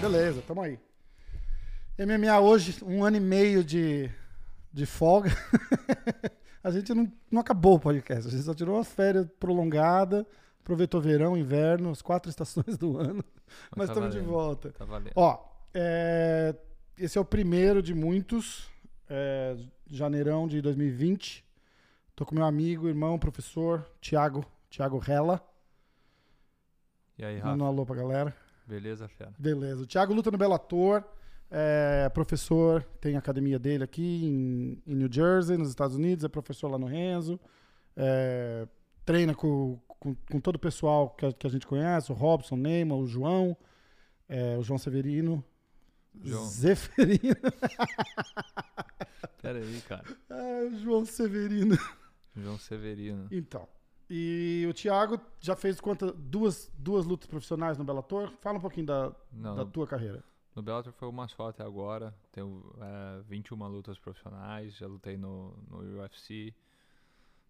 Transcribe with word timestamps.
Beleza, 0.00 0.42
tamo 0.46 0.62
aí. 0.62 0.78
MMA 1.98 2.40
hoje, 2.40 2.76
um 2.84 3.04
ano 3.04 3.16
e 3.16 3.20
meio 3.20 3.64
de, 3.64 4.10
de 4.72 4.86
folga. 4.86 5.30
a 6.62 6.70
gente 6.70 6.94
não, 6.94 7.12
não 7.30 7.40
acabou 7.40 7.74
o 7.74 7.80
podcast, 7.80 8.28
a 8.28 8.30
gente 8.30 8.42
só 8.42 8.54
tirou 8.54 8.76
uma 8.76 8.84
férias 8.84 9.26
prolongada, 9.38 10.26
aproveitou 10.60 11.00
verão, 11.00 11.36
inverno, 11.36 11.90
as 11.90 12.00
quatro 12.00 12.28
estações 12.30 12.78
do 12.78 12.98
ano, 12.98 13.24
mas 13.76 13.88
tá 13.88 13.94
estamos 13.94 14.14
de 14.14 14.20
valendo, 14.20 14.32
volta. 14.32 14.72
Tá 14.72 14.84
valendo. 14.84 15.12
Ó, 15.16 15.44
é, 15.74 16.54
esse 17.00 17.16
é 17.16 17.20
o 17.20 17.24
primeiro 17.24 17.82
de 17.82 17.94
muitos, 17.94 18.68
é, 19.08 19.56
janeirão 19.90 20.48
de 20.48 20.60
2020. 20.60 21.44
Tô 22.14 22.26
com 22.26 22.34
meu 22.34 22.44
amigo, 22.44 22.88
irmão, 22.88 23.18
professor, 23.18 23.88
Thiago, 24.00 24.44
Thiago 24.68 24.98
Rella. 24.98 25.40
E 27.16 27.24
aí, 27.24 27.36
Rafa? 27.36 27.50
Manda 27.50 27.64
um 27.64 27.66
alô 27.66 27.86
pra 27.86 27.96
galera. 27.96 28.36
Beleza, 28.66 29.08
fera? 29.08 29.32
Beleza. 29.38 29.82
O 29.82 29.86
Thiago 29.86 30.12
luta 30.12 30.30
no 30.30 30.38
Bellator, 30.38 31.04
é 31.50 32.08
professor, 32.10 32.82
tem 33.00 33.16
a 33.16 33.18
academia 33.18 33.58
dele 33.58 33.84
aqui 33.84 34.24
em, 34.26 34.82
em 34.86 34.94
New 34.94 35.08
Jersey, 35.10 35.56
nos 35.56 35.68
Estados 35.68 35.96
Unidos, 35.96 36.24
é 36.24 36.28
professor 36.28 36.68
lá 36.68 36.78
no 36.78 36.86
Renzo, 36.86 37.40
é, 37.96 38.66
treina 39.04 39.34
com, 39.34 39.78
com, 39.86 40.14
com 40.14 40.40
todo 40.40 40.56
o 40.56 40.60
pessoal 40.60 41.10
que 41.10 41.24
a, 41.24 41.32
que 41.32 41.46
a 41.46 41.50
gente 41.50 41.66
conhece, 41.66 42.12
o 42.12 42.14
Robson, 42.14 42.56
o 42.56 42.58
Neymar, 42.58 42.98
o 42.98 43.06
João, 43.06 43.56
é, 44.28 44.58
o 44.58 44.62
João 44.62 44.76
Severino, 44.76 45.42
João. 46.22 46.46
Zeferino, 46.46 47.36
Pera 49.40 49.58
aí, 49.58 49.80
cara. 49.82 50.04
o 50.70 50.76
João 50.78 51.04
Severino. 51.04 51.76
João 52.36 52.58
Severino. 52.58 53.28
Então, 53.30 53.68
e 54.10 54.66
o 54.68 54.74
Thiago 54.74 55.20
já 55.40 55.54
fez 55.54 55.80
quantas, 55.80 56.12
duas, 56.16 56.70
duas 56.76 57.04
lutas 57.06 57.28
profissionais 57.28 57.78
no 57.78 57.84
Bellator? 57.84 58.32
Fala 58.40 58.58
um 58.58 58.60
pouquinho 58.60 58.86
da, 58.86 59.12
Não, 59.32 59.54
da 59.54 59.64
tua 59.66 59.86
carreira. 59.86 60.24
no 60.54 60.62
Bellator 60.62 60.92
foi 60.92 61.08
uma 61.08 61.28
só 61.28 61.48
até 61.48 61.62
agora. 61.62 62.14
Tenho 62.32 62.64
é, 62.80 63.22
21 63.28 63.68
lutas 63.68 63.98
profissionais. 63.98 64.74
Já 64.76 64.86
lutei 64.86 65.16
no, 65.16 65.56
no 65.68 65.78
UFC, 66.00 66.54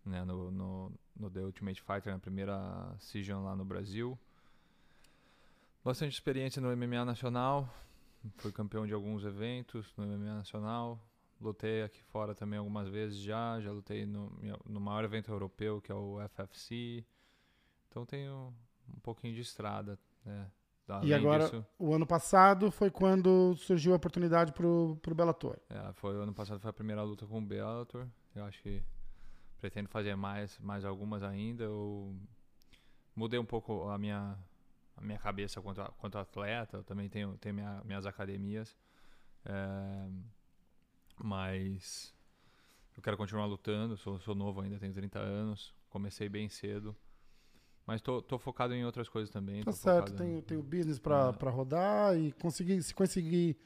né, 0.04 0.24
no, 0.24 0.50
no, 0.50 0.92
no 1.16 1.30
The 1.30 1.40
Ultimate 1.40 1.80
Fighter, 1.80 2.12
na 2.12 2.18
primeira 2.18 2.94
season 2.98 3.44
lá 3.44 3.56
no 3.56 3.64
Brasil. 3.64 4.18
Bastante 5.84 6.12
experiência 6.12 6.60
no 6.60 6.76
MMA 6.76 7.04
nacional. 7.04 7.72
Fui 8.36 8.52
campeão 8.52 8.86
de 8.86 8.92
alguns 8.92 9.24
eventos 9.24 9.92
no 9.96 10.04
MMA 10.06 10.34
nacional. 10.34 10.98
Lutei 11.40 11.82
aqui 11.82 12.02
fora 12.02 12.34
também 12.34 12.58
algumas 12.58 12.88
vezes 12.88 13.18
já. 13.18 13.60
Já 13.60 13.70
lutei 13.70 14.04
no, 14.04 14.30
no 14.66 14.80
maior 14.80 15.04
evento 15.04 15.30
europeu, 15.30 15.80
que 15.80 15.92
é 15.92 15.94
o 15.94 16.18
FFC. 16.28 17.04
Então 17.88 18.04
tenho 18.04 18.52
um 18.94 19.00
pouquinho 19.00 19.34
de 19.34 19.40
estrada, 19.40 19.98
né? 20.24 20.50
E 21.04 21.12
agora, 21.12 21.44
disso- 21.44 21.66
o 21.78 21.92
ano 21.92 22.06
passado 22.06 22.70
foi 22.70 22.90
quando 22.90 23.54
surgiu 23.56 23.92
a 23.92 23.96
oportunidade 23.96 24.52
pro, 24.52 24.98
pro 25.02 25.14
Bellator. 25.14 25.58
É, 25.68 25.92
foi 25.92 26.16
o 26.16 26.22
ano 26.22 26.32
passado 26.32 26.58
foi 26.60 26.70
a 26.70 26.72
primeira 26.72 27.02
luta 27.02 27.26
com 27.26 27.38
o 27.38 27.42
Bellator. 27.42 28.06
Eu 28.34 28.44
acho 28.44 28.60
que 28.62 28.82
pretendo 29.60 29.88
fazer 29.90 30.16
mais, 30.16 30.58
mais 30.58 30.86
algumas 30.86 31.22
ainda. 31.22 31.64
Eu 31.64 32.16
mudei 33.14 33.38
um 33.38 33.44
pouco 33.44 33.86
a 33.90 33.98
minha 33.98 34.34
a 34.98 35.00
minha 35.00 35.18
cabeça 35.18 35.60
quanto, 35.62 35.80
a- 35.80 35.90
quanto 35.98 36.18
atleta. 36.18 36.78
Eu 36.78 36.84
também 36.84 37.08
tenho, 37.08 37.36
tenho 37.38 37.54
minha- 37.54 37.82
minhas 37.84 38.04
academias. 38.06 38.76
É, 39.44 40.08
mas 41.16 42.14
eu 42.96 43.02
quero 43.02 43.16
continuar 43.16 43.46
lutando. 43.46 43.96
Sou, 43.96 44.18
sou 44.20 44.34
novo 44.34 44.60
ainda, 44.60 44.78
tenho 44.78 44.92
30 44.92 45.18
anos. 45.18 45.74
Comecei 45.90 46.28
bem 46.28 46.48
cedo. 46.48 46.96
Mas 47.86 48.02
tô, 48.02 48.20
tô 48.20 48.38
focado 48.38 48.74
em 48.74 48.84
outras 48.84 49.08
coisas 49.08 49.30
também. 49.30 49.62
Tá 49.62 49.72
certo, 49.72 50.22
em- 50.22 50.42
tem, 50.42 50.58
o 50.58 50.62
business 50.62 50.98
pra, 50.98 51.32
É. 51.40 51.48
rodar 51.48 52.16
e 52.18 52.32
conseguir, 52.32 52.82
se 52.82 52.94
conseguir 52.94 53.56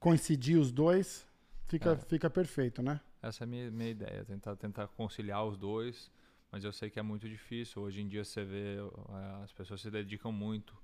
coincidir 0.00 0.58
os 0.58 0.72
dois, 0.72 1.24
fica, 1.68 1.92
É. 1.92 1.96
fica 1.96 2.28
perfeito, 2.28 2.82
né? 2.82 3.00
Essa 3.22 3.44
é 3.44 3.46
a 3.46 3.46
minha, 3.46 3.70
minha 3.70 3.90
ideia, 3.90 4.24
tentar, 4.24 4.56
tentar 4.56 4.88
conciliar 4.88 5.44
os 5.46 5.56
dois, 5.56 6.10
mas 6.52 6.62
eu 6.62 6.72
sei 6.72 6.90
que 6.90 6.98
é 7.00 7.02
muito 7.02 7.28
difícil. 7.28 7.82
Hoje 7.82 8.02
em 8.02 8.06
dia 8.08 8.24
você 8.24 8.44
vê, 8.44 8.76
eh, 8.76 9.42
as 9.42 9.52
pessoas 9.52 9.80
se 9.80 9.90
dedicam 9.90 10.30
muito 10.30 10.76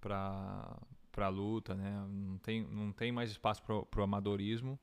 para 0.00 0.78
para 1.10 1.28
luta, 1.28 1.76
né? 1.76 2.04
Não 2.08 2.38
tem, 2.38 2.62
não 2.64 2.92
tem 2.92 3.12
mais 3.12 3.30
espaço 3.30 3.62
pro, 3.62 3.86
pro 3.86 4.02
amadorismo. 4.02 4.76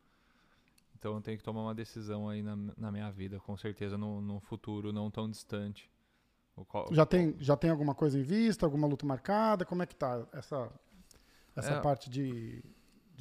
Então 0.96 1.14
eu 1.16 1.22
tenho 1.22 1.38
que 1.38 1.44
tomar 1.44 1.62
uma 1.64 1.76
decisão 1.76 2.30
aí 2.30 2.42
na, 2.42 2.56
na 2.78 2.90
minha 2.90 3.12
vida, 3.12 3.38
com 3.40 3.58
certeza 3.58 3.98
no, 3.98 4.22
no 4.22 4.40
futuro 4.40 4.94
não 4.94 5.12
tão 5.12 5.30
distante. 5.30 5.90
O 6.56 6.64
qual- 6.64 6.88
Já 6.94 7.06
tem, 7.06 7.36
já 7.40 7.58
tem 7.58 7.70
alguma 7.70 7.94
coisa 7.94 8.18
em 8.18 8.24
vista, 8.24 8.66
alguma 8.66 8.88
luta 8.88 9.06
marcada? 9.06 9.66
Como 9.66 9.84
é 9.84 9.86
que 9.86 9.96
tá 9.96 10.26
essa, 10.32 10.72
essa 11.54 11.74
É. 11.74 11.82
parte 11.82 12.10
de, 12.10 12.64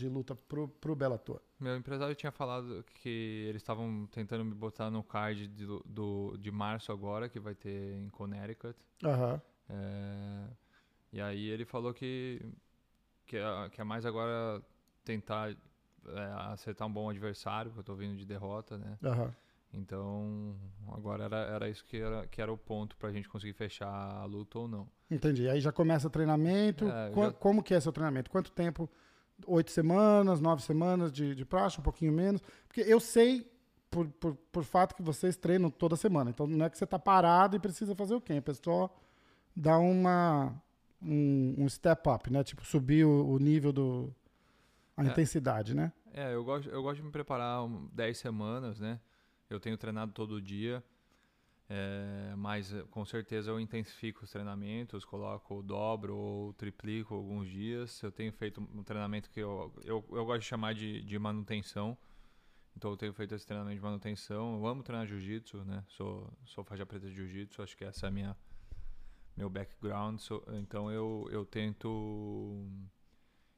de 0.01 0.09
luta 0.09 0.35
pro, 0.35 0.67
pro 0.69 0.97
Bellator? 0.97 1.41
Meu 1.59 1.77
empresário 1.77 2.15
tinha 2.15 2.33
falado 2.33 2.85
que 2.95 3.45
eles 3.49 3.61
estavam 3.63 4.07
tentando 4.11 4.45
me 4.45 4.55
botar 4.55 4.91
no 4.91 5.03
card 5.05 5.47
de, 5.49 5.67
do, 5.85 6.37
de 6.39 6.51
março 6.51 6.91
agora, 6.91 7.29
que 7.29 7.39
vai 7.39 7.55
ter 7.55 7.97
em 7.99 8.09
Connecticut. 8.09 8.75
Aham. 9.05 9.41
É, 9.69 10.47
e 11.13 11.21
aí 11.21 11.49
ele 11.49 11.65
falou 11.65 11.93
que, 11.95 12.41
que, 13.27 13.37
é, 13.37 13.69
que 13.71 13.81
é 13.81 13.85
mais 13.85 14.05
agora 14.07 14.63
tentar 15.05 15.51
é, 15.51 15.57
acertar 16.53 16.89
um 16.89 16.93
bom 16.93 17.09
adversário, 17.11 17.71
porque 17.71 17.81
eu 17.81 17.85
tô 17.85 17.95
vindo 17.95 18.17
de 18.17 18.25
derrota, 18.25 18.79
né? 18.79 18.99
Aham. 19.05 19.35
Então 19.73 20.57
agora 20.93 21.25
era, 21.25 21.37
era 21.37 21.69
isso 21.69 21.85
que 21.85 21.99
era, 21.99 22.27
que 22.27 22.43
era 22.43 22.53
o 22.53 22.59
ponto 22.59 22.97
pra 22.97 23.13
gente 23.13 23.29
conseguir 23.29 23.53
fechar 23.53 23.89
a 23.89 24.25
luta 24.25 24.59
ou 24.59 24.67
não. 24.67 24.89
Entendi. 25.11 25.49
Aí 25.49 25.61
já 25.61 25.71
começa 25.71 26.09
o 26.09 26.11
treinamento. 26.11 26.87
É, 26.89 27.11
Qua- 27.13 27.27
já- 27.27 27.33
Como 27.35 27.63
que 27.63 27.73
é 27.75 27.81
seu 27.81 27.93
treinamento? 27.93 28.31
Quanto 28.31 28.51
tempo? 28.51 28.91
Oito 29.47 29.71
semanas, 29.71 30.41
nove 30.41 30.63
semanas 30.63 31.13
de, 31.13 31.35
de 31.35 31.45
praxe, 31.45 31.81
um 31.81 31.83
pouquinho 31.83 32.13
menos? 32.13 32.41
Porque 32.67 32.81
eu 32.81 33.01
sei, 33.01 33.51
por, 33.91 34.07
por, 34.09 34.37
por 34.53 34.65
fato, 34.65 34.95
que 34.95 35.03
vocês 35.03 35.37
treinam 35.37 35.71
toda 35.71 35.97
semana. 35.97 36.31
Então 36.31 36.47
não 36.47 36.65
é 36.67 36.71
que 36.71 36.79
você 36.79 36.85
está 36.85 36.99
parado 36.99 37.57
e 37.57 37.61
precisa 37.61 37.95
fazer 37.95 38.15
o 38.15 38.21
quê? 38.21 38.35
É 38.35 38.55
só 38.55 38.89
dar 39.55 39.79
uma, 39.79 40.55
um, 41.03 41.55
um 41.59 41.69
step 41.69 42.09
up, 42.09 42.31
né? 42.33 42.45
Tipo, 42.45 42.65
subir 42.65 43.05
o, 43.05 43.27
o 43.27 43.39
nível 43.39 43.73
do... 43.73 44.15
A 44.97 45.05
É. 45.05 45.07
intensidade, 45.09 45.75
né? 45.75 45.93
É, 46.13 46.35
eu 46.35 46.45
gosto, 46.45 46.69
eu 46.69 46.83
gosto 46.83 46.97
de 46.97 47.03
me 47.05 47.11
preparar 47.11 47.67
10 47.93 48.19
semanas, 48.19 48.79
né? 48.79 49.01
Eu 49.49 49.59
tenho 49.59 49.77
treinado 49.77 50.13
todo 50.13 50.41
dia, 50.41 50.85
é, 51.73 52.35
mas 52.37 52.75
eh, 52.75 52.83
com 52.91 53.05
certeza 53.05 53.53
eu 53.53 53.61
intensifico 53.61 54.25
os 54.25 54.31
treinamentos, 54.31 55.05
coloco, 55.05 55.63
dobro 55.63 56.17
ou 56.17 56.53
triplico 56.55 57.15
alguns 57.15 57.49
dias. 57.49 58.03
Eu 58.03 58.11
tenho 58.11 58.33
feito 58.33 58.61
um 58.75 58.83
treinamento 58.83 59.31
que 59.31 59.39
eu, 59.39 59.73
eu, 59.85 60.05
eu 60.11 60.25
gosto 60.25 60.41
de 60.41 60.47
chamar 60.47 60.75
de, 60.75 61.01
de 61.01 61.17
manutenção. 61.17 61.97
Então 62.77 62.91
eu 62.91 62.97
tenho 62.97 63.13
feito 63.13 63.37
esse 63.37 63.47
treinamento 63.47 63.77
de 63.77 63.83
manutenção. 63.83 64.57
Eu 64.57 64.67
amo 64.67 64.83
treinar 64.83 65.07
jiu-jitsu, 65.07 65.65
né? 65.65 65.85
Sou, 65.87 66.29
sou 66.45 66.65
faixa 66.65 66.85
preta 66.85 67.07
de 67.07 67.15
jiu-jitsu, 67.15 67.63
acho 67.63 67.77
que 67.77 67.85
essa 67.85 68.07
é 68.07 68.09
a 68.09 68.11
minha 68.11 68.37
meu 69.37 69.49
background. 69.49 70.21
Então 70.55 70.91
eu, 70.91 71.29
eu 71.31 71.47
tento 71.47 72.67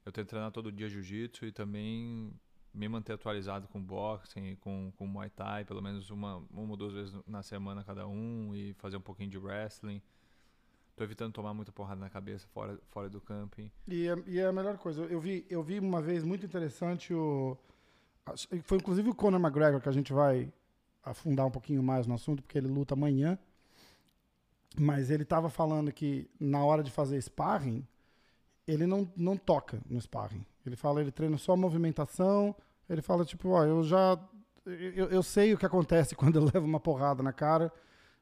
eu 0.05 0.13
tento 0.13 0.29
treinar 0.29 0.53
todo 0.53 0.71
dia 0.71 0.87
jiu-jitsu 0.87 1.47
e 1.47 1.53
também 1.53 2.31
me 2.75 2.89
manter 2.89 3.13
atualizado 3.13 3.69
com 3.69 3.81
boxing, 3.81 4.57
com, 4.57 4.93
com 4.97 5.07
muay 5.07 5.29
thai, 5.31 5.65
pelo 5.65 5.83
menos 5.83 6.11
uma, 6.11 6.43
uma 6.51 6.71
ou 6.71 6.77
duas 6.77 6.93
vezes 6.93 7.15
na 7.27 7.43
semana 7.43 7.85
cada 7.85 8.07
um 8.07 8.55
e 8.55 8.73
fazer 8.75 8.97
um 8.97 9.01
pouquinho 9.01 9.31
de 9.31 9.39
wrestling. 9.39 10.01
Tô 10.97 11.05
evitando 11.05 11.33
tomar 11.33 11.55
muita 11.55 11.73
porrada 11.73 12.01
na 12.01 12.11
cabeça 12.11 12.47
fora, 12.49 12.79
fora 12.89 13.09
do 13.09 13.21
camping. 13.21 13.71
E 13.89 14.09
é, 14.09 14.15
e 14.27 14.39
é 14.39 14.47
a 14.47 14.53
melhor 14.53 14.77
coisa. 14.79 15.03
Eu 15.05 15.21
vi, 15.21 15.47
eu 15.49 15.63
vi 15.63 15.79
uma 15.79 16.01
vez 16.01 16.23
muito 16.23 16.45
interessante 16.45 17.13
o. 17.15 17.57
Foi 18.65 18.79
inclusive 18.79 19.09
o 19.09 19.15
Conor 19.15 19.41
McGregor, 19.41 19.81
que 19.81 19.89
a 19.89 19.93
gente 19.93 20.13
vai 20.13 20.53
afundar 21.03 21.47
um 21.47 21.51
pouquinho 21.51 21.83
mais 21.83 22.07
no 22.07 22.15
assunto, 22.15 22.43
porque 22.43 22.59
ele 22.59 22.69
luta 22.69 22.95
amanhã. 22.95 23.39
Mas 24.79 25.11
ele 25.11 25.23
estava 25.23 25.51
falando 25.51 25.93
que 25.93 26.31
na 26.39 26.65
hora 26.65 26.83
de 26.83 26.91
fazer 26.91 27.21
sparring, 27.21 27.87
ele 28.67 28.87
não, 28.87 29.11
não 29.17 29.37
toca 29.37 29.81
no 29.89 30.01
sparring. 30.01 30.45
Ele 30.65 30.77
fala, 30.77 31.01
ele 31.01 31.11
treina 31.11 31.37
só 31.39 31.57
movimentação. 31.57 32.55
Ele 32.89 33.03
fala, 33.03 33.25
tipo, 33.25 33.51
ó, 33.51 33.65
eu 33.65 33.83
já. 33.83 34.19
Eu, 34.65 35.09
eu 35.11 35.23
sei 35.23 35.53
o 35.55 35.59
que 35.59 35.67
acontece 35.67 36.15
quando 36.17 36.37
eu 36.37 36.45
levo 36.45 36.67
uma 36.67 36.81
porrada 36.81 37.23
na 37.23 37.33
cara. 37.33 37.73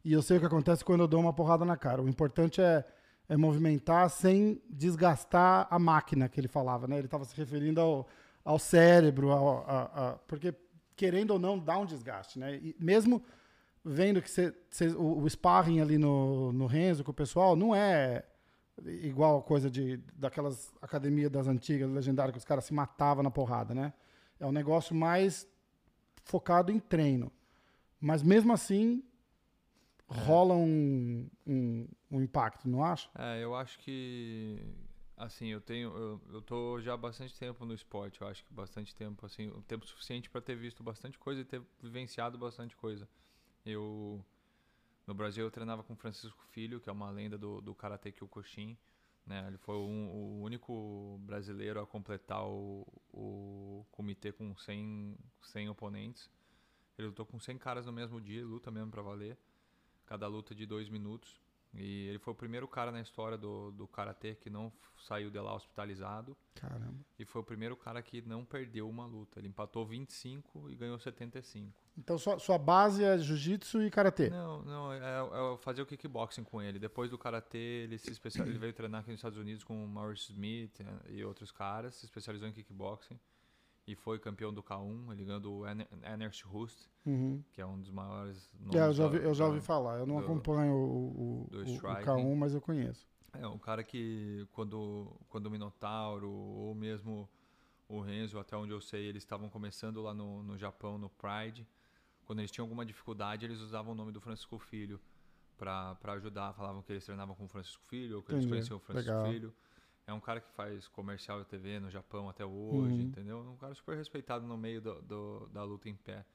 E 0.04 0.12
eu 0.12 0.22
sei 0.22 0.38
o 0.38 0.40
que 0.40 0.46
acontece 0.46 0.84
quando 0.84 1.00
eu 1.00 1.08
dou 1.08 1.20
uma 1.20 1.32
porrada 1.32 1.64
na 1.64 1.76
cara. 1.76 2.00
O 2.02 2.08
importante 2.08 2.60
é, 2.60 2.84
é 3.28 3.37
movimentar 3.37 4.08
sem 4.08 4.60
desgastar 4.70 5.66
a 5.70 5.78
máquina 5.78 6.28
que 6.28 6.40
ele 6.40 6.48
falava, 6.48 6.87
né? 6.88 6.96
Ele 6.96 7.06
estava 7.06 7.25
se 7.25 7.37
referindo 7.37 7.81
ao, 7.81 8.08
ao 8.44 8.58
cérebro, 8.58 9.31
ao, 9.31 9.58
a- 9.69 9.90
a- 9.94 10.12
porque 10.26 10.54
querendo 10.96 11.32
ou 11.32 11.38
não 11.38 11.58
dá 11.58 11.76
um 11.78 11.84
desgaste, 11.84 12.38
né? 12.38 12.56
E 12.56 12.75
mesmo 12.78 13.22
vendo 13.84 14.20
que 14.22 14.31
cê- 14.31 14.54
cê- 14.70 14.88
o, 14.88 15.19
o 15.22 15.28
sparring 15.28 15.81
ali 15.81 15.98
no, 15.98 16.52
no 16.52 16.66
Renzo 16.66 17.04
com 17.04 17.10
o 17.10 17.14
pessoal 17.14 17.54
não 17.56 17.75
é 17.75 18.25
igual 18.87 19.38
a 19.38 19.43
coisa 19.43 19.71
de 19.71 19.99
daquelas 20.15 20.73
academias 20.81 21.31
das 21.31 21.47
antigas, 21.47 21.91
legendárias, 21.91 22.32
que 22.32 22.38
os 22.38 22.44
caras 22.44 22.65
se 22.65 22.75
matavam 22.75 23.23
na 23.23 23.31
porrada, 23.31 23.75
né? 23.75 23.93
É 24.38 24.47
um 24.47 24.53
negócio 24.53 24.94
mais 24.94 25.47
focado 26.25 26.73
em 26.73 26.79
treino. 26.79 27.31
Mas 28.00 28.23
mesmo 28.23 28.53
assim, 28.53 29.03
rola 30.09 30.55
um, 30.55 31.29
um, 31.47 31.88
um 32.11 32.23
impacto, 32.23 32.69
não 32.69 32.85
acha? 32.85 33.11
É, 33.19 33.43
eu 33.43 33.55
acho 33.55 33.79
que 33.79 34.59
assim, 35.17 35.49
eu 35.49 35.61
tenho 35.61 35.94
eu, 35.97 36.21
eu 36.32 36.43
tô 36.43 36.81
já 36.81 36.94
há 36.94 36.97
bastante 36.97 37.38
tempo 37.38 37.65
no 37.65 37.75
esporte, 37.75 38.21
eu 38.23 38.27
acho 38.27 38.43
que 38.44 38.53
bastante 38.53 38.94
tempo, 38.94 39.27
assim, 39.27 39.49
o 39.49 39.62
tempo 39.62 39.87
suficiente 39.87 40.31
para 40.31 40.41
ter 40.41 40.56
visto 40.56 40.82
bastante 40.82 41.19
coisa 41.19 41.43
e 41.43 41.44
ter 41.44 41.62
vivenciado 41.82 42.38
bastante 42.38 42.77
coisa. 42.77 43.06
Eu 43.65 44.25
no 45.10 45.14
Brasil 45.14 45.44
eu 45.44 45.50
treinava 45.50 45.82
com 45.82 45.96
Francisco 45.96 46.40
Filho, 46.52 46.78
que 46.78 46.88
é 46.88 46.92
uma 46.92 47.10
lenda 47.10 47.36
do, 47.36 47.60
do 47.60 47.74
Karate 47.74 48.12
Kyokushin, 48.12 48.78
né? 49.26 49.44
Ele 49.48 49.58
foi 49.58 49.74
um, 49.74 50.08
o 50.08 50.42
único 50.42 51.18
brasileiro 51.24 51.80
a 51.80 51.86
completar 51.86 52.46
o, 52.46 52.86
o 53.12 53.84
comitê 53.90 54.30
com 54.30 54.56
100, 54.56 55.18
100 55.42 55.68
oponentes. 55.68 56.30
Ele 56.96 57.08
lutou 57.08 57.26
com 57.26 57.40
100 57.40 57.58
caras 57.58 57.86
no 57.86 57.92
mesmo 57.92 58.20
dia, 58.20 58.46
luta 58.46 58.70
mesmo 58.70 58.88
para 58.88 59.02
valer. 59.02 59.36
Cada 60.06 60.28
luta 60.28 60.54
de 60.54 60.64
dois 60.64 60.88
minutos. 60.88 61.40
E 61.75 62.08
ele 62.08 62.19
foi 62.19 62.32
o 62.32 62.37
primeiro 62.37 62.67
cara 62.67 62.90
na 62.90 63.00
história 63.00 63.38
do, 63.38 63.70
do 63.70 63.87
Karatê 63.87 64.34
que 64.34 64.50
não 64.50 64.72
saiu 64.99 65.31
de 65.31 65.38
lá 65.38 65.55
hospitalizado. 65.55 66.37
Caramba. 66.55 66.99
E 67.19 67.25
foi 67.25 67.40
o 67.40 67.44
primeiro 67.44 67.76
cara 67.76 68.02
que 68.02 68.20
não 68.22 68.44
perdeu 68.44 68.88
uma 68.88 69.06
luta. 69.06 69.38
Ele 69.38 69.49
empatou 69.49 69.87
25 69.87 70.70
e 70.70 70.75
ganhou 70.75 70.99
75. 70.99 71.72
Então 71.96 72.19
sua, 72.19 72.38
sua 72.38 72.58
base 72.58 73.05
é 73.05 73.17
jiu-jitsu 73.19 73.82
e 73.82 73.90
karatê? 73.90 74.31
Não, 74.31 74.62
não, 74.62 74.93
é, 74.93 74.99
é 74.99 75.56
fazer 75.58 75.82
o 75.82 75.87
kickboxing 75.87 76.44
com 76.44 76.61
ele. 76.61 76.78
Depois 76.78 77.11
do 77.11 77.19
karatê, 77.19 77.84
ele 77.84 77.99
se 77.99 78.11
especial, 78.11 78.46
ele 78.46 78.58
veio 78.58 78.72
treinar 78.72 79.02
aqui 79.02 79.11
nos 79.11 79.19
Estados 79.19 79.38
Unidos 79.38 79.62
com 79.62 79.84
o 79.84 79.88
Maurice 79.88 80.32
Smith 80.32 80.81
né, 80.81 80.99
e 81.08 81.25
outros 81.25 81.52
caras, 81.52 81.94
se 81.94 82.05
especializou 82.05 82.49
em 82.49 82.52
kickboxing 82.52 83.19
e 83.87 83.94
foi 83.94 84.19
campeão 84.19 84.53
do 84.53 84.62
K1, 84.62 85.12
ele 85.12 85.25
ganhou 85.25 85.41
do 85.41 85.62
Ernest 85.67 86.44
Rust, 86.44 86.87
uhum. 87.05 87.43
que 87.53 87.61
é 87.61 87.67
um 87.67 87.81
dos 87.81 87.91
maiores 87.91 88.50
nomes. 88.59 88.77
É, 88.77 88.87
eu 88.87 88.93
já, 88.93 89.05
ouvi, 89.05 89.17
eu 89.19 89.35
já 89.35 89.47
ouvi 89.47 89.61
falar, 89.61 89.99
eu 89.99 90.06
não 90.06 90.17
do, 90.17 90.25
acompanho 90.25 90.75
o, 90.75 91.49
o, 91.50 91.59
o, 91.59 91.81
K1, 91.81 92.37
mas 92.37 92.55
eu 92.55 92.61
conheço. 92.61 93.09
É, 93.32 93.47
um 93.47 93.59
cara 93.59 93.82
que 93.82 94.47
quando, 94.53 95.17
quando 95.29 95.47
o 95.47 95.50
Minotauro 95.50 96.31
ou 96.31 96.75
mesmo 96.75 97.29
o 97.88 98.00
Renzo, 98.00 98.38
até 98.38 98.56
onde 98.56 98.73
eu 98.73 98.81
sei, 98.81 99.06
eles 99.06 99.23
estavam 99.23 99.49
começando 99.49 100.00
lá 100.00 100.15
no, 100.15 100.43
no 100.43 100.56
Japão, 100.56 100.97
no 100.97 101.11
Pride, 101.11 101.67
quando 102.25 102.38
eles 102.38 102.50
tinham 102.50 102.65
alguma 102.65 102.87
dificuldade, 102.87 103.44
eles 103.44 103.59
usavam 103.59 103.93
o 103.93 103.97
nome 103.97 104.12
do 104.12 104.21
Francisco 104.21 104.59
Filho 104.59 105.00
para 105.56 105.97
ajudar, 106.15 106.55
falavam 106.55 106.82
que 106.82 106.93
eles 106.93 107.05
treinavam 107.05 107.35
com 107.35 107.44
o 107.44 107.49
Francisco 107.49 107.82
Filho, 107.85 108.17
ou 108.17 108.23
que 108.23 108.32
Entendi. 108.32 108.47
eles 108.47 108.50
conheciam 108.50 108.77
o 108.77 108.81
Francisco 108.81 109.11
Legal. 109.11 109.32
Filho. 109.32 109.55
É 110.10 110.12
um 110.12 110.18
cara 110.20 110.40
que 110.40 110.50
faz 110.50 110.88
comercial 110.88 111.38
de 111.40 111.46
TV 111.46 111.78
no 111.78 111.88
Japão 111.88 112.28
até 112.28 112.44
hoje, 112.44 112.94
uhum. 112.94 113.00
entendeu? 113.02 113.38
Um 113.48 113.56
cara 113.56 113.72
super 113.76 113.96
respeitado 113.96 114.44
no 114.44 114.58
meio 114.58 114.80
do, 114.80 115.00
do, 115.02 115.48
da 115.52 115.62
luta 115.62 115.88
em 115.88 115.94
pé. 115.94 116.26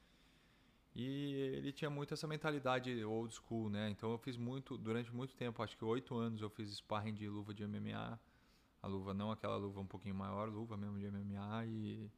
E 0.95 1.33
ele 1.57 1.73
tinha 1.73 1.89
muito 1.89 2.13
essa 2.13 2.25
mentalidade 2.25 3.03
old 3.03 3.33
school, 3.33 3.69
né? 3.69 3.89
Então 3.89 4.09
eu 4.11 4.17
fiz 4.17 4.37
muito, 4.37 4.77
durante 4.77 5.13
muito 5.13 5.35
tempo, 5.35 5.61
acho 5.61 5.77
que 5.77 5.83
oito 5.83 6.15
anos 6.15 6.41
eu 6.41 6.49
fiz 6.49 6.69
sparring 6.69 7.13
de 7.13 7.27
luva 7.27 7.53
de 7.53 7.67
MMA. 7.67 8.17
A 8.81 8.87
luva 8.87 9.13
não 9.13 9.29
aquela 9.29 9.57
luva 9.57 9.81
um 9.81 9.85
pouquinho 9.85 10.15
maior, 10.15 10.47
luva 10.47 10.77
mesmo 10.77 10.97
de 10.97 11.11
MMA 11.11 11.65
e 11.65 12.09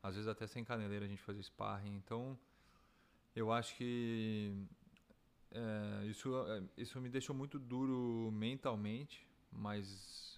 às 0.00 0.14
vezes 0.14 0.28
até 0.28 0.46
sem 0.46 0.62
caneleira 0.62 1.04
a 1.04 1.08
gente 1.08 1.22
fazia 1.22 1.42
sparring. 1.42 1.96
Então 1.96 2.38
eu 3.34 3.50
acho 3.50 3.74
que 3.74 4.54
é, 5.50 6.06
isso, 6.06 6.32
é, 6.46 6.62
isso 6.76 7.00
me 7.00 7.08
deixou 7.08 7.34
muito 7.34 7.58
duro 7.58 8.30
mentalmente, 8.30 9.26
mas 9.50 10.35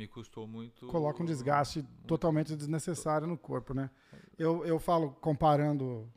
me 0.00 0.08
custou 0.08 0.46
muito. 0.46 0.86
Coloca 0.86 1.22
um 1.22 1.26
desgaste 1.26 1.80
muito, 1.80 2.06
totalmente 2.06 2.56
desnecessário 2.56 3.26
no 3.26 3.36
corpo, 3.36 3.74
né? 3.74 3.90
Eu, 4.38 4.64
eu 4.64 4.78
falo 4.78 5.10
comparando 5.20 6.08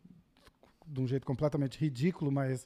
de 0.87 1.01
um 1.01 1.05
jeito 1.05 1.27
completamente 1.27 1.77
ridículo, 1.77 2.31
mas 2.31 2.65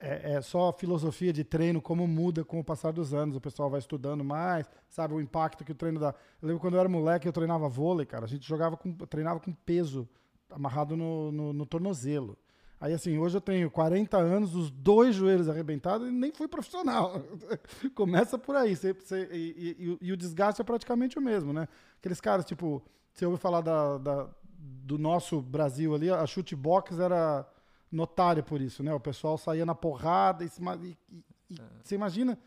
é, 0.00 0.32
é, 0.32 0.40
só 0.40 0.70
a 0.70 0.72
filosofia 0.72 1.32
de 1.32 1.44
treino, 1.44 1.80
como 1.80 2.04
muda 2.08 2.44
com 2.44 2.58
o 2.58 2.64
passar 2.64 2.92
dos 2.92 3.14
anos. 3.14 3.36
O 3.36 3.40
pessoal 3.40 3.70
vai 3.70 3.78
estudando 3.78 4.24
mais, 4.24 4.68
sabe 4.88 5.14
o 5.14 5.20
impacto 5.20 5.64
que 5.64 5.70
o 5.70 5.74
treino 5.74 6.00
dá. 6.00 6.12
Eu 6.42 6.48
lembro 6.48 6.60
quando 6.60 6.74
eu 6.74 6.80
era 6.80 6.88
moleque, 6.88 7.28
eu 7.28 7.32
treinava 7.32 7.68
vôlei, 7.68 8.04
cara. 8.04 8.24
A 8.24 8.28
gente 8.28 8.44
jogava 8.44 8.76
com, 8.76 8.92
treinava 8.92 9.38
com 9.38 9.52
peso 9.52 10.08
amarrado 10.50 10.96
no, 10.96 11.30
no, 11.30 11.52
no 11.52 11.64
tornozelo. 11.64 12.36
Aí, 12.80 12.94
assim, 12.94 13.18
hoje 13.18 13.36
eu 13.36 13.42
tenho 13.42 13.70
40 13.70 14.16
anos, 14.16 14.54
os 14.54 14.70
dois 14.70 15.14
joelhos 15.14 15.50
arrebentados 15.50 16.08
e 16.08 16.10
nem 16.10 16.32
fui 16.32 16.48
profissional. 16.48 17.22
Começa 17.94 18.38
por 18.38 18.56
aí. 18.56 18.74
Cê, 18.74 18.96
cê, 19.04 19.28
e, 19.30 19.76
e, 19.78 20.06
e, 20.06 20.12
o 20.12 20.16
desgaste 20.16 20.62
é 20.62 20.64
praticamente 20.64 21.18
o 21.18 21.20
mesmo, 21.22 21.52
né? 21.52 21.68
Aqueles 21.98 22.22
caras, 22.22 22.46
tipo, 22.46 22.82
você 23.12 23.26
ouve 23.26 23.38
falar 23.38 23.60
da, 23.60 23.98
da, 23.98 24.28
do 24.58 24.96
nosso 24.96 25.42
Brasil 25.42 25.94
ali, 25.94 26.10
a 26.10 26.26
chute 26.26 26.56
box 26.56 26.98
era 26.98 27.46
notária 27.92 28.42
por 28.42 28.62
isso, 28.62 28.82
né? 28.82 28.94
O 28.94 29.00
pessoal 29.00 29.36
saía 29.36 29.66
na 29.66 29.74
porrada 29.74 30.42
e, 30.42 30.48
e, 30.48 31.24
e 31.50 31.60
é. 31.60 31.64
você 31.82 31.94
imagina 31.94 32.38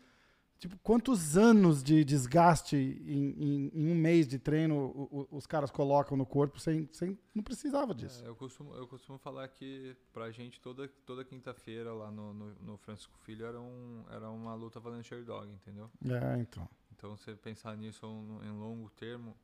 Tipo, 0.58 0.78
quantos 0.78 1.36
anos 1.36 1.82
de 1.82 2.04
desgaste 2.04 2.76
em, 2.76 3.34
em, 3.36 3.70
em 3.74 3.90
um 3.90 3.94
mês 3.94 4.26
de 4.26 4.38
treino 4.38 4.76
o, 4.76 5.28
o, 5.30 5.36
os 5.36 5.46
caras 5.46 5.70
colocam 5.70 6.16
no 6.16 6.24
corpo 6.24 6.58
sem, 6.58 6.88
sem 6.92 7.18
não 7.34 7.42
precisava 7.42 7.94
disso. 7.94 8.24
É, 8.24 8.28
eu, 8.28 8.36
costumo, 8.36 8.74
eu 8.74 8.86
costumo 8.86 9.18
falar 9.18 9.46
que 9.48 9.96
pra 10.12 10.30
gente 10.30 10.60
toda, 10.60 10.88
toda 11.04 11.24
quinta-feira 11.24 11.92
lá 11.92 12.10
no, 12.10 12.32
no, 12.32 12.54
no, 12.60 12.76
Francisco 12.78 13.16
Filho 13.18 13.44
era, 13.44 13.60
um, 13.60 14.04
era 14.08 14.30
uma 14.30 14.54
luta 14.54 14.80
valendo 14.80 15.04
dog, 15.24 15.50
entendeu? 15.50 15.90
É, 16.06 16.40
então. 16.40 16.68
Então 16.96 17.16
você 17.16 17.34
pensar 17.34 17.76
nisso 17.76 18.06
em 18.42 18.50
longo 18.50 18.88
termo, 18.90 19.36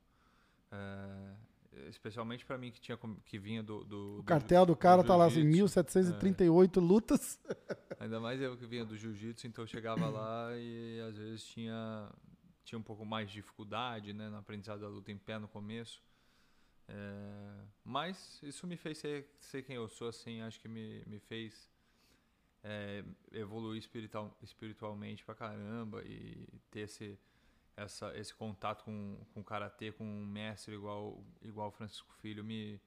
é, 0.71 1.35
especialmente 1.89 2.45
para 2.45 2.59
mim 2.59 2.71
que 2.71 2.81
tinha 2.81 2.99
que 3.25 3.39
vinha 3.39 3.63
do, 3.63 3.85
do 3.85 4.19
o 4.21 4.25
cartel 4.25 4.67
do, 4.67 4.77
cara 4.77 5.03
do 5.03 5.07
tá 5.07 5.17
lá 5.17 5.27
assim 5.27 5.45
1738 5.45 6.79
é. 6.79 6.83
lutas. 6.83 7.39
Ainda 8.01 8.19
mais 8.19 8.41
eu 8.41 8.57
que 8.57 8.67
vinha 8.67 8.85
do 8.85 8.97
jiu-jitsu 8.97 9.47
então 9.47 9.65
eu 9.65 9.69
chegava 9.69 10.09
lá 10.09 10.51
e 10.57 11.01
às 11.09 11.17
vezes 11.17 11.45
tinha 11.45 12.11
tinha 12.65 12.79
um 12.79 12.83
pouco 12.83 13.05
mais 13.05 13.29
de 13.29 13.35
dificuldade 13.35 14.13
né 14.13 14.29
no 14.29 14.37
aprendizado 14.37 14.81
da 14.81 14.89
luta 14.89 15.13
em 15.13 15.19
pé 15.19 15.39
no 15.39 15.49
começo. 15.49 16.03
É, 16.89 17.65
mas 17.85 18.41
isso 18.43 18.67
me 18.67 18.77
fez 18.77 18.99
ser, 18.99 19.29
ser 19.39 19.63
quem 19.63 19.77
eu 19.77 19.89
sou 19.89 20.09
assim 20.09 20.41
acho 20.41 20.59
que 20.59 20.67
me, 20.67 21.05
me 21.07 21.21
fez 21.21 21.71
é, 22.65 23.05
evoluir 23.33 23.79
espiritual, 23.79 24.37
espiritualmente 24.43 25.25
pra 25.25 25.35
caramba 25.35 26.03
e 26.05 26.49
ter 26.71 26.81
esse 26.81 27.19
essa, 27.77 28.17
esse 28.17 28.35
contato 28.35 28.85
com, 28.85 29.19
com 29.33 29.43
karatê, 29.43 29.93
com 29.93 30.05
um 30.05 30.27
mestre 30.27 30.75
igual 30.75 31.23
igual 31.43 31.71
Francisco 31.71 32.13
Filho 32.21 32.45
me, 32.45 32.81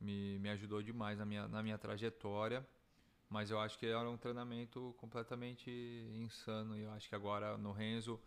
me, 0.00 0.38
me 0.38 0.48
ajudou 0.50 0.82
demais 0.82 1.18
na 1.18 1.24
minha, 1.24 1.48
na 1.48 1.62
minha 1.62 1.78
trajetória. 1.78 2.66
Mas 3.28 3.50
eu 3.50 3.58
acho 3.58 3.78
que 3.78 3.86
era 3.86 4.08
um 4.08 4.16
treinamento 4.16 4.94
completamente 4.98 5.70
insano. 6.14 6.76
E 6.76 6.82
eu 6.82 6.92
acho 6.92 7.08
que 7.08 7.14
agora 7.14 7.58
no 7.58 7.72
Renzo 7.72 8.20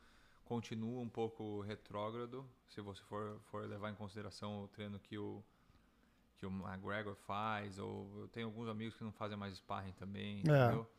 continua 0.43 0.99
um 0.99 1.07
pouco 1.07 1.61
retrógrado, 1.61 2.45
se 2.67 2.81
você 2.81 3.01
for, 3.03 3.39
for 3.51 3.67
levar 3.67 3.91
em 3.91 3.95
consideração 3.95 4.63
o 4.63 4.67
treino 4.67 4.99
que 4.99 5.17
o, 5.17 5.43
que 6.37 6.45
o 6.45 6.49
McGregor 6.49 7.15
faz. 7.15 7.79
Ou 7.79 8.21
eu 8.21 8.27
tenho 8.27 8.47
alguns 8.47 8.67
amigos 8.67 8.95
que 8.95 9.03
não 9.03 9.11
fazem 9.13 9.37
mais 9.37 9.55
sparring 9.55 9.93
também, 9.93 10.37
é. 10.39 10.39
entendeu? 10.39 10.89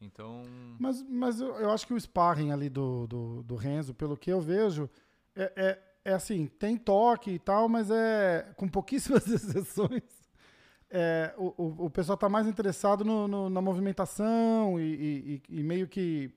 Então. 0.00 0.42
Mas, 0.78 1.02
mas 1.02 1.40
eu, 1.40 1.54
eu 1.56 1.70
acho 1.70 1.86
que 1.86 1.94
o 1.94 2.00
sparring 2.00 2.50
ali 2.50 2.68
do, 2.68 3.06
do, 3.06 3.42
do 3.42 3.56
Renzo, 3.56 3.94
pelo 3.94 4.16
que 4.16 4.30
eu 4.30 4.40
vejo, 4.40 4.88
é, 5.34 5.52
é, 5.56 6.10
é 6.10 6.14
assim, 6.14 6.46
tem 6.46 6.76
toque 6.76 7.30
e 7.32 7.38
tal, 7.38 7.68
mas 7.68 7.90
é 7.90 8.52
com 8.56 8.68
pouquíssimas 8.68 9.26
exceções. 9.28 10.02
É, 10.90 11.34
o, 11.36 11.54
o, 11.56 11.86
o, 11.86 11.90
pessoal 11.90 12.14
está 12.14 12.28
mais 12.28 12.46
interessado 12.46 13.04
no, 13.04 13.26
no, 13.26 13.50
na 13.50 13.60
movimentação 13.60 14.78
e, 14.78 15.42
e, 15.48 15.58
e, 15.58 15.62
meio 15.62 15.88
que. 15.88 16.30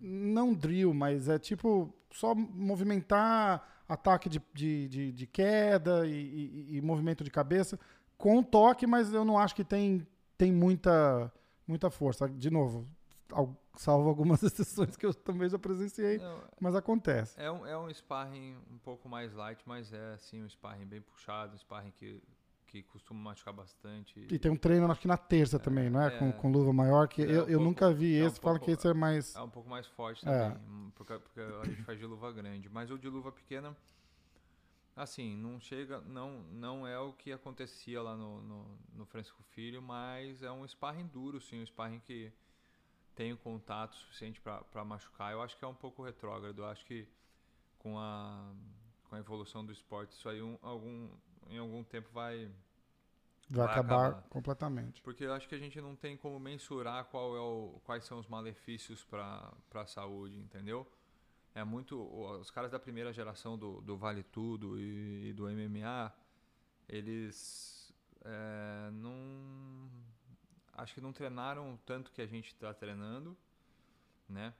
Não 0.00 0.52
drill, 0.52 0.92
mas 0.92 1.28
é 1.28 1.38
tipo 1.38 1.92
só 2.12 2.34
movimentar 2.34 3.82
ataque 3.88 4.28
de, 4.28 4.40
de, 4.52 4.88
de, 4.88 5.12
de 5.12 5.26
queda 5.26 6.06
e, 6.06 6.76
e, 6.76 6.80
movimento 6.80 7.24
de 7.24 7.30
cabeça 7.30 7.78
com 8.16 8.42
toque, 8.42 8.86
mas 8.86 9.12
eu 9.12 9.24
não 9.24 9.38
acho 9.38 9.54
que 9.54 9.64
tem, 9.64 10.06
tem 10.38 10.52
muita 10.52 11.32
muita 11.66 11.90
força. 11.90 12.28
De 12.28 12.50
novo, 12.50 12.88
salvo 13.76 14.08
algumas 14.08 14.42
exceções 14.42 14.96
que 14.96 15.06
eu 15.06 15.14
também 15.14 15.48
já 15.48 15.58
presenciei, 15.58 16.18
Não, 16.18 16.42
mas 16.60 16.74
acontece. 16.74 17.40
É 17.40 17.50
um, 17.50 17.66
é 17.66 17.76
um 17.76 17.92
sparring 17.92 18.56
um 18.70 18.78
pouco 18.78 19.08
mais 19.08 19.32
light, 19.32 19.62
mas 19.66 19.92
é 19.92 20.14
assim 20.14 20.42
um 20.42 20.48
sparring 20.48 20.86
bem 20.86 21.00
puxado, 21.00 21.54
um 21.54 21.58
sparring 21.58 21.90
que, 21.92 22.22
que 22.66 22.82
costuma 22.82 23.20
machucar 23.20 23.54
bastante. 23.54 24.26
E 24.30 24.38
tem 24.38 24.50
um 24.50 24.56
treino, 24.56 24.90
acho 24.90 25.00
que 25.00 25.08
na 25.08 25.16
terça 25.16 25.56
é, 25.56 25.58
também, 25.58 25.90
não 25.90 26.00
é? 26.00 26.08
é 26.08 26.10
com, 26.18 26.32
com 26.32 26.50
luva 26.50 26.72
maior, 26.72 27.08
que 27.08 27.22
é, 27.22 27.24
eu, 27.24 27.28
um 27.28 27.32
eu 27.32 27.46
pouco, 27.46 27.64
nunca 27.64 27.92
vi 27.92 28.20
é 28.20 28.24
esse, 28.24 28.40
um 28.44 28.58
que 28.58 28.70
esse 28.70 28.88
é 28.88 28.94
mais... 28.94 29.34
É 29.34 29.40
um 29.40 29.50
pouco 29.50 29.68
mais 29.68 29.86
forte 29.86 30.26
é. 30.28 30.50
também, 30.50 30.92
porque, 30.94 31.18
porque 31.18 31.40
a 31.40 31.64
gente 31.64 31.82
faz 31.82 31.98
de 31.98 32.06
luva 32.06 32.32
grande, 32.32 32.68
mas 32.68 32.90
o 32.90 32.98
de 32.98 33.08
luva 33.08 33.32
pequena 33.32 33.76
Assim, 34.96 35.36
não 35.36 35.58
chega, 35.60 36.00
não, 36.02 36.42
não 36.52 36.86
é 36.86 36.98
o 36.98 37.12
que 37.12 37.32
acontecia 37.32 38.00
lá 38.00 38.16
no, 38.16 38.40
no, 38.42 38.78
no 38.92 39.06
Francisco 39.06 39.42
Filho, 39.42 39.82
mas 39.82 40.42
é 40.42 40.50
um 40.52 40.66
sparring 40.66 41.06
duro, 41.08 41.40
sim, 41.40 41.60
um 41.60 41.66
sparring 41.66 42.00
que 42.00 42.32
tem 43.14 43.32
o 43.32 43.36
contato 43.38 43.96
suficiente 43.96 44.40
para 44.40 44.84
machucar. 44.84 45.32
Eu 45.32 45.42
acho 45.42 45.56
que 45.56 45.64
é 45.64 45.68
um 45.68 45.74
pouco 45.74 46.02
retrógrado. 46.02 46.58
Eu 46.60 46.66
acho 46.66 46.84
que 46.86 47.08
com 47.78 47.98
a, 47.98 48.52
com 49.04 49.14
com 49.14 49.16
a 49.16 49.18
evolução 49.18 49.64
do 49.64 49.72
esporte, 49.72 50.12
isso 50.12 50.28
aí 50.28 50.42
um, 50.42 50.58
algum, 50.62 51.08
em 51.48 51.58
algum 51.58 51.84
tempo 51.84 52.08
vai, 52.12 52.50
Vai, 53.48 53.66
Vai 53.66 53.66
acabar, 53.66 54.06
acabar. 54.08 54.22
completamente. 54.28 55.02
Porque 55.02 55.24
eu 55.24 55.32
acho 55.32 55.48
que 55.48 55.54
a 55.54 55.58
gente 55.58 55.80
não 55.80 55.94
tem 55.94 56.16
como 56.16 56.38
mensurar 56.40 57.04
qual 57.06 57.36
é 57.36 57.40
o, 57.40 57.80
quais 57.84 58.04
são 58.04 58.18
os 58.18 58.26
malefícios 58.26 59.04
para 59.04 59.52
a 59.74 59.86
saúde, 59.86 60.38
entendeu? 60.38 60.90
É 61.54 61.62
muito. 61.64 61.96
Os 62.40 62.50
caras 62.50 62.70
da 62.70 62.78
primeira 62.78 63.12
geração 63.12 63.56
do, 63.56 63.80
do 63.80 63.96
Vale 63.96 64.22
Tudo 64.24 64.78
e, 64.78 65.28
e 65.28 65.32
do 65.32 65.48
MMA, 65.48 66.12
eles 66.88 67.92
é, 68.24 68.90
não. 68.92 69.88
Acho 70.72 70.94
que 70.94 71.00
não 71.00 71.12
treinaram 71.12 71.78
tanto 71.86 72.10
que 72.10 72.20
a 72.20 72.26
gente 72.26 72.48
está 72.48 72.74
treinando, 72.74 73.36
né? 74.28 74.54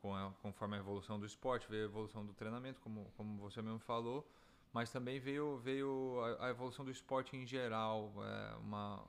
Com 0.00 0.14
a- 0.14 0.32
conforme 0.42 0.76
a 0.76 0.80
evolução 0.80 1.18
do 1.20 1.26
esporte, 1.26 1.68
veio 1.70 1.84
a 1.84 1.86
evolução 1.86 2.24
do 2.26 2.34
treinamento, 2.34 2.80
como, 2.80 3.12
como 3.16 3.38
você 3.40 3.62
mesmo 3.62 3.80
falou, 3.80 4.28
mas 4.72 4.90
também 4.92 5.20
veio, 5.20 5.58
veio 5.58 6.20
a, 6.40 6.46
a 6.46 6.50
evolução 6.50 6.84
do 6.84 6.90
esporte 6.90 7.36
em 7.36 7.46
geral. 7.46 8.12
É, 8.24 8.56
uma, 8.58 9.04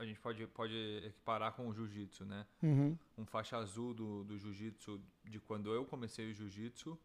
a 0.00 0.04
gente 0.06 0.18
pode, 0.20 0.46
pode 0.48 0.74
equiparar 1.06 1.52
com 1.52 1.68
o 1.68 1.72
jiu-jitsu, 1.74 2.24
né? 2.24 2.46
Uhum. 2.62 2.96
um 3.18 3.26
faixa 3.26 3.56
azul 3.58 3.92
do, 3.94 4.24
do 4.24 4.38
jiu-jitsu 4.38 5.00
de 5.24 5.38
quando 5.38 5.72
eu 5.74 5.84
comecei 5.84 6.30
o 6.30 6.34
jiu-jitsu, 6.34 6.98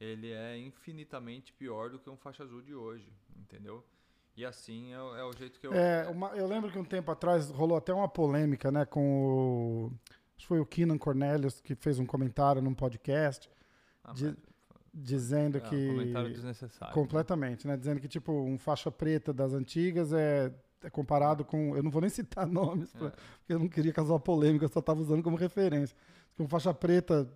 ele 0.00 0.30
é 0.32 0.56
infinitamente 0.58 1.52
pior 1.52 1.90
do 1.90 1.98
que 1.98 2.08
um 2.08 2.16
faixa 2.16 2.42
azul 2.44 2.62
de 2.62 2.74
hoje, 2.74 3.12
entendeu? 3.36 3.84
E 4.36 4.44
assim 4.44 4.92
é, 4.92 5.00
o- 5.00 5.16
é 5.16 5.24
o 5.24 5.32
jeito 5.32 5.60
que 5.60 5.66
eu. 5.66 5.74
É, 5.74 6.08
uma- 6.08 6.30
eu 6.36 6.46
lembro 6.46 6.70
que 6.70 6.78
um 6.78 6.84
tempo 6.84 7.10
atrás 7.10 7.50
rolou 7.50 7.76
até 7.76 7.92
uma 7.92 8.08
polêmica, 8.08 8.70
né, 8.70 8.84
com 8.86 9.24
o. 9.88 9.92
Acho 10.36 10.38
que 10.38 10.46
foi 10.46 10.60
o 10.60 10.66
Keenan 10.66 10.98
Cornelius 10.98 11.60
que 11.60 11.74
fez 11.74 11.98
um 11.98 12.06
comentário 12.06 12.62
num 12.62 12.74
podcast 12.74 13.50
Ah, 14.02 14.12
de- 14.12 14.36
dizendo 14.94 15.58
é, 15.58 15.60
um 15.60 15.68
que. 15.70 15.86
comentário 15.88 16.32
desnecessário. 16.32 16.94
Completamente, 16.94 17.66
né? 17.66 17.76
Dizendo 17.76 18.00
que, 18.00 18.08
tipo, 18.08 18.32
um 18.32 18.58
faixa 18.58 18.90
preta 18.90 19.32
das 19.32 19.52
antigas 19.52 20.12
é, 20.12 20.52
é 20.82 20.90
comparado 20.90 21.44
com. 21.44 21.76
Eu 21.76 21.82
não 21.82 21.90
vou 21.90 22.00
nem 22.00 22.10
citar 22.10 22.46
nomes, 22.48 22.92
pra- 22.92 23.08
É. 23.08 23.10
porque 23.10 23.52
eu 23.54 23.58
não 23.58 23.68
queria 23.68 23.92
causar 23.92 24.18
polêmica, 24.18 24.64
eu 24.64 24.68
só 24.68 24.80
estava 24.80 25.00
usando 25.00 25.22
como 25.22 25.36
referência. 25.36 25.96
Um 26.38 26.48
faixa 26.48 26.72
preta 26.74 27.28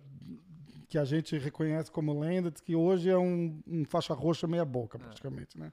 que 0.89 0.97
a 0.97 1.03
gente 1.05 1.37
reconhece 1.37 1.91
como 1.91 2.17
lenda, 2.19 2.49
diz 2.49 2.61
que 2.61 2.75
hoje 2.75 3.09
é 3.09 3.17
um, 3.17 3.61
um 3.67 3.83
faixa 3.85 4.13
roxa 4.13 4.47
meia-boca, 4.47 4.97
praticamente, 4.97 5.57
né? 5.59 5.71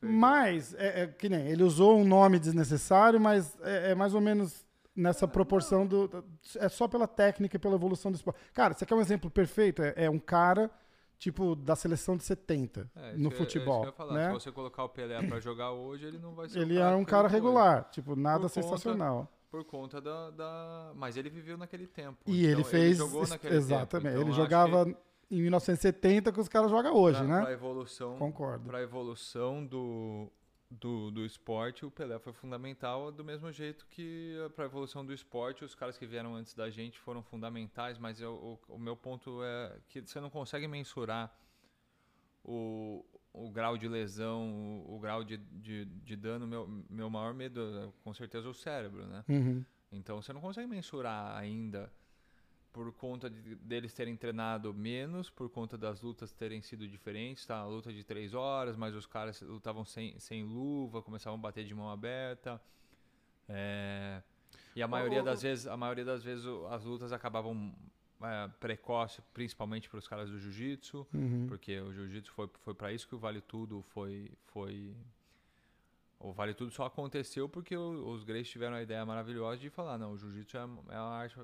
Mas, 0.00 0.74
é, 0.74 1.02
é 1.02 1.06
que 1.08 1.28
nem, 1.28 1.46
ele 1.48 1.62
usou 1.64 1.98
um 1.98 2.04
nome 2.04 2.38
desnecessário, 2.38 3.20
mas 3.20 3.56
é, 3.62 3.90
é 3.90 3.94
mais 3.94 4.14
ou 4.14 4.20
menos 4.20 4.64
nessa 4.94 5.26
proporção 5.26 5.86
do. 5.86 6.24
É 6.56 6.68
só 6.68 6.86
pela 6.86 7.08
técnica 7.08 7.56
e 7.56 7.58
pela 7.58 7.74
evolução 7.74 8.12
do 8.12 8.14
esporte. 8.14 8.38
Cara, 8.54 8.74
você 8.74 8.86
quer 8.86 8.94
um 8.94 9.00
exemplo 9.00 9.28
perfeito? 9.30 9.82
É, 9.82 9.94
é 9.96 10.10
um 10.10 10.18
cara, 10.18 10.70
tipo, 11.18 11.54
da 11.56 11.74
seleção 11.76 12.16
de 12.16 12.22
70 12.24 12.88
É, 12.94 13.00
no 13.00 13.06
é 13.06 13.10
isso 13.10 13.18
que 13.18 13.24
eu 13.26 13.30
futebol. 13.38 13.84
ia 13.84 13.92
falar. 13.92 14.14
né? 14.14 14.26
Se 14.28 14.32
você 14.34 14.52
colocar 14.52 14.84
o 14.84 14.88
Pelé 14.88 15.20
pra 15.26 15.40
jogar 15.40 15.72
hoje, 15.72 16.06
ele 16.06 16.18
não 16.18 16.34
vai 16.34 16.48
ser 16.48 16.60
Ele 16.60 16.78
o 16.78 16.80
é 16.82 16.94
um 16.96 17.04
cara 17.04 17.26
ele 17.28 17.34
regular, 17.34 17.88
tipo, 17.90 18.14
nada 18.16 18.48
Por 18.48 18.50
conta- 18.54 18.62
sensacional. 18.62 19.28
Por 19.50 19.64
conta 19.64 20.00
da, 20.00 20.30
da- 20.30 20.92
Mas 20.94 21.16
ele 21.16 21.30
viveu 21.30 21.56
naquele 21.56 21.86
tempo. 21.86 22.18
E 22.26 22.40
então 22.46 22.50
ele 22.52 22.64
fez. 22.64 22.98
jogou 22.98 23.26
naquele 23.26 23.56
exatamente. 23.56 23.90
tempo. 23.90 24.08
Então, 24.08 24.20
ele 24.22 24.32
jogava 24.32 24.84
que 24.84 24.96
em 25.30 25.40
1970 25.42 26.30
que 26.32 26.40
os 26.40 26.48
caras 26.48 26.70
jogam 26.70 26.94
hoje, 26.94 27.18
pra, 27.24 27.44
né? 27.44 27.52
Evolução, 27.52 28.16
Concordo. 28.18 28.64
Para 28.66 28.82
evolução 28.82 29.64
do, 29.64 30.30
do, 30.70 31.10
do 31.10 31.24
esporte, 31.24 31.86
o 31.86 31.90
Pelé 31.90 32.18
foi 32.18 32.32
fundamental, 32.32 33.10
do 33.10 33.24
mesmo 33.24 33.50
jeito 33.50 33.86
que 33.86 34.34
para 34.54 34.64
a 34.64 34.66
evolução 34.66 35.04
do 35.04 35.12
esporte, 35.12 35.64
os 35.64 35.74
caras 35.74 35.96
que 35.96 36.06
vieram 36.06 36.34
antes 36.34 36.54
da 36.54 36.68
gente 36.68 36.98
foram 36.98 37.22
fundamentais, 37.22 37.98
mas 37.98 38.20
eu, 38.20 38.34
o, 38.68 38.74
o 38.74 38.78
meu 38.78 38.96
ponto 38.96 39.42
é 39.42 39.78
que 39.88 40.02
você 40.02 40.20
não 40.20 40.28
consegue 40.28 40.68
mensurar 40.68 41.34
o, 42.44 43.04
o 43.32 43.50
grau 43.50 43.78
de 43.78 43.88
lesão, 43.88 44.84
o, 44.86 44.96
o 44.96 44.98
grau 44.98 45.24
de, 45.24 45.36
de, 45.36 45.84
de 45.84 46.16
dano. 46.16 46.46
Meu, 46.46 46.66
meu 46.88 47.08
maior 47.08 47.32
medo 47.32 47.60
é 47.60 47.92
com 48.04 48.12
certeza 48.12 48.48
o 48.48 48.54
cérebro, 48.54 49.06
né? 49.06 49.24
Uhum. 49.28 49.64
Então 49.90 50.20
você 50.20 50.32
não 50.32 50.40
consegue 50.40 50.66
mensurar 50.66 51.36
ainda 51.36 51.90
por 52.72 52.92
conta 52.92 53.28
de, 53.30 53.54
deles 53.56 53.92
terem 53.94 54.16
treinado 54.16 54.72
menos, 54.74 55.30
por 55.30 55.48
conta 55.50 55.76
das 55.76 56.00
lutas 56.02 56.32
terem 56.32 56.60
sido 56.62 56.86
diferentes, 56.86 57.44
tá? 57.46 57.56
A 57.58 57.66
luta 57.66 57.92
de 57.92 58.04
três 58.04 58.34
horas, 58.34 58.76
mas 58.76 58.94
os 58.94 59.06
caras 59.06 59.40
lutavam 59.42 59.84
sem, 59.84 60.18
sem 60.18 60.44
luva, 60.44 61.02
começavam 61.02 61.38
a 61.38 61.42
bater 61.42 61.64
de 61.64 61.74
mão 61.74 61.90
aberta. 61.90 62.60
É, 63.48 64.22
e 64.76 64.82
a 64.82 64.88
maioria 64.88 65.22
das 65.22 65.42
vezes, 65.42 65.66
a 65.66 65.76
maioria 65.76 66.04
das 66.04 66.22
vezes 66.22 66.44
as 66.70 66.84
lutas 66.84 67.12
acabavam 67.12 67.74
é, 68.22 68.48
precoce, 68.60 69.22
principalmente 69.32 69.88
para 69.88 69.98
os 69.98 70.06
caras 70.06 70.28
do 70.30 70.38
jiu-jitsu, 70.38 71.06
Uhum. 71.14 71.46
porque 71.48 71.80
o 71.80 71.92
jiu-jitsu 71.92 72.32
foi, 72.32 72.48
foi 72.62 72.74
para 72.74 72.92
isso 72.92 73.08
que 73.08 73.14
o 73.14 73.18
Vale 73.18 73.40
Tudo 73.40 73.82
foi 73.90 74.30
foi 74.48 74.94
o 76.20 76.32
Vale 76.32 76.52
Tudo 76.52 76.70
só 76.72 76.84
aconteceu 76.84 77.48
porque 77.48 77.76
o- 77.76 78.08
os 78.10 78.24
Greys 78.24 78.48
tiveram 78.48 78.74
a 78.76 78.82
ideia 78.82 79.06
maravilhosa 79.06 79.60
de 79.60 79.70
falar, 79.70 79.96
não, 79.96 80.12
o 80.12 80.18
jiu-jitsu 80.18 80.56
é, 80.58 80.68
é 80.90 80.96
a 80.96 81.02
arte, 81.02 81.36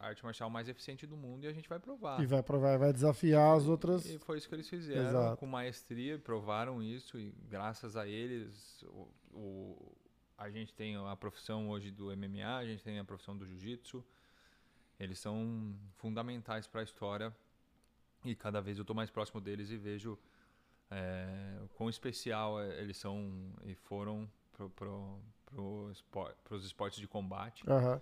a 0.00 0.06
arte 0.06 0.24
marcial 0.24 0.48
mais 0.48 0.66
eficiente 0.68 1.06
do 1.06 1.16
mundo 1.16 1.44
e 1.44 1.46
a 1.46 1.52
gente 1.52 1.68
vai 1.68 1.78
provar. 1.78 2.20
E 2.22 2.26
vai, 2.26 2.42
provar, 2.42 2.78
vai 2.78 2.92
desafiar 2.92 3.56
as 3.56 3.66
outras. 3.68 4.06
E 4.06 4.18
foi 4.18 4.38
isso 4.38 4.48
que 4.48 4.54
eles 4.54 4.68
fizeram 4.68 5.06
Exato. 5.08 5.36
com 5.36 5.46
maestria, 5.46 6.18
provaram 6.18 6.82
isso 6.82 7.18
e 7.18 7.32
graças 7.48 7.96
a 7.96 8.08
eles 8.08 8.82
o, 8.84 9.08
o- 9.32 9.92
a 10.38 10.48
gente 10.50 10.72
tem 10.72 10.96
a 10.96 11.14
profissão 11.14 11.68
hoje 11.68 11.90
do 11.90 12.06
MMA, 12.16 12.56
a 12.56 12.64
gente 12.64 12.82
tem 12.82 12.98
a 12.98 13.04
profissão 13.04 13.36
do 13.36 13.44
jiu-jitsu. 13.46 14.02
Eles 14.98 15.18
são 15.18 15.74
fundamentais 15.96 16.66
para 16.66 16.80
a 16.80 16.84
história 16.84 17.34
e 18.24 18.34
cada 18.34 18.60
vez 18.62 18.78
eu 18.78 18.82
estou 18.82 18.96
mais 18.96 19.10
próximo 19.10 19.38
deles 19.38 19.70
e 19.70 19.76
vejo 19.76 20.18
é, 20.90 21.58
o 21.62 21.68
quão 21.68 21.90
especial 21.90 22.58
é, 22.60 22.80
eles 22.80 22.96
são 22.96 23.30
e 23.64 23.74
foram 23.74 24.26
para 24.56 24.66
pro, 24.70 25.18
pro 25.46 25.90
espor- 25.92 26.34
os 26.50 26.64
esportes 26.64 26.98
de 26.98 27.06
combate. 27.06 27.62
Aham. 27.68 28.00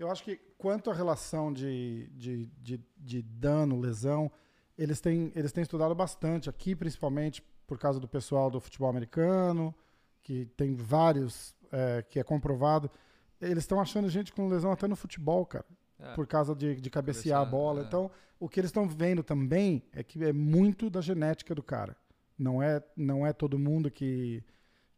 Eu 0.00 0.10
acho 0.10 0.24
que 0.24 0.40
quanto 0.56 0.90
à 0.90 0.94
relação 0.94 1.52
de, 1.52 2.08
de, 2.14 2.46
de, 2.58 2.80
de 2.96 3.20
dano, 3.20 3.78
lesão, 3.78 4.32
eles 4.78 4.98
têm, 4.98 5.30
eles 5.34 5.52
têm 5.52 5.60
estudado 5.60 5.94
bastante 5.94 6.48
aqui, 6.48 6.74
principalmente 6.74 7.42
por 7.66 7.78
causa 7.78 8.00
do 8.00 8.08
pessoal 8.08 8.50
do 8.50 8.58
futebol 8.60 8.88
americano, 8.88 9.74
que 10.22 10.46
tem 10.56 10.74
vários 10.74 11.54
é, 11.70 12.02
que 12.08 12.18
é 12.18 12.24
comprovado. 12.24 12.90
Eles 13.38 13.64
estão 13.64 13.78
achando 13.78 14.08
gente 14.08 14.32
com 14.32 14.48
lesão 14.48 14.72
até 14.72 14.88
no 14.88 14.96
futebol, 14.96 15.44
cara, 15.44 15.66
É, 15.98 16.14
por 16.14 16.26
causa 16.26 16.54
de, 16.54 16.80
de 16.80 16.88
cabecear 16.88 17.42
a 17.42 17.44
bola. 17.44 17.82
é. 17.82 17.84
Então, 17.84 18.10
o 18.38 18.48
que 18.48 18.58
eles 18.58 18.70
estão 18.70 18.88
vendo 18.88 19.22
também 19.22 19.82
é 19.92 20.02
que 20.02 20.24
é 20.24 20.32
muito 20.32 20.88
da 20.88 21.02
genética 21.02 21.54
do 21.54 21.62
cara. 21.62 21.94
Não 22.38 22.62
é, 22.62 22.82
não 22.96 23.26
é 23.26 23.34
todo 23.34 23.58
mundo 23.58 23.90
que, 23.90 24.42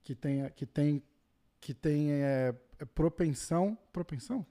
que 0.00 0.14
tem, 0.14 0.48
que 0.50 0.64
tem, 0.64 1.02
que 1.60 1.74
tem 1.74 2.12
é, 2.12 2.54
propensão. 2.94 3.76
Propensão? 3.92 4.46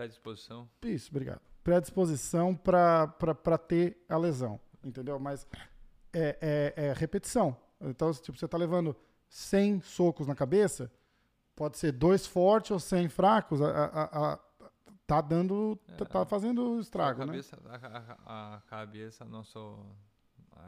Predisposição. 0.00 0.68
Isso, 0.82 1.10
obrigado. 1.10 1.40
Predisposição 1.64 2.54
para 2.54 3.58
ter 3.66 3.96
a 4.08 4.16
lesão, 4.18 4.60
entendeu? 4.84 5.18
Mas 5.18 5.46
é, 6.12 6.74
é- 6.76 6.84
é 6.88 6.92
repetição. 6.92 7.56
Então, 7.80 8.12
tipo, 8.12 8.36
você 8.38 8.46
tá 8.46 8.56
levando 8.58 8.94
100 9.28 9.80
socos 9.80 10.26
na 10.26 10.34
cabeça, 10.34 10.92
pode 11.54 11.78
ser 11.78 11.92
dois 11.92 12.26
fortes 12.26 12.70
ou 12.70 12.78
100 12.78 13.08
fracos, 13.08 13.60
a, 13.62 13.68
a- 13.68 14.32
a- 14.34 14.38
tá 15.06 15.20
dando, 15.20 15.76
tá, 15.96 16.04
tá 16.04 16.24
fazendo 16.26 16.78
estrago, 16.80 17.22
a 17.22 17.26
né? 17.26 17.32
cabeça, 17.32 17.58
a, 17.66 17.76
a- 18.26 18.56
a 18.56 18.60
cabeça, 18.62 19.24
a 19.24 19.26
nossa, 19.26 19.58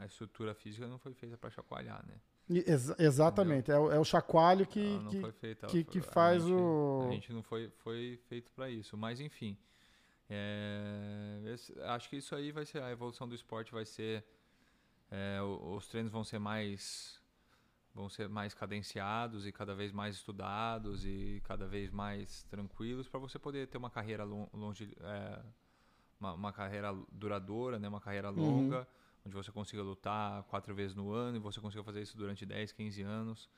a 0.00 0.06
estrutura 0.06 0.54
física 0.54 0.86
não 0.86 0.98
foi 0.98 1.12
feita 1.12 1.36
para 1.36 1.50
chacoalhar, 1.50 2.04
né? 2.06 2.14
E 2.50 2.58
exa- 2.66 2.96
exatamente, 2.98 3.70
é 3.70 3.78
o, 3.78 3.92
é 3.92 3.98
o 3.98 4.04
chacoalho 4.04 4.66
que... 4.66 4.80
Ela 4.80 5.10
que- 5.10 5.32
feita. 5.32 5.66
que- 5.66 5.84
foi- 5.84 5.92
que 5.92 5.98
a 5.98 6.02
faz 6.02 6.42
gente- 6.42 6.52
o- 6.54 7.06
A 7.06 7.12
gente 7.12 7.32
não 7.32 7.42
foi, 7.42 7.68
foi 7.84 8.18
feito 8.28 8.50
para 8.52 8.70
isso. 8.70 8.96
Mas 8.96 9.20
enfim, 9.20 9.56
é, 10.30 11.40
esse- 11.54 11.78
acho 11.82 12.08
que 12.08 12.16
isso 12.16 12.34
aí 12.34 12.52
vai 12.52 12.64
ser 12.64 12.82
a 12.82 12.90
evolução 12.90 13.28
do 13.28 13.34
esporte, 13.34 13.72
vai 13.72 13.84
ser 13.84 14.24
é, 15.10 15.40
os 15.42 15.88
treinos 15.88 16.12
vão 16.12 16.22
ser 16.22 16.38
mais 16.38 17.18
vão 17.94 18.08
ser 18.10 18.28
mais 18.28 18.52
cadenciados 18.54 19.46
e 19.46 19.50
cada 19.50 19.74
vez 19.74 19.90
mais 19.90 20.14
estudados 20.16 21.04
e 21.04 21.40
cada 21.44 21.66
vez 21.66 21.90
mais 21.90 22.42
tranquilos 22.44 23.08
para 23.08 23.18
você 23.18 23.38
poder 23.38 23.66
ter 23.66 23.78
uma 23.78 23.90
carreira 23.90 24.22
lon- 24.22 24.46
longe 24.52 24.94
é, 25.00 25.40
uma, 26.20 26.34
uma 26.34 26.52
carreira 26.52 26.94
duradoura, 27.10 27.78
né, 27.78 27.88
uma 27.88 28.00
carreira 28.00 28.28
longa, 28.30 28.86
onde 29.28 29.36
você 29.36 29.52
consiga 29.52 29.82
lutar 29.82 30.42
quatro 30.44 30.74
vezes 30.74 30.94
no 30.96 31.12
ano 31.12 31.36
e 31.36 31.40
você 31.40 31.60
consiga 31.60 31.82
fazer 31.84 32.02
isso 32.02 32.16
durante 32.16 32.44
10, 32.44 32.72
15 32.72 33.02
anos 33.02 33.48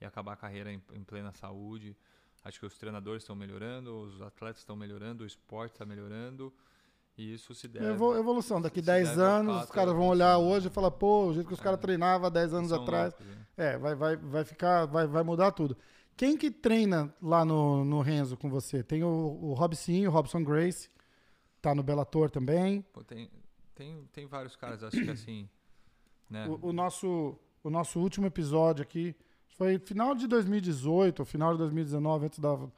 e 0.00 0.04
acabar 0.04 0.34
a 0.34 0.36
carreira 0.36 0.72
em, 0.72 0.80
em 0.92 1.02
plena 1.02 1.32
saúde. 1.32 1.96
Acho 2.44 2.60
que 2.60 2.66
os 2.66 2.76
treinadores 2.76 3.22
estão 3.22 3.34
melhorando, 3.34 3.96
os 4.02 4.20
atletas 4.20 4.58
estão 4.60 4.76
melhorando, 4.76 5.24
o 5.24 5.26
esporte 5.26 5.72
está 5.72 5.86
melhorando 5.86 6.52
e 7.16 7.32
isso 7.34 7.54
se 7.54 7.66
deve. 7.66 7.86
Evo- 7.86 8.16
evolução. 8.16 8.60
Daqui 8.60 8.80
se 8.80 8.86
10 8.86 9.08
deve 9.10 9.22
ao 9.22 9.26
anos, 9.28 9.54
fato 9.56 9.64
os 9.64 9.70
caras 9.70 9.94
vão 9.94 10.08
olhar 10.08 10.36
hoje 10.38 10.68
e 10.68 10.70
falar, 10.70 10.90
pô, 10.90 11.26
o 11.28 11.32
jeito 11.34 11.46
que 11.46 11.54
os 11.54 11.60
caras 11.60 11.78
É. 11.78 11.82
treinavam 11.82 12.26
há 12.26 12.30
10 12.30 12.52
anos 12.52 12.72
atrás. 12.72 13.14
né? 13.18 13.46
É, 13.56 13.78
vai, 13.78 13.94
vai, 13.94 14.16
vai 14.16 14.44
ficar, 14.44 14.84
vai, 14.86 15.06
vai 15.06 15.22
mudar 15.22 15.52
tudo. 15.52 15.76
Quem 16.16 16.36
que 16.36 16.50
treina 16.50 17.12
lá 17.20 17.44
no, 17.44 17.84
no 17.84 18.00
Renzo 18.00 18.36
com 18.36 18.48
você? 18.50 18.82
Tem 18.84 19.02
o, 19.02 19.08
o 19.08 19.54
Robson, 19.54 20.06
o 20.06 20.10
Robson 20.10 20.44
Grace, 20.44 20.88
tá 21.62 21.74
no 21.74 21.82
Bellator 21.82 22.30
também. 22.30 22.82
Pô, 22.92 23.02
tem, 23.02 23.28
tem, 23.74 24.08
tem 24.12 24.26
vários 24.26 24.56
caras, 24.56 24.82
acho 24.82 25.02
que 25.02 25.10
assim, 25.10 25.48
né? 26.30 26.46
O, 26.48 26.68
o 26.68 26.72
nosso, 26.72 27.38
o 27.62 27.70
nosso 27.70 28.00
último 28.00 28.26
episódio 28.26 28.82
aqui 28.82 29.14
foi 29.56 29.78
final 29.78 30.14
de 30.14 30.26
2018, 30.26 31.24
final 31.24 31.52
de 31.52 31.58
2019, 31.58 32.26
antes, 32.26 32.38
da, 32.38 32.68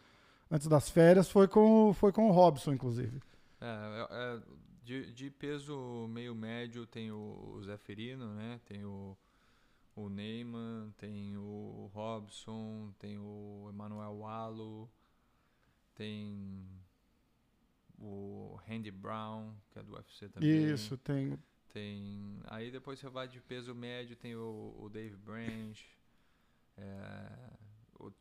antes 0.50 0.66
das 0.66 0.90
férias, 0.90 1.30
foi 1.30 1.48
com, 1.48 1.92
foi 1.94 2.12
com 2.12 2.28
o 2.28 2.32
Robson, 2.32 2.72
inclusive. 2.72 3.20
É, 3.60 3.66
é, 3.66 4.06
é, 4.10 4.42
de, 4.84 5.12
de 5.12 5.30
peso 5.30 6.06
meio 6.08 6.34
médio 6.34 6.86
tem 6.86 7.10
o, 7.10 7.54
o 7.54 7.62
Zé 7.62 7.76
Ferino, 7.76 8.34
né? 8.34 8.60
Tem 8.66 8.84
o, 8.84 9.16
o 9.94 10.08
Neyman, 10.08 10.92
tem 10.98 11.36
o 11.36 11.90
Robson, 11.94 12.92
tem 12.98 13.18
o 13.18 13.66
Emanuel 13.70 14.18
Walo, 14.18 14.90
tem 15.94 16.68
o 17.98 18.58
Randy 18.66 18.90
Brown, 18.90 19.54
que 19.70 19.78
é 19.78 19.82
do 19.82 19.94
UFC 19.94 20.28
também. 20.28 20.72
Isso, 20.72 20.96
tem. 20.98 21.38
Tem. 21.72 22.40
Aí 22.44 22.70
depois 22.70 22.98
você 22.98 23.08
vai 23.08 23.28
de 23.28 23.40
peso 23.40 23.74
médio, 23.74 24.16
tem 24.16 24.34
o, 24.34 24.74
o 24.78 24.88
Dave 24.88 25.16
Branch. 25.16 25.84
É, 26.76 27.52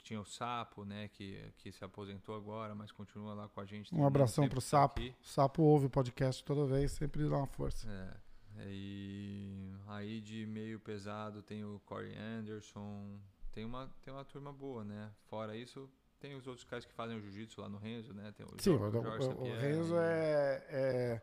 tinha 0.04 0.20
o 0.20 0.26
Sapo, 0.26 0.86
né? 0.86 1.10
Que, 1.10 1.54
que 1.58 1.72
se 1.72 1.84
aposentou 1.84 2.36
agora, 2.36 2.74
mas 2.74 2.92
continua 2.92 3.34
lá 3.34 3.50
com 3.50 3.60
a 3.60 3.66
gente. 3.66 3.94
Um 3.94 4.06
abração 4.06 4.48
pro 4.48 4.62
tá 4.62 4.68
Sapo. 4.68 5.02
aqui. 5.02 5.16
Sapo 5.22 5.62
ouve 5.62 5.88
o 5.88 5.90
podcast 5.90 6.44
toda 6.44 6.66
vez, 6.66 6.92
sempre 6.92 7.28
dá 7.30 7.38
uma 7.38 7.48
força. 7.48 7.90
É. 7.90 8.26
E 8.68 9.74
aí 9.88 10.22
de 10.22 10.46
meio 10.46 10.80
pesado 10.80 11.42
tem 11.42 11.64
o 11.64 11.80
Corey 11.86 12.16
Anderson. 12.16 13.20
Tem 13.52 13.66
uma, 13.66 13.90
tem 14.02 14.14
uma 14.14 14.26
turma 14.26 14.52
boa, 14.52 14.84
né? 14.84 15.12
Fora 15.30 15.56
isso, 15.56 15.90
tem 16.20 16.36
os 16.36 16.48
outros 16.48 16.64
caras 16.66 16.86
que 16.86 16.94
fazem 16.94 17.18
o 17.18 17.22
jiu-jitsu 17.22 17.62
lá 17.62 17.70
no 17.70 17.78
Renzo, 17.78 18.14
né? 18.14 18.32
Tem 18.36 18.46
o 18.46 18.50
Sim, 18.60 18.72
Jo- 18.78 18.86
o, 18.88 18.92
Jorge 19.04 19.28
o, 19.30 19.44
Renzo 19.60 19.96
é, 19.98 20.64
é- 20.70 21.22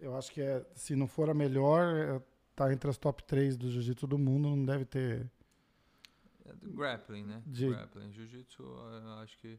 Eu 0.00 0.16
acho 0.16 0.30
que 0.32 0.40
é, 0.40 0.64
se 0.74 0.96
não 0.96 1.06
for 1.06 1.30
a 1.30 1.34
melhor, 1.34 1.94
é, 1.96 2.22
tá 2.56 2.72
entre 2.72 2.90
as 2.90 2.98
top 2.98 3.22
3 3.24 3.56
do 3.56 3.70
jiu-jitsu 3.70 4.06
do 4.06 4.18
mundo, 4.18 4.48
não 4.50 4.64
deve 4.64 4.84
ter. 4.84 5.30
É 6.44 6.52
grappling, 6.60 7.24
né? 7.24 7.42
De- 7.46 7.68
Grappling. 7.70 8.10
Jiu-jitsu, 8.12 8.62
eu 8.62 9.12
acho 9.22 9.38
que. 9.38 9.58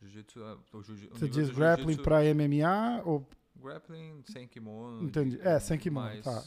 Jiu-jitsu. 0.00 0.40
é, 0.42 0.56
jiu- 0.94 1.10
Você 1.10 1.28
diz 1.28 1.50
grappling 1.50 1.96
pra 1.98 2.24
MMA 2.24 3.02
ou. 3.04 3.28
Grappling 3.56 4.22
sem 4.26 4.46
kimono. 4.48 5.02
Entendi. 5.04 5.38
É, 5.42 5.58
sem 5.60 5.78
kimono, 5.78 6.22
tá. 6.22 6.42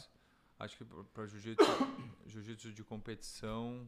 Acho 0.58 0.78
que 0.78 0.84
pra- 0.84 1.04
pra 1.12 1.26
jiu-jitsu 1.26 1.64
jiu-jitsu 2.26 2.72
de 2.72 2.82
competição 2.82 3.86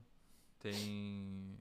tem. 0.61 1.59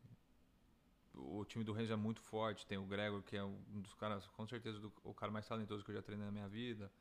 O 1.15 1.45
time 1.45 1.63
do 1.63 1.73
Renzo 1.73 1.93
é 1.93 1.95
muito 1.95 2.21
forte. 2.21 2.65
Tem 2.65 2.77
o 2.77 2.85
Gregor, 2.85 3.21
que 3.23 3.37
é 3.37 3.43
um 3.43 3.81
dos 3.81 3.93
caras, 3.93 4.25
com 4.29 4.47
certeza, 4.47 4.79
do- 4.79 4.91
o 5.03 5.13
cara 5.13 5.31
mais 5.31 5.47
talentoso 5.47 5.83
que 5.83 5.91
eu 5.91 5.95
já 5.95 6.01
treinei 6.01 6.25
na 6.25 6.31
minha 6.31 6.47
vida. 6.47 6.91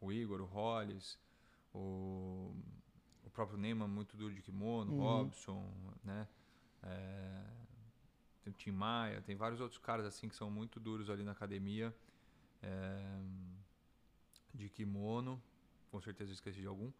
O 0.00 0.12
Igor, 0.12 0.40
o 0.40 0.46
Hollis, 0.46 1.18
o, 1.74 2.54
o 3.24 3.30
próprio 3.30 3.58
Neyman, 3.58 3.88
muito 3.88 4.16
duro 4.16 4.34
de 4.34 4.42
kimono, 4.42 4.92
Uhum. 4.92 4.98
o 4.98 5.02
Robson, 5.02 5.70
né? 6.04 6.28
É, 6.82 7.44
tem 8.42 8.52
o 8.52 8.56
Tim 8.56 8.70
Maia, 8.72 9.22
tem 9.22 9.36
vários 9.36 9.60
outros 9.60 9.78
caras 9.80 10.06
assim 10.06 10.28
que 10.28 10.36
são 10.36 10.50
muito 10.50 10.80
duros 10.80 11.10
ali 11.10 11.24
na 11.24 11.32
academia. 11.32 11.94
É, 12.62 13.18
de 14.54 14.68
kimono, 14.68 15.40
com 15.90 16.00
certeza 16.00 16.30
eu 16.30 16.34
esqueci 16.34 16.60
de 16.60 16.66
algum, 16.66 16.90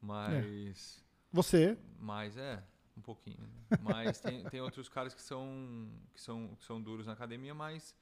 mas 0.00 1.04
Você. 1.32 1.76
mas 1.98 2.36
é 2.36 2.62
um 2.96 3.00
pouquinho. 3.00 3.38
né? 3.40 3.48
Mas 3.78 4.20
tem, 4.20 4.44
tem 4.48 4.60
outros 4.60 4.88
caras 4.88 5.14
que 5.14 5.22
são 5.22 5.90
que 6.14 6.20
são 6.20 6.56
que 6.56 6.64
são 6.64 6.80
duros 6.82 7.06
na 7.06 7.12
academia, 7.12 7.54
mas 7.54 7.94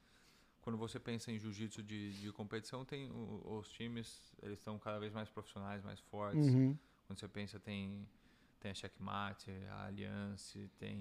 quando 0.61 0.77
você 0.77 0.99
pensa 0.99 1.31
em 1.31 1.39
jiu-jitsu 1.39 1.81
de, 1.83 2.19
de 2.21 2.31
competição, 2.33 2.85
tem 2.85 3.09
o- 3.11 3.59
os 3.59 3.69
times, 3.71 4.33
eles 4.41 4.59
estão 4.59 4.77
cada 4.79 4.99
vez 4.99 5.13
mais 5.13 5.29
profissionais, 5.29 5.83
mais 5.83 5.99
fortes. 6.01 6.45
Uhum. 6.45 6.77
Quando 7.07 7.19
você 7.19 7.27
pensa 7.27 7.59
tem 7.59 8.07
tem 8.59 8.71
a 8.71 8.75
Checkmate, 8.75 9.51
a 9.71 9.85
Alliance, 9.87 10.69
tem 10.77 10.99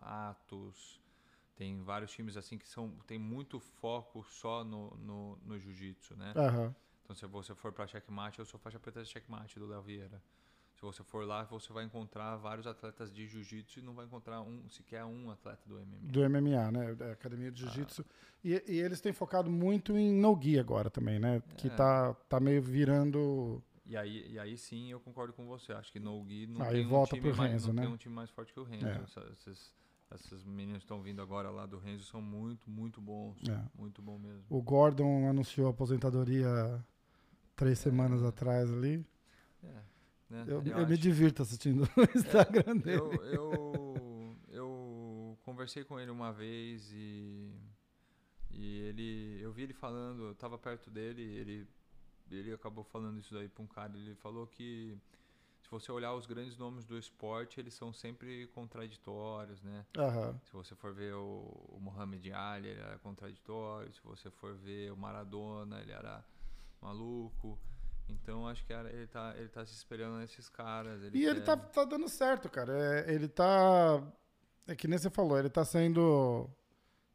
a, 0.00 0.30
Atos, 0.30 1.00
tem 1.56 1.82
vários 1.82 2.10
times 2.12 2.36
assim 2.36 2.58
que 2.58 2.68
são 2.68 2.90
tem 3.06 3.18
muito 3.18 3.60
foco 3.60 4.24
só 4.24 4.64
no, 4.64 4.90
no, 4.98 5.36
no 5.44 5.58
jiu-jitsu, 5.58 6.16
né? 6.16 6.36
Aham. 6.36 6.74
Então, 7.04 7.14
se 7.16 7.26
você 7.26 7.54
for 7.54 7.72
para 7.72 7.86
checkmate, 7.86 8.38
eu 8.40 8.44
sou 8.46 8.58
faixa 8.60 8.78
preta 8.80 9.02
de 9.02 9.08
checkmate 9.08 9.58
do 9.58 9.66
Léo 9.66 9.82
Vieira. 9.82 10.22
Se 10.76 10.82
você 10.82 11.02
for 11.02 11.26
lá, 11.26 11.42
você 11.44 11.72
vai 11.72 11.84
encontrar 11.84 12.36
vários 12.36 12.66
atletas 12.66 13.10
de 13.10 13.26
jiu-jitsu 13.26 13.78
e 13.78 13.82
não 13.82 13.94
vai 13.94 14.04
encontrar 14.04 14.42
um, 14.42 14.68
sequer 14.68 15.04
um 15.04 15.30
atleta 15.30 15.62
do 15.66 15.74
MMA. 15.76 15.98
Do 16.02 16.20
MMA, 16.28 16.70
né? 16.70 16.94
Da 16.94 17.12
Academia 17.12 17.50
de 17.50 17.62
Jiu-Jitsu. 17.62 18.04
E, 18.44 18.62
e 18.68 18.78
eles 18.80 19.00
têm 19.00 19.12
focado 19.12 19.50
muito 19.50 19.96
em 19.96 20.12
no-gi 20.12 20.58
agora 20.58 20.90
também, 20.90 21.18
né? 21.18 21.42
Que 21.56 21.68
É. 21.68 21.70
tá, 21.70 22.12
tá 22.28 22.38
meio 22.38 22.60
virando. 22.60 23.62
E 23.86 23.96
aí, 23.96 24.30
e 24.30 24.38
aí 24.38 24.58
sim 24.58 24.90
eu 24.90 25.00
concordo 25.00 25.32
com 25.32 25.46
você. 25.46 25.72
Acho 25.72 25.90
que 25.90 25.98
no 25.98 26.22
Gui 26.24 26.46
não 26.46 26.60
Aí 26.62 26.84
tem 26.84 26.86
um 26.86 27.04
time 27.06 27.32
mais, 27.32 27.52
Renzo, 27.52 27.66
não 27.68 27.74
né? 27.74 27.82
tem 27.82 27.90
um 27.92 27.96
time 27.96 28.14
mais 28.14 28.30
forte 28.30 28.52
que 28.52 28.60
o 28.60 28.64
Renzo. 28.64 28.86
É. 28.86 29.00
Essa- 29.02 29.26
Esses, 29.32 29.74
esses 30.14 30.44
meninos 30.44 30.78
que 30.80 30.84
estão 30.84 31.00
vindo 31.00 31.22
agora 31.22 31.48
lá 31.50 31.64
do 31.64 31.78
Renzo 31.78 32.04
são 32.04 32.20
muito, 32.20 32.68
muito 32.68 33.00
bons. 33.00 33.38
É. 33.48 33.58
Muito 33.74 34.02
bom 34.02 34.18
mesmo. 34.18 34.44
O 34.50 34.60
Gordon 34.60 35.26
anunciou 35.26 35.68
a 35.68 35.70
aposentadoria 35.70 36.84
três 37.56 37.78
semanas 37.78 38.22
atrás 38.22 38.70
ali. 38.70 39.02
É, 39.64 39.80
né? 40.28 40.44
Eu, 40.46 40.62
eu, 40.62 40.76
acho- 40.78 40.86
me 40.90 40.96
divirto 40.98 41.42
assistindo 41.42 41.82
o 41.96 42.18
Instagram 42.18 42.76
dele. 42.78 43.00
eu, 43.00 43.24
eu, 43.26 44.36
eu 44.48 45.38
conversei 45.44 45.84
com 45.84 45.98
ele 46.00 46.10
uma 46.10 46.32
vez 46.32 46.90
e, 46.92 47.52
e 48.50 48.80
ele, 48.80 49.38
eu 49.40 49.52
vi 49.52 49.62
ele 49.62 49.74
falando, 49.74 50.24
eu 50.24 50.34
tava 50.34 50.58
perto 50.58 50.90
dele, 50.90 51.22
ele, 51.22 51.66
ele 52.30 52.52
acabou 52.52 52.84
falando 52.84 53.18
isso 53.20 53.32
daí 53.34 53.48
pra 53.48 53.62
um 53.62 53.66
cara, 53.66 53.96
ele 53.96 54.14
falou 54.16 54.46
que 54.46 54.96
se 55.62 55.70
você 55.70 55.90
olhar 55.90 56.14
os 56.14 56.26
grandes 56.26 56.56
nomes 56.56 56.84
do 56.84 56.96
esporte, 56.96 57.58
eles 57.58 57.74
são 57.74 57.92
sempre 57.92 58.46
contraditórios, 58.54 59.60
né? 59.62 59.84
Aham. 59.98 60.38
Se 60.44 60.52
você 60.52 60.76
for 60.76 60.92
ver 60.94 61.12
o, 61.14 61.50
o 61.70 61.78
Muhammad 61.80 62.24
Ali, 62.32 62.68
ele 62.68 62.80
era 62.80 62.98
contraditório, 62.98 63.92
se 63.92 64.00
você 64.04 64.30
for 64.30 64.54
ver 64.54 64.92
o 64.92 64.96
Maradona, 64.96 65.80
ele 65.80 65.90
era 65.90 66.24
maluco. 66.80 67.58
Então 68.08 68.46
acho 68.46 68.64
que 68.64 68.72
ele 68.72 69.06
tá, 69.08 69.34
ele 69.36 69.48
tá 69.48 69.64
se 69.66 69.72
espelhando 69.74 70.16
nesses 70.18 70.48
caras. 70.48 71.02
E 71.02 71.06
ele 71.24 71.40
quer- 71.40 71.44
tá, 71.44 71.56
tá 71.56 71.84
dando 71.84 72.08
certo, 72.08 72.48
cara. 72.48 72.72
É, 72.72 73.12
ele 73.12 73.28
tá. 73.28 74.02
É 74.66 74.74
que 74.74 74.86
nem 74.88 74.98
você 74.98 75.10
falou, 75.10 75.38
ele 75.38 75.48
tá 75.50 75.64
sendo 75.64 76.48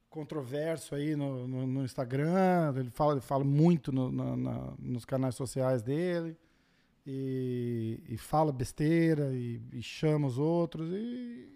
controverso 0.10 0.94
aí 0.96 1.16
no, 1.16 1.48
no, 1.48 1.66
no 1.68 1.84
Instagram. 1.86 2.74
Ele 2.78 2.90
fala, 2.90 3.14
ele 3.14 3.22
fala 3.22 3.44
muito 3.44 3.92
no- 3.92 4.12
na- 4.12 4.74
nos 4.78 5.06
canais 5.06 5.36
sociais 5.36 5.82
dele. 5.82 6.38
E, 7.08 8.04
e 8.10 8.18
fala 8.18 8.52
besteira 8.52 9.32
e, 9.34 9.60
e 9.74 9.82
chama 9.82 10.28
os 10.28 10.38
outros. 10.38 10.90
E, 10.92 11.50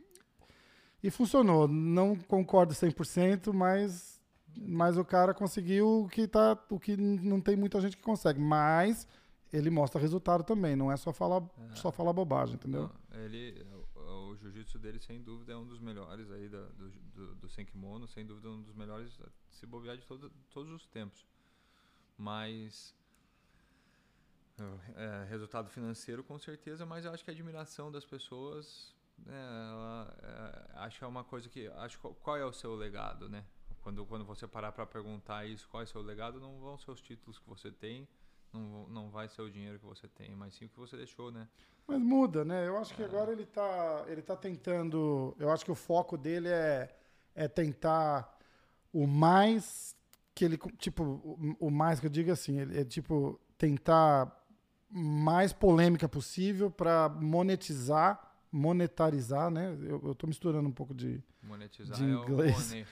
e 1.03 1.11
funcionou. 1.11 1.67
Não 1.67 2.15
concordo 2.15 2.73
100%, 2.73 3.53
mas, 3.53 4.19
mas 4.57 4.97
o 4.97 5.05
cara 5.05 5.33
conseguiu 5.33 6.03
o 6.03 6.07
que, 6.09 6.27
tá, 6.27 6.57
o 6.69 6.79
que 6.79 6.97
não 6.97 7.39
tem 7.39 7.55
muita 7.55 7.79
gente 7.79 7.95
que 7.97 8.01
consegue. 8.03 8.39
Mas 8.39 9.07
ele 9.53 9.69
mostra 9.69 9.99
resultado 10.01 10.43
também, 10.43 10.75
não 10.75 10.91
é 10.91 10.97
só 10.97 11.13
falar, 11.13 11.41
É. 11.71 11.75
só 11.75 11.91
falar 11.91 12.11
bobagem, 12.13 12.55
entendeu? 12.55 12.89
Não, 13.11 13.19
ele, 13.21 13.65
o, 13.95 13.99
o 14.31 14.35
jiu-jitsu 14.37 14.77
dele, 14.79 14.99
sem 14.99 15.21
dúvida, 15.21 15.53
é 15.53 15.55
um 15.55 15.65
dos 15.65 15.79
melhores 15.79 16.29
aí 16.31 16.49
da- 16.49 16.67
do, 16.69 16.89
do, 16.89 17.35
do 17.35 17.49
Senkimono, 17.49 18.07
sem 18.07 18.25
dúvida, 18.25 18.49
um 18.49 18.61
dos 18.61 18.73
melhores 18.75 19.17
se 19.51 19.65
bobear 19.65 19.97
de 19.97 20.05
todo, 20.05 20.29
todos 20.49 20.71
os 20.71 20.85
tempos. 20.87 21.25
Mas. 22.17 22.95
é, 24.95 25.25
resultado 25.29 25.69
financeiro, 25.69 26.23
com 26.23 26.37
certeza, 26.39 26.85
mas 26.85 27.05
eu 27.05 27.11
acho 27.11 27.23
que 27.23 27.29
a 27.29 27.33
admiração 27.33 27.91
das 27.91 28.05
pessoas. 28.05 28.93
né, 29.17 29.33
ela, 29.33 30.17
é, 30.23 30.79
acho 30.79 30.97
que 30.99 31.03
é 31.03 31.07
uma 31.07 31.23
coisa 31.23 31.49
que. 31.49 31.67
Acho 31.67 31.99
qual, 31.99 32.13
qual 32.15 32.37
é 32.37 32.45
o 32.45 32.53
seu 32.53 32.75
legado, 32.75 33.27
né? 33.29 33.45
Quando, 33.81 34.05
quando 34.05 34.25
você 34.25 34.47
parar 34.47 34.71
para 34.71 34.85
perguntar 34.85 35.45
isso, 35.45 35.67
qual 35.69 35.81
é 35.81 35.83
o 35.83 35.87
seu 35.87 36.01
legado, 36.01 36.39
não 36.39 36.59
vão 36.59 36.77
ser 36.77 36.89
os 36.91 37.01
títulos 37.01 37.37
que 37.37 37.47
você 37.47 37.71
tem, 37.71 38.07
não, 38.55 38.87
não 38.87 39.09
vai 39.09 39.27
ser 39.27 39.41
o 39.41 39.49
dinheiro 39.49 39.79
que 39.79 39.85
você 39.85 40.07
tem, 40.07 40.35
mas 40.35 40.55
sim 40.55 40.65
o 40.65 40.69
que 40.69 40.79
você 40.79 40.95
deixou, 40.97 41.31
né? 41.31 41.47
Mas 41.87 41.99
muda, 41.99 42.43
né? 42.43 42.67
Eu 42.67 42.77
acho 42.77 42.95
que 42.95 43.03
agora 43.03 43.31
ele 43.31 43.45
tá, 43.45 44.05
ele 44.07 44.21
tá 44.21 44.35
tentando. 44.35 45.35
Eu 45.39 45.51
acho 45.51 45.63
que 45.63 45.71
o 45.71 45.75
foco 45.75 46.17
dele 46.17 46.47
é, 46.47 46.95
é 47.35 47.47
tentar 47.47 48.37
o 48.91 49.05
mais 49.05 49.95
que 50.33 50.45
ele. 50.45 50.57
Tipo, 50.77 51.03
o, 51.03 51.55
o 51.59 51.69
mais 51.69 51.99
que 51.99 52.07
eu 52.07 52.09
digo 52.09 52.31
assim, 52.31 52.59
ele 52.59 52.79
é 52.79 52.83
tipo 52.83 53.39
tentar 53.57 54.43
mais 54.89 55.53
polêmica 55.53 56.07
possível 56.07 56.71
para 56.71 57.09
monetizar, 57.09 58.33
monetarizar, 58.51 59.51
né? 59.51 59.77
Eu, 59.81 60.01
eu 60.05 60.15
tô 60.15 60.25
misturando 60.25 60.67
um 60.67 60.71
pouco 60.71 60.93
de. 60.93 61.21
Monetizar 61.43 61.95
De 61.95 62.03
é 62.03 62.07
inglês. 62.07 62.55
o 62.57 62.69
money. 62.69 62.87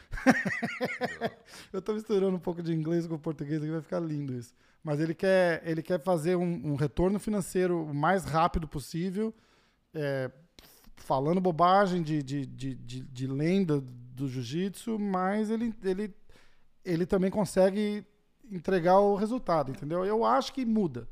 Eu 1.73 1.82
tô 1.82 1.93
misturando 1.93 2.36
um 2.38 2.39
pouco 2.39 2.62
de 2.62 2.71
inglês 2.71 3.08
com 3.08 3.17
português 3.17 3.63
aqui, 3.63 3.71
vai 3.71 3.82
ficar 3.82 3.99
lindo 3.99 4.32
isso. 4.32 4.54
Mas 4.84 5.00
ele 5.00 5.13
quer, 5.13 5.62
ele 5.65 5.82
quer 5.82 6.00
fazer 6.00 6.36
um, 6.36 6.74
um 6.74 6.76
retorno 6.76 7.19
financeiro 7.19 7.84
o 7.84 7.93
mais 7.93 8.26
rápido 8.26 8.67
possível, 8.67 9.34
é, 9.93 10.30
falando 10.96 11.39
bobagem 11.39 12.04
de, 12.04 12.22
de, 12.22 12.46
de, 12.46 12.76
de, 12.76 13.00
de 13.02 13.28
lenda 13.28 13.82
do 13.82 14.28
jiu-jitsu, 14.28 15.00
mas 15.00 15.50
ele, 15.50 15.74
ele, 15.84 16.13
ele 16.84 17.06
também 17.06 17.32
consegue 17.32 18.06
entregar 18.52 19.00
o 19.00 19.15
resultado, 19.15 19.72
entendeu? 19.72 20.06
Eu 20.06 20.26
acho 20.26 20.54
que 20.54 20.65
muda. 20.65 21.08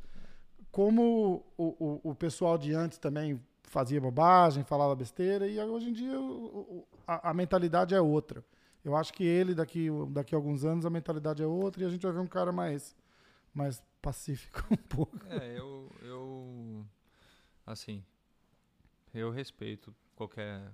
como 0.72 1.44
o, 1.58 2.00
o, 2.04 2.12
o 2.12 2.16
pessoal 2.16 2.58
de 2.58 2.74
antes 2.74 2.98
também 2.98 3.42
fazia 3.64 4.02
bobagem, 4.02 4.64
falava 4.66 4.94
besteira, 4.96 5.48
e 5.48 5.60
hoje 5.60 5.90
em 5.90 5.94
dia 5.94 6.18
a, 7.08 7.30
a, 7.30 7.34
mentalidade 7.34 7.96
é 7.96 8.02
outra. 8.02 8.44
Eu 8.84 8.98
acho 8.98 9.14
que 9.14 9.24
ele, 9.24 9.56
daqui, 9.56 9.88
daqui 10.10 10.36
a 10.36 10.38
alguns 10.38 10.66
anos, 10.66 10.86
a 10.86 10.90
mentalidade 10.90 11.42
é 11.42 11.48
outra 11.48 11.84
e 11.84 11.86
a 11.86 11.90
gente 11.90 12.02
vai 12.02 12.12
ver 12.12 12.20
um 12.20 12.28
cara 12.28 12.52
mais, 12.52 12.96
mais 13.54 13.84
pacífico 14.02 14.62
um 14.72 14.78
pouco. 14.78 15.18
É, 15.28 15.58
eu, 15.58 15.90
eu. 16.02 16.86
Assim. 17.66 18.04
Eu 19.14 19.32
respeito 19.32 19.94
qualquer. 20.16 20.72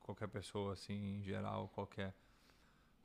Qualquer 0.00 0.28
pessoa, 0.28 0.74
assim, 0.74 1.18
em 1.18 1.22
geral, 1.24 1.68
qualquer 1.74 2.14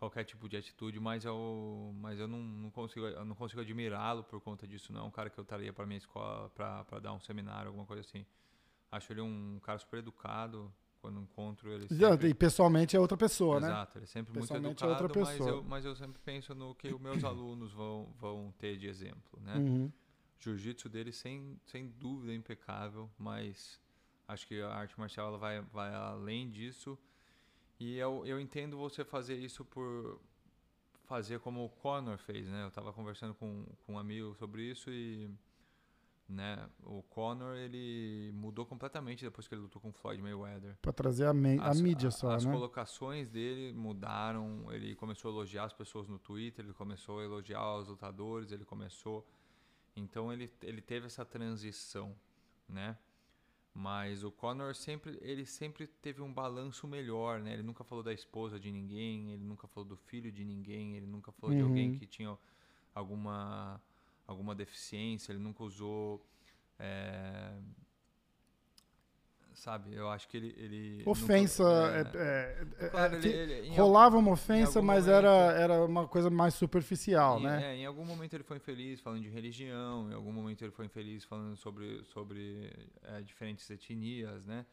qualquer 0.01 0.23
tipo 0.23 0.49
de 0.49 0.57
atitude, 0.57 0.99
mas 0.99 1.25
eu, 1.25 1.93
mas 2.01 2.19
eu 2.19 2.27
não, 2.27 2.39
não 2.39 2.71
consigo, 2.71 3.05
eu 3.05 3.23
não 3.23 3.35
consigo 3.35 3.61
admirá-lo 3.61 4.23
por 4.23 4.41
conta 4.41 4.67
disso. 4.67 4.91
Não 4.91 5.01
é 5.01 5.03
um 5.03 5.11
cara 5.11 5.29
que 5.29 5.39
eu 5.39 5.43
estaria 5.43 5.71
para 5.71 5.85
minha 5.85 5.99
escola 5.99 6.49
para 6.49 6.99
dar 6.99 7.13
um 7.13 7.19
seminário, 7.19 7.67
alguma 7.67 7.85
coisa 7.85 8.01
assim. 8.01 8.25
Acho 8.91 9.13
ele 9.13 9.21
um 9.21 9.59
cara 9.61 9.77
super 9.77 9.99
educado. 9.99 10.73
Quando 11.01 11.19
encontro 11.19 11.71
ele. 11.71 11.87
Sempre... 11.87 12.29
E 12.29 12.33
pessoalmente 12.33 12.95
é 12.95 12.99
outra 12.99 13.17
pessoa, 13.17 13.57
Exato, 13.57 13.67
né? 13.67 13.77
Exato, 13.77 13.97
ele 13.97 14.03
é 14.03 14.07
sempre 14.07 14.37
muito 14.37 14.53
educado, 14.53 14.85
é 14.85 14.93
outra 14.93 15.09
pessoa. 15.09 15.37
Mas, 15.39 15.47
eu, 15.47 15.63
mas 15.63 15.85
eu 15.85 15.95
sempre 15.95 16.21
penso 16.23 16.53
no 16.53 16.75
que 16.75 16.93
os 16.93 17.01
meus 17.01 17.23
alunos 17.23 17.73
vão, 17.73 18.13
vão 18.19 18.53
ter 18.59 18.77
de 18.77 18.87
exemplo, 18.87 19.39
né? 19.41 19.55
Uhum. 19.55 19.91
Jiu-jitsu 20.39 20.87
dele, 20.89 21.11
sem, 21.11 21.59
sem 21.65 21.87
dúvida, 21.87 22.31
é 22.31 22.35
impecável, 22.35 23.09
mas 23.17 23.79
acho 24.27 24.47
que 24.47 24.61
a 24.61 24.69
arte 24.69 24.97
marcial 24.99 25.29
ela 25.29 25.37
vai, 25.37 25.61
vai 25.61 25.93
além 25.93 26.49
disso 26.49 26.97
e 27.79 27.97
eu, 27.97 28.23
eu 28.27 28.39
entendo 28.39 28.77
você 28.77 29.03
fazer 29.03 29.35
isso 29.35 29.65
por 29.65 30.21
fazer 31.05 31.39
como 31.39 31.65
o 31.65 31.69
Conor 31.69 32.19
fez, 32.19 32.47
né? 32.47 32.63
Eu 32.63 32.67
estava 32.67 32.93
conversando 32.93 33.33
com, 33.33 33.65
com 33.85 33.93
um 33.93 33.97
amigo 33.97 34.35
sobre 34.35 34.61
isso 34.61 34.91
e 34.91 35.27
né, 36.31 36.69
o 36.83 37.03
Conor 37.03 37.55
ele 37.57 38.31
mudou 38.33 38.65
completamente 38.65 39.23
depois 39.23 39.47
que 39.47 39.53
ele 39.53 39.61
lutou 39.61 39.81
com 39.81 39.91
Floyd 39.91 40.21
Mayweather. 40.21 40.77
Para 40.81 40.93
trazer 40.93 41.25
a, 41.25 41.31
a 41.31 41.73
mídia 41.73 42.09
só, 42.09 42.31
as 42.31 42.45
né? 42.45 42.51
As 42.51 42.55
colocações 42.55 43.29
dele 43.29 43.73
mudaram, 43.73 44.71
ele 44.71 44.95
começou 44.95 45.29
a 45.29 45.33
elogiar 45.33 45.65
as 45.65 45.73
pessoas 45.73 46.07
no 46.07 46.17
Twitter, 46.17 46.63
ele 46.63 46.73
começou 46.73 47.19
a 47.19 47.23
elogiar 47.23 47.75
os 47.75 47.87
lutadores, 47.89 48.51
ele 48.51 48.63
começou 48.63 49.27
então 49.95 50.31
ele, 50.31 50.49
ele 50.61 50.81
teve 50.81 51.07
essa 51.07 51.25
transição, 51.25 52.15
né? 52.67 52.97
Mas 53.73 54.23
o 54.23 54.31
Conor 54.31 54.75
sempre, 54.75 55.17
ele 55.21 55.45
sempre 55.45 55.87
teve 55.87 56.21
um 56.21 56.33
balanço 56.33 56.87
melhor, 56.87 57.39
né? 57.39 57.53
Ele 57.53 57.63
nunca 57.63 57.83
falou 57.83 58.03
da 58.03 58.13
esposa 58.13 58.59
de 58.59 58.71
ninguém, 58.71 59.31
ele 59.31 59.43
nunca 59.43 59.67
falou 59.67 59.87
do 59.87 59.95
filho 59.95 60.31
de 60.31 60.43
ninguém, 60.43 60.95
ele 60.97 61.07
nunca 61.07 61.31
falou 61.31 61.55
uhum. 61.55 61.61
de 61.61 61.63
alguém 61.63 61.93
que 61.93 62.05
tinha 62.05 62.37
alguma 62.93 63.81
alguma 64.31 64.55
deficiência, 64.55 65.31
ele 65.31 65.39
nunca 65.39 65.63
usou 65.63 66.25
é, 66.79 67.51
sabe? 69.53 69.93
Eu 69.93 70.09
acho 70.09 70.27
que 70.27 70.37
ele. 70.37 70.55
ele 70.57 71.03
ofensa. 71.05 71.63
Nunca, 71.63 72.17
é, 72.17 72.23
é, 72.23 72.85
é, 72.85 72.89
claro, 72.89 73.15
ele, 73.15 73.29
ele, 73.29 73.69
rolava 73.75 74.17
uma 74.17 74.31
ofensa, 74.31 74.81
mas 74.81 75.05
momento, 75.05 75.25
era, 75.25 75.51
era 75.53 75.85
uma 75.85 76.07
coisa 76.07 76.29
mais 76.29 76.55
superficial, 76.55 77.39
em, 77.39 77.43
né? 77.43 77.75
em 77.77 77.85
algum 77.85 78.03
momento 78.03 78.33
ele 78.33 78.43
foi 78.43 78.57
infeliz 78.57 78.99
falando 78.99 79.21
de 79.21 79.29
religião, 79.29 80.09
em 80.09 80.15
algum 80.15 80.31
momento 80.31 80.63
ele 80.63 80.71
foi 80.71 80.85
infeliz 80.85 81.23
falando 81.23 81.55
sobre, 81.55 82.03
sobre 82.05 82.73
diferentes 83.23 83.69
etnias, 83.69 84.43
né? 84.45 84.65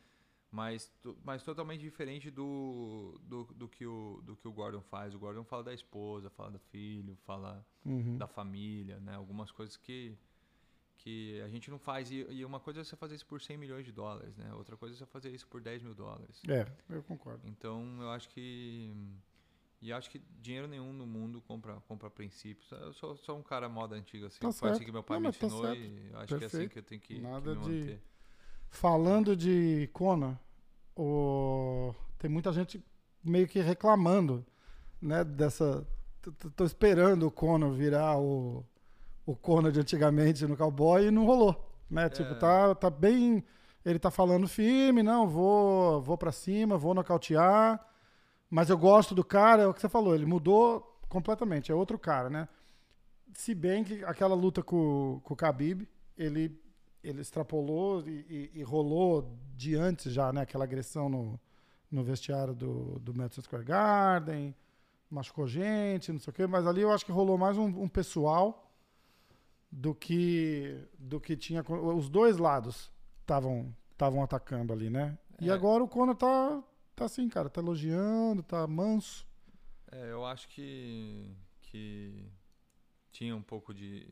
Mas, 0.51 0.91
mas 1.23 1.43
totalmente 1.43 1.81
diferente 1.81 2.31
do, 2.31 3.21
do, 3.23 3.45
do, 3.55 3.69
que 3.69 3.85
o, 3.85 4.23
do 4.25 4.35
que 4.35 4.49
o 4.49 4.53
Gordon 4.53 4.81
faz. 4.81 5.15
O 5.15 5.19
Gordon 5.19 5.45
fala 5.45 5.63
da 5.63 5.75
esposa, 5.75 6.31
fala 6.31 6.53
do 6.53 6.59
filho, 6.59 7.17
fala 7.27 7.67
uhum. 7.85 8.17
da 8.17 8.27
família, 8.27 8.99
né? 9.01 9.15
Algumas 9.15 9.51
coisas 9.51 9.77
que 9.77 10.17
que 10.99 11.41
a 11.43 11.49
gente 11.49 11.71
não 11.71 11.79
faz. 11.79 12.11
E, 12.11 12.27
e, 12.29 12.45
uma 12.45 12.61
coisa 12.61 12.81
é 12.81 12.85
você 12.85 12.97
fazer 12.97 13.15
isso 13.15 13.27
por 13.27 13.41
100 13.41 13.57
milhões 13.57 13.85
de 13.85 13.93
dólares, 13.93 14.37
né? 14.37 14.53
Outra 14.55 14.77
coisa 14.77 14.95
é 14.95 14.99
você 14.99 15.07
fazer 15.07 15.31
isso 15.31 15.47
por 15.47 15.61
10 15.61 15.83
mil 15.83 15.95
dólares. 15.95 16.43
É, 16.49 16.67
eu 16.91 17.03
concordo. 17.03 17.47
Então, 17.47 18.03
eu 18.03 18.11
acho 18.11 18.29
que... 18.29 18.93
E 19.81 19.93
acho 19.93 20.11
que 20.11 20.21
dinheiro 20.41 20.67
nenhum 20.67 20.93
no 20.93 21.07
mundo 21.07 21.41
compra, 21.41 21.75
compra 21.87 22.11
princípios. 22.11 22.69
Eu 22.73 22.93
sou, 22.93 23.17
sou 23.17 23.39
um 23.39 23.45
cara 23.45 23.69
moda 23.69 23.95
antiga, 23.95 24.27
assim. 24.27 24.41
Tá 24.41 24.51
foi 24.51 24.71
assim 24.71 24.85
que 24.85 24.91
meu 24.91 25.05
pai 25.05 25.21
não, 25.21 25.31
me 25.31 25.37
tá 25.37 25.47
ensinou 25.47 25.63
tá 25.63 25.75
e 25.77 26.11
acho 26.15 26.27
Perfeito. 26.27 26.39
que 26.39 26.45
é 26.45 26.47
assim 26.47 26.69
que 26.69 26.79
eu 26.81 26.83
tenho 26.83 27.01
que, 27.01 27.21
Nada 27.21 27.55
que 27.55 27.63
de... 27.63 27.71
manter. 27.81 28.03
Falando 28.71 29.35
de 29.37 29.89
Kona, 29.93 30.39
o... 30.97 31.95
tem 32.19 32.31
muita 32.31 32.53
gente 32.53 32.85
meio 33.25 33.49
que 33.49 33.61
reclamando, 33.61 34.45
né, 35.01 35.25
dessa... 35.25 35.87
Tô 36.55 36.65
esperando 36.65 37.27
o 37.27 37.31
Conor 37.31 37.73
virar 37.73 38.19
o 38.19 38.65
o 39.29 39.37
Conor 39.37 39.71
de 39.71 39.81
antigamente 39.81 40.47
no 40.47 40.57
Cowboy 40.57 41.07
e 41.07 41.11
não 41.11 41.27
rolou, 41.27 41.71
né? 41.91 42.07
É. 42.07 42.09
Tipo, 42.09 42.35
tá, 42.37 42.75
tá 42.75 42.89
bem... 42.89 43.45
Ele 43.85 43.99
tá 43.99 44.11
falando 44.11 44.49
firme, 44.49 45.03
não, 45.03 45.29
vou, 45.29 46.01
vou 46.01 46.17
para 46.17 46.33
cima, 46.33 46.79
vou 46.79 46.95
nocautear, 46.95 47.79
mas 48.51 48.71
eu 48.71 48.77
gosto 48.77 49.15
do 49.15 49.23
cara, 49.23 49.63
é 49.63 49.67
o 49.67 49.73
que 49.73 49.81
você 49.81 49.89
falou, 49.89 50.15
ele 50.15 50.27
mudou 50.27 50.99
completamente, 51.09 51.71
é 51.71 51.75
outro 51.75 51.99
cara, 51.99 52.29
né? 52.29 52.49
Se 53.35 53.55
bem 53.55 53.85
que 53.85 54.05
aquela 54.05 54.35
luta 54.35 54.63
com, 54.63 55.21
com 55.23 55.35
o 55.35 55.37
Khabib, 55.37 55.87
ele, 56.17 56.59
ele 57.03 57.21
extrapolou 57.21 58.07
e, 58.07 58.51
e, 58.55 58.61
e 58.61 58.63
rolou 58.63 59.37
de 59.57 59.75
antes 59.75 60.13
já, 60.13 60.33
né? 60.33 60.43
Aquela 60.43 60.65
agressão 60.65 61.09
no, 61.09 61.41
no 61.91 62.03
vestiário 62.03 62.55
do, 62.55 62.99
do 62.99 63.15
Madison 63.15 63.43
Square 63.43 63.65
Garden, 63.65 64.55
machucou 65.11 65.47
gente, 65.47 66.13
não 66.13 66.19
sei 66.19 66.31
o 66.31 66.35
quê, 66.35 66.47
mas 66.47 66.67
ali 66.67 66.83
eu 66.83 66.93
acho 66.93 67.05
que 67.05 67.13
rolou 67.13 67.39
mais 67.39 67.57
um, 67.57 67.67
um 67.67 67.89
pessoal 67.89 68.71
do 69.71 69.95
que 69.95 70.83
do 70.99 71.21
que 71.21 71.37
tinha 71.37 71.63
os 71.63 72.09
dois 72.09 72.39
lados 72.39 72.91
estavam 73.21 73.75
estavam 73.91 74.23
atacando 74.23 74.73
ali, 74.73 74.89
né? 74.89 75.19
E 75.41 75.51
é. 75.51 75.53
agora 75.53 75.83
o 75.83 75.89
Conor 75.89 76.15
tá 76.15 76.63
tá 76.95 77.05
assim, 77.05 77.29
cara, 77.29 77.49
tá 77.49 77.61
elogiando, 77.61 78.43
tá 78.43 78.67
manso. 78.67 79.27
É, 79.91 80.11
eu 80.11 80.25
acho 80.25 80.49
que 80.49 81.35
que 81.63 82.31
tinha 83.13 83.35
um 83.35 83.43
pouco 83.43 83.75
de, 83.75 84.09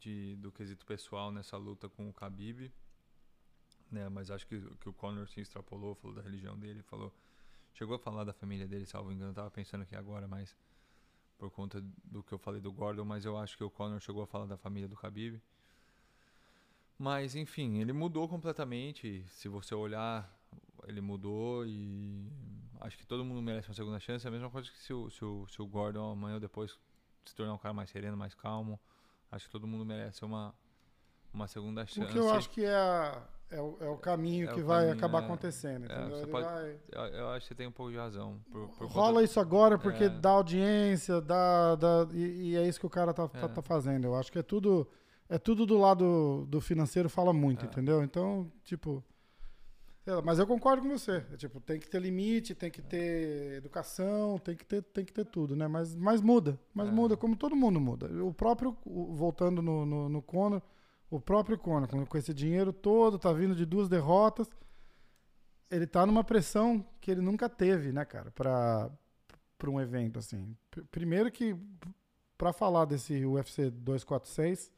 de 0.00 0.36
do 0.36 0.50
quesito 0.50 0.84
pessoal 0.86 1.30
nessa 1.30 1.56
luta 1.56 1.88
com 1.88 2.08
o 2.08 2.12
Khabib, 2.12 2.72
né? 3.90 4.08
Mas 4.08 4.30
acho 4.30 4.46
que, 4.46 4.60
que 4.80 4.88
o 4.88 4.92
Conor 4.92 5.28
se 5.28 5.40
extrapolou, 5.40 5.94
falou 5.94 6.16
da 6.16 6.22
religião 6.22 6.58
dele, 6.58 6.82
falou 6.82 7.12
chegou 7.74 7.96
a 7.96 7.98
falar 7.98 8.24
da 8.24 8.32
família 8.32 8.66
dele, 8.66 8.84
salvo 8.84 9.12
engano, 9.12 9.30
eu 9.30 9.34
tava 9.34 9.50
pensando 9.50 9.82
aqui 9.82 9.94
agora, 9.94 10.26
mas 10.26 10.56
por 11.38 11.50
conta 11.50 11.82
do 12.04 12.22
que 12.22 12.32
eu 12.32 12.38
falei 12.38 12.60
do 12.60 12.72
Gordon, 12.72 13.04
mas 13.04 13.24
eu 13.24 13.36
acho 13.36 13.56
que 13.56 13.64
o 13.64 13.70
Conor 13.70 14.00
chegou 14.00 14.22
a 14.22 14.26
falar 14.26 14.46
da 14.46 14.56
família 14.56 14.88
do 14.88 14.96
Khabib. 14.96 15.40
Mas 16.98 17.34
enfim, 17.34 17.78
ele 17.78 17.94
mudou 17.94 18.28
completamente. 18.28 19.24
Se 19.28 19.48
você 19.48 19.74
olhar, 19.74 20.30
ele 20.86 21.00
mudou 21.00 21.66
e 21.66 22.30
acho 22.80 22.98
que 22.98 23.06
todo 23.06 23.24
mundo 23.24 23.40
merece 23.40 23.68
uma 23.68 23.74
segunda 23.74 23.98
chance. 23.98 24.26
É 24.26 24.28
a 24.28 24.30
mesma 24.30 24.50
coisa 24.50 24.70
que 24.70 24.78
se 24.78 24.92
o, 24.92 25.08
se 25.08 25.24
o, 25.24 25.46
se 25.48 25.62
o 25.62 25.66
Gordon 25.66 26.12
amanhã 26.12 26.34
ou 26.34 26.40
depois 26.40 26.78
se 27.24 27.34
tornar 27.34 27.54
um 27.54 27.58
cara 27.58 27.72
mais 27.72 27.88
sereno, 27.88 28.18
mais 28.18 28.34
calmo. 28.34 28.78
Acho 29.30 29.46
que 29.46 29.50
todo 29.50 29.66
mundo 29.66 29.84
merece 29.84 30.24
uma, 30.24 30.54
uma 31.32 31.46
segunda 31.46 31.86
chance. 31.86 32.08
O 32.08 32.12
que 32.12 32.18
eu 32.18 32.30
acho 32.32 32.50
que 32.50 32.64
é 32.64 32.74
a 32.74 33.22
é 33.50 33.60
o, 33.60 33.76
é 33.80 33.88
o 33.88 33.96
caminho 33.96 34.48
é 34.48 34.54
que 34.54 34.60
o 34.60 34.64
vai 34.64 34.86
caminho, 34.86 34.96
acabar 34.96 35.22
é, 35.22 35.24
acontecendo. 35.24 35.90
É, 35.90 36.26
pode, 36.26 36.46
vai... 36.46 36.78
eu, 36.92 37.02
eu, 37.02 37.28
acho 37.30 37.40
que 37.40 37.48
você 37.48 37.54
tem 37.56 37.66
um 37.66 37.72
pouco 37.72 37.90
de 37.90 37.98
razão. 37.98 38.40
Por, 38.50 38.68
por 38.68 38.86
Rola 38.86 39.14
conta... 39.14 39.24
isso 39.24 39.40
agora 39.40 39.76
porque 39.76 40.04
é. 40.04 40.08
dá 40.08 40.30
audiência, 40.30 41.20
dá, 41.20 41.74
dá 41.74 42.06
e, 42.12 42.50
e, 42.50 42.56
é 42.56 42.66
isso 42.68 42.78
que 42.78 42.86
o 42.86 42.90
cara 42.90 43.12
tá, 43.12 43.26
tá, 43.26 43.48
tá, 43.48 43.60
fazendo. 43.60 44.04
Eu 44.04 44.14
acho 44.14 44.30
que 44.30 44.38
é 44.38 44.42
tudo 44.42 44.88
é 45.28 45.36
tudo 45.36 45.66
do 45.66 45.76
lado 45.78 46.46
do 46.48 46.60
financeiro 46.60 47.08
fala 47.08 47.32
muito, 47.32 47.64
entendeu? 47.64 48.04
Então, 48.04 48.50
tipo, 48.62 49.02
lá, 50.14 50.22
mas 50.22 50.38
eu 50.38 50.46
concordo 50.46 50.82
com 50.82 50.88
você. 50.88 51.20
tipo, 51.36 51.60
tem 51.60 51.78
que 51.78 51.88
ter 51.88 52.00
limite, 52.00 52.54
tem 52.54 52.70
que 52.70 52.82
ter 52.82 53.54
educação, 53.56 54.38
tem 54.38 54.56
que 54.56 54.64
ter, 54.64 54.82
tem 54.82 55.04
que 55.04 55.12
ter 55.12 55.24
tudo, 55.24 55.56
né? 55.56 55.68
Mas, 55.68 55.94
mas 55.94 56.20
muda, 56.20 56.58
mas 56.74 56.90
muda 56.90 57.16
como 57.16 57.36
todo 57.36 57.56
mundo 57.56 57.80
muda. 57.80 58.06
O 58.24 58.32
próprio 58.32 58.76
voltando 58.84 59.60
no, 59.62 59.84
no, 59.86 60.08
no 60.08 60.22
Conor 60.22 60.62
o 61.10 61.20
próprio 61.20 61.58
Conor, 61.58 61.88
com 62.06 62.16
esse 62.18 62.32
dinheiro 62.32 62.72
todo, 62.72 63.18
tá 63.18 63.32
vindo 63.32 63.54
de 63.54 63.66
duas 63.66 63.88
derrotas, 63.88 64.48
ele 65.68 65.86
tá 65.86 66.06
numa 66.06 66.22
pressão 66.22 66.86
que 67.00 67.10
ele 67.10 67.20
nunca 67.20 67.48
teve, 67.48 67.92
né, 67.92 68.04
cara, 68.04 68.30
para 68.30 68.90
para 69.58 69.68
um 69.68 69.78
evento 69.78 70.18
assim. 70.18 70.56
Primeiro 70.90 71.30
que 71.30 71.54
para 72.38 72.50
falar 72.50 72.86
desse 72.86 73.26
UFC 73.26 73.70
246, 73.70 74.72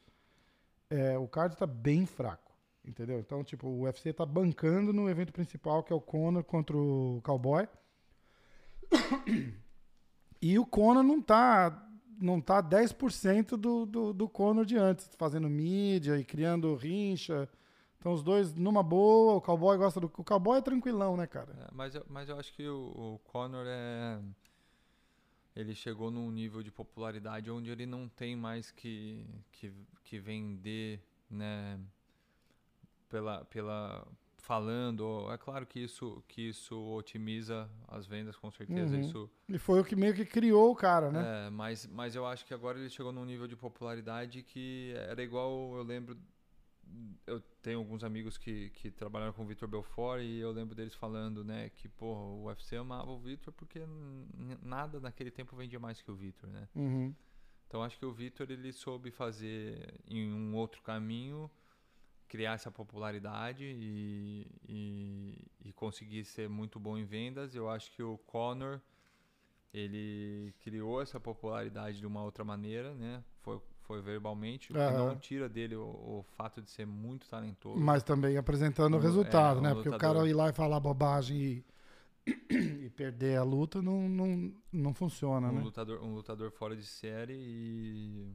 é, 0.90 1.16
o 1.16 1.28
card 1.28 1.56
tá 1.56 1.66
bem 1.66 2.04
fraco, 2.04 2.51
entendeu? 2.84 3.18
Então, 3.18 3.42
tipo, 3.44 3.68
o 3.68 3.82
UFC 3.82 4.12
tá 4.12 4.26
bancando 4.26 4.92
no 4.92 5.08
evento 5.08 5.32
principal, 5.32 5.82
que 5.82 5.92
é 5.92 5.96
o 5.96 6.00
Conor 6.00 6.44
contra 6.44 6.76
o 6.76 7.20
Cowboy. 7.22 7.68
E 10.44 10.58
o 10.58 10.66
Conor 10.66 11.04
não 11.04 11.22
tá 11.22 11.88
não 12.20 12.40
tá 12.40 12.60
10% 12.60 13.50
do, 13.50 13.86
do, 13.86 14.12
do 14.12 14.28
Conor 14.28 14.66
de 14.66 14.76
antes, 14.76 15.08
fazendo 15.16 15.48
mídia 15.48 16.18
e 16.18 16.24
criando 16.24 16.74
rincha. 16.74 17.48
Então 17.96 18.12
os 18.12 18.24
dois 18.24 18.52
numa 18.52 18.82
boa, 18.82 19.34
o 19.34 19.40
cowboy 19.40 19.78
gosta 19.78 20.00
do. 20.00 20.06
O 20.06 20.24
cowboy 20.24 20.58
é 20.58 20.60
tranquilão, 20.60 21.16
né, 21.16 21.28
cara? 21.28 21.52
É, 21.52 21.68
mas, 21.72 21.94
eu, 21.94 22.04
mas 22.08 22.28
eu 22.28 22.36
acho 22.40 22.52
que 22.54 22.66
o, 22.66 22.86
o 23.14 23.20
Conor 23.30 23.64
é. 23.68 24.20
Ele 25.54 25.76
chegou 25.76 26.10
num 26.10 26.28
nível 26.28 26.60
de 26.60 26.72
popularidade 26.72 27.48
onde 27.52 27.70
ele 27.70 27.86
não 27.86 28.08
tem 28.08 28.34
mais 28.34 28.72
que, 28.72 29.24
que, 29.52 29.72
que 30.02 30.18
vender 30.18 31.00
né? 31.32 31.80
Pela, 33.12 33.44
pela 33.44 34.08
falando, 34.38 35.30
é 35.30 35.36
claro 35.38 35.66
que 35.66 35.78
isso 35.78 36.24
que 36.26 36.48
isso 36.48 36.74
otimiza 36.94 37.70
as 37.86 38.06
vendas, 38.06 38.36
com 38.36 38.50
certeza 38.50 38.94
Uhum. 38.96 39.00
isso. 39.00 39.30
E 39.48 39.58
foi 39.58 39.80
o 39.80 39.84
que 39.84 39.94
meio 39.94 40.14
que 40.14 40.24
criou 40.24 40.72
o 40.72 40.74
cara, 40.74 41.10
né? 41.10 41.46
É, 41.46 41.50
mas 41.50 41.86
mas 41.86 42.16
eu 42.16 42.26
acho 42.26 42.44
que 42.46 42.54
agora 42.54 42.78
ele 42.78 42.88
chegou 42.88 43.12
num 43.12 43.24
nível 43.24 43.46
de 43.46 43.54
popularidade 43.54 44.42
que 44.42 44.94
era 44.96 45.22
igual, 45.22 45.76
eu 45.76 45.82
lembro 45.82 46.16
eu 47.26 47.40
tenho 47.62 47.78
alguns 47.78 48.02
amigos 48.02 48.36
que, 48.36 48.70
que 48.70 48.90
trabalharam 48.90 49.32
com 49.32 49.42
o 49.42 49.46
Vitor 49.46 49.68
Belfort 49.68 50.20
e 50.22 50.38
eu 50.40 50.50
lembro 50.50 50.74
deles 50.74 50.94
falando, 50.94 51.44
né, 51.44 51.70
que 51.70 51.88
porra, 51.88 52.20
o 52.22 52.44
UFC 52.46 52.76
amava 52.76 53.10
o 53.10 53.18
Vitor 53.18 53.52
porque 53.52 53.80
nada 54.62 54.98
naquele 55.00 55.30
tempo 55.30 55.54
vendia 55.56 55.78
mais 55.78 56.02
que 56.02 56.10
o 56.10 56.14
Vitor, 56.14 56.50
né? 56.50 56.68
Uhum. 56.74 57.14
Então 57.66 57.82
acho 57.82 57.98
que 57.98 58.04
o 58.04 58.12
Vitor 58.12 58.50
ele 58.50 58.72
soube 58.72 59.10
fazer 59.10 59.94
em 60.06 60.30
um 60.32 60.54
outro 60.56 60.82
caminho 60.82 61.50
criar 62.32 62.54
essa 62.54 62.70
popularidade 62.70 63.62
e, 63.62 64.46
e, 64.66 65.38
e 65.66 65.72
conseguir 65.74 66.24
ser 66.24 66.48
muito 66.48 66.80
bom 66.80 66.96
em 66.96 67.04
vendas. 67.04 67.54
Eu 67.54 67.68
acho 67.68 67.92
que 67.92 68.02
o 68.02 68.16
Conor 68.26 68.80
ele 69.72 70.54
criou 70.60 71.02
essa 71.02 71.20
popularidade 71.20 71.98
de 71.98 72.06
uma 72.06 72.24
outra 72.24 72.42
maneira, 72.42 72.94
né? 72.94 73.22
Foi, 73.42 73.60
foi 73.82 74.00
verbalmente, 74.00 74.72
o 74.72 74.74
que 74.74 74.80
não 74.80 75.14
tira 75.16 75.46
dele 75.46 75.76
o, 75.76 75.82
o 75.84 76.24
fato 76.34 76.62
de 76.62 76.70
ser 76.70 76.86
muito 76.86 77.28
talentoso. 77.28 77.78
Mas 77.78 78.02
também 78.02 78.38
apresentando 78.38 78.94
o 78.94 78.96
Um- 78.96 79.00
resultado, 79.00 79.58
é, 79.58 79.62
né? 79.64 79.74
Porque 79.74 79.90
o 79.90 79.98
cara 79.98 80.26
ir 80.26 80.32
lá 80.32 80.48
e 80.48 80.54
falar 80.54 80.80
bobagem 80.80 81.36
e, 81.36 81.64
e 82.86 82.88
perder 82.88 83.36
a 83.36 83.42
luta 83.42 83.82
não, 83.82 84.08
não, 84.08 84.54
não 84.72 84.94
funciona, 84.94 85.48
um 85.48 85.52
né? 85.56 85.62
lutador 85.62 86.02
um 86.02 86.14
lutador 86.14 86.50
fora 86.50 86.74
de 86.74 86.86
série 86.86 87.34
e 87.34 88.32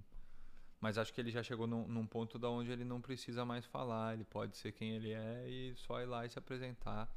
mas 0.80 0.98
acho 0.98 1.14
que 1.14 1.20
ele 1.20 1.32
já 1.32 1.42
chegou 1.42 1.66
num, 1.66 1.88
num 1.88 2.06
ponto 2.06 2.38
da 2.38 2.50
onde 2.50 2.72
ele 2.72 2.84
não 2.84 3.02
precisa 3.02 3.44
mais 3.44 3.66
falar 3.66 4.14
ele 4.14 4.24
pode 4.24 4.56
ser 4.58 4.72
quem 4.72 4.92
ele 4.92 5.12
é 5.12 5.50
e 5.50 5.76
só 5.76 6.00
ir 6.02 6.06
lá 6.06 6.26
e 6.26 6.30
se 6.30 6.38
apresentar. 6.38 7.12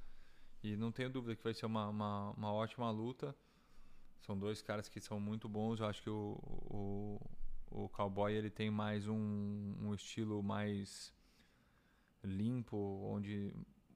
E 0.63 0.77
não 0.77 0.93
tenho 0.93 1.11
dúvida 1.11 1.35
que 1.35 1.43
vai 1.43 1.55
ser 1.55 1.67
uma, 1.67 1.89
uma, 1.89 2.31
uma 2.33 2.53
ótima 2.53 2.91
luta. 2.91 3.35
São 4.21 4.39
dois 4.39 4.61
caras 4.61 4.89
que 4.89 5.01
são 5.01 5.19
muito 5.19 5.49
bons. 5.49 5.81
Eu 5.81 5.87
acho 5.87 6.03
que 6.03 6.11
o, 6.11 6.39
o, 6.43 7.21
o 7.71 7.89
cowboy 7.89 8.33
ele 8.33 8.51
tem 8.51 8.71
mais 8.71 9.09
um, 9.09 9.75
um 9.81 9.95
estilo 9.95 10.43
mais 10.43 11.13
limpo 12.23 12.77
onde 12.77 13.55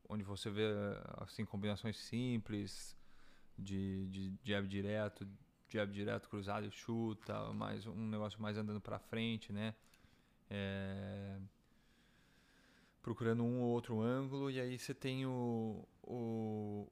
onde 0.09 0.23
você 0.23 0.51
vê 0.51 0.65
assim 1.19 1.45
combinações 1.45 1.97
simples 1.97 2.97
de, 3.59 4.07
de 4.07 4.33
jab 4.45 4.67
direto, 4.69 5.27
jab 5.75 5.93
direto 5.93 6.29
cruzado 6.29 6.67
e 6.67 6.71
chuta, 6.71 7.53
mais 7.53 7.85
um 7.85 8.07
negócio 8.07 8.41
mais 8.41 8.57
andando 8.57 8.81
para 8.81 8.97
frente, 8.99 9.53
né? 9.53 9.75
É, 10.49 11.37
procurando 13.03 13.43
um 13.43 13.61
ou 13.61 13.71
outro 13.71 14.01
ângulo 14.01 14.51
e 14.51 14.61
aí 14.61 14.79
você 14.79 14.95
tem 14.95 15.27
o, 15.27 15.85
o 16.03 16.87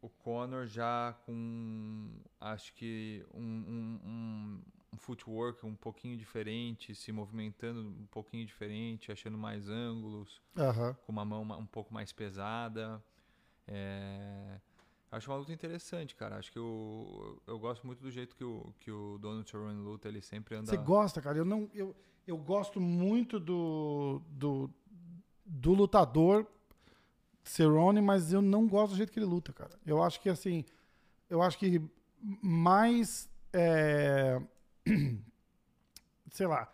o 0.00 0.08
Conor 0.08 0.66
já 0.66 1.12
com 1.26 2.08
acho 2.40 2.72
que 2.72 3.26
um, 3.34 3.42
um, 3.42 4.00
um, 4.04 4.62
um 4.94 4.96
footwork 4.96 5.66
um 5.66 5.74
pouquinho 5.74 6.16
diferente, 6.16 6.94
se 6.94 7.12
movimentando 7.12 7.80
um 7.80 8.06
pouquinho 8.06 8.46
diferente, 8.46 9.12
achando 9.12 9.36
mais 9.36 9.68
ângulos 9.68 10.40
com 11.04 11.12
uma 11.12 11.24
mão 11.24 11.42
um 11.42 11.66
pouco 11.66 11.92
mais 11.92 12.12
pesada. 12.12 13.02
É, 13.66 14.58
Acho 15.10 15.30
uma 15.30 15.38
luta 15.38 15.52
interessante, 15.52 16.14
cara. 16.14 16.36
Acho 16.36 16.52
que 16.52 16.58
o, 16.58 17.40
eu 17.46 17.58
gosto 17.58 17.86
muito 17.86 18.02
do 18.02 18.10
jeito 18.10 18.36
que 18.36 18.44
o, 18.44 18.74
que 18.78 18.90
o 18.90 19.18
Donald 19.18 19.48
Cerrone 19.48 19.80
luta. 19.80 20.08
Ele 20.08 20.20
sempre 20.20 20.54
anda. 20.54 20.66
Você 20.66 20.76
gosta, 20.76 21.20
cara? 21.22 21.38
Eu, 21.38 21.44
não, 21.44 21.70
eu, 21.72 21.96
eu 22.26 22.36
gosto 22.36 22.78
muito 22.78 23.40
do, 23.40 24.20
do, 24.28 24.70
do 25.46 25.72
lutador 25.72 26.46
Cerrone, 27.42 28.02
mas 28.02 28.32
eu 28.32 28.42
não 28.42 28.68
gosto 28.68 28.92
do 28.92 28.96
jeito 28.96 29.10
que 29.10 29.18
ele 29.18 29.26
luta, 29.26 29.52
cara. 29.52 29.78
Eu 29.86 30.02
acho 30.02 30.20
que, 30.20 30.28
assim, 30.28 30.64
eu 31.30 31.40
acho 31.40 31.58
que 31.58 31.80
mais, 32.42 33.28
é, 33.52 34.40
sei 36.30 36.46
lá, 36.46 36.70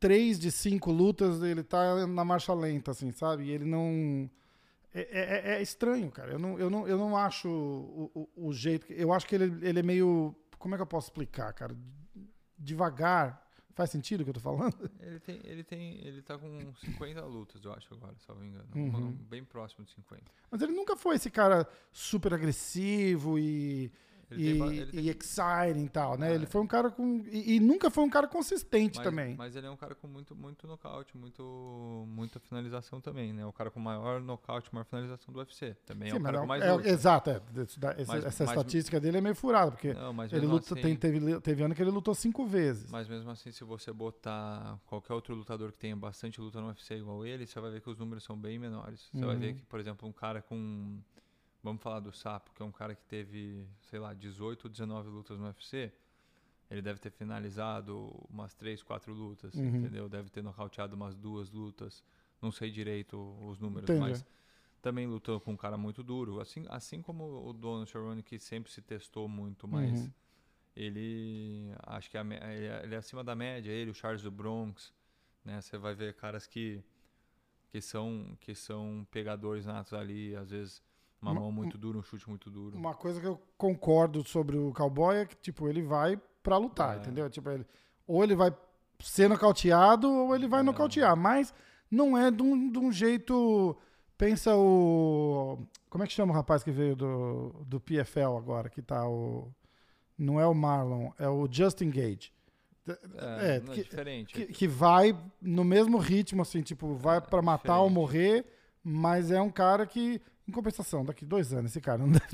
três 0.00 0.38
de 0.38 0.50
cinco 0.50 0.90
lutas 0.90 1.42
ele 1.42 1.62
tá 1.62 2.06
na 2.06 2.24
marcha 2.24 2.54
lenta, 2.54 2.92
assim, 2.92 3.12
sabe? 3.12 3.44
E 3.44 3.50
ele 3.50 3.64
não... 3.64 4.30
É, 4.94 5.52
é- 5.54 5.54
é 5.56 5.62
estranho, 5.62 6.10
cara. 6.10 6.32
Eu 6.32 6.38
não, 6.38 6.58
eu 6.58 6.68
não, 6.70 6.86
eu 6.86 6.98
não 6.98 7.16
acho 7.16 7.48
o, 7.48 8.10
o, 8.36 8.48
o 8.48 8.52
jeito... 8.52 8.86
que- 8.86 8.92
Eu 8.94 9.12
acho 9.12 9.26
que 9.26 9.34
ele, 9.34 9.66
ele 9.66 9.80
é 9.80 9.82
meio... 9.82 10.34
Como 10.58 10.74
é 10.74 10.78
que 10.78 10.82
eu 10.82 10.86
posso 10.86 11.06
explicar, 11.08 11.52
cara? 11.52 11.74
Devagar. 12.58 13.40
Faz 13.74 13.88
sentido 13.88 14.20
o 14.20 14.24
que 14.24 14.28
eu 14.30 14.34
tô 14.34 14.40
falando? 14.40 14.74
Ele 15.00 15.18
tem, 15.18 15.40
ele 15.44 15.64
tem, 15.64 16.06
ele 16.06 16.20
tá 16.20 16.36
com 16.36 16.74
50 16.74 17.24
lutas, 17.24 17.64
eu 17.64 17.72
acho 17.72 17.94
agora, 17.94 18.14
se 18.18 18.28
eu 18.28 18.34
não 18.34 18.42
me 18.42 18.48
engano. 18.48 18.68
Uhum. 18.76 19.12
Bem 19.12 19.42
próximo 19.42 19.82
de 19.82 19.90
50. 19.92 20.22
Mas 20.50 20.60
ele 20.60 20.72
nunca 20.72 20.94
foi 20.94 21.16
esse 21.16 21.30
cara 21.30 21.66
super 21.90 22.34
agressivo 22.34 23.38
e, 23.38 23.90
e, 24.36 24.54
ba- 24.58 24.68
tem- 24.68 24.88
e 25.00 25.10
exciting 25.10 25.84
e 25.84 25.88
tal, 25.88 26.16
né? 26.18 26.28
Ah, 26.28 26.34
ele 26.34 26.44
é. 26.44 26.46
foi 26.46 26.60
um 26.60 26.66
cara 26.66 26.90
com. 26.90 27.22
E, 27.30 27.56
e 27.56 27.60
nunca 27.60 27.90
foi 27.90 28.04
um 28.04 28.10
cara 28.10 28.26
consistente 28.28 28.98
Mas, 28.98 29.04
também. 29.06 29.34
mas 29.36 29.56
ele 29.56 29.66
é 29.66 29.70
um 29.70 29.76
cara 29.76 29.94
com 29.94 30.06
muito, 30.06 30.34
muito 30.34 30.66
nocaute, 30.66 31.16
muito, 31.16 32.04
muita 32.08 32.38
finalização 32.40 33.00
também, 33.00 33.32
né? 33.32 33.44
O 33.46 33.52
cara 33.52 33.70
com 33.70 33.80
maior 33.80 34.20
nocaute, 34.20 34.68
maior 34.72 34.84
finalização 34.84 35.32
do 35.32 35.38
UFC. 35.40 35.76
Também 35.86 36.08
é 36.08 36.12
Sim, 36.12 36.18
o 36.18 36.20
mas 36.20 36.24
cara 36.32 36.36
é 36.36 36.40
com 36.40 36.46
mais 36.46 36.62
é, 36.62 36.72
luta. 36.72 36.88
Exato, 36.88 37.30
é. 37.30 37.36
Essa, 37.36 37.80
Mas- 38.12 38.24
essa 38.24 38.44
mas- 38.44 38.50
estatística 38.56 39.00
dele 39.00 39.18
é 39.18 39.20
meio 39.20 39.34
furada, 39.34 39.70
porque 39.72 39.92
Não, 39.94 40.12
mas 40.12 40.32
ele 40.32 40.46
luta, 40.46 40.72
assim- 40.74 40.82
tem, 40.82 40.96
teve, 40.96 41.40
teve 41.40 41.62
ano 41.62 41.74
que 41.74 41.82
ele 41.82 41.90
lutou 41.90 42.14
cinco 42.14 42.44
vezes. 42.46 42.90
Mas 42.90 43.08
mesmo 43.08 43.30
assim, 43.30 43.50
se 43.50 43.64
você 43.64 43.92
botar 43.92 44.78
qualquer 44.86 45.12
outro 45.14 45.34
lutador 45.34 45.72
que 45.72 45.78
tenha 45.78 45.96
bastante 45.96 46.40
luta 46.40 46.60
no 46.60 46.68
UFC 46.68 46.94
igual 46.96 47.24
ele, 47.26 47.46
você 47.46 47.60
vai 47.60 47.70
ver 47.70 47.80
que 47.80 47.90
os 47.90 47.98
números 47.98 48.24
são 48.24 48.36
bem 48.36 48.58
menores. 48.58 49.08
Você 49.12 49.24
vai 49.24 49.36
ver 49.36 49.48
Uhum. 49.48 49.54
que, 49.56 49.62
por 49.66 49.80
exemplo, 49.80 50.08
um 50.08 50.12
cara 50.12 50.40
com. 50.42 50.98
Vamos 51.62 51.82
falar 51.82 52.00
do 52.00 52.12
Sapo, 52.12 52.52
que 52.54 52.62
é 52.62 52.64
um 52.64 52.72
cara 52.72 52.94
que 52.94 53.04
teve, 53.04 53.66
sei 53.82 53.98
lá, 54.00 54.12
18 54.14 54.64
ou 54.64 54.70
19 54.70 55.08
lutas 55.08 55.38
no 55.38 55.46
UFC. 55.46 55.92
Ele 56.70 56.82
deve 56.82 56.98
ter 56.98 57.10
finalizado 57.10 57.98
umas 58.28 58.54
3, 58.54 58.82
4 58.82 59.12
lutas, 59.12 59.54
Uhum. 59.56 59.66
entendeu? 59.76 60.08
Deve 60.08 60.30
ter 60.30 60.42
nocauteado 60.42 60.96
umas 60.96 61.14
duas 61.14 61.50
lutas. 61.50 62.02
Não 62.40 62.50
sei 62.50 62.70
direito 62.70 63.16
os 63.46 63.58
números, 63.60 63.90
Entendi. 63.90 64.00
mas 64.00 64.24
também 64.80 65.06
lutou 65.06 65.40
com 65.40 65.52
um 65.52 65.56
cara 65.56 65.76
muito 65.76 66.02
duro. 66.02 66.40
Assim, 66.40 66.64
assim 66.68 67.00
como 67.00 67.48
o 67.48 67.52
Donald 67.52 67.88
Cerrone, 67.90 68.22
que 68.22 68.38
sempre 68.38 68.72
se 68.72 68.82
testou 68.82 69.28
muito, 69.28 69.68
mas 69.68 69.90
Uhum. 69.92 70.12
ele 70.76 71.72
acho 71.84 72.10
que 72.10 72.18
a 72.18 72.22
ele 72.22 72.66
é, 72.66 72.80
ele 72.84 72.94
é 72.94 72.98
acima 72.98 73.22
da 73.24 73.34
média 73.34 73.70
ele 73.70 73.90
o 73.90 73.94
Charles 73.94 74.22
do 74.22 74.30
Bronx 74.30 74.92
né 75.44 75.60
você 75.60 75.76
vai 75.78 75.94
ver 75.94 76.14
caras 76.14 76.46
que 76.46 76.82
que 77.70 77.80
são 77.80 78.36
que 78.40 78.54
são 78.54 79.06
pegadores 79.10 79.66
natos 79.66 79.92
ali 79.94 80.34
às 80.36 80.50
vezes 80.50 80.82
uma 81.22 81.30
Uma- 81.30 81.40
mão 81.40 81.52
muito 81.52 81.78
dura 81.78 81.96
um 81.98 82.02
chute 82.02 82.28
muito 82.28 82.50
duro 82.50 82.76
Uma 82.76 82.94
coisa 82.94 83.20
que 83.20 83.26
eu 83.26 83.40
concordo 83.56 84.26
sobre 84.26 84.56
o 84.58 84.72
cowboy 84.72 85.16
é 85.16 85.24
que, 85.26 85.36
tipo, 85.36 85.68
ele 85.68 85.80
vai 85.82 86.20
pra 86.42 86.56
lutar, 86.58 86.96
É. 86.96 87.00
entendeu? 87.00 87.30
Tipo, 87.30 87.48
ele, 87.50 87.64
ou 88.06 88.22
ele 88.24 88.34
vai 88.34 88.52
ser 89.00 89.28
nocauteado 89.28 90.10
ou 90.10 90.34
ele 90.34 90.48
vai 90.48 90.60
É. 90.60 90.62
nocautear, 90.64 91.16
mas 91.16 91.54
não 91.90 92.18
é 92.18 92.30
de 92.30 92.42
um, 92.42 92.70
de 92.70 92.78
um 92.78 92.90
jeito. 92.92 93.76
Pensa 94.18 94.54
o. 94.56 95.58
Como 95.90 96.02
é 96.04 96.06
que 96.06 96.12
chama 96.12 96.32
o 96.32 96.36
rapaz 96.36 96.62
que 96.62 96.70
veio 96.70 96.94
do, 96.96 97.54
do 97.66 97.80
PFL 97.80 98.36
agora? 98.36 98.68
Que 98.68 98.80
tá 98.82 99.08
o. 99.08 99.50
Não 100.18 100.38
é 100.40 100.46
o 100.46 100.54
Marlon, 100.54 101.10
é 101.18 101.28
o 101.28 101.48
Justin 101.50 101.90
Gage. 101.90 102.32
é, 102.86 103.56
é, 103.56 103.60
não, 103.60 103.72
é 103.72 103.76
que- 103.76 103.82
diferente 103.84 104.34
Que, 104.34 104.46
que 104.46 104.66
vai 104.68 105.16
no 105.40 105.64
mesmo 105.64 105.98
ritmo, 105.98 106.42
assim, 106.42 106.62
tipo, 106.62 106.94
vai 106.94 107.20
pra 107.20 107.40
matar 107.42 107.80
ou 107.80 107.88
diferente. 107.88 107.94
morrer, 107.94 108.46
mas 108.82 109.30
é 109.30 109.40
um 109.40 109.50
cara 109.50 109.86
que, 109.86 110.20
em 110.52 110.54
compensação, 110.54 111.04
daqui 111.04 111.24
dois 111.24 111.52
anos, 111.52 111.70
esse 111.70 111.80
cara 111.80 111.98
não 111.98 112.08
deve 112.10 112.24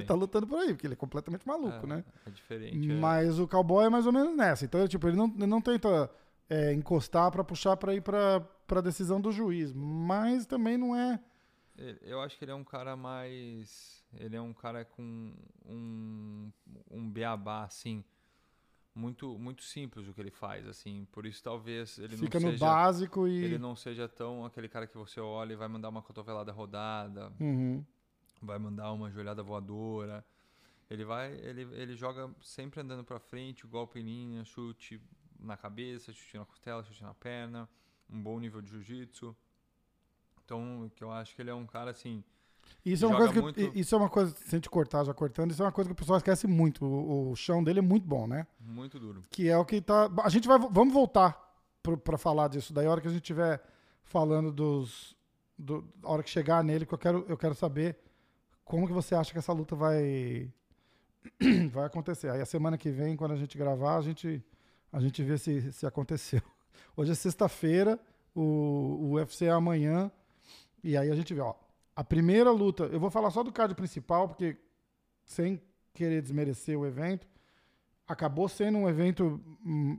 É, 0.00 0.02
estar 0.02 0.14
sim. 0.14 0.20
lutando 0.20 0.46
por 0.46 0.58
aí, 0.58 0.68
porque 0.72 0.86
ele 0.86 0.94
é 0.94 0.96
completamente 0.96 1.46
maluco, 1.46 1.84
é, 1.84 1.88
né? 1.88 2.04
é 2.26 2.30
diferente 2.30 2.90
é. 2.90 2.94
Mas 2.94 3.38
o 3.38 3.46
cowboy 3.48 3.84
é 3.86 3.88
mais 3.88 4.06
ou 4.06 4.12
menos 4.12 4.36
nessa. 4.36 4.64
Então, 4.64 4.86
tipo, 4.88 5.06
ele 5.08 5.16
não, 5.16 5.26
ele 5.26 5.46
não 5.46 5.60
tenta 5.60 6.10
é, 6.48 6.72
encostar 6.72 7.30
pra 7.30 7.44
puxar 7.44 7.76
pra 7.76 7.94
ir 7.94 8.00
pra, 8.00 8.40
pra 8.66 8.80
decisão 8.80 9.20
do 9.20 9.30
juiz, 9.30 9.72
mas 9.72 10.46
também 10.46 10.78
não 10.78 10.96
é. 10.96 11.20
Eu 12.02 12.20
acho 12.20 12.36
que 12.38 12.44
ele 12.44 12.52
é 12.52 12.54
um 12.54 12.64
cara 12.64 12.94
mais 12.96 14.00
ele 14.14 14.36
é 14.36 14.40
um 14.40 14.52
cara 14.52 14.84
com 14.84 15.32
um 15.64 16.50
um 16.90 17.08
beabá 17.08 17.64
assim 17.64 18.04
muito 19.00 19.38
muito 19.38 19.62
simples 19.64 20.06
o 20.06 20.12
que 20.14 20.20
ele 20.20 20.30
faz 20.30 20.66
assim 20.68 21.06
por 21.10 21.24
isso 21.26 21.42
talvez 21.42 21.98
ele 21.98 22.16
fica 22.16 22.38
não 22.38 22.46
no 22.48 22.52
seja 22.52 22.66
básico 22.66 23.26
e. 23.26 23.44
ele 23.44 23.58
não 23.58 23.74
seja 23.74 24.06
tão 24.08 24.44
aquele 24.44 24.68
cara 24.68 24.86
que 24.86 24.96
você 24.96 25.18
olha 25.20 25.54
e 25.54 25.56
vai 25.56 25.66
mandar 25.68 25.88
uma 25.88 26.02
cotovelada 26.02 26.52
rodada, 26.52 27.32
Uhum. 27.40 27.84
vai 28.42 28.58
mandar 28.58 28.92
uma 28.92 29.10
joelhada 29.10 29.42
voadora. 29.42 30.24
Ele 30.90 31.04
vai, 31.04 31.32
ele, 31.34 31.62
ele 31.74 31.94
joga 31.94 32.28
sempre 32.42 32.80
andando 32.80 33.04
pra 33.04 33.18
frente, 33.20 33.66
golpe 33.66 34.00
em 34.00 34.02
linha, 34.02 34.44
chute 34.44 35.00
na 35.38 35.56
cabeça, 35.56 36.12
chute 36.12 36.36
na 36.36 36.44
costela, 36.44 36.82
chute 36.82 37.02
na 37.02 37.14
perna, 37.14 37.68
um 38.08 38.20
bom 38.20 38.40
nível 38.40 38.60
de 38.60 38.70
jiu-jitsu. 38.70 39.36
Então, 40.44 40.90
que 40.96 41.04
eu 41.04 41.12
acho 41.12 41.34
que 41.36 41.42
ele 41.42 41.50
é 41.50 41.54
um 41.54 41.66
cara 41.66 41.92
assim, 41.92 42.24
Isso 42.84 43.04
é 43.04 43.08
uma 43.08 43.16
coisa 43.18 43.32
que. 43.32 43.40
muito- 43.40 43.78
Isso 43.78 43.94
é 43.94 43.98
uma 43.98 44.08
coisa, 44.08 44.34
se 44.34 44.46
a 44.48 44.50
gente 44.58 44.70
cortar 44.70 45.04
já 45.04 45.12
cortando, 45.12 45.50
isso 45.50 45.62
é 45.62 45.66
uma 45.66 45.72
coisa 45.72 45.88
que 45.88 45.92
o 45.92 45.96
pessoal 45.96 46.16
esquece 46.16 46.46
muito. 46.46 46.84
O, 46.84 47.30
o 47.32 47.36
chão 47.36 47.62
dele 47.62 47.78
é 47.80 47.82
muito 47.82 48.06
bom, 48.06 48.26
né? 48.26 48.46
muito 48.60 48.98
duro. 48.98 49.22
Que 49.30 49.48
é 49.48 49.56
o 49.56 49.64
que 49.64 49.80
tá. 49.80 50.10
A 50.22 50.28
gente 50.28 50.48
vai. 50.48 50.58
Vamos 50.58 50.92
voltar 50.94 51.38
para 52.04 52.16
falar 52.18 52.48
disso 52.48 52.72
daí. 52.72 52.86
A 52.86 52.90
hora 52.90 53.00
que 53.00 53.08
a 53.08 53.10
gente 53.10 53.22
estiver 53.22 53.62
falando 54.04 54.50
dos. 54.52 55.14
Do, 55.58 55.86
a 56.02 56.10
hora 56.10 56.22
que 56.22 56.30
chegar 56.30 56.64
nele, 56.64 56.86
que 56.86 56.94
eu 56.94 56.98
quero, 56.98 57.24
eu 57.28 57.36
quero 57.36 57.54
saber 57.54 57.98
como 58.64 58.86
que 58.86 58.92
você 58.94 59.14
acha 59.14 59.30
que 59.30 59.38
essa 59.38 59.52
luta 59.52 59.76
vai 59.76 60.50
vai 61.70 61.84
acontecer. 61.84 62.30
Aí 62.30 62.40
a 62.40 62.46
semana 62.46 62.78
que 62.78 62.90
vem, 62.90 63.16
quando 63.16 63.32
a 63.32 63.36
gente 63.36 63.58
gravar, 63.58 63.96
a 63.96 64.00
gente, 64.00 64.42
a 64.92 65.00
gente 65.00 65.22
vê 65.22 65.36
se, 65.36 65.70
se 65.72 65.86
aconteceu. 65.86 66.40
Hoje 66.96 67.12
é 67.12 67.14
sexta-feira, 67.14 67.98
o, 68.34 68.40
o 68.42 69.10
UFC 69.14 69.44
é 69.46 69.50
amanhã, 69.50 70.10
e 70.82 70.96
aí 70.96 71.10
a 71.10 71.14
gente 71.14 71.32
vê, 71.34 71.40
ó. 71.40 71.54
A 71.94 72.04
primeira 72.04 72.50
luta, 72.50 72.84
eu 72.84 73.00
vou 73.00 73.10
falar 73.10 73.30
só 73.30 73.42
do 73.42 73.52
card 73.52 73.74
principal, 73.74 74.28
porque 74.28 74.56
sem 75.24 75.60
querer 75.92 76.22
desmerecer 76.22 76.78
o 76.78 76.86
evento, 76.86 77.26
acabou 78.06 78.48
sendo 78.48 78.78
um 78.78 78.88
evento 78.88 79.40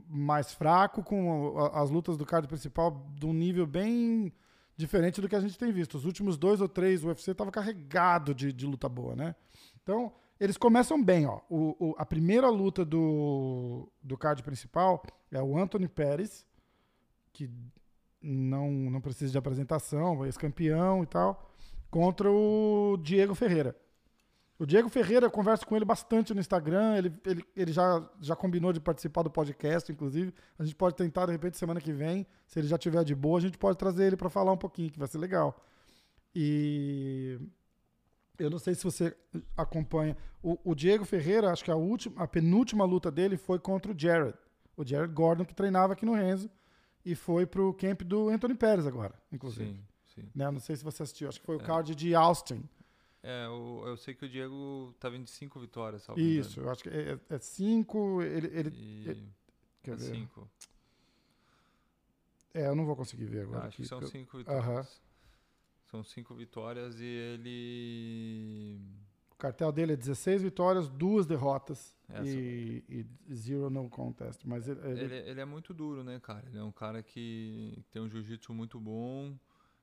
mais 0.08 0.52
fraco, 0.52 1.02
com 1.02 1.58
as 1.72 1.90
lutas 1.90 2.16
do 2.16 2.26
card 2.26 2.46
principal 2.46 3.06
de 3.14 3.26
um 3.26 3.32
nível 3.32 3.66
bem 3.66 4.32
diferente 4.76 5.20
do 5.20 5.28
que 5.28 5.36
a 5.36 5.40
gente 5.40 5.58
tem 5.58 5.72
visto. 5.72 5.96
Os 5.96 6.04
últimos 6.04 6.36
dois 6.36 6.60
ou 6.60 6.68
três, 6.68 7.04
o 7.04 7.08
UFC 7.08 7.30
estava 7.30 7.50
carregado 7.50 8.34
de, 8.34 8.52
de 8.52 8.66
luta 8.66 8.88
boa, 8.88 9.14
né? 9.14 9.34
Então, 9.82 10.12
eles 10.38 10.56
começam 10.56 11.02
bem, 11.02 11.26
ó. 11.26 11.40
O, 11.48 11.76
o, 11.78 11.94
a 11.96 12.04
primeira 12.04 12.48
luta 12.48 12.84
do, 12.84 13.88
do 14.02 14.18
card 14.18 14.42
principal 14.42 15.02
é 15.30 15.42
o 15.42 15.56
Anthony 15.56 15.88
Pérez, 15.88 16.44
que 17.32 17.48
não, 18.20 18.70
não 18.70 19.00
precisa 19.00 19.32
de 19.32 19.38
apresentação, 19.38 20.24
ex-campeão 20.26 21.02
e 21.02 21.06
tal, 21.06 21.51
contra 21.92 22.32
o 22.32 22.96
Diego 23.02 23.34
Ferreira. 23.34 23.76
O 24.58 24.64
Diego 24.64 24.88
Ferreira, 24.88 25.26
eu 25.26 25.30
converso 25.30 25.66
com 25.66 25.76
ele 25.76 25.84
bastante 25.84 26.32
no 26.32 26.40
Instagram, 26.40 26.96
ele, 26.96 27.12
ele, 27.26 27.44
ele 27.54 27.70
já, 27.70 28.02
já 28.18 28.34
combinou 28.34 28.72
de 28.72 28.80
participar 28.80 29.22
do 29.22 29.30
podcast, 29.30 29.92
inclusive. 29.92 30.32
A 30.58 30.64
gente 30.64 30.74
pode 30.74 30.96
tentar, 30.96 31.26
de 31.26 31.32
repente, 31.32 31.58
semana 31.58 31.82
que 31.82 31.92
vem, 31.92 32.26
se 32.46 32.58
ele 32.58 32.66
já 32.66 32.78
tiver 32.78 33.04
de 33.04 33.14
boa, 33.14 33.38
a 33.38 33.42
gente 33.42 33.58
pode 33.58 33.76
trazer 33.76 34.06
ele 34.06 34.16
para 34.16 34.30
falar 34.30 34.52
um 34.52 34.56
pouquinho, 34.56 34.90
que 34.90 34.98
vai 34.98 35.06
ser 35.06 35.18
legal. 35.18 35.62
E 36.34 37.38
eu 38.38 38.48
não 38.48 38.58
sei 38.58 38.74
se 38.74 38.84
você 38.84 39.14
acompanha. 39.54 40.16
O, 40.42 40.58
o, 40.64 40.74
Diego 40.74 41.04
Ferreira, 41.04 41.50
acho 41.50 41.62
que 41.62 41.70
a, 41.70 41.76
última, 41.76 42.22
a 42.22 42.26
penúltima 42.26 42.86
luta 42.86 43.10
dele 43.10 43.36
foi 43.36 43.58
contra 43.58 43.92
o 43.92 43.98
Jared. 43.98 44.34
O 44.78 44.82
Jared 44.82 45.12
Gordon, 45.12 45.44
que 45.44 45.54
treinava 45.54 45.92
aqui 45.92 46.06
no 46.06 46.14
Renzo. 46.14 46.48
E 47.04 47.14
foi 47.14 47.44
pro 47.44 47.74
camp 47.74 48.00
do 48.02 48.30
Anthony 48.30 48.54
Pérez 48.54 48.86
agora, 48.86 49.12
inclusive. 49.30 49.72
Sim. 49.72 49.91
Né? 50.34 50.50
Não 50.50 50.60
sei 50.60 50.76
se 50.76 50.84
você 50.84 51.02
assistiu. 51.02 51.28
Acho 51.28 51.40
que 51.40 51.46
foi 51.46 51.56
o 51.56 51.60
é. 51.60 51.64
card 51.64 51.94
de 51.94 52.14
Austin. 52.14 52.62
É, 53.22 53.46
eu, 53.46 53.84
eu 53.86 53.96
sei 53.96 54.14
que 54.14 54.24
o 54.24 54.28
Diego 54.28 54.92
tá 54.98 55.08
vindo 55.08 55.24
de 55.24 55.30
cinco 55.30 55.60
vitórias. 55.60 56.06
Isso, 56.16 56.60
eu 56.60 56.68
acho 56.68 56.82
que 56.82 56.88
é, 56.88 57.18
é 57.28 57.38
cinco. 57.38 58.20
Ele, 58.20 58.48
ele, 58.48 58.70
e... 58.74 59.08
ele 59.08 59.28
quer 59.82 59.92
é 59.92 59.96
ver? 59.96 60.14
cinco. 60.14 60.50
É, 62.52 62.66
eu 62.66 62.74
não 62.74 62.84
vou 62.84 62.96
conseguir 62.96 63.26
ver 63.26 63.42
agora. 63.42 63.68
Acho 63.68 63.68
aqui, 63.68 63.82
que 63.82 63.88
são 63.88 64.02
cinco 64.02 64.38
vitórias. 64.38 64.66
Uh 64.66 64.70
-huh. 64.70 65.00
São 65.90 66.02
cinco 66.02 66.34
vitórias 66.34 66.98
e 67.00 67.04
ele. 67.04 68.80
O 69.30 69.36
cartel 69.36 69.70
dele 69.72 69.92
é 69.92 69.96
16 69.96 70.42
vitórias, 70.42 70.88
duas 70.88 71.26
derrotas 71.26 71.96
e, 72.24 72.84
e, 72.88 73.34
zero 73.34 73.68
no 73.68 73.90
contest. 73.90 74.40
Mas 74.44 74.68
ele, 74.68 74.80
ele... 74.84 75.00
Ele, 75.00 75.30
ele, 75.30 75.40
é 75.40 75.44
muito 75.44 75.74
duro, 75.74 76.04
né, 76.04 76.20
cara? 76.20 76.44
Ele 76.46 76.58
é 76.58 76.62
um 76.62 76.70
cara 76.70 77.02
que 77.02 77.76
tem 77.90 78.00
um 78.00 78.08
jiu-jitsu 78.08 78.54
muito 78.54 78.78
bom. 78.78 79.36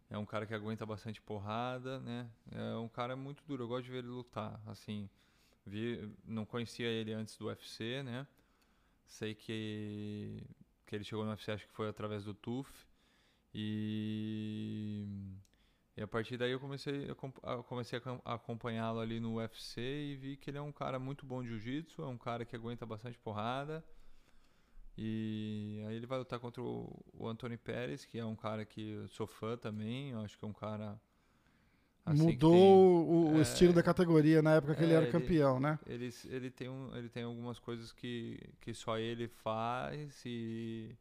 É 0.09 0.17
um 0.17 0.25
cara 0.25 0.45
que 0.45 0.53
aguenta 0.53 0.85
bastante 0.85 1.21
porrada, 1.21 1.99
né? 1.99 2.29
É 2.51 2.75
um 2.75 2.87
cara 2.87 3.15
muito 3.15 3.43
duro. 3.47 3.63
Eu 3.63 3.67
gosto 3.67 3.85
de 3.85 3.91
ver 3.91 3.99
ele 3.99 4.07
lutar. 4.07 4.59
Assim, 4.65 5.09
vi, 5.65 6.11
não 6.25 6.45
conhecia 6.45 6.87
ele 6.87 7.13
antes 7.13 7.37
do 7.37 7.45
UFC, 7.45 8.01
né? 8.03 8.27
Sei 9.05 9.35
que, 9.35 10.43
que 10.85 10.95
ele 10.95 11.03
chegou 11.03 11.23
no 11.25 11.31
UFC, 11.31 11.51
acho 11.51 11.67
que 11.67 11.73
foi 11.73 11.89
através 11.89 12.23
do 12.23 12.33
TUF. 12.33 12.71
E 13.53 15.07
e 15.99 16.01
a 16.01 16.07
partir 16.07 16.37
daí 16.37 16.51
eu 16.51 16.61
comecei, 16.61 17.09
eu 17.09 17.63
comecei 17.65 18.01
a 18.23 18.35
acompanhá-lo 18.35 19.01
ali 19.01 19.19
no 19.19 19.35
UFC 19.35 19.81
e 19.81 20.15
vi 20.15 20.37
que 20.37 20.49
ele 20.49 20.57
é 20.57 20.61
um 20.61 20.71
cara 20.71 20.97
muito 20.97 21.25
bom 21.25 21.43
de 21.43 21.49
jiu-jitsu, 21.49 22.01
é 22.01 22.07
um 22.07 22.17
cara 22.17 22.45
que 22.45 22.55
aguenta 22.55 22.85
bastante 22.85 23.19
porrada. 23.19 23.83
E 25.01 25.81
aí 25.87 25.95
ele 25.95 26.05
vai 26.05 26.19
lutar 26.19 26.39
contra 26.39 26.61
o, 26.61 26.93
o 27.13 27.25
Anthony 27.25 27.55
Pérez, 27.55 28.03
que 28.03 28.19
é 28.19 28.25
um 28.25 28.35
cara 28.35 28.65
que 28.65 28.89
eu 28.89 29.07
sou 29.07 29.25
fã 29.25 29.55
também, 29.55 30.09
eu 30.11 30.19
acho 30.19 30.37
que 30.37 30.43
é 30.43 30.47
um 30.47 30.53
cara 30.53 30.99
Assim 32.05 32.23
Mudou 32.23 32.51
tem, 32.51 32.61
o, 32.61 33.31
o 33.33 33.37
é, 33.37 33.41
estilo 33.41 33.71
da 33.71 33.81
categoria 33.81 34.41
na 34.41 34.55
época 34.55 34.75
que 34.75 34.81
é, 34.81 34.83
ele 34.83 34.93
era 34.93 35.05
ele, 35.05 35.11
campeão, 35.11 35.59
né? 35.59 35.79
Ele, 35.85 36.13
ele, 36.25 36.51
tem 36.51 36.67
um, 36.67 36.93
ele 36.97 37.07
tem 37.07 37.23
algumas 37.23 37.59
coisas 37.59 37.93
que, 37.93 38.39
que 38.59 38.73
só 38.73 38.97
ele 38.97 39.27
faz 39.27 40.21
e 40.25 40.97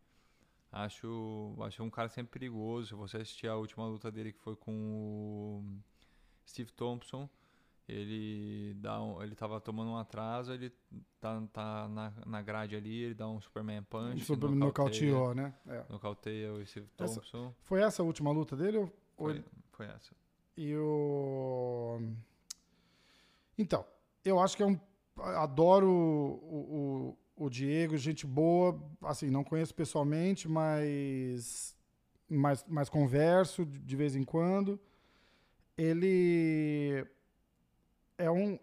Acho, 0.71 1.57
acho 1.63 1.83
um 1.83 1.91
cara 1.91 2.09
sempre 2.09 2.31
perigoso. 2.31 2.89
Se 2.89 2.95
você 2.95 3.17
assistir 3.17 3.49
a 3.49 3.57
última 3.57 3.87
luta 3.87 4.13
dele 4.13 4.33
que 4.33 4.39
foi 4.39 4.55
com 4.55 4.73
o 4.73 5.65
Steve 6.47 6.71
Thompson, 6.73 7.29
ele 7.89 8.75
dá 8.75 9.03
um, 9.03 9.23
ele 9.23 9.35
tava 9.35 9.61
tomando 9.61 9.91
um 9.91 9.97
atraso, 9.97 10.53
ele 10.53 10.71
tá, 11.19 11.43
tá 11.53 11.89
na, 11.89 12.13
na 12.27 12.43
grade 12.43 12.77
ali, 12.77 13.05
ele 13.05 13.15
dá 13.15 13.27
um 13.29 13.41
Superman 13.41 13.83
Punch. 13.83 14.25
Superman 14.25 14.59
nocauteou, 14.59 15.35
né? 15.35 15.55
É. 15.67 15.85
Nocauteia 15.89 16.53
o 16.53 16.65
Steve 16.67 16.87
Thompson. 16.97 17.21
Essa, 17.21 17.55
foi 17.63 17.83
essa 17.83 18.03
a 18.03 18.05
última 18.05 18.31
luta 18.31 18.55
dele? 18.55 18.79
Ou 18.79 18.93
foi, 19.17 19.45
foi 19.73 19.87
essa. 19.87 20.15
E 20.57 20.77
o. 20.77 22.01
Então, 23.57 23.85
eu 24.25 24.39
acho 24.39 24.57
que 24.57 24.63
é 24.63 24.67
um. 24.67 24.79
Adoro 25.17 25.89
o, 25.91 27.09
o 27.11 27.19
o 27.39 27.49
Diego, 27.49 27.97
gente 27.97 28.27
boa, 28.27 28.79
assim, 29.03 29.31
não 29.31 29.45
conheço 29.45 29.75
pessoalmente, 29.75 30.49
mas, 30.49 31.77
mas, 32.29 32.65
mas 32.69 32.89
converso 32.89 33.65
de 33.65 33.97
vez 33.97 34.17
em 34.17 34.25
quando. 34.25 34.79
Ele 35.77 37.07
é 38.19 38.31
um. 38.31 38.59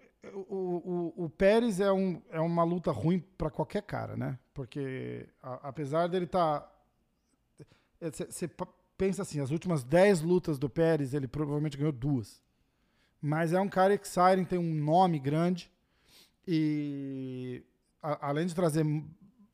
O, 0.48 1.14
o, 1.18 1.26
o 1.26 1.30
Pérez 1.30 1.80
é, 1.80 1.92
um, 1.92 2.22
é 2.32 2.40
uma 2.40 2.64
luta 2.64 2.92
ruim 2.92 3.20
para 3.38 3.50
qualquer 3.50 3.84
cara, 3.84 4.18
né? 4.18 4.38
Porque 4.54 5.28
a, 5.42 5.70
apesar 5.70 6.08
dele 6.08 6.26
estar. 6.26 6.62
Tá, 6.62 6.72
você 8.30 8.46
é, 8.46 8.50
pensa 8.98 9.22
assim, 9.22 9.40
as 9.40 9.52
últimas 9.52 9.84
10 9.84 10.22
lutas 10.22 10.60
do 10.60 10.70
Pérez, 10.70 11.14
ele 11.14 11.28
provavelmente 11.28 11.78
ganhou 11.78 11.92
duas. 11.92 12.44
Mas 13.22 13.54
é 13.54 13.60
um 13.60 13.70
cara 13.70 13.94
exciting, 13.94 14.46
tem 14.46 14.60
um 14.60 14.76
nome 14.76 15.20
grande. 15.20 15.72
E 16.48 17.64
a, 18.02 18.30
além 18.30 18.46
de 18.46 18.54
trazer 18.54 18.86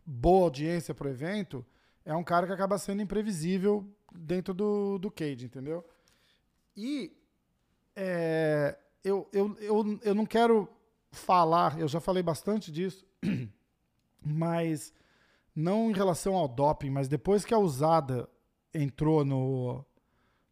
boa 0.06 0.44
audiência 0.44 0.94
para 0.94 1.08
o 1.08 1.12
evento, 1.12 1.66
é 2.04 2.16
um 2.16 2.24
cara 2.24 2.48
que 2.48 2.54
acaba 2.54 2.78
sendo 2.78 3.02
imprevisível 3.02 3.86
dentro 4.14 4.54
do, 4.54 4.98
do 4.98 5.12
cage, 5.12 5.46
entendeu? 5.46 5.86
E 6.76 7.16
é, 7.96 8.78
eu, 9.04 9.28
eu, 9.32 9.58
eu, 9.60 10.00
eu 10.04 10.16
não 10.16 10.26
quero 10.26 10.70
falar, 11.12 11.80
eu 11.80 11.88
já 11.88 12.00
falei 12.00 12.24
bastante 12.24 12.72
disso, 12.72 13.06
mas 14.24 14.94
não 15.56 15.90
em 15.90 15.94
relação 15.94 16.36
ao 16.36 16.48
doping, 16.48 16.90
mas 16.90 17.08
depois 17.08 17.44
que 17.44 17.54
a 17.54 17.60
usada 17.60 18.30
entrou 18.74 19.26
no, 19.26 19.86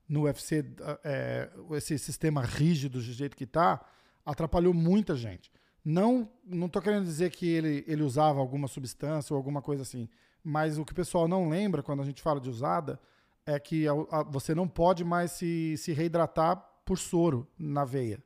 no 0.08 0.24
UFC, 0.24 0.66
é, 1.04 1.50
esse 1.72 1.98
sistema 1.98 2.42
rígido 2.42 2.94
do 2.94 3.02
jeito 3.02 3.38
que 3.38 3.46
está, 3.46 3.86
atrapalhou 4.26 4.74
muita 4.74 5.16
gente. 5.16 5.52
Não 5.84 6.30
não 6.44 6.68
estou 6.68 6.82
querendo 6.82 7.06
dizer 7.06 7.32
que 7.32 7.48
ele, 7.48 7.84
ele 7.88 8.04
usava 8.04 8.40
alguma 8.40 8.68
substância 8.68 9.34
ou 9.34 9.38
alguma 9.38 9.62
coisa 9.62 9.84
assim, 9.84 10.10
mas 10.44 10.78
o 10.78 10.84
que 10.84 10.92
o 10.92 10.96
pessoal 10.96 11.28
não 11.28 11.50
lembra 11.50 11.82
quando 11.82 12.02
a 12.02 12.06
gente 12.06 12.22
fala 12.22 12.40
de 12.40 12.50
usada 12.50 13.00
é 13.46 13.58
que 13.60 13.88
a, 13.88 13.94
a, 14.12 14.24
você 14.24 14.54
não 14.54 14.68
pode 14.68 15.04
mais 15.04 15.32
se, 15.32 15.76
se 15.78 15.94
reidratar 15.94 16.58
por 16.86 16.98
soro 16.98 17.48
na 17.58 17.86
veia. 17.86 18.22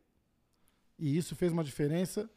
E 1.04 1.18
isso 1.18 1.36
fez 1.36 1.52
uma 1.52 1.66
diferença 1.66 2.30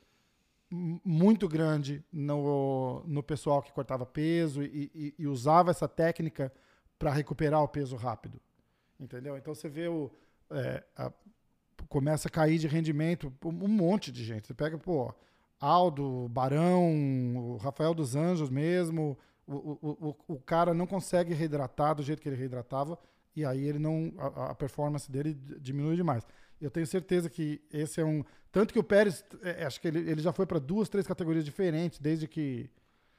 muito 0.69 1.49
grande 1.49 2.05
no, 2.13 3.01
no 3.07 3.23
pessoal 3.23 3.63
que 3.63 3.73
cortava 3.73 4.05
peso 4.05 4.61
e, 4.61 4.91
e, 4.93 5.15
e 5.21 5.27
usava 5.29 5.71
essa 5.71 5.87
técnica 5.87 6.53
para 6.99 7.13
recuperar 7.13 7.63
o 7.63 7.69
peso 7.69 7.95
rápido. 7.95 8.41
Entendeu? 8.99 9.37
Então 9.37 9.55
você 9.55 9.69
vê 9.69 9.87
o. 9.87 10.11
É, 10.51 10.83
a, 10.97 11.13
começa 11.89 12.27
a 12.27 12.31
cair 12.31 12.59
de 12.59 12.67
rendimento 12.67 13.33
um 13.45 13.69
monte 13.69 14.11
de 14.11 14.25
gente. 14.25 14.49
Você 14.49 14.55
pega, 14.55 14.77
pô, 14.77 15.15
Aldo, 15.61 16.29
Barão, 16.29 17.37
o 17.37 17.57
Rafael 17.59 17.95
dos 17.95 18.17
Anjos 18.17 18.51
mesmo, 18.51 19.17
o, 19.47 19.55
o, 19.55 19.79
o, 20.09 20.35
o 20.35 20.41
cara 20.41 20.75
não 20.75 20.89
consegue 20.89 21.33
reidratar 21.35 21.95
do 21.95 22.03
jeito 22.03 22.21
que 22.21 22.29
ele 22.29 22.35
reidratava 22.35 22.99
e 23.37 23.45
aí 23.45 23.65
ele 23.65 23.79
não 23.79 24.13
a, 24.19 24.51
a 24.51 24.55
performance 24.57 25.09
dele 25.09 25.35
diminui 25.61 25.95
demais. 25.95 26.27
Eu 26.61 26.71
tenho 26.71 26.87
certeza 26.87 27.29
que 27.29 27.61
esse 27.73 28.01
é 28.01 28.05
um 28.05 28.25
tanto 28.51 28.73
que 28.73 28.79
o 28.79 28.85
Pérez, 28.85 29.23
é, 29.43 29.63
é 29.63 29.67
acho 29.67 29.81
que 29.81 29.87
ele, 29.87 29.99
ele 30.11 30.23
já 30.23 30.33
foi 30.33 30.47
para 30.47 30.59
duas, 30.59 30.89
três 30.89 31.07
categorias 31.07 31.45
diferentes 31.45 31.99
desde 31.99 32.27
que 32.27 32.71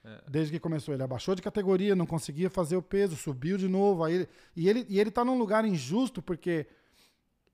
é. 0.03 0.21
desde 0.27 0.53
que 0.53 0.59
começou. 0.59 0.93
Ele 0.93 1.03
abaixou 1.03 1.35
de 1.35 1.41
categoria, 1.41 1.95
não 1.95 2.05
conseguia 2.05 2.49
fazer 2.49 2.75
o 2.75 2.81
peso, 2.81 3.15
subiu 3.15 3.57
de 3.57 3.67
novo. 3.67 4.03
Aí 4.03 4.13
ele, 4.13 4.29
e 4.55 4.69
ele 4.69 4.85
e 4.89 4.99
ele 4.99 5.09
está 5.09 5.23
num 5.23 5.37
lugar 5.37 5.65
injusto 5.65 6.21
porque 6.21 6.65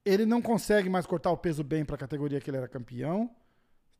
ele 0.05 0.25
não 0.25 0.41
consegue 0.41 0.89
mais 0.89 1.05
cortar 1.05 1.31
o 1.31 1.37
peso 1.37 1.63
bem 1.63 1.83
para 1.83 1.95
a 1.95 1.99
categoria 1.99 2.39
que 2.39 2.49
ele 2.49 2.57
era 2.57 2.67
campeão, 2.67 3.29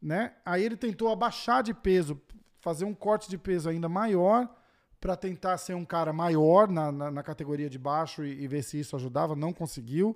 né? 0.01 0.33
Aí 0.45 0.63
ele 0.63 0.75
tentou 0.75 1.09
abaixar 1.09 1.63
de 1.63 1.73
peso, 1.73 2.21
fazer 2.59 2.85
um 2.85 2.93
corte 2.93 3.29
de 3.29 3.37
peso 3.37 3.69
ainda 3.69 3.89
maior 3.89 4.47
para 4.99 5.17
tentar 5.17 5.57
ser 5.57 5.73
um 5.73 5.83
cara 5.83 6.13
maior 6.13 6.69
na, 6.69 6.91
na, 6.91 7.11
na 7.11 7.23
categoria 7.23 7.69
de 7.69 7.77
baixo 7.77 8.23
e, 8.23 8.43
e, 8.43 8.47
ver 8.47 8.63
se 8.63 8.79
isso 8.79 8.95
ajudava, 8.95 9.35
não 9.35 9.51
conseguiu. 9.51 10.15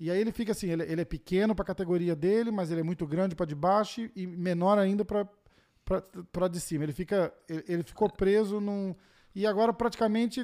E 0.00 0.10
aí 0.10 0.20
ele 0.20 0.32
fica 0.32 0.52
assim, 0.52 0.70
ele, 0.70 0.84
ele 0.84 1.00
é 1.00 1.04
pequeno 1.04 1.54
para 1.54 1.64
a 1.64 1.66
categoria 1.66 2.14
dele, 2.14 2.50
mas 2.50 2.70
ele 2.70 2.80
é 2.80 2.84
muito 2.84 3.06
grande 3.06 3.34
para 3.34 3.46
de 3.46 3.54
baixo 3.54 4.08
e 4.14 4.26
menor 4.26 4.78
ainda 4.78 5.04
para 5.04 6.48
de 6.48 6.60
cima. 6.60 6.84
Ele 6.84 6.92
fica 6.92 7.32
ele, 7.48 7.64
ele 7.66 7.82
ficou 7.82 8.08
preso 8.10 8.60
num 8.60 8.94
e 9.34 9.46
agora 9.46 9.72
praticamente 9.72 10.40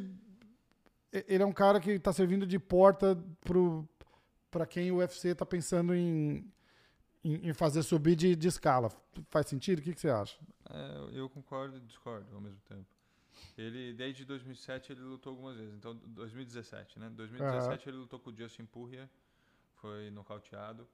ele 1.29 1.43
é 1.43 1.47
um 1.47 1.53
cara 1.53 1.79
que 1.79 1.93
está 1.93 2.13
servindo 2.13 2.47
de 2.47 2.59
porta 2.59 3.17
para 4.51 4.67
quem 4.67 4.91
o 4.91 4.97
UFC 4.97 5.29
está 5.29 5.47
pensando 5.47 5.95
em, 5.95 6.53
em, 7.23 7.49
em, 7.49 7.53
fazer 7.53 7.85
subir 7.85 8.17
de, 8.17 8.35
de 8.35 8.49
escala. 8.49 8.91
Faz 9.31 9.47
sentido? 9.47 9.79
O 9.79 9.83
que, 9.83 9.95
que 9.95 10.01
você 10.01 10.11
acha? 10.11 10.37
É, 10.69 11.11
eu 11.13 11.29
concordo 11.29 11.77
e 11.77 11.81
discordo 11.81 12.35
ao 12.35 12.41
mesmo 12.41 12.61
tempo. 12.69 12.87
Ele, 13.57 13.93
desde 13.93 14.25
2007, 14.25 14.93
ele 14.93 15.03
lutou 15.03 15.31
algumas 15.31 15.57
vezes. 15.57 15.75
Então, 15.75 15.95
2017, 15.95 16.99
né? 16.99 17.09
2017 17.11 17.87
uhum. 17.87 17.95
ele 17.95 18.01
lutou 18.01 18.19
com 18.19 18.31
o 18.31 18.37
Justin 18.37 18.65
Purrier, 18.65 19.09
foi 19.85 20.11
nocauteado. 20.11 20.89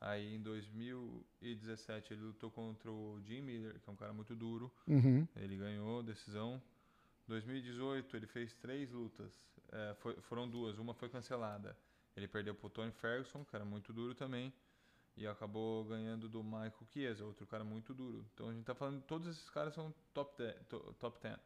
Aí, 0.00 0.36
em 0.36 0.40
2017, 0.40 2.12
ele 2.12 2.22
lutou 2.22 2.48
contra 2.48 2.88
o 2.88 3.20
Jim 3.24 3.40
Miller, 3.42 3.80
que 3.80 3.90
é 3.90 3.92
um 3.92 3.96
cara 3.96 4.12
muito 4.12 4.36
duro. 4.36 4.72
Uhum. 4.86 5.26
Ele 5.34 5.56
ganhou 5.56 6.00
decisão. 6.00 6.62
2018, 7.26 8.16
ele 8.16 8.26
fez 8.28 8.54
três 8.54 8.92
lutas. 8.92 9.32
É, 9.72 9.94
foi, 9.98 10.14
foram 10.22 10.48
duas, 10.48 10.78
uma 10.78 10.94
foi 10.94 11.08
cancelada. 11.08 11.76
Ele 12.16 12.28
perdeu 12.28 12.54
pro 12.54 12.70
Tony 12.70 12.92
Ferguson, 12.92 13.44
que 13.44 13.54
era 13.54 13.64
muito 13.64 13.92
duro 13.92 14.14
também. 14.14 14.52
E 15.16 15.26
acabou 15.26 15.84
ganhando 15.84 16.28
do 16.28 16.42
Michael 16.42 16.86
Chiesa, 16.92 17.24
outro 17.24 17.46
cara 17.48 17.64
muito 17.64 17.92
duro. 17.92 18.24
Então 18.32 18.48
a 18.48 18.52
gente 18.52 18.64
tá 18.64 18.76
falando, 18.76 19.02
todos 19.02 19.26
esses 19.26 19.50
caras 19.50 19.74
são 19.74 19.92
top 20.14 20.38
10. 20.38 20.56
Top 21.00 21.20
10. 21.20 21.36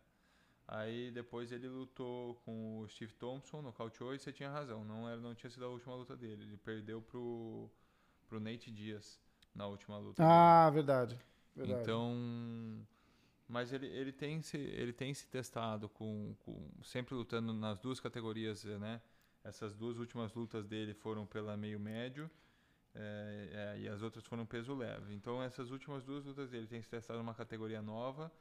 Aí 0.66 1.10
depois 1.10 1.52
ele 1.52 1.68
lutou 1.68 2.36
com 2.36 2.80
o 2.80 2.88
Steve 2.88 3.12
Thompson, 3.14 3.60
nocauteou 3.60 4.14
e 4.14 4.18
você 4.18 4.32
tinha 4.32 4.50
razão, 4.50 4.84
não, 4.84 5.08
era, 5.08 5.20
não 5.20 5.34
tinha 5.34 5.50
sido 5.50 5.64
a 5.64 5.68
última 5.68 5.94
luta 5.94 6.16
dele. 6.16 6.42
Ele 6.42 6.56
perdeu 6.56 7.02
pro, 7.02 7.70
pro 8.26 8.40
Nate 8.40 8.70
Diaz 8.70 9.20
na 9.54 9.66
última 9.66 9.98
luta. 9.98 10.22
Ah, 10.24 10.70
verdade, 10.70 11.18
verdade. 11.54 11.82
Então. 11.82 12.86
Mas 13.46 13.74
ele, 13.74 13.86
ele, 13.86 14.10
tem 14.10 14.40
se, 14.40 14.56
ele 14.56 14.92
tem 14.92 15.12
se 15.12 15.28
testado 15.28 15.88
com, 15.88 16.34
com. 16.40 16.70
Sempre 16.82 17.14
lutando 17.14 17.52
nas 17.52 17.78
duas 17.78 18.00
categorias, 18.00 18.64
né? 18.64 19.02
Essas 19.44 19.74
duas 19.74 19.98
últimas 19.98 20.32
lutas 20.32 20.66
dele 20.66 20.94
foram 20.94 21.26
pela 21.26 21.54
meio 21.56 21.78
médio. 21.78 22.30
É, 22.94 23.74
é, 23.76 23.80
e 23.80 23.88
as 23.88 24.00
outras 24.00 24.24
foram 24.24 24.46
peso 24.46 24.74
leve. 24.74 25.12
Então 25.12 25.42
essas 25.42 25.70
últimas 25.70 26.02
duas 26.04 26.24
lutas 26.24 26.48
dele 26.48 26.66
tem 26.66 26.80
se 26.80 26.88
testado 26.88 27.18
numa 27.18 27.34
categoria 27.34 27.82
nova 27.82 28.32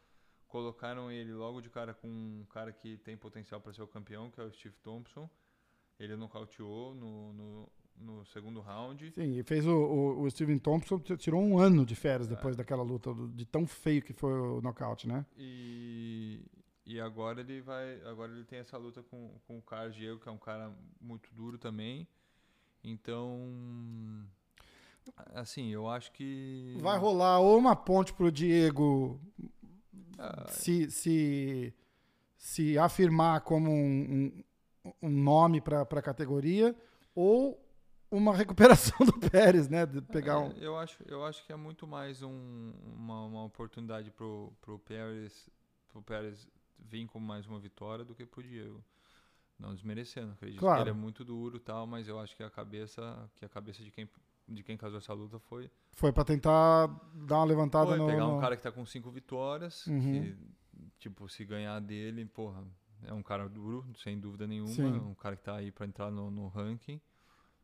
colocaram 0.54 1.12
ele 1.12 1.34
logo 1.34 1.60
de 1.62 1.68
cara 1.68 1.96
com 1.96 2.08
um 2.08 2.46
cara 2.52 2.72
que 2.72 2.98
tem 3.00 3.18
potencial 3.18 3.60
para 3.60 3.74
ser 3.74 3.82
o 3.82 3.88
campeão, 3.88 4.30
que 4.30 4.40
é 4.40 4.44
o 4.44 4.52
Steve 4.52 4.76
Thompson. 4.84 5.28
Ele 6.00 6.16
nocauteou 6.16 6.94
no, 6.94 7.34
no, 7.34 7.70
no 7.98 8.26
segundo 8.28 8.62
round. 8.62 9.12
Sim, 9.16 9.40
e 9.40 9.42
fez 9.42 9.66
o, 9.66 9.76
o, 9.76 10.22
o 10.22 10.30
Steven 10.30 10.60
Thompson, 10.60 11.00
tirou 11.00 11.42
um 11.42 11.58
ano 11.58 11.84
de 11.84 11.96
férias 11.96 12.28
depois 12.28 12.54
é. 12.54 12.58
daquela 12.60 12.84
luta, 12.84 13.12
de 13.34 13.48
tão 13.48 13.66
feio 13.66 14.04
que 14.04 14.14
foi 14.14 14.32
o 14.32 14.62
nocaute, 14.62 15.08
né? 15.08 15.26
E, 15.36 16.46
e 16.86 17.00
agora 17.00 17.42
ele 17.42 17.60
vai. 17.60 18.00
Agora 18.04 18.32
ele 18.32 18.46
tem 18.46 18.60
essa 18.60 18.78
luta 18.78 19.02
com, 19.02 19.36
com 19.48 19.58
o 19.58 19.62
Carlos 19.64 19.96
Diego, 19.96 20.20
que 20.20 20.30
é 20.30 20.32
um 20.32 20.38
cara 20.38 20.72
muito 21.02 21.34
duro 21.34 21.58
também. 21.58 22.08
Então. 22.84 24.24
Assim, 25.34 25.70
eu 25.70 25.90
acho 25.90 26.12
que. 26.12 26.78
Vai 26.80 27.00
rolar 27.00 27.40
ou 27.40 27.58
uma 27.58 27.76
ponte 27.76 28.14
pro 28.14 28.32
Diego 28.32 29.20
se, 30.50 30.90
se, 30.92 31.74
se 32.38 32.78
afirmar 32.78 33.42
como 33.42 33.72
um, 33.72 34.44
um, 34.86 34.94
um 35.02 35.10
nome 35.10 35.62
para 35.62 35.82
a 35.82 36.02
categoria 36.02 36.76
ou 37.16 37.60
uma 38.12 38.36
recuperação 38.36 38.98
do 39.06 39.30
Pérez, 39.30 39.68
né? 39.68 39.86
De 39.86 40.02
pegar 40.02 40.40
um... 40.40 40.52
eu, 40.54 40.78
acho, 40.78 41.02
eu 41.08 41.26
acho 41.26 41.44
que 41.46 41.52
é 41.52 41.56
muito 41.56 41.88
mais 41.88 42.22
um, 42.22 42.72
uma, 42.96 43.26
uma 43.26 43.44
oportunidade 43.46 44.12
para 44.12 44.26
o 44.26 44.80
Pérez, 44.86 45.50
pro 45.90 46.02
Pérez 46.02 46.48
vir 46.78 47.08
com 47.08 47.20
mais 47.20 47.48
uma 47.48 47.60
vitória 47.60 48.06
do 48.06 48.14
que 48.14 48.26
para 48.26 48.40
o 48.40 48.44
Diego. 48.44 48.84
Não 49.58 49.74
desmerecendo, 49.74 50.34
acredito 50.34 50.60
claro. 50.60 50.78
que 50.78 50.84
ele 50.84 50.90
é 50.90 51.00
muito 51.00 51.24
duro 51.24 51.60
tal, 51.60 51.88
mas 51.88 52.08
eu 52.08 52.20
acho 52.20 52.36
que 52.36 52.44
a 52.44 52.50
cabeça, 52.50 53.30
que 53.36 53.46
a 53.46 53.50
cabeça 53.50 53.84
de 53.84 53.92
quem 53.92 54.08
de 54.48 54.64
quem 54.64 54.78
casou 54.78 54.98
essa 54.98 55.14
luta 55.14 55.40
foi. 55.40 55.70
Foi 55.92 56.12
para 56.12 56.26
tentar 56.26 56.88
dar 57.14 57.38
uma 57.38 57.46
levantada 57.46 57.92
foi, 57.92 57.98
no. 57.98 58.08
Pegar 58.08 58.28
um 58.28 58.40
cara 58.40 58.58
que 58.58 58.64
tá 58.64 58.72
com 58.72 58.86
cinco 58.86 59.10
vitórias, 59.12 59.88
uhum. 59.88 60.00
que, 60.02 60.38
tipo, 61.00 61.30
se 61.30 61.46
ganhar 61.46 61.80
dele, 61.80 62.26
porra, 62.26 62.64
é 63.04 63.14
um 63.14 63.24
cara 63.24 63.48
duro, 63.48 63.86
sem 63.98 64.20
dúvida 64.20 64.48
nenhuma. 64.48 64.74
Sim. 64.74 65.00
um 65.00 65.16
cara 65.16 65.36
que 65.36 65.44
tá 65.44 65.56
aí 65.56 65.72
para 65.72 65.86
entrar 65.86 66.12
no, 66.12 66.30
no, 66.30 66.48
ranking. 66.48 67.00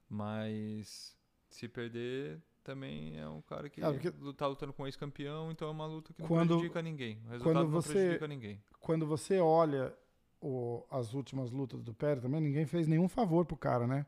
Mas 0.08 1.16
se 1.50 1.68
perder, 1.68 2.42
também 2.64 3.20
é 3.20 3.28
um 3.28 3.42
cara 3.42 3.70
que 3.70 3.84
é, 3.84 3.92
porque... 3.92 4.12
tá 4.34 4.48
lutando 4.48 4.74
com 4.74 4.86
ex-campeão, 4.86 5.52
então 5.52 5.68
é 5.68 5.72
uma 5.72 5.86
luta 5.86 6.14
que 6.14 6.22
não 6.22 6.28
quando, 6.28 6.50
prejudica 6.50 6.82
ninguém. 6.82 7.22
O 7.26 7.30
resultado 7.30 7.54
quando 7.54 7.70
você, 7.70 7.88
não 7.88 7.96
prejudica 7.96 8.28
ninguém. 8.28 8.64
Quando 8.80 9.06
você 9.06 9.40
olha 9.40 9.96
o, 10.42 10.84
as 10.90 11.14
últimas 11.14 11.52
lutas 11.52 11.84
do 11.84 11.94
Pérez 11.94 12.24
também, 12.24 12.42
ninguém 12.42 12.66
fez 12.66 12.88
nenhum 12.88 13.08
favor 13.08 13.46
pro 13.46 13.58
cara, 13.58 13.86
né? 13.86 14.06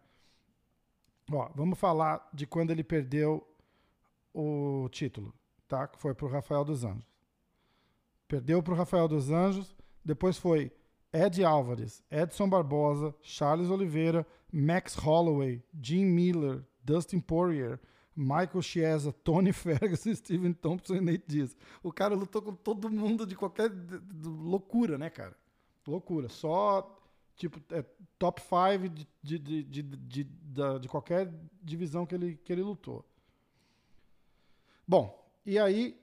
Ó, 1.38 1.50
vamos 1.56 1.80
falar 1.80 2.28
de 2.34 2.46
quando 2.46 2.72
ele 2.72 2.84
perdeu 2.84 3.48
o 4.34 4.88
título, 4.90 5.34
tá? 5.68 5.88
Que 5.88 6.00
foi 6.00 6.14
pro 6.14 6.28
Rafael 6.28 6.64
dos 6.64 6.84
Anjos. 6.84 7.10
Perdeu 8.28 8.64
pro 8.64 8.76
Rafael 8.76 9.08
dos 9.08 9.30
Anjos, 9.30 9.76
depois 10.04 10.38
foi 10.38 10.72
Ed 11.12 11.44
Álvares, 11.44 12.04
Edson 12.10 12.48
Barbosa, 12.48 13.14
Charles 13.22 13.70
Oliveira, 13.70 14.26
Max 14.52 14.96
Holloway, 14.96 15.62
Jim 15.82 16.06
Miller, 16.06 16.64
Dustin 16.84 17.20
Poirier, 17.20 17.80
Michael 18.16 18.62
Chiesa, 18.62 19.12
Tony 19.12 19.52
Ferguson, 19.54 20.14
Steven 20.16 20.54
Thompson 20.54 20.96
e 20.96 21.02
Nate 21.02 21.24
Diaz. 21.28 21.56
O 21.84 21.92
cara 21.92 22.16
lutou 22.16 22.42
com 22.42 22.54
todo 22.54 22.90
mundo 22.90 23.26
de 23.26 23.36
qualquer 23.36 23.72
loucura, 24.24 24.98
né, 24.98 25.10
cara? 25.10 25.36
Loucura. 25.88 26.30
Só 26.30 27.01
tipo, 27.36 27.62
é 27.74 27.84
top 28.18 28.42
5 28.42 28.90
de, 28.90 29.08
de, 29.40 29.64
de, 29.64 29.84
de, 29.84 30.24
de, 30.24 30.88
qualquer 30.88 31.32
divisão 31.62 32.06
que 32.06 32.16
ele, 32.16 32.36
que 32.38 32.52
ele 32.52 32.62
lutou. 32.62 33.06
Bom, 34.88 35.18
e 35.46 35.58
aí 35.58 36.00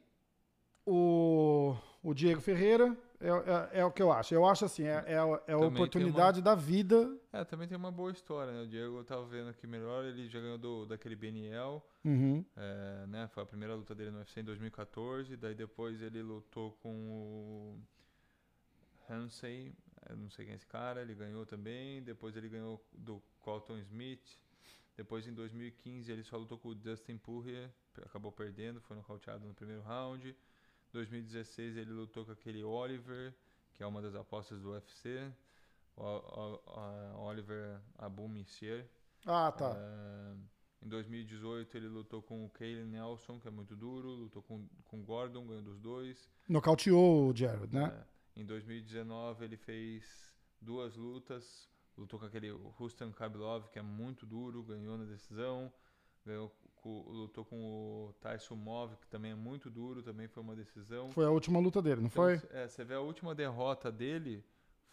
o, 0.86 1.76
o 2.02 2.14
Diego 2.14 2.40
Ferreira 2.40 2.96
é, 3.20 3.28
é, 3.28 3.80
é, 3.80 3.84
o 3.84 3.90
que 3.90 4.00
eu 4.00 4.12
acho. 4.12 4.32
Eu 4.32 4.46
acho 4.46 4.64
assim, 4.64 4.84
é, 4.84 5.04
é, 5.06 5.14
é 5.48 5.52
a 5.52 5.58
oportunidade 5.58 6.38
uma, 6.38 6.44
da 6.44 6.54
vida. 6.54 7.18
É, 7.32 7.44
também 7.44 7.66
tem 7.66 7.76
uma 7.76 7.90
boa 7.90 8.12
história, 8.12 8.52
né? 8.52 8.62
O 8.62 8.66
Diego 8.66 8.98
eu 8.98 9.04
tava 9.04 9.24
vendo 9.26 9.50
aqui 9.50 9.66
melhor, 9.66 10.04
ele 10.04 10.28
já 10.28 10.40
ganhou 10.40 10.56
do, 10.56 10.86
daquele 10.86 11.16
BNL, 11.16 11.82
uhum. 12.04 12.44
é, 12.56 13.06
né? 13.08 13.28
Foi 13.28 13.42
a 13.42 13.46
primeira 13.46 13.74
luta 13.74 13.92
dele 13.94 14.12
no 14.12 14.18
UFC 14.18 14.40
em 14.40 14.44
2014, 14.44 15.36
daí 15.36 15.54
depois 15.54 16.00
ele 16.00 16.22
lutou 16.22 16.72
com 16.80 16.94
o 16.94 17.80
Hansey 19.10 19.74
eu 20.08 20.16
não 20.16 20.30
sei 20.30 20.44
quem 20.44 20.52
é 20.52 20.56
esse 20.56 20.66
cara, 20.66 21.02
ele 21.02 21.14
ganhou 21.14 21.44
também. 21.46 22.02
Depois 22.02 22.36
ele 22.36 22.48
ganhou 22.48 22.82
do 22.92 23.22
Colton 23.40 23.78
Smith. 23.78 24.38
Depois 24.96 25.26
em 25.26 25.32
2015 25.32 26.10
ele 26.10 26.24
só 26.24 26.36
lutou 26.36 26.58
com 26.58 26.70
o 26.70 26.74
Dustin 26.74 27.16
Poirier, 27.18 27.70
acabou 28.04 28.32
perdendo, 28.32 28.80
foi 28.80 28.96
nocauteado 28.96 29.46
no 29.46 29.54
primeiro 29.54 29.82
round. 29.82 30.34
2016 30.92 31.76
ele 31.76 31.92
lutou 31.92 32.24
com 32.24 32.32
aquele 32.32 32.64
Oliver, 32.64 33.32
que 33.74 33.82
é 33.82 33.86
uma 33.86 34.02
das 34.02 34.14
apostas 34.14 34.60
do 34.60 34.72
UFC. 34.72 35.32
O, 35.96 36.02
o, 36.02 37.16
o 37.16 37.20
Oliver 37.26 37.80
Abumissier. 37.96 38.88
Ah, 39.26 39.52
tá. 39.52 39.72
Uh, 39.72 40.38
em 40.80 40.88
2018 40.88 41.76
ele 41.76 41.88
lutou 41.88 42.22
com 42.22 42.44
o 42.44 42.50
Kaylen 42.50 42.86
Nelson, 42.86 43.38
que 43.38 43.48
é 43.48 43.50
muito 43.50 43.76
duro, 43.76 44.08
lutou 44.08 44.42
com, 44.42 44.66
com 44.84 45.00
o 45.00 45.02
Gordon, 45.02 45.46
ganhou 45.46 45.62
dos 45.62 45.78
dois. 45.78 46.30
Nocauteou 46.48 47.30
o 47.30 47.36
Jared, 47.36 47.72
né? 47.74 47.92
É. 47.94 48.17
Em 48.38 48.44
2019 48.44 49.44
ele 49.44 49.56
fez 49.56 50.32
duas 50.60 50.94
lutas, 50.94 51.68
lutou 51.96 52.20
com 52.20 52.26
aquele 52.26 52.52
Rustam 52.52 53.10
Kabilov, 53.10 53.68
que 53.68 53.80
é 53.80 53.82
muito 53.82 54.24
duro, 54.24 54.62
ganhou 54.62 54.96
na 54.96 55.06
decisão, 55.06 55.72
ganhou, 56.24 56.54
lutou 56.84 57.44
com 57.44 57.56
o 57.60 58.12
Tyson 58.20 58.54
Mov, 58.54 58.94
que 58.94 59.08
também 59.08 59.32
é 59.32 59.34
muito 59.34 59.68
duro, 59.68 60.04
também 60.04 60.28
foi 60.28 60.40
uma 60.40 60.54
decisão. 60.54 61.10
Foi 61.10 61.24
a 61.24 61.30
última 61.30 61.58
luta 61.58 61.82
dele, 61.82 62.00
não 62.00 62.06
então, 62.06 62.22
foi? 62.22 62.40
É, 62.50 62.68
você 62.68 62.84
vê 62.84 62.94
a 62.94 63.00
última 63.00 63.34
derrota 63.34 63.90
dele 63.90 64.44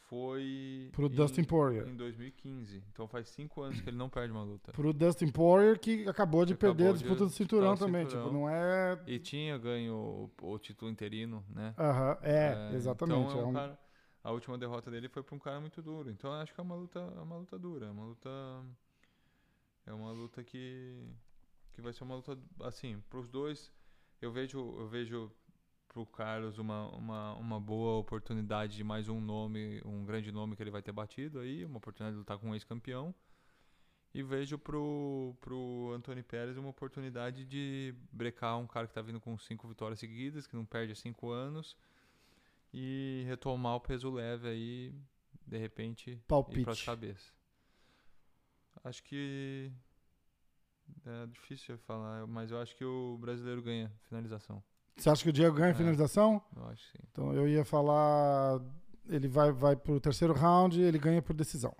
foi 0.09 0.89
pro 0.91 1.07
em, 1.07 1.09
Dustin 1.09 1.43
Poirier 1.43 1.87
em 1.87 1.95
2015. 1.95 2.83
Então 2.91 3.07
faz 3.07 3.29
cinco 3.29 3.61
anos 3.61 3.81
que 3.81 3.89
ele 3.89 3.97
não 3.97 4.09
perde 4.09 4.31
uma 4.31 4.43
luta. 4.43 4.71
Pro 4.71 4.93
Dustin 4.93 5.31
Poirier 5.31 5.79
que 5.79 6.07
acabou 6.07 6.45
de 6.45 6.53
acabou 6.53 6.75
perder 6.75 6.89
a 6.89 6.93
disputa 6.93 7.25
do 7.25 7.29
cinturão 7.29 7.75
também, 7.75 8.05
cinturão. 8.05 8.25
tipo, 8.25 8.33
não 8.33 8.49
é 8.49 9.01
E 9.07 9.19
tinha 9.19 9.57
ganho 9.57 9.95
o, 9.95 10.31
o 10.53 10.59
título 10.59 10.91
interino, 10.91 11.43
né? 11.49 11.73
Aham, 11.77 12.17
é, 12.21 12.71
é, 12.71 12.75
exatamente. 12.75 13.19
Então 13.27 13.39
é 13.39 13.45
um 13.45 13.49
um 13.49 13.53
cara, 13.53 13.79
a 14.23 14.31
última 14.31 14.57
derrota 14.57 14.91
dele 14.91 15.09
foi 15.09 15.23
para 15.23 15.35
um 15.35 15.39
cara 15.39 15.59
muito 15.59 15.81
duro. 15.81 16.09
Então 16.09 16.31
acho 16.33 16.53
que 16.53 16.59
é 16.59 16.63
uma 16.63 16.75
luta, 16.75 16.99
é 16.99 17.21
uma 17.21 17.37
luta 17.37 17.57
dura, 17.57 17.87
é 17.87 17.91
uma 17.91 18.05
luta 18.05 18.29
é 19.85 19.93
uma 19.93 20.11
luta 20.11 20.43
que 20.43 21.07
que 21.73 21.81
vai 21.81 21.91
ser 21.91 22.03
uma 22.03 22.15
luta 22.15 22.37
assim, 22.61 23.01
para 23.09 23.19
os 23.19 23.27
dois, 23.27 23.71
eu 24.21 24.31
vejo 24.31 24.59
eu 24.79 24.87
vejo 24.87 25.31
pro 25.95 26.05
Carlos 26.05 26.57
uma, 26.57 26.89
uma, 26.89 27.33
uma 27.35 27.57
boa 27.57 27.97
oportunidade 27.97 28.75
de 28.75 28.83
mais 28.83 29.07
um 29.07 29.21
nome, 29.21 29.81
um 29.85 30.03
grande 30.03 30.29
nome 30.29 30.53
que 30.53 30.61
ele 30.61 30.69
vai 30.69 30.81
ter 30.81 30.91
batido 30.91 31.39
aí, 31.39 31.63
uma 31.63 31.77
oportunidade 31.77 32.15
de 32.15 32.19
lutar 32.19 32.37
com 32.37 32.49
um 32.49 32.53
ex-campeão. 32.53 33.15
E 34.13 34.21
vejo 34.21 34.57
pro, 34.57 35.33
pro 35.39 35.93
Antônio 35.95 36.21
Pérez 36.21 36.57
uma 36.57 36.67
oportunidade 36.67 37.45
de 37.45 37.95
brecar 38.11 38.57
um 38.57 38.67
cara 38.67 38.87
que 38.87 38.93
tá 38.93 39.01
vindo 39.01 39.21
com 39.21 39.37
cinco 39.37 39.69
vitórias 39.69 39.97
seguidas, 39.97 40.45
que 40.45 40.53
não 40.57 40.65
perde 40.65 40.91
há 40.91 40.95
cinco 40.95 41.29
anos, 41.29 41.77
e 42.73 43.23
retomar 43.25 43.75
o 43.75 43.79
peso 43.79 44.11
leve 44.11 44.49
aí, 44.49 44.93
de 45.47 45.57
repente, 45.57 46.21
Palpite. 46.27 46.59
ir 46.59 46.65
pras 46.65 46.81
cabeças. 46.81 47.33
Acho 48.83 49.01
que. 49.01 49.71
É 51.05 51.25
difícil 51.27 51.77
falar, 51.77 52.27
mas 52.27 52.51
eu 52.51 52.59
acho 52.59 52.75
que 52.75 52.83
o 52.83 53.17
brasileiro 53.17 53.61
ganha 53.61 53.89
finalização. 54.09 54.61
Você 54.97 55.09
acha 55.09 55.23
que 55.23 55.29
o 55.29 55.33
Diego 55.33 55.55
ganha 55.55 55.71
É. 55.71 55.73
finalização? 55.73 56.41
Eu 56.55 56.65
acho 56.67 56.83
sim. 56.91 56.99
Então 57.11 57.33
eu 57.33 57.47
ia 57.47 57.65
falar. 57.65 58.61
Ele 59.07 59.27
vai, 59.27 59.51
vai 59.51 59.75
pro 59.75 59.99
terceiro 59.99 60.33
round 60.33 60.81
ele 60.81 60.97
ganha 60.97 61.21
por 61.21 61.33
decisão. 61.35 61.75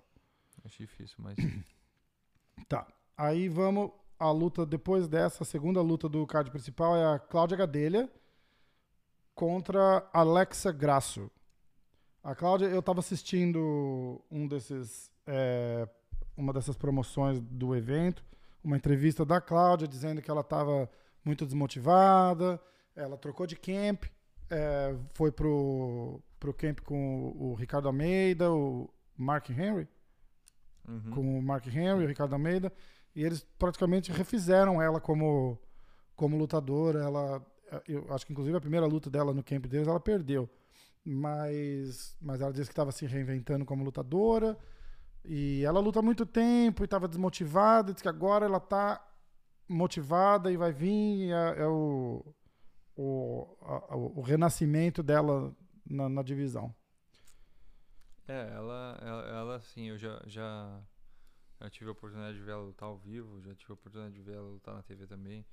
Acho 0.64 0.78
difícil, 0.78 1.16
mas. 1.18 1.36
Tá. 2.68 2.86
Aí 3.16 3.48
vamos. 3.48 3.90
A 4.18 4.30
luta 4.30 4.64
depois 4.64 5.06
dessa, 5.06 5.42
a 5.42 5.46
segunda 5.46 5.80
luta 5.82 6.08
do 6.08 6.26
card 6.26 6.50
principal 6.50 6.96
é 6.96 7.04
a 7.14 7.18
Cláudia 7.18 7.56
Gadelha 7.56 8.10
contra 9.34 10.08
Alexa 10.12 10.72
Grasso. 10.72 11.30
A 12.24 12.34
Cláudia, 12.34 12.66
eu 12.66 12.82
tava 12.82 13.00
assistindo 13.00 14.20
um 14.30 14.48
desses. 14.48 15.10
é, 15.26 15.88
uma 16.36 16.52
dessas 16.52 16.76
promoções 16.76 17.40
do 17.40 17.74
evento, 17.74 18.24
uma 18.64 18.76
entrevista 18.76 19.24
da 19.24 19.40
Cláudia 19.40 19.86
dizendo 19.88 20.20
que 20.20 20.30
ela 20.30 20.40
estava 20.42 20.88
muito 21.24 21.44
desmotivada, 21.44 22.60
ela 22.96 23.16
trocou 23.16 23.46
de 23.46 23.54
camp, 23.54 24.04
é, 24.50 24.96
foi 25.14 25.30
pro, 25.30 26.20
pro 26.40 26.54
camp 26.54 26.80
com 26.80 27.32
o, 27.36 27.54
Ricardo 27.54 27.86
Almeida, 27.86 28.50
o 28.50 28.90
Mark 29.16 29.48
Henry, 29.50 29.86
Uhum. 30.88 31.10
com 31.10 31.38
o 31.38 31.42
Mark 31.42 31.66
Henry, 31.66 32.04
o 32.04 32.06
Ricardo 32.06 32.34
Almeida, 32.34 32.72
e 33.12 33.24
eles 33.24 33.44
praticamente 33.58 34.12
refizeram 34.12 34.80
ela 34.80 35.00
como, 35.00 35.58
como 36.14 36.36
lutadora. 36.36 37.00
Ela, 37.00 37.44
eu 37.88 38.06
acho 38.14 38.24
que 38.24 38.32
inclusive 38.32 38.56
a 38.56 38.60
primeira 38.60 38.86
luta 38.86 39.10
dela 39.10 39.34
no 39.34 39.42
camp 39.42 39.66
deles 39.66 39.88
ela 39.88 39.98
perdeu, 39.98 40.48
mas, 41.04 42.16
mas 42.20 42.40
ela 42.40 42.52
disse 42.52 42.66
que 42.66 42.72
estava 42.72 42.92
se 42.92 43.04
reinventando 43.04 43.64
como 43.64 43.82
lutadora. 43.84 44.56
E 45.24 45.64
ela 45.64 45.80
luta 45.80 45.98
há 45.98 46.02
muito 46.02 46.24
tempo 46.24 46.84
e 46.84 46.86
estava 46.86 47.08
desmotivada. 47.08 47.92
Diz 47.92 48.00
que 48.00 48.08
agora 48.08 48.46
ela 48.46 48.58
está 48.58 49.04
motivada 49.68 50.52
e 50.52 50.56
vai 50.56 50.72
vir. 50.72 51.32
É, 51.32 51.62
é 51.62 51.66
o, 51.66 52.24
o, 52.96 53.56
a- 53.60 53.96
o, 53.96 54.20
renascimento 54.22 55.02
dela 55.02 55.54
na, 55.84 56.08
na 56.08 56.22
divisão. 56.22 56.74
É, 58.26 58.50
ela, 58.54 58.98
ela, 59.02 59.28
ela 59.28 59.56
assim, 59.56 59.84
eu 59.84 59.98
já, 59.98 60.20
já, 60.26 60.80
já 61.60 61.70
tive 61.70 61.90
a 61.90 61.92
oportunidade 61.92 62.36
de 62.36 62.42
ver 62.42 62.52
ela 62.52 62.62
lutar 62.62 62.88
ao 62.88 62.98
vivo, 62.98 63.40
já 63.42 63.54
tive 63.54 63.70
a 63.70 63.74
oportunidade 63.74 64.14
de 64.14 64.22
ver 64.22 64.36
ela 64.36 64.48
lutar 64.48 64.74
na 64.74 64.82
TV 64.82 65.06
também. 65.06 65.44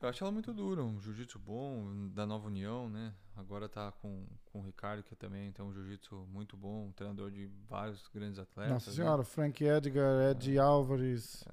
Eu 0.00 0.08
acho 0.08 0.22
ela 0.22 0.32
muito 0.32 0.52
dura, 0.52 0.82
um 0.82 1.00
jiu-jitsu 1.00 1.38
bom, 1.38 2.08
da 2.08 2.26
Nova 2.26 2.48
União, 2.48 2.88
né? 2.88 3.14
Agora 3.36 3.68
tá 3.68 3.92
com, 3.92 4.26
com 4.46 4.58
o 4.58 4.62
Ricardo, 4.62 5.02
que 5.04 5.14
também 5.14 5.52
tem 5.52 5.64
um 5.64 5.72
jiu-jitsu 5.72 6.26
muito 6.28 6.56
bom, 6.56 6.86
um 6.88 6.92
treinador 6.92 7.30
de 7.30 7.46
vários 7.68 8.08
grandes 8.08 8.38
atletas. 8.40 8.72
Nossa 8.72 8.90
né? 8.90 8.96
senhora, 8.96 9.24
Frank 9.24 9.64
Edgar, 9.64 10.32
Ed 10.32 10.58
Álvares 10.58 11.44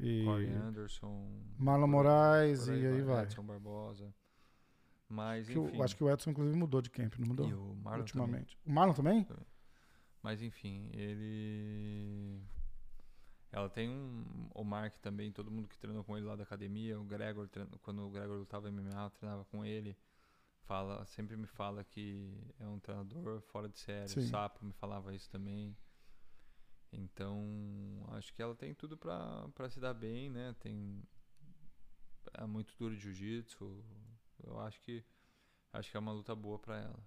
e 0.00 0.24
Corey 0.24 0.48
Anderson. 0.52 1.30
Marlon 1.58 1.86
Moraes 1.86 2.64
por 2.66 2.74
e 2.74 2.86
aí 2.86 3.02
vai. 3.02 3.24
Edson 3.24 3.44
Barbosa. 3.44 4.14
Mas, 5.08 5.48
Que 5.48 5.58
enfim. 5.58 5.82
acho 5.82 5.96
que 5.96 6.04
o 6.04 6.10
Edson, 6.10 6.30
inclusive, 6.30 6.56
mudou 6.56 6.80
de 6.80 6.88
camp, 6.90 7.16
não 7.18 7.28
mudou? 7.28 7.48
E 7.48 7.54
o 7.54 7.58
Marlon 7.58 7.82
também. 7.82 8.00
ultimamente. 8.00 8.58
O 8.64 8.72
Marlon 8.72 8.94
também? 8.94 9.26
Mas 10.22 10.42
enfim, 10.42 10.88
ele. 10.92 12.40
Ela 13.52 13.68
tem 13.68 13.88
um. 13.88 14.48
O 14.54 14.62
Mark 14.62 14.96
também, 14.98 15.32
todo 15.32 15.50
mundo 15.50 15.66
que 15.68 15.78
treinou 15.78 16.04
com 16.04 16.16
ele 16.16 16.26
lá 16.26 16.36
da 16.36 16.44
academia, 16.44 17.00
o 17.00 17.04
Gregor, 17.04 17.48
quando 17.82 18.06
o 18.06 18.10
Gregor 18.10 18.36
lutava 18.38 18.70
MMA, 18.70 19.02
eu 19.04 19.10
treinava 19.10 19.44
com 19.46 19.64
ele. 19.64 19.96
Fala, 20.62 21.04
sempre 21.06 21.36
me 21.36 21.46
fala 21.46 21.82
que 21.82 22.32
é 22.60 22.66
um 22.66 22.78
treinador 22.78 23.40
fora 23.40 23.68
de 23.68 23.78
série. 23.80 24.08
Sim. 24.08 24.20
O 24.20 24.22
Sapo 24.28 24.64
me 24.64 24.72
falava 24.74 25.12
isso 25.12 25.28
também. 25.28 25.76
Então, 26.92 28.04
acho 28.12 28.32
que 28.34 28.42
ela 28.42 28.54
tem 28.54 28.74
tudo 28.74 28.96
pra 28.96 29.70
se 29.70 29.78
dar 29.80 29.94
bem, 29.94 30.28
né? 30.28 30.54
Tem. 30.60 31.02
É 32.34 32.44
muito 32.46 32.74
duro 32.78 32.94
de 32.96 33.02
jiu-jitsu. 33.02 33.84
Eu 34.44 34.58
acho 34.60 34.80
que. 34.80 35.04
Acho 35.72 35.90
que 35.90 35.96
é 35.96 36.00
uma 36.00 36.12
luta 36.12 36.34
boa 36.34 36.58
pra 36.58 36.78
ela. 36.78 36.98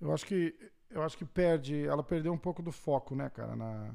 Eu 0.00 0.12
acho 0.12 0.26
que 0.26 0.54
eu 0.90 1.02
acho 1.02 1.16
que 1.16 1.24
perde, 1.24 1.84
ela 1.86 2.02
perdeu 2.02 2.32
um 2.32 2.38
pouco 2.38 2.62
do 2.62 2.70
foco, 2.70 3.14
né, 3.16 3.28
cara, 3.30 3.56
na 3.56 3.94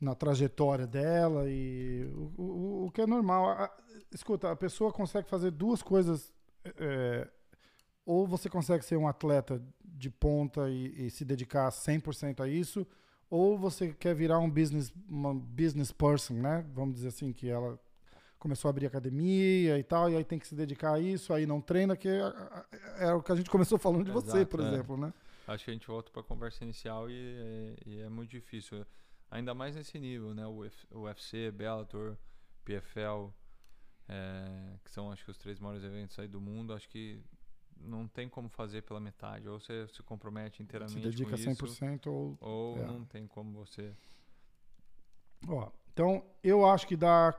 na 0.00 0.14
trajetória 0.14 0.86
dela 0.86 1.48
e 1.48 2.04
o, 2.12 2.42
o, 2.42 2.86
o 2.86 2.90
que 2.90 3.00
é 3.00 3.06
normal. 3.06 3.48
A- 3.50 3.74
escuta, 4.12 4.50
a 4.50 4.56
pessoa 4.56 4.92
consegue 4.92 5.28
fazer 5.28 5.50
duas 5.50 5.82
coisas. 5.82 6.32
é, 6.64 7.28
ou 8.04 8.26
você 8.26 8.48
consegue 8.48 8.84
ser 8.84 8.96
um 8.96 9.08
atleta 9.08 9.62
de 9.84 10.10
ponta 10.10 10.68
e, 10.70 11.06
e 11.06 11.10
se 11.10 11.24
dedicar 11.24 11.70
100% 11.70 12.40
a 12.42 12.48
isso, 12.48 12.86
ou 13.30 13.58
você 13.58 13.92
quer 13.92 14.14
virar 14.14 14.38
um 14.38 14.50
business, 14.50 14.92
uma 15.08 15.34
business 15.34 15.92
person, 15.92 16.34
né? 16.34 16.64
Vamos 16.74 16.94
dizer 16.96 17.08
assim, 17.08 17.32
que 17.32 17.48
ela 17.48 17.78
começou 18.38 18.68
a 18.68 18.70
abrir 18.70 18.86
academia 18.86 19.78
e 19.78 19.82
tal, 19.82 20.08
e 20.10 20.16
aí 20.16 20.24
tem 20.24 20.38
que 20.38 20.46
se 20.46 20.54
dedicar 20.54 20.92
a 20.94 21.00
isso, 21.00 21.32
aí 21.32 21.46
não 21.46 21.60
treina, 21.60 21.96
que 21.96 22.08
é, 22.08 22.22
é 23.00 23.12
o 23.12 23.22
que 23.22 23.32
a 23.32 23.34
gente 23.34 23.50
começou 23.50 23.78
falando 23.78 24.04
de 24.04 24.10
você, 24.12 24.38
Exato, 24.38 24.46
por 24.50 24.60
é. 24.60 24.68
exemplo, 24.68 24.96
né? 24.96 25.12
Acho 25.48 25.64
que 25.64 25.70
a 25.70 25.74
gente 25.74 25.86
volta 25.86 26.10
para 26.10 26.20
a 26.20 26.24
conversa 26.24 26.64
inicial 26.64 27.08
e, 27.10 27.14
é- 27.14 27.76
e 27.86 28.00
é 28.00 28.08
muito 28.08 28.30
difícil. 28.30 28.84
Ainda 29.30 29.54
mais 29.54 29.74
nesse 29.74 29.98
nível, 29.98 30.34
né? 30.34 30.46
O 30.46 30.64
UFC, 31.02 31.50
Bellator, 31.50 32.16
PFL, 32.64 33.32
é, 34.08 34.76
que 34.84 34.90
são 34.90 35.10
acho 35.10 35.24
que 35.24 35.30
os 35.30 35.38
três 35.38 35.58
maiores 35.58 35.82
eventos 35.84 36.18
aí 36.18 36.28
do 36.28 36.40
mundo, 36.40 36.72
acho 36.72 36.88
que 36.88 37.20
não 37.80 38.06
tem 38.08 38.28
como 38.28 38.48
fazer 38.48 38.82
pela 38.82 39.00
metade. 39.00 39.48
Ou 39.48 39.60
você 39.60 39.86
se 39.88 40.02
compromete 40.02 40.58
Se 40.58 40.62
inteiramente 40.62 41.00
dedica 41.00 41.30
com 41.30 41.36
isso, 41.36 41.50
100% 41.50 42.06
ou 42.06 42.36
ou 42.40 42.78
é. 42.78 42.86
não 42.86 43.04
tem 43.04 43.26
como 43.26 43.52
você... 43.52 43.94
Ó, 45.48 45.70
então, 45.92 46.24
eu 46.42 46.66
acho 46.66 46.86
que 46.86 46.96
dá 46.96 47.34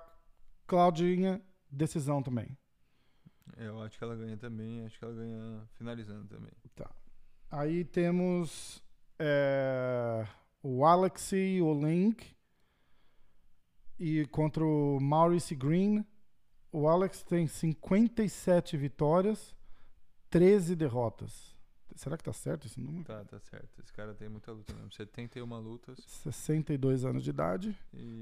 Claudinha 0.65 1.41
decisão 1.69 2.23
também. 2.23 2.57
Eu 3.55 3.81
acho 3.81 3.97
que 3.97 4.03
ela 4.03 4.15
ganha 4.15 4.37
também, 4.37 4.85
acho 4.85 4.97
que 4.97 5.05
ela 5.05 5.13
ganha 5.13 5.67
finalizando 5.77 6.27
também. 6.27 6.51
Aí 7.49 7.85
temos 7.85 8.83
é, 9.17 10.27
o 10.61 10.85
Alexei 10.85 11.61
Olink 11.61 12.35
e 13.97 14.25
contra 14.27 14.63
o 14.63 14.99
Maurice 14.99 15.55
Green. 15.55 16.05
O 16.71 16.87
Alex 16.87 17.23
tem 17.23 17.47
57 17.47 18.75
vitórias, 18.75 19.55
13 20.29 20.75
derrotas. 20.75 21.55
Será 21.95 22.15
que 22.15 22.23
tá 22.23 22.33
certo 22.33 22.67
esse 22.67 22.79
número? 22.79 23.03
Tá, 23.05 23.25
tá 23.25 23.39
certo. 23.39 23.81
Esse 23.81 23.91
cara 23.91 24.13
tem 24.13 24.29
muita 24.29 24.51
luta 24.51 24.73
mesmo. 24.73 24.91
71 24.91 25.59
lutas 25.59 25.97
62 26.05 27.05
anos 27.05 27.23
de 27.23 27.29
idade. 27.31 27.75
e... 27.93 28.19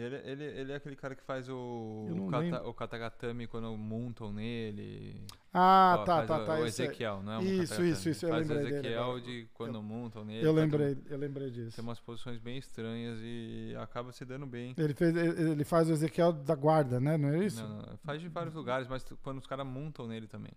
ele, 0.00 0.16
ele, 0.24 0.44
ele 0.44 0.72
é 0.72 0.76
aquele 0.76 0.96
cara 0.96 1.14
que 1.14 1.22
faz 1.22 1.48
o, 1.48 2.06
Eu 2.08 2.24
o, 2.26 2.30
kata, 2.30 2.62
o 2.68 2.74
katagatame 2.74 3.46
quando 3.46 3.76
montam 3.76 4.32
nele. 4.32 5.24
Ah, 5.52 5.96
Ó, 6.00 6.04
tá, 6.04 6.26
tá, 6.26 6.42
o, 6.42 6.44
tá. 6.46 6.54
O 6.54 6.66
esse 6.66 6.82
é- 6.82 6.86
Ezequiel, 6.86 7.22
não 7.22 7.32
é 7.32 7.38
um 7.38 7.42
Isso, 7.42 7.82
isso, 7.82 8.08
isso, 8.08 8.26
eu 8.26 8.30
Faz 8.30 8.48
o 8.48 8.52
lembrei 8.54 8.64
dele 8.72 8.78
Ezequiel 8.86 9.02
agora. 9.02 9.20
de 9.20 9.48
quando 9.54 9.82
montam 9.82 10.24
nele. 10.24 10.46
Eu 10.46 10.52
lembrei, 10.52 10.96
eu 11.10 11.18
lembrei 11.18 11.50
disso. 11.50 11.76
Tem 11.76 11.84
umas 11.84 12.00
posições 12.00 12.38
bem 12.38 12.58
estranhas 12.58 13.18
e 13.22 13.74
acaba 13.78 14.12
se 14.12 14.24
dando 14.24 14.46
bem. 14.46 14.74
Ele, 14.78 14.94
fez, 14.94 15.14
ele 15.16 15.64
faz 15.64 15.88
o 15.88 15.92
Ezequiel 15.92 16.32
da 16.32 16.54
guarda, 16.54 16.98
né? 16.98 17.16
Não 17.16 17.28
é 17.28 17.44
isso? 17.44 17.62
Não, 17.62 17.82
não, 17.82 17.96
faz 17.98 18.20
de 18.20 18.28
vários 18.28 18.54
lugares, 18.54 18.88
mas 18.88 19.04
quando 19.22 19.38
os 19.38 19.46
caras 19.46 19.66
montam 19.66 20.06
nele 20.08 20.26
também. 20.26 20.52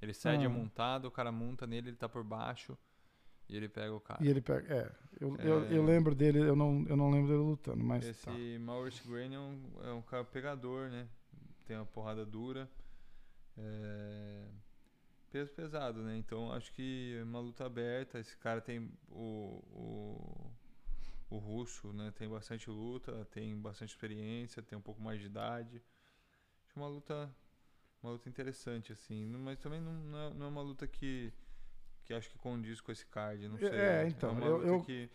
Ele 0.00 0.12
cede 0.12 0.44
Ah. 0.44 0.46
a 0.46 0.50
montada, 0.50 1.08
o 1.08 1.10
cara 1.10 1.32
monta 1.32 1.66
nele, 1.66 1.88
ele 1.88 1.96
tá 1.96 2.08
por 2.08 2.22
baixo 2.22 2.76
e 3.48 3.56
ele 3.56 3.68
pega 3.68 3.94
o 3.94 4.00
cara. 4.00 4.24
E 4.24 4.28
ele 4.28 4.40
pega. 4.40 4.74
É, 4.74 4.92
eu, 5.20 5.36
Eu, 5.36 5.64
É. 5.64 5.76
eu 5.76 5.84
lembro 5.84 6.14
dele, 6.14 6.40
eu 6.40 6.56
não, 6.56 6.84
eu 6.88 6.96
não 6.96 7.10
lembro 7.10 7.28
dele 7.28 7.42
lutando, 7.42 7.82
mas. 7.82 8.04
Esse 8.04 8.24
tá. 8.24 8.32
Maurice 8.60 9.06
Green 9.06 9.34
é 9.34 9.38
um, 9.38 9.62
é 9.84 9.92
um 9.92 10.02
cara 10.02 10.24
pegador, 10.24 10.88
né? 10.88 11.08
Tem 11.64 11.76
uma 11.76 11.86
porrada 11.86 12.24
dura. 12.24 12.68
É... 13.56 14.48
Peso 15.30 15.52
pesado, 15.52 16.02
né? 16.02 16.16
Então 16.16 16.52
acho 16.52 16.72
que 16.72 17.16
é 17.18 17.22
uma 17.22 17.40
luta 17.40 17.64
aberta. 17.66 18.18
Esse 18.18 18.36
cara 18.36 18.60
tem 18.60 18.90
o, 19.10 19.62
o, 19.70 20.50
o 21.30 21.38
russo, 21.38 21.92
né? 21.92 22.12
Tem 22.16 22.28
bastante 22.28 22.70
luta, 22.70 23.24
tem 23.30 23.56
bastante 23.58 23.90
experiência, 23.90 24.62
tem 24.62 24.78
um 24.78 24.82
pouco 24.82 25.00
mais 25.02 25.20
de 25.20 25.26
idade. 25.26 25.82
Acho 26.66 26.78
uma 26.78 26.88
luta, 26.88 27.34
uma 28.02 28.12
luta 28.12 28.28
interessante, 28.28 28.92
assim. 28.92 29.26
Mas 29.26 29.58
também 29.58 29.80
não, 29.80 29.92
não, 29.92 30.18
é, 30.18 30.34
não 30.34 30.46
é 30.46 30.48
uma 30.48 30.62
luta 30.62 30.86
que, 30.86 31.32
que 32.06 32.14
acho 32.14 32.30
que 32.30 32.38
condiz 32.38 32.80
com 32.80 32.92
esse 32.92 33.04
card. 33.06 33.48
Não 33.48 33.56
É, 33.56 33.58
sei. 33.60 33.68
é, 33.78 34.06
então, 34.08 34.30
uma 34.30 34.44
eu- 34.46 34.62
eu- 34.64 34.80
que, 34.82 35.10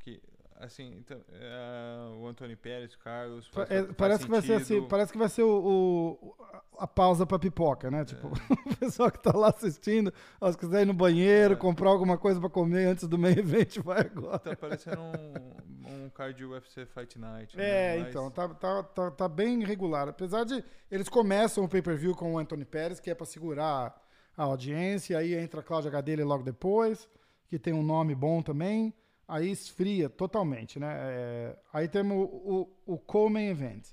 que 0.00 0.20
assim, 0.56 0.94
então, 0.98 1.20
é, 1.32 2.14
o 2.20 2.26
Antônio 2.26 2.56
Pérez, 2.56 2.94
Carlos. 2.96 3.48
Pa- 3.48 3.66
faz- 3.66 3.70
é, 3.70 3.82
faz 3.84 3.96
parece 3.96 4.24
que 4.24 4.30
vai 4.30 4.42
ser 4.42 4.52
assim, 4.54 4.88
parece 4.88 5.12
que 5.12 5.18
vai 5.18 5.28
ser 5.28 5.42
o, 5.42 5.58
o- 5.58 6.34
a 6.78 6.86
pausa 6.86 7.26
pra 7.26 7.38
pipoca, 7.38 7.90
né? 7.90 8.04
Tipo, 8.04 8.28
o 8.72 8.76
pessoal 8.76 9.10
que 9.10 9.20
tá 9.22 9.36
lá 9.36 9.48
assistindo, 9.48 10.12
ó, 10.40 10.50
se 10.50 10.56
quiser 10.58 10.82
ir 10.82 10.86
no 10.86 10.94
banheiro, 10.94 11.54
É. 11.54 11.56
comprar 11.56 11.90
alguma 11.90 12.16
coisa 12.16 12.40
pra 12.40 12.48
comer 12.48 12.86
antes 12.86 13.06
do 13.08 13.18
main 13.18 13.36
event, 13.38 13.78
vai 13.84 14.00
agora. 14.00 14.38
Tá 14.38 14.56
parecendo 14.56 15.00
um, 15.00 16.04
um 16.04 16.10
card 16.10 16.44
UFC 16.44 16.86
Fight 16.86 17.18
Night. 17.18 17.58
É, 17.60 17.96
né? 17.96 17.98
Mas- 17.98 18.08
então, 18.10 18.30
tá, 18.30 18.48
tá, 18.48 18.82
tá, 18.84 19.10
tá 19.10 19.28
bem 19.28 19.64
regular. 19.64 20.08
Apesar 20.08 20.44
de 20.44 20.64
eles 20.90 21.08
começam 21.08 21.64
o 21.64 21.68
pay-per-view 21.68 22.14
com 22.14 22.34
o 22.34 22.38
Anthony 22.38 22.64
Pérez, 22.64 23.00
que 23.00 23.10
é 23.10 23.14
pra 23.14 23.26
segurar 23.26 24.06
a 24.38 24.44
audiência, 24.44 25.18
aí 25.18 25.34
entra 25.34 25.60
a 25.60 25.62
Cláudia 25.64 25.90
Gadelha 25.90 26.24
logo 26.24 26.44
depois, 26.44 27.08
que 27.48 27.58
tem 27.58 27.72
um 27.74 27.82
nome 27.82 28.14
bom 28.14 28.40
também, 28.40 28.94
aí 29.26 29.50
esfria 29.50 30.08
totalmente, 30.08 30.78
né? 30.78 30.94
É, 30.98 31.58
aí 31.72 31.88
temos 31.88 32.16
o, 32.16 32.70
o, 32.86 32.94
o 32.94 32.98
co-main 32.98 33.48
event. 33.48 33.88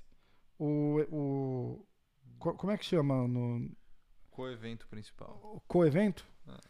O, 0.58 1.00
o, 1.10 1.86
co- 2.38 2.54
como 2.54 2.72
é 2.72 2.78
que 2.78 2.84
chama 2.84 3.26
no 3.28 3.70
Co-evento 4.30 4.86
principal. 4.88 5.40
o 5.42 5.60
co-evento? 5.66 6.24
Ah. 6.46 6.60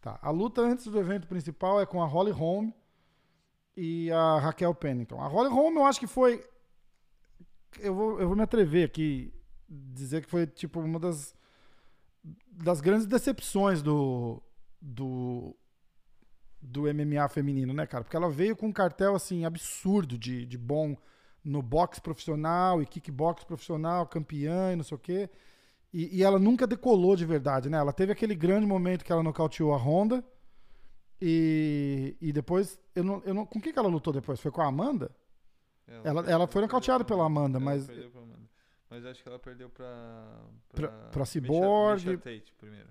Tá. 0.00 0.18
A 0.20 0.30
luta 0.30 0.60
antes 0.62 0.86
do 0.86 0.98
evento 0.98 1.26
principal 1.28 1.80
é 1.80 1.86
com 1.86 2.02
a 2.02 2.06
Holly 2.06 2.32
Holm 2.32 2.70
e 3.76 4.10
a 4.10 4.38
Raquel 4.40 4.74
Pennington. 4.74 5.20
A 5.20 5.26
Holly 5.28 5.50
Holm 5.50 5.76
eu 5.76 5.84
acho 5.84 6.00
que 6.00 6.06
foi. 6.06 6.44
Eu 7.78 7.94
vou, 7.94 8.20
eu 8.20 8.26
vou 8.26 8.36
me 8.36 8.42
atrever 8.42 8.86
aqui 8.86 9.32
dizer 9.68 10.22
que 10.24 10.28
foi 10.30 10.46
tipo 10.46 10.80
uma 10.80 10.98
das, 10.98 11.32
das 12.50 12.80
grandes 12.80 13.06
decepções 13.06 13.82
do, 13.82 14.42
do, 14.80 15.56
do 16.60 16.82
MMA 16.82 17.28
feminino, 17.28 17.72
né, 17.72 17.86
cara? 17.86 18.04
Porque 18.04 18.16
ela 18.16 18.30
veio 18.30 18.56
com 18.56 18.66
um 18.66 18.72
cartel 18.72 19.14
assim 19.14 19.44
absurdo 19.44 20.18
de, 20.18 20.44
de 20.44 20.58
bom 20.58 20.96
no 21.42 21.62
boxe 21.62 22.00
profissional 22.00 22.82
e 22.82 22.86
kickbox 22.86 23.44
profissional, 23.44 24.06
campeã 24.06 24.72
e 24.72 24.76
não 24.76 24.84
sei 24.84 24.94
o 24.94 25.00
quê. 25.00 25.30
E, 25.92 26.18
e 26.18 26.22
ela 26.22 26.38
nunca 26.38 26.66
decolou 26.66 27.16
de 27.16 27.24
verdade, 27.24 27.68
né? 27.70 27.78
Ela 27.78 27.92
teve 27.92 28.12
aquele 28.12 28.34
grande 28.34 28.66
momento 28.66 29.04
que 29.04 29.10
ela 29.10 29.22
nocauteou 29.22 29.72
a 29.74 29.76
Honda. 29.76 30.24
E, 31.20 32.16
e 32.20 32.32
depois, 32.32 32.78
eu 32.94 33.04
não, 33.04 33.22
eu 33.24 33.34
não, 33.34 33.44
com 33.44 33.60
quem 33.60 33.72
que 33.72 33.78
ela 33.78 33.88
lutou 33.88 34.12
depois? 34.12 34.40
Foi 34.40 34.50
com 34.50 34.62
a 34.62 34.66
Amanda? 34.66 35.10
Ela- 36.04 36.30
ela 36.30 36.46
foi 36.46 36.60
perdeu 36.60 36.62
nocauteada 36.62 37.04
pela 37.04 37.24
Amanda, 37.26 37.58
ela 37.58 37.64
mas-. 37.64 37.88
Mas 38.90 39.06
acho 39.06 39.22
que 39.22 39.28
ela 39.28 39.38
perdeu 39.38 39.70
pra. 39.70 39.86
Pra- 40.72 40.88
Pra, 40.88 41.08
pra 41.10 41.20
Misha- 41.20 41.30
Cyborg. 41.30 41.94
Misha 42.06 42.18
Tate 42.18 42.52
primeiro. 42.58 42.88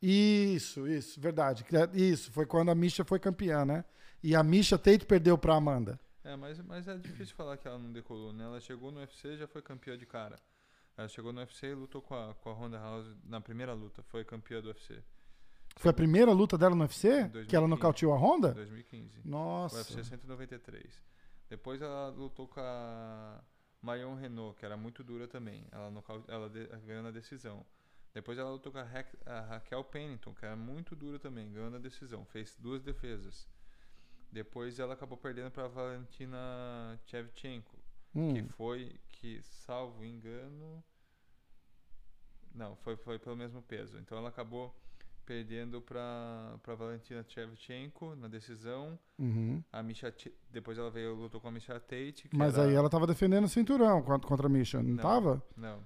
Isso, 0.00 0.86
isso, 0.86 1.20
verdade. 1.20 1.64
Isso, 1.94 2.30
foi 2.30 2.46
quando 2.46 2.70
a 2.70 2.74
Misha 2.74 3.04
foi 3.04 3.18
campeã, 3.18 3.64
né? 3.64 3.84
E 4.22 4.34
a 4.36 4.42
Misha 4.42 4.78
Tate 4.78 5.04
perdeu 5.06 5.36
pra 5.38 5.54
Amanda. 5.56 5.98
É, 6.22 6.36
mas, 6.36 6.60
mas 6.60 6.86
é 6.88 6.96
difícil 6.96 7.34
falar 7.34 7.56
que 7.56 7.66
ela 7.66 7.78
não 7.78 7.92
decolou, 7.92 8.32
né? 8.32 8.44
Ela 8.44 8.60
chegou 8.60 8.90
no 8.90 8.98
UFC 9.00 9.28
e 9.28 9.36
já 9.38 9.46
foi 9.46 9.62
campeã 9.62 9.96
de 9.96 10.04
cara. 10.06 10.36
Ela 10.96 11.08
chegou 11.08 11.32
no 11.32 11.40
UFC 11.40 11.66
e 11.68 11.74
lutou 11.74 12.02
com 12.02 12.14
a, 12.14 12.34
com 12.34 12.50
a 12.50 12.52
Ronda 12.52 12.78
House 12.78 13.06
na 13.24 13.40
primeira 13.40 13.72
luta, 13.74 14.02
foi 14.04 14.24
campeã 14.24 14.60
do 14.60 14.68
UFC. 14.68 15.02
Foi 15.76 15.90
a 15.90 15.94
primeira 15.94 16.32
luta 16.32 16.56
dela 16.56 16.74
no 16.74 16.82
UFC? 16.82 17.08
Em 17.08 17.10
Que 17.46 17.54
ela 17.56 17.66
2015. 17.66 17.68
nocauteou 17.68 18.12
a 18.14 18.16
Honda? 18.16 18.52
2015. 18.54 19.20
Nossa. 19.24 19.76
UFC 19.76 20.04
193. 20.04 21.02
Depois 21.48 21.80
ela 21.82 22.08
lutou 22.08 22.48
com 22.48 22.60
a 22.60 23.40
Marion 23.86 24.14
Renault, 24.16 24.58
que 24.58 24.64
era 24.66 24.76
muito 24.76 25.04
dura 25.04 25.28
também. 25.28 25.64
Ela, 25.70 25.92
ela 26.28 26.50
de- 26.50 26.66
ganhou 26.84 27.02
na 27.04 27.12
decisão. 27.12 27.64
Depois 28.12 28.36
ela 28.38 28.50
lutou 28.50 28.72
com 28.72 28.78
a, 28.78 28.82
Ra- 28.82 29.04
a 29.26 29.40
Raquel 29.42 29.84
Pennington, 29.84 30.34
que 30.34 30.44
era 30.44 30.56
muito 30.56 30.96
dura 30.96 31.18
também, 31.20 31.52
ganhou 31.52 31.70
na 31.70 31.78
decisão. 31.78 32.24
Fez 32.26 32.56
duas 32.58 32.82
defesas. 32.82 33.48
Depois 34.32 34.78
ela 34.80 34.94
acabou 34.94 35.16
perdendo 35.16 35.50
para 35.52 35.68
Valentina 35.68 36.98
Shevchenko, 37.06 37.76
Hum. 38.14 38.34
que 38.34 38.42
foi, 38.54 38.98
que 39.10 39.40
salvo 39.42 40.04
engano. 40.04 40.82
Não, 42.54 42.74
foi, 42.76 42.96
foi 42.96 43.18
pelo 43.18 43.36
mesmo 43.36 43.62
peso. 43.62 43.98
Então 43.98 44.16
ela 44.18 44.30
acabou 44.30 44.74
perdendo 45.26 45.82
para 45.82 46.56
Valentina 46.78 47.24
Shevchenko 47.28 48.14
na 48.14 48.28
decisão. 48.28 48.98
Uhum. 49.18 49.62
A 49.72 49.82
Misha, 49.82 50.14
depois 50.50 50.78
ela 50.78 50.90
veio 50.90 51.14
lutou 51.14 51.40
com 51.40 51.48
a 51.48 51.50
Misha 51.50 51.78
Tate. 51.80 52.30
Mas 52.32 52.56
era- 52.56 52.68
aí 52.68 52.74
ela 52.74 52.88
tava 52.88 53.06
defendendo 53.06 53.44
o 53.44 53.48
cinturão 53.48 54.00
contra, 54.02 54.26
contra 54.28 54.46
a 54.46 54.50
Misha, 54.50 54.82
não, 54.82 54.90
Não. 54.94 55.02
tava? 55.02 55.42
Não. 55.56 55.80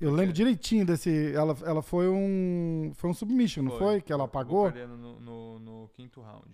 Eu 0.00 0.10
lembro 0.12 0.32
direitinho 0.32 0.84
desse. 0.84 1.32
Ela, 1.32 1.56
ela 1.64 1.80
foi 1.80 2.08
um. 2.08 2.92
Foi 2.96 3.08
um 3.08 3.14
submission, 3.14 3.62
não 3.62 3.78
foi? 3.78 4.02
Que 4.02 4.12
ela 4.12 4.24
apagou? 4.24 4.64
perdendo 4.64 4.96
no, 4.96 5.20
no, 5.20 5.58
no 5.60 5.88
quinto 5.94 6.20
round. 6.20 6.50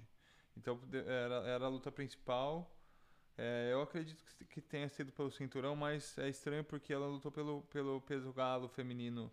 Então 0.56 0.78
era, 0.92 1.36
era 1.48 1.64
a 1.64 1.68
luta 1.68 1.90
principal. 1.90 2.70
É, 3.38 3.70
eu 3.72 3.80
acredito 3.80 4.22
que, 4.38 4.44
que 4.44 4.60
tenha 4.60 4.86
sido 4.90 5.10
pelo 5.12 5.30
cinturão, 5.30 5.74
mas 5.74 6.18
é 6.18 6.28
estranho 6.28 6.62
porque 6.62 6.92
ela 6.92 7.06
lutou 7.06 7.32
pelo, 7.32 7.62
pelo 7.62 7.98
peso 8.02 8.30
galo 8.34 8.68
feminino 8.68 9.32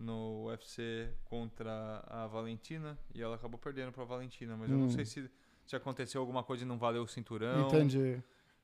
no 0.00 0.46
UFC 0.46 1.10
contra 1.26 2.02
a 2.08 2.26
Valentina 2.26 2.98
e 3.14 3.22
ela 3.22 3.36
acabou 3.36 3.58
perdendo 3.58 3.92
pra 3.92 4.02
Valentina. 4.04 4.56
Mas 4.56 4.70
eu 4.70 4.76
Hum. 4.76 4.80
não 4.80 4.90
sei 4.90 5.04
se, 5.04 5.30
se 5.66 5.76
aconteceu 5.76 6.20
alguma 6.20 6.42
coisa 6.42 6.64
e 6.64 6.66
não 6.66 6.78
valeu 6.78 7.02
o 7.02 7.06
cinturão. 7.08 7.68
Entendi, 7.68 8.20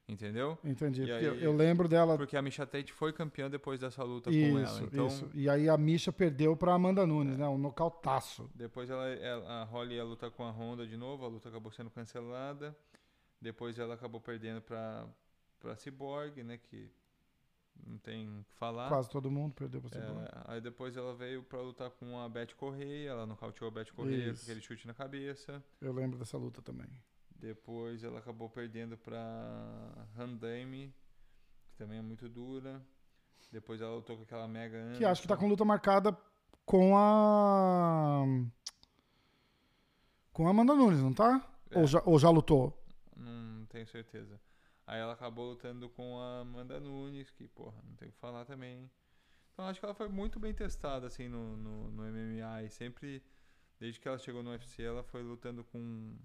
Entendeu? 0.08 0.56
entendi. 0.64 1.08
Eu, 1.08 1.16
aí- 1.16 1.42
eu 1.42 1.52
lembro 1.54 1.88
dela. 1.88 2.16
Porque 2.16 2.36
a 2.36 2.42
Misha 2.42 2.64
Tate 2.64 2.92
foi 2.92 3.12
campeã 3.12 3.50
depois 3.50 3.80
dessa 3.80 4.02
luta 4.04 4.30
com 4.30 4.36
Isso, 4.36 4.56
ela. 4.78 4.82
Então, 4.84 5.06
isso. 5.08 5.28
E 5.34 5.48
aí 5.48 5.68
a 5.68 5.76
Misha 5.76 6.12
perdeu 6.12 6.56
pra 6.56 6.72
Amanda 6.74 7.04
Nunes, 7.06 7.36
né? 7.36 7.46
Um 7.48 7.58
nocautaço. 7.58 8.48
Depois 8.54 8.88
ela, 8.88 9.04
ela- 9.08 9.62
a 9.62 9.64
Holly 9.64 9.96
ia 9.96 10.04
lutar 10.04 10.30
com 10.30 10.44
a 10.44 10.50
Honda 10.50 10.86
de 10.86 10.96
novo, 10.96 11.24
a 11.24 11.28
luta 11.28 11.48
acabou 11.48 11.72
sendo 11.72 11.90
cancelada. 11.90 12.76
Depois 13.40 13.78
ela 13.78 13.94
acabou 13.94 14.20
perdendo 14.20 14.62
pra, 14.62 15.06
pra 15.58 15.74
Cyborg, 15.76 16.42
né? 16.44 16.56
Que 16.56 16.88
não 17.84 17.98
tem 17.98 18.28
o 18.28 18.44
que 18.44 18.54
falar. 18.54 18.88
Quase 18.88 19.08
todo 19.10 19.30
mundo 19.30 19.54
perdeu 19.54 19.80
pra 19.80 19.90
É, 19.98 20.02
Cyborg. 20.06 20.28
aí 20.46 20.60
depois 20.60 20.96
ela 20.96 21.14
veio 21.14 21.42
pra 21.42 21.60
lutar 21.60 21.90
com 21.90 22.18
a 22.20 22.28
Beth 22.28 22.54
Correia, 22.56 23.10
ela 23.10 23.26
nocauteou 23.26 23.68
a 23.68 23.70
Beth 23.72 23.92
Correia 23.94 24.30
Isso. 24.30 24.44
com 24.44 24.50
aquele 24.50 24.60
chute 24.64 24.86
na 24.86 24.94
cabeça. 24.94 25.62
Eu 25.80 25.92
lembro 25.92 26.18
dessa 26.18 26.36
luta 26.38 26.62
também. 26.62 26.88
Depois 27.38 28.02
ela 28.02 28.18
acabou 28.18 28.48
perdendo 28.48 28.96
pra 28.96 29.20
Handame, 30.16 30.94
que 31.70 31.76
também 31.76 31.98
é 31.98 32.02
muito 32.02 32.28
dura. 32.28 32.80
Depois 33.52 33.80
ela 33.80 33.94
lutou 33.96 34.16
com 34.16 34.22
aquela 34.22 34.48
Mega 34.48 34.92
Que 34.96 35.04
acho 35.04 35.22
que 35.22 35.28
tá 35.28 35.34
Anderson. 35.34 35.46
com 35.46 35.50
luta 35.50 35.64
marcada 35.64 36.16
com 36.64 36.96
a. 36.96 38.24
Com 40.32 40.46
a 40.46 40.50
Amanda 40.50 40.74
Nunes, 40.74 41.00
não 41.00 41.12
tá? 41.12 41.46
É. 41.70 41.78
Ou, 41.78 41.86
já, 41.86 42.02
ou 42.04 42.18
já 42.18 42.28
lutou? 42.30 42.76
Não 43.16 43.64
tenho 43.66 43.86
certeza. 43.86 44.38
Aí 44.86 45.00
ela 45.00 45.14
acabou 45.14 45.50
lutando 45.50 45.88
com 45.90 46.20
a 46.20 46.40
Amanda 46.40 46.78
Nunes, 46.78 47.30
que, 47.30 47.48
porra, 47.48 47.82
não 47.82 47.96
tem 47.96 48.08
o 48.08 48.12
que 48.12 48.18
falar 48.18 48.44
também. 48.44 48.88
Então 49.52 49.64
acho 49.66 49.80
que 49.80 49.86
ela 49.86 49.94
foi 49.94 50.08
muito 50.08 50.38
bem 50.38 50.54
testada, 50.54 51.06
assim, 51.06 51.28
no, 51.28 51.56
no, 51.56 51.90
no 51.90 52.02
MMA. 52.04 52.62
E 52.62 52.70
sempre, 52.70 53.22
desde 53.80 53.98
que 53.98 54.06
ela 54.06 54.18
chegou 54.18 54.42
no 54.42 54.50
UFC, 54.50 54.82
ela 54.82 55.02
foi 55.02 55.22
lutando 55.22 55.64
com, 55.64 56.16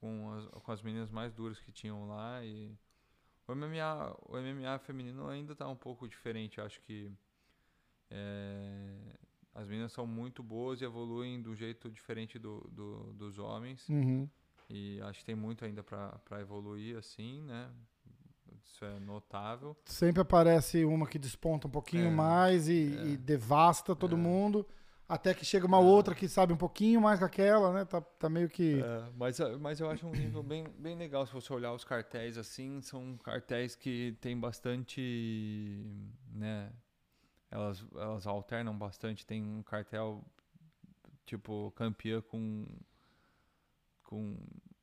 com, 0.00 0.30
as, 0.32 0.46
com 0.46 0.72
as 0.72 0.82
meninas 0.82 1.10
mais 1.10 1.32
duras 1.32 1.60
que 1.60 1.72
tinham 1.72 2.06
lá. 2.06 2.44
E 2.44 2.76
o 3.46 3.54
MMA, 3.54 4.16
o 4.26 4.36
MMA 4.36 4.78
feminino 4.80 5.28
ainda 5.28 5.54
tá 5.54 5.66
um 5.66 5.76
pouco 5.76 6.06
diferente. 6.06 6.60
Acho 6.60 6.80
que 6.82 7.10
é, 8.10 9.16
as 9.54 9.66
meninas 9.66 9.92
são 9.92 10.06
muito 10.06 10.42
boas 10.42 10.82
e 10.82 10.84
evoluem 10.84 11.40
do 11.40 11.54
jeito 11.54 11.90
diferente 11.90 12.38
do, 12.38 12.60
do, 12.70 13.12
dos 13.14 13.38
homens. 13.38 13.88
Uhum. 13.88 14.28
E 14.74 15.00
acho 15.02 15.18
que 15.18 15.24
tem 15.26 15.34
muito 15.34 15.64
ainda 15.64 15.82
para 15.82 16.40
evoluir, 16.40 16.96
assim, 16.96 17.42
né? 17.42 17.68
Isso 18.64 18.84
é 18.84 18.98
notável. 19.00 19.76
Sempre 19.84 20.22
aparece 20.22 20.84
uma 20.84 21.06
que 21.06 21.18
desponta 21.18 21.66
um 21.66 21.70
pouquinho 21.70 22.06
É, 22.06 22.10
mais 22.10 22.68
e, 22.68 22.96
é. 22.96 23.06
e 23.08 23.16
devasta 23.16 23.94
todo 23.94 24.14
É. 24.16 24.18
mundo. 24.18 24.66
Até 25.08 25.34
que 25.34 25.44
chega 25.44 25.66
uma 25.66 25.76
É. 25.76 25.80
outra 25.80 26.14
que 26.14 26.26
sabe 26.26 26.54
um 26.54 26.56
pouquinho 26.56 27.00
mais 27.00 27.18
que 27.18 27.24
aquela, 27.24 27.70
né? 27.72 27.84
Tá, 27.84 28.00
tá 28.00 28.30
meio 28.30 28.48
que. 28.48 28.80
mas, 29.14 29.38
mas 29.60 29.78
eu 29.78 29.90
acho 29.90 30.06
um 30.06 30.12
nível 30.12 30.42
bem, 30.42 30.64
bem 30.78 30.96
legal 30.96 31.26
se 31.26 31.32
você 31.34 31.52
olhar 31.52 31.72
os 31.74 31.84
cartéis 31.84 32.38
assim. 32.38 32.80
São 32.80 33.18
cartéis 33.18 33.76
que 33.76 34.16
tem 34.22 34.38
bastante. 34.38 35.84
né? 36.30 36.72
Elas, 37.50 37.84
elas 37.94 38.26
alternam 38.26 38.76
bastante. 38.78 39.26
Tem 39.26 39.42
um 39.42 39.62
cartel 39.62 40.24
tipo 41.26 41.70
campeã 41.72 42.22
com. 42.22 42.66
Com 44.12 44.36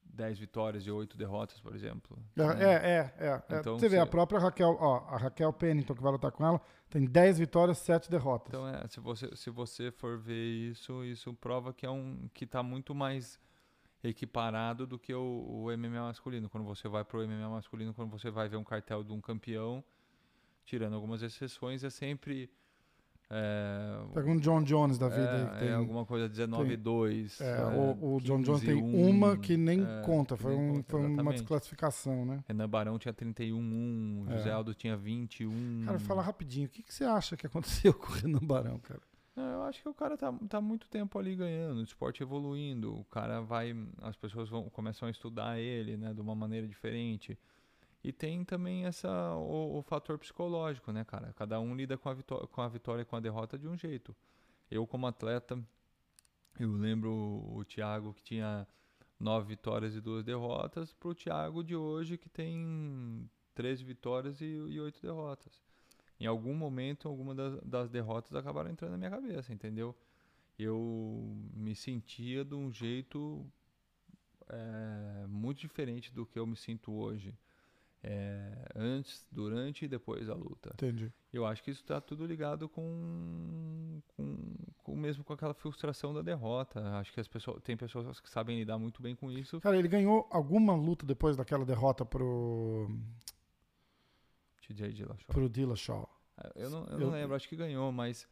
10 0.06 0.40
vitórias 0.40 0.84
e 0.88 0.92
8 0.92 1.16
derrotas, 1.16 1.62
por 1.62 1.76
exemplo. 1.76 2.18
É, 2.36 2.42
né? 2.42 2.64
é, 2.64 3.26
é. 3.26 3.28
é. 3.28 3.60
Então, 3.60 3.78
você 3.78 3.88
vê, 3.88 3.98
se- 3.98 4.02
a 4.02 4.08
própria 4.08 4.40
Raquel, 4.40 4.76
ó, 4.80 5.06
a 5.08 5.18
Raquel 5.18 5.54
Pennington 5.54 5.94
que 5.94 6.02
vai 6.02 6.12
lutar 6.12 6.32
com 6.32 6.44
ela, 6.44 6.60
tem 6.90 7.06
10 7.06 7.38
vitórias, 7.38 7.78
7 7.78 8.10
derrotas. 8.10 8.48
Então 8.50 8.68
é, 8.68 8.88
se 8.88 9.00
você, 9.00 9.36
se 9.36 9.52
você 9.52 9.92
for 9.92 10.18
ver 10.18 10.72
isso, 10.72 11.06
isso 11.06 11.32
prova 11.36 11.72
que 11.72 11.86
é 11.86 11.90
um 11.92 12.28
que 12.34 12.48
tá 12.48 12.64
muito 12.64 12.96
mais 12.96 13.40
equiparado 14.04 14.88
do 14.88 14.98
que 14.98 15.14
o, 15.14 15.22
o 15.22 15.78
MMA 15.78 16.02
masculino. 16.02 16.50
Quando 16.50 16.66
você 16.66 16.88
vai 16.88 17.06
pro 17.06 17.26
MMA 17.28 17.50
masculino, 17.50 17.94
quando 17.94 18.10
você 18.10 18.32
vai 18.32 18.50
ver 18.50 18.58
um 18.58 18.64
cartel 18.64 19.04
de 19.04 19.14
um 19.14 19.22
campeão, 19.22 19.84
tirando 20.66 20.96
algumas 20.96 21.22
exceções, 21.22 21.84
é 21.84 21.90
sempre 21.90 22.50
É, 23.32 24.00
Pega 24.12 24.28
um 24.28 24.40
John 24.40 24.64
Jones 24.64 24.98
da 24.98 25.08
vida 25.08 25.22
é, 25.22 25.46
que 25.54 25.60
tem, 25.60 25.70
é 25.70 25.74
alguma 25.74 26.04
coisa 26.04 26.28
19 26.28 26.74
e 26.74 26.78
2. 26.78 27.42
é, 27.42 27.64
o, 27.66 28.16
o 28.16 28.22
John 28.22 28.42
Jones 28.42 28.62
15 28.62 28.66
tem 28.66 28.84
1, 28.84 29.08
uma 29.10 29.38
que 29.38 29.56
nem 29.56 29.84
é, 29.84 30.02
conta. 30.04 30.36
Foi, 30.36 30.56
nem 30.56 30.70
um, 30.70 30.74
conta, 30.78 30.90
foi 30.90 31.06
uma 31.06 31.32
desclassificação, 31.34 32.26
né? 32.26 32.44
Renan 32.48 32.68
Barão 32.68 32.98
tinha 32.98 33.14
31, 33.14 34.26
É. 34.30 34.38
José 34.38 34.52
Aldo 34.52 34.74
tinha 34.74 34.98
21. 34.98 35.84
Cara, 35.86 36.00
fala 36.00 36.24
rapidinho. 36.24 36.66
O 36.66 36.70
que, 36.70 36.82
que 36.82 36.94
você 36.94 37.04
acha 37.04 37.38
que 37.38 37.46
aconteceu 37.46 37.94
com 37.96 38.08
o 38.08 38.16
Renan 38.16 38.40
Barão, 38.42 38.80
cara? 38.80 39.02
Eu 39.36 39.62
acho 39.64 39.82
que 39.82 39.88
o 39.88 39.94
cara 39.94 40.18
tá, 40.18 40.34
tá 40.50 40.60
muito 40.60 40.90
tempo 40.90 41.18
ali 41.18 41.34
ganhando, 41.34 41.80
o 41.80 41.84
esporte 41.84 42.22
evoluindo, 42.22 42.94
o 42.94 43.06
cara 43.06 43.40
vai, 43.40 43.74
as 44.02 44.18
pessoas 44.18 44.50
vão, 44.50 44.70
começam 44.70 45.08
a 45.08 45.12
estudar 45.12 45.58
ele, 45.58 45.96
né, 45.96 46.14
de 46.14 46.20
uma 46.20 46.36
maneira 46.36 46.68
diferente. 46.68 47.38
E 48.04 48.14
tem 48.14 48.46
também 48.46 48.86
essa 48.86 49.36
o, 49.36 49.80
o 49.80 49.82
fator 49.82 50.18
psicológico, 50.18 50.92
né, 50.92 51.04
cara? 51.04 51.34
Cada 51.34 51.60
um 51.60 51.76
lida 51.76 51.98
com 51.98 52.10
a, 52.10 52.14
vitó 52.14 52.48
com 52.48 52.62
a 52.62 52.68
vitória 52.68 53.02
e 53.02 53.06
com 53.06 53.16
a 53.16 53.20
derrota 53.20 53.58
de 53.58 53.68
um 53.68 53.76
jeito. 53.76 54.16
Eu 54.72 54.88
como 54.88 55.06
atleta, 55.08 55.62
eu 56.60 56.72
lembro 56.72 57.12
o 57.12 57.64
Thiago 57.66 58.14
que 58.14 58.24
tinha 58.24 58.68
nove 59.20 59.48
vitórias 59.48 59.96
e 59.96 60.02
duas 60.02 60.24
derrotas, 60.24 60.94
pro 60.94 61.14
Thiago 61.14 61.64
de 61.64 61.76
hoje 61.76 62.18
que 62.18 62.30
tem 62.30 63.30
13 63.54 63.84
vitórias 63.84 64.40
e, 64.40 64.46
e 64.46 64.80
oito 64.80 65.02
derrotas. 65.02 65.62
Em 66.20 66.26
algum 66.26 66.54
momento, 66.54 67.08
alguma 67.08 67.36
das, 67.36 67.60
das 67.62 67.90
derrotas 67.90 68.34
acabaram 68.34 68.70
entrando 68.70 68.92
na 68.92 68.98
minha 68.98 69.10
cabeça, 69.10 69.54
entendeu? 69.54 69.96
Eu 70.58 71.38
me 71.54 71.76
sentia 71.76 72.44
de 72.44 72.56
um 72.56 72.72
jeito 72.72 73.46
é, 74.50 75.26
muito 75.28 75.60
diferente 75.60 76.14
do 76.14 76.26
que 76.26 76.38
eu 76.38 76.46
me 76.46 76.56
sinto 76.56 76.92
hoje. 76.94 77.34
É, 78.02 78.66
antes, 78.78 79.28
durante 79.30 79.84
e 79.84 79.88
depois 79.88 80.28
da 80.28 80.34
luta. 80.34 80.70
Entendi. 80.74 81.12
Eu 81.34 81.46
acho 81.46 81.62
que 81.62 81.70
isso 81.70 81.82
está 81.82 82.00
tudo 82.00 82.26
ligado 82.26 82.70
com, 82.70 84.02
com, 84.16 84.38
com 84.82 84.96
mesmo 84.96 85.22
com 85.24 85.34
aquela 85.34 85.54
frustração 85.54 86.14
da 86.14 86.22
derrota. 86.22 86.80
Acho 86.98 87.12
que 87.12 87.20
as 87.20 87.28
pessoas 87.28 87.62
tem 87.62 87.76
pessoas 87.76 88.20
que 88.22 88.30
sabem 88.30 88.58
lidar 88.58 88.78
muito 88.78 89.02
bem 89.02 89.16
com 89.16 89.30
isso. 89.30 89.60
Cara, 89.60 89.78
ele 89.78 89.90
ganhou 89.90 90.28
alguma 90.32 90.74
luta 90.74 91.06
depois 91.06 91.36
daquela 91.36 91.66
derrota 91.66 92.06
pro, 92.06 92.90
TJ 94.62 94.94
Dillashaw. 94.94 95.28
pro 95.28 95.50
Dillashaw. 95.50 96.10
É, 96.38 96.64
Eu 96.64 96.70
não, 96.70 96.86
eu 96.86 96.92
Eu- 96.94 97.00
não 97.00 97.10
lembro, 97.12 97.36
acho 97.36 97.50
que 97.50 97.56
ganhou, 97.56 97.92
mas 97.92 98.28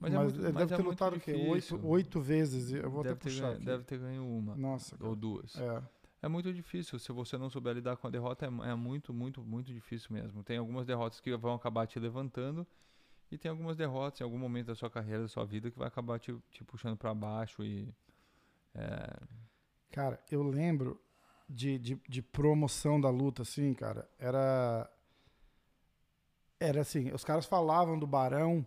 mas, 0.00 0.12
Mas, 0.12 0.20
é 0.20 0.24
muito, 0.24 0.34
ele 0.40 0.52
mas 0.52 0.54
deve 0.66 0.74
é 0.74 0.76
ter 0.78 0.82
lutado 0.82 1.16
o 1.16 1.20
quê? 1.20 1.32
Oito, 1.48 1.86
oito 1.86 2.20
vezes. 2.20 2.72
Eu 2.72 2.90
vou 2.90 3.04
deve 3.04 3.14
até 3.14 3.22
ter, 3.22 3.30
puxar 3.30 3.42
ganho, 3.42 3.54
aqui. 3.56 3.64
deve 3.66 3.84
ter 3.84 3.98
ganho 4.00 4.26
uma 4.26 4.56
Nossa, 4.56 4.96
cara. 4.98 5.08
ou 5.08 5.14
duas. 5.14 5.54
É. 5.56 5.82
É 6.22 6.28
muito 6.28 6.52
difícil. 6.52 6.98
Se 6.98 7.10
você 7.12 7.36
não 7.36 7.50
souber 7.50 7.74
lidar 7.74 7.96
com 7.96 8.06
a 8.06 8.10
derrota, 8.10 8.46
é, 8.46 8.70
é 8.70 8.74
muito, 8.74 9.12
muito, 9.12 9.42
muito 9.42 9.72
difícil 9.72 10.12
mesmo. 10.12 10.42
Tem 10.42 10.56
algumas 10.56 10.86
derrotas 10.86 11.20
que 11.20 11.36
vão 11.36 11.54
acabar 11.54 11.86
te 11.86 11.98
levantando 11.98 12.66
e 13.30 13.36
tem 13.36 13.50
algumas 13.50 13.76
derrotas 13.76 14.20
em 14.20 14.24
algum 14.24 14.38
momento 14.38 14.68
da 14.68 14.74
sua 14.74 14.88
carreira, 14.88 15.22
da 15.22 15.28
sua 15.28 15.44
vida, 15.44 15.70
que 15.70 15.78
vai 15.78 15.88
acabar 15.88 16.18
te, 16.18 16.34
te 16.50 16.62
puxando 16.62 16.96
para 16.96 17.12
baixo 17.12 17.64
e 17.64 17.92
é, 18.74 19.20
Cara, 19.92 20.18
eu 20.30 20.42
lembro 20.42 20.98
de, 21.46 21.78
de, 21.78 22.00
de 22.08 22.22
promoção 22.22 22.98
da 22.98 23.10
luta, 23.10 23.42
assim, 23.42 23.74
cara. 23.74 24.08
Era. 24.18 24.90
Era 26.58 26.80
assim, 26.80 27.12
os 27.12 27.24
caras 27.24 27.44
falavam 27.44 27.98
do 27.98 28.06
Barão 28.06 28.66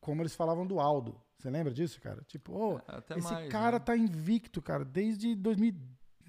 como 0.00 0.20
eles 0.20 0.34
falavam 0.34 0.66
do 0.66 0.78
Aldo. 0.78 1.20
Você 1.38 1.48
lembra 1.48 1.72
disso, 1.72 2.00
cara? 2.00 2.22
Tipo, 2.26 2.80
até 2.86 3.16
esse 3.18 3.32
mais. 3.32 3.48
cara 3.50 3.78
né? 3.78 3.84
tá 3.84 3.96
invicto, 3.96 4.60
cara, 4.60 4.84
desde 4.84 5.34
2000, 5.34 5.74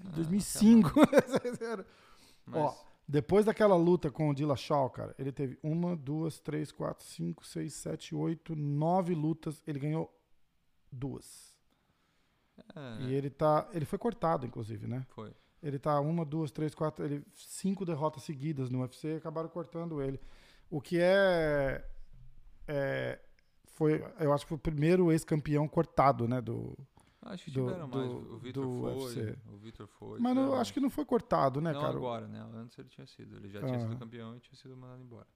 Ah, 0.04 0.10
2005. 0.14 1.00
até 1.00 1.48
Ó, 2.52 2.64
Mas, 2.64 2.84
Depois 3.06 3.44
daquela 3.44 3.76
luta 3.76 4.10
com 4.10 4.30
o 4.30 4.34
Dillashaw, 4.34 4.90
cara, 4.90 5.14
ele 5.18 5.32
teve 5.32 5.58
uma, 5.62 5.96
duas, 5.96 6.38
três, 6.38 6.70
quatro, 6.70 7.04
cinco, 7.04 7.44
seis, 7.44 7.74
sete, 7.74 8.14
oito, 8.14 8.54
nove 8.54 9.14
lutas. 9.14 9.62
Ele 9.66 9.78
ganhou 9.78 10.14
duas. 10.90 11.56
é, 12.76 13.02
E 13.02 13.14
ele 13.14 13.30
tá. 13.30 13.68
Ele 13.72 13.84
foi 13.84 13.98
cortado, 13.98 14.46
inclusive, 14.46 14.86
né? 14.86 15.06
foi. 15.10 15.32
Ele 15.60 15.78
tá 15.78 15.98
uma, 16.00 16.24
duas, 16.24 16.50
três, 16.50 16.74
quatro. 16.74 17.04
Ele, 17.04 17.24
cinco 17.34 17.84
derrotas 17.84 18.22
seguidas 18.22 18.70
no 18.70 18.80
UFC 18.80 19.08
e 19.08 19.16
acabaram 19.16 19.48
cortando 19.48 20.02
ele. 20.02 20.20
O 20.70 20.80
que 20.80 20.98
é. 21.00 21.84
é 22.66 23.18
foi, 23.78 24.04
eu 24.18 24.32
acho 24.32 24.44
que 24.44 24.48
foi 24.48 24.56
o 24.56 24.60
primeiro 24.60 25.12
ex-campeão 25.12 25.68
cortado, 25.68 26.26
né? 26.26 26.40
Do, 26.40 26.76
Acho 27.22 27.44
que 27.46 27.50
do- 27.50 27.66
tiveram 27.66 27.88
mais. 27.88 28.08
do- 28.08 28.34
O 28.34 28.38
Vitor 28.38 28.64
foi. 28.64 28.94
UFC. 28.94 29.38
O 29.48 29.56
Vitor 29.58 29.86
foi. 29.88 30.20
mas 30.20 30.36
tiveram 30.36 30.54
acho 30.54 30.72
que 30.72 30.80
não 30.80 30.88
foi 30.90 31.04
cortado, 31.04 31.60
né, 31.60 31.72
não 31.72 31.80
cara? 31.80 31.96
agora, 31.96 32.28
né? 32.28 32.40
Antes 32.54 32.78
ele 32.78 32.88
tinha 32.88 33.06
sido. 33.06 33.36
Ele 33.36 33.48
já 33.50 33.60
tinha 33.60 33.76
Ah. 33.76 33.80
sido 33.80 33.96
campeão 33.98 34.36
e 34.36 34.40
tinha 34.40 34.54
sido 34.54 34.76
mandado 34.76 35.02
embora. 35.02 35.26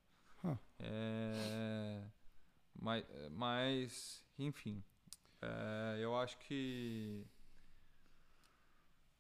Ah. 0.45 0.57
É, 0.79 2.05
mas, 2.81 3.05
mas, 3.33 4.25
enfim. 4.39 4.83
é, 5.41 5.99
eu 6.01 6.17
acho 6.17 6.39
que. 6.39 7.27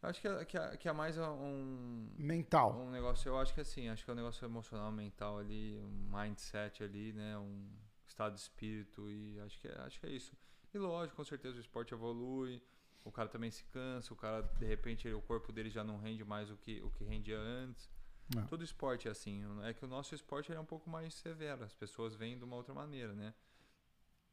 Acho 0.02 0.20
que 0.20 0.26
é, 0.28 0.44
que 0.44 0.56
é, 0.58 0.76
que 0.76 0.88
é 0.88 0.92
mais 0.92 1.16
um, 1.16 2.08
Mental. 2.18 2.76
um 2.76 2.90
negócio. 2.90 3.28
Eu 3.28 3.38
acho 3.38 3.54
que 3.54 3.60
assim, 3.60 3.88
acho 3.88 4.04
que 4.04 4.10
é 4.10 4.14
um 4.14 4.16
negócio 4.16 4.44
emocional, 4.44 4.90
mental 4.90 5.38
ali, 5.38 5.78
um 5.80 6.10
mindset 6.16 6.82
ali, 6.82 7.12
né? 7.12 7.38
Um 7.38 7.68
estado 8.06 8.34
de 8.34 8.40
espírito 8.40 9.08
e 9.08 9.38
acho 9.40 9.58
que 9.60 9.68
é, 9.68 9.78
acho 9.80 10.00
que 10.00 10.06
é 10.06 10.10
isso. 10.10 10.36
E 10.74 10.78
lógico, 10.78 11.16
com 11.16 11.24
certeza 11.24 11.56
o 11.56 11.60
esporte 11.60 11.92
evolui, 11.92 12.62
o 13.04 13.12
cara 13.12 13.28
também 13.28 13.50
se 13.50 13.64
cansa, 13.64 14.12
o 14.12 14.16
cara 14.16 14.42
de 14.42 14.64
repente 14.64 15.06
ele- 15.06 15.14
o 15.14 15.22
corpo 15.22 15.52
dele 15.52 15.68
já 15.70 15.84
não 15.84 15.98
rende 15.98 16.24
mais 16.24 16.50
o 16.50 16.56
que 16.56 16.80
o 16.82 16.90
que 16.90 17.04
rendia 17.04 17.38
antes. 17.38 17.90
É. 18.36 18.42
Todo 18.46 18.64
esporte 18.64 19.08
é 19.08 19.10
assim, 19.10 19.42
é 19.64 19.74
que 19.74 19.84
o 19.84 19.88
nosso 19.88 20.14
esporte 20.14 20.50
é 20.52 20.58
um 20.58 20.64
pouco 20.64 20.88
mais 20.88 21.12
severo, 21.14 21.64
as 21.64 21.74
pessoas 21.74 22.14
veem 22.14 22.38
de 22.38 22.44
uma 22.44 22.56
outra 22.56 22.72
maneira, 22.72 23.12
né? 23.12 23.34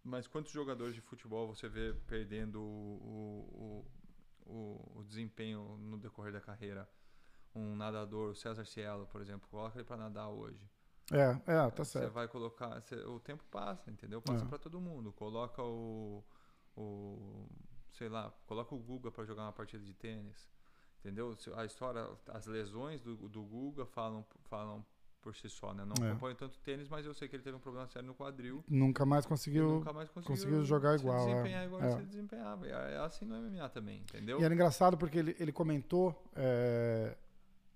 Mas 0.04 0.28
quantos 0.28 0.52
jogadores 0.52 0.96
de 0.96 1.02
futebol 1.02 1.48
você 1.48 1.68
vê 1.68 1.94
perdendo 2.08 2.62
o, 2.62 3.86
o, 4.46 4.52
o, 4.52 5.00
o 5.00 5.04
desempenho 5.04 5.78
no 5.78 5.98
decorrer 5.98 6.32
da 6.32 6.40
carreira? 6.40 6.90
Um 7.54 7.76
nadador, 7.76 8.30
o 8.30 8.36
César 8.36 8.64
Cielo, 8.64 9.06
por 9.08 9.22
exemplo, 9.22 9.50
coloca 9.50 9.78
ele 9.78 9.84
para 9.84 9.98
nadar 9.98 10.30
hoje. 10.30 10.64
É, 11.12 11.32
é, 11.52 11.70
tá 11.72 11.84
Você 11.84 12.00
certo. 12.00 12.14
vai 12.14 12.28
colocar. 12.28 12.82
cê- 12.82 12.96
o 13.06 13.20
tempo 13.20 13.44
passa, 13.50 13.90
entendeu? 13.92 14.22
Passa 14.22 14.46
É. 14.46 14.48
pra 14.48 14.58
todo 14.58 14.80
mundo. 14.80 15.12
Coloca 15.14 15.62
o. 15.64 16.24
o 16.76 17.48
sei 17.94 18.08
lá, 18.10 18.32
coloca 18.48 18.74
o 18.74 18.78
Guga 18.80 19.12
pra 19.12 19.26
jogar 19.26 19.44
uma 19.44 19.52
partida 19.54 19.84
de 19.84 19.94
tênis. 19.94 20.50
Entendeu? 21.00 21.36
A 21.56 21.66
história, 21.66 22.08
as 22.28 22.46
lesões 22.46 23.02
do, 23.02 23.16
do 23.30 23.42
Guga 23.44 23.86
falam, 23.86 24.26
falam 24.46 24.86
por 25.22 25.34
si 25.36 25.50
só, 25.50 25.74
né? 25.74 25.84
Não 25.86 26.06
É. 26.06 26.12
acompanho 26.12 26.36
tanto 26.36 26.60
tênis, 26.60 26.88
mas 26.88 27.06
eu 27.06 27.14
sei 27.14 27.28
que 27.28 27.36
ele 27.36 27.44
teve 27.44 27.56
um 27.58 27.60
problema 27.60 27.88
sério 27.88 28.08
no 28.08 28.14
quadril. 28.16 28.64
Nunca 28.68 29.06
mais 29.06 29.26
conseguiu. 29.26 29.70
nunca 29.80 29.92
mais 29.94 30.10
conseguiu, 30.10 30.36
conseguiu 30.36 30.64
jogar 30.66 30.96
igual, 31.00 31.18
é. 31.18 31.26
desempenhar 31.32 31.66
igual 31.66 31.84
É. 31.84 31.92
se 31.92 32.04
desempenhava. 32.06 32.68
É 32.68 32.98
assim 33.00 33.26
no 33.26 33.36
MMA 33.36 33.68
também, 33.70 34.00
entendeu? 34.02 34.40
E 34.40 34.44
era 34.44 34.54
engraçado 34.54 34.98
porque 34.98 35.18
ele, 35.18 35.36
ele 35.40 35.52
comentou 35.52 36.16
é, 36.36 37.18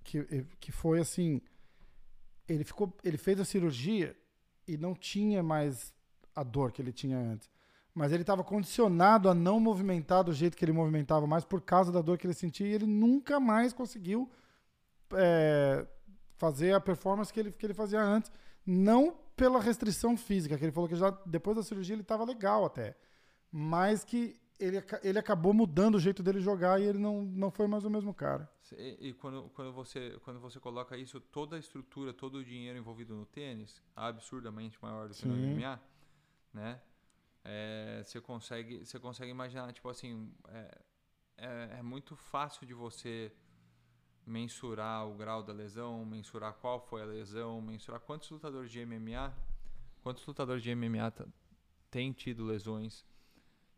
que, 0.03 0.45
que 0.59 0.71
foi 0.71 0.99
assim. 0.99 1.41
Ele, 2.47 2.63
ficou, 2.63 2.93
ele 3.03 3.17
fez 3.17 3.39
a 3.39 3.45
cirurgia 3.45 4.15
e 4.67 4.77
não 4.77 4.93
tinha 4.93 5.41
mais 5.41 5.93
a 6.35 6.43
dor 6.43 6.71
que 6.71 6.81
ele 6.81 6.91
tinha 6.91 7.17
antes. 7.17 7.49
Mas 7.93 8.11
ele 8.11 8.23
estava 8.23 8.43
condicionado 8.43 9.29
a 9.29 9.33
não 9.33 9.59
movimentar 9.59 10.23
do 10.23 10.33
jeito 10.33 10.57
que 10.57 10.65
ele 10.65 10.71
movimentava 10.71 11.27
mais 11.27 11.45
por 11.45 11.61
causa 11.61 11.91
da 11.91 12.01
dor 12.01 12.17
que 12.17 12.25
ele 12.25 12.33
sentia 12.33 12.67
e 12.67 12.73
ele 12.73 12.87
nunca 12.87 13.39
mais 13.39 13.71
conseguiu 13.71 14.29
é, 15.13 15.85
fazer 16.37 16.73
a 16.73 16.79
performance 16.79 17.31
que 17.31 17.39
ele, 17.39 17.51
que 17.51 17.65
ele 17.65 17.73
fazia 17.73 18.01
antes. 18.01 18.31
Não 18.65 19.15
pela 19.35 19.59
restrição 19.59 20.17
física, 20.17 20.57
que 20.57 20.65
ele 20.65 20.71
falou 20.71 20.89
que 20.89 20.95
já 20.95 21.11
depois 21.25 21.55
da 21.55 21.63
cirurgia 21.63 21.95
ele 21.95 22.01
estava 22.01 22.23
legal 22.23 22.65
até. 22.65 22.95
Mas 23.51 24.03
que 24.03 24.39
ele, 24.59 24.83
ele 25.03 25.19
acabou 25.19 25.53
mudando 25.53 25.95
o 25.95 25.99
jeito 25.99 26.21
dele 26.21 26.39
jogar 26.39 26.79
e 26.79 26.85
ele 26.85 26.99
não, 26.99 27.23
não 27.23 27.51
foi 27.51 27.67
mais 27.67 27.83
o 27.83 27.89
mesmo 27.89 28.13
cara. 28.13 28.49
E, 28.77 29.09
e 29.09 29.13
quando, 29.13 29.49
quando, 29.49 29.73
você, 29.73 30.19
quando 30.23 30.39
você 30.39 30.59
coloca 30.59 30.95
isso, 30.97 31.19
toda 31.19 31.55
a 31.55 31.59
estrutura, 31.59 32.13
todo 32.13 32.35
o 32.35 32.43
dinheiro 32.43 32.77
envolvido 32.77 33.15
no 33.15 33.25
tênis, 33.25 33.81
absurdamente 33.95 34.77
maior 34.81 35.07
do 35.07 35.15
que 35.15 35.25
no 35.27 35.35
Sim. 35.35 35.55
MMA, 35.55 35.79
né? 36.53 36.81
É, 37.45 38.01
você 38.05 38.21
consegue 38.21 38.85
você 38.85 38.97
consegue 38.97 39.29
imaginar 39.29 39.73
tipo 39.73 39.89
assim 39.89 40.31
é, 40.47 40.81
é, 41.35 41.69
é 41.79 41.81
muito 41.81 42.15
fácil 42.15 42.65
de 42.65 42.73
você 42.73 43.33
mensurar 44.25 45.05
o 45.05 45.13
grau 45.15 45.43
da 45.43 45.51
lesão 45.51 46.05
mensurar 46.05 46.53
qual 46.53 46.79
foi 46.79 47.01
a 47.01 47.05
lesão 47.05 47.61
mensurar 47.61 47.99
quantos 47.99 48.29
lutadores 48.29 48.71
de 48.71 48.85
MMA 48.85 49.35
quantos 50.01 50.25
lutadores 50.25 50.63
de 50.63 50.73
MMA 50.73 51.11
têm 51.91 52.13
tido 52.13 52.45
lesões 52.45 53.05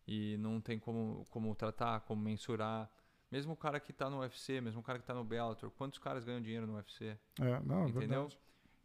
e 0.08 0.38
não 0.38 0.62
tem 0.62 0.78
como 0.80 1.26
como 1.30 1.54
tratar 1.56 2.02
como 2.02 2.22
mensurar 2.22 2.90
mesmo 3.32 3.54
o 3.54 3.58
cara 3.58 3.80
que 3.80 3.92
tá 3.92 4.10
no 4.10 4.20
UFC 4.20 4.62
mesmo 4.62 4.82
o 4.82 4.84
cara 4.84 5.00
que 5.00 5.06
tá 5.06 5.14
no 5.14 5.24
Bellator 5.24 5.72
quantos 5.72 6.00
caras 6.00 6.24
ganham 6.24 6.42
dinheiro 6.42 6.68
no 6.68 6.76
UFC 6.76 7.18
É, 7.40 7.60
não, 7.62 7.86
é 7.86 7.90
Entendeu? 7.90 8.30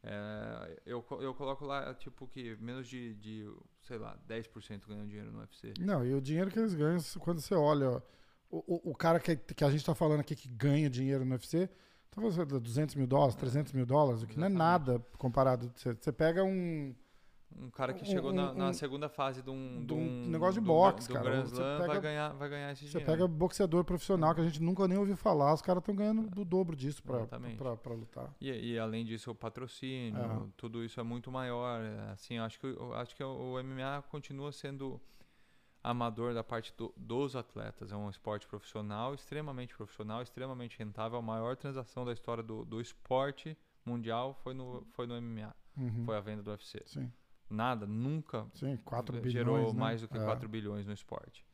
é, 0.02 0.80
eu, 0.86 1.04
eu 1.20 1.34
coloco 1.34 1.64
lá, 1.66 1.92
tipo, 1.94 2.26
que 2.26 2.56
menos 2.56 2.88
de, 2.88 3.14
de 3.16 3.46
sei 3.82 3.98
lá, 3.98 4.18
10% 4.28 4.86
ganham 4.88 5.06
dinheiro 5.06 5.30
no 5.30 5.40
UFC. 5.40 5.74
Não, 5.78 6.04
e 6.04 6.14
o 6.14 6.20
dinheiro 6.20 6.50
que 6.50 6.58
eles 6.58 6.74
ganham, 6.74 6.98
quando 7.18 7.40
você 7.40 7.54
olha, 7.54 7.90
ó, 7.90 8.02
o, 8.50 8.90
o, 8.90 8.94
cara 8.94 9.20
que, 9.20 9.36
que 9.36 9.62
a 9.62 9.70
gente 9.70 9.84
tá 9.84 9.94
falando 9.94 10.20
aqui 10.20 10.34
que 10.34 10.48
ganha 10.48 10.88
dinheiro 10.88 11.24
no 11.24 11.32
UFC, 11.32 11.68
tá 12.10 12.20
falando 12.20 12.46
de 12.46 12.60
200 12.60 12.94
mil 12.94 13.06
dólares, 13.06 13.36
300 13.36 13.72
mil 13.74 13.84
dólares, 13.84 14.22
o 14.22 14.26
que 14.26 14.38
não 14.38 14.46
é 14.46 14.50
Exatamente. 14.50 14.88
nada 14.88 15.06
comparado. 15.18 15.70
Você, 15.76 15.94
você 15.94 16.10
pega 16.10 16.42
um, 16.42 16.94
Um 17.56 17.68
cara 17.70 17.92
que 17.92 18.02
Um- 18.02 18.06
chegou 18.06 18.32
na, 18.32 18.52
um- 18.52 18.54
na 18.54 18.68
um- 18.68 18.72
segunda 18.72 19.08
fase 19.08 19.42
de 19.42 19.50
um, 19.50 19.84
de 19.84 19.92
um 19.92 20.26
negócio 20.28 20.54
de 20.54 20.60
do- 20.60 20.66
boxe, 20.66 21.08
do 21.08 21.14
cara. 21.14 21.24
Grand 21.30 21.44
Você 21.44 21.56
pega- 21.62 21.86
vai 21.86 22.00
ganhar, 22.00 22.28
vai 22.34 22.48
ganhar 22.48 22.72
esse 22.72 22.82
Você 22.86 22.98
dinheiro. 22.98 23.12
pega 23.12 23.28
boxeador 23.28 23.84
profissional 23.84 24.34
que 24.34 24.40
a 24.40 24.44
gente 24.44 24.62
nunca 24.62 24.86
nem 24.88 24.96
ouviu 24.96 25.16
falar, 25.16 25.52
os 25.52 25.60
caras 25.60 25.80
estão 25.82 25.94
ganhando 25.94 26.30
do 26.30 26.44
dobro 26.44 26.74
disso 26.74 27.02
pra 27.02 27.18
lutar. 27.18 28.34
E, 28.40 28.72
e 28.72 28.78
além 28.78 29.04
disso, 29.04 29.30
o 29.30 29.34
patrocínio, 29.34 30.18
É. 30.20 30.46
tudo 30.56 30.82
isso 30.84 30.98
é 31.00 31.02
muito 31.02 31.30
maior. 31.30 31.80
é, 31.82 32.10
Assim, 32.12 32.38
acho 32.38 32.58
que, 32.58 32.66
acho 32.94 33.14
que 33.16 33.22
o 33.22 33.58
MMA 33.58 34.02
continua 34.10 34.52
sendo 34.52 35.00
amador 35.82 36.34
da 36.34 36.44
parte 36.44 36.72
do- 36.76 36.92
dos 36.96 37.34
atletas. 37.36 37.90
É 37.92 37.96
um 37.96 38.08
esporte 38.10 38.46
profissional, 38.46 39.14
extremamente 39.14 39.74
profissional, 39.74 40.22
extremamente 40.22 40.78
rentável. 40.78 41.18
A 41.18 41.22
maior 41.22 41.56
transação 41.56 42.04
da 42.04 42.12
história 42.12 42.42
do, 42.42 42.64
do 42.64 42.80
esporte 42.80 43.56
mundial 43.84 44.34
foi 44.34 44.52
no, 44.54 44.84
foi 44.92 45.06
no 45.06 45.14
MMA. 45.14 45.54
Uhum. 45.76 46.04
Foi 46.04 46.16
a 46.16 46.20
venda 46.20 46.42
do 46.42 46.50
UFC. 46.50 46.82
Sim, 46.84 47.10
Nada, 47.50 47.84
nunca 47.86 48.46
sim, 48.54 48.76
4 48.84 49.16
bilhões. 49.16 49.32
gerou 49.32 49.72
né? 49.74 49.78
mais 49.78 50.00
do 50.00 50.08
que 50.08 50.16
É. 50.16 50.24
4 50.24 50.48
bilhões 50.48 50.86
no 50.86 50.92
esporte. 50.92 51.44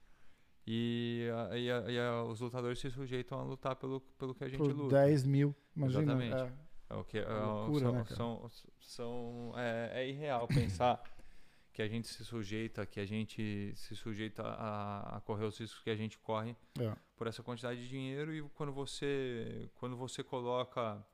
E, 0.67 1.27
e 1.55 1.69
e 1.69 2.01
os 2.29 2.41
lutadores 2.41 2.79
se 2.79 2.91
sujeitam 2.91 3.39
a 3.39 3.43
lutar 3.43 3.77
pelo, 3.77 4.01
pelo 4.19 4.35
que 4.35 4.45
a 4.45 4.49
gente 4.49 4.59
Por 4.59 4.73
luta. 4.73 4.97
10 4.97 5.25
mil, 5.25 5.55
imagina. 5.75 6.03
Exatamente. 6.03 6.37
é. 6.63 6.67
É 6.89 6.95
o 6.95 7.03
que 7.03 7.19
é, 7.19 7.27
loucura, 7.29 7.81
são, 7.81 7.93
né, 7.95 8.05
são, 8.11 8.51
são- 8.81 9.53
é, 9.57 10.03
é 10.03 10.09
irreal 10.09 10.47
pensar 10.47 11.03
que 11.73 11.83
a 11.83 11.89
gente 11.89 12.07
se 12.07 12.25
sujeita, 12.25 12.87
que 12.87 13.01
a 13.01 13.05
gente 13.05 13.73
se 13.75 13.97
sujeita 13.97 14.43
a, 14.45 15.17
a 15.17 15.21
correr 15.23 15.47
os 15.47 15.59
riscos 15.59 15.83
que 15.83 15.91
a 15.91 15.97
gente 15.97 16.17
corre 16.19 16.55
É. 16.79 16.95
por 17.17 17.27
essa 17.27 17.43
quantidade 17.43 17.81
de 17.81 17.89
dinheiro 17.89 18.33
e 18.33 18.41
quando 18.55 18.73
você 18.73 19.69
quando 19.75 19.97
você 19.97 20.23
coloca 20.23 21.05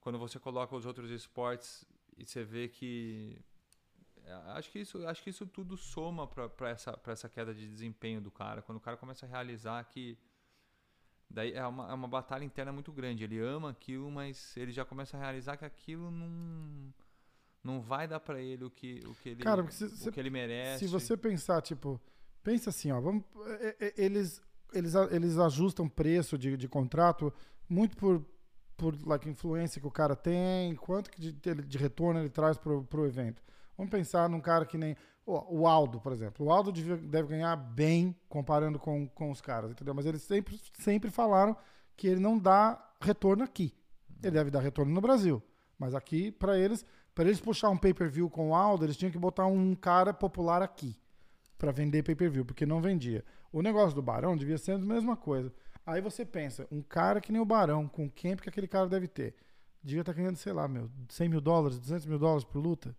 quando 0.00 0.16
você 0.18 0.38
coloca 0.38 0.74
os 0.76 0.86
outros 0.86 1.10
esportes 1.10 1.84
e 2.16 2.24
você 2.24 2.44
vê 2.44 2.68
que 2.68 3.36
é, 3.36 3.47
acho 4.54 4.70
que 4.70 4.78
isso 4.80 5.06
acho 5.06 5.22
que 5.22 5.30
isso 5.30 5.46
tudo 5.46 5.76
soma 5.76 6.26
para 6.26 6.70
essa 6.70 6.96
para 6.96 7.12
essa 7.12 7.28
queda 7.28 7.54
de 7.54 7.68
desempenho 7.68 8.20
do 8.20 8.30
cara 8.30 8.62
quando 8.62 8.78
o 8.78 8.80
cara 8.80 8.96
começa 8.96 9.26
a 9.26 9.28
realizar 9.28 9.82
que 9.84 10.16
daí 11.30 11.52
é 11.52 11.66
uma, 11.66 11.90
é 11.90 11.94
uma 11.94 12.08
batalha 12.08 12.44
interna 12.44 12.72
muito 12.72 12.92
grande 12.92 13.24
ele 13.24 13.38
ama 13.38 13.70
aquilo 13.70 14.10
mas 14.10 14.56
ele 14.56 14.72
já 14.72 14.84
começa 14.84 15.16
a 15.16 15.20
realizar 15.20 15.56
que 15.56 15.64
aquilo 15.64 16.10
não 16.10 16.92
não 17.64 17.80
vai 17.80 18.06
dar 18.08 18.20
para 18.20 18.40
ele 18.40 18.64
o 18.64 18.70
que 18.70 19.02
o 19.06 19.14
que 19.16 19.30
ele 19.30 19.42
Cara, 19.42 19.68
se- 19.70 19.88
se- 19.90 20.08
o 20.08 20.12
que 20.12 20.20
ele 20.20 20.30
merece 20.30 20.86
Se 20.86 20.90
você 20.90 21.16
pensar, 21.16 21.60
tipo, 21.60 22.00
pensa 22.42 22.70
assim, 22.70 22.90
ó, 22.92 23.00
vamos, 23.00 23.24
é- 23.60 23.76
é- 23.80 23.94
eles, 23.96 24.40
eles, 24.72 24.94
eles 25.10 25.38
ajustam 25.38 25.88
preço 25.88 26.38
de, 26.38 26.56
de 26.56 26.68
contrato 26.68 27.32
muito 27.68 27.96
por, 27.96 28.24
por 28.76 28.96
like, 29.06 29.28
influência 29.28 29.80
que 29.80 29.86
o 29.86 29.90
cara 29.90 30.14
tem, 30.16 30.76
quanto 30.76 31.10
que 31.10 31.20
de, 31.20 31.32
de- 31.32 31.62
de 31.66 31.76
retorno 31.78 32.20
ele 32.20 32.30
traz 32.30 32.56
pro, 32.56 32.84
pro 32.84 33.04
evento. 33.04 33.42
Vamos 33.78 33.90
pensar 33.90 34.28
num 34.28 34.40
cara 34.40 34.66
que 34.66 34.76
nem 34.76 34.96
o 35.24 35.66
Aldo, 35.66 36.00
por 36.00 36.12
exemplo. 36.12 36.46
O 36.46 36.50
Aldo 36.50 36.72
deve 36.72 37.28
ganhar 37.28 37.54
bem 37.54 38.16
comparando 38.28 38.78
com, 38.78 39.06
com 39.08 39.30
os 39.30 39.40
caras, 39.40 39.70
entendeu? 39.70 39.94
Mas 39.94 40.04
eles 40.04 40.22
sempre, 40.22 40.60
sempre 40.80 41.10
falaram 41.10 41.56
que 41.96 42.08
ele 42.08 42.20
não 42.20 42.38
dá 42.38 42.92
retorno 43.00 43.44
aqui. 43.44 43.72
Ele 44.22 44.32
deve 44.32 44.50
dar 44.50 44.60
retorno 44.60 44.92
no 44.92 45.00
Brasil. 45.00 45.40
Mas 45.78 45.94
aqui, 45.94 46.32
para 46.32 46.58
eles, 46.58 46.84
para 47.14 47.26
eles 47.26 47.40
puxar 47.40 47.70
um 47.70 47.76
pay-per-view 47.76 48.28
com 48.28 48.50
o 48.50 48.54
Aldo, 48.54 48.84
eles 48.84 48.96
tinham 48.96 49.12
que 49.12 49.18
botar 49.18 49.46
um 49.46 49.74
cara 49.74 50.12
popular 50.12 50.60
aqui 50.60 50.98
para 51.56 51.70
vender 51.70 52.02
pay-per-view, 52.02 52.44
porque 52.44 52.66
não 52.66 52.80
vendia. 52.80 53.24
O 53.52 53.62
negócio 53.62 53.94
do 53.94 54.02
Barão 54.02 54.36
devia 54.36 54.58
ser 54.58 54.72
a 54.72 54.78
mesma 54.78 55.16
coisa. 55.16 55.52
Aí 55.86 56.00
você 56.00 56.24
pensa, 56.24 56.66
um 56.70 56.82
cara 56.82 57.20
que 57.20 57.30
nem 57.30 57.40
o 57.40 57.44
Barão, 57.44 57.86
com 57.86 58.06
o 58.06 58.10
camp 58.10 58.40
que 58.40 58.48
aquele 58.48 58.68
cara 58.68 58.88
deve 58.88 59.06
ter, 59.06 59.34
devia 59.82 60.00
estar 60.00 60.12
ganhando, 60.12 60.36
sei 60.36 60.52
lá, 60.52 60.66
meu, 60.66 60.90
100 61.08 61.28
mil 61.28 61.40
dólares, 61.40 61.78
200 61.78 62.06
mil 62.06 62.18
dólares 62.18 62.44
por 62.44 62.58
luta. 62.58 62.96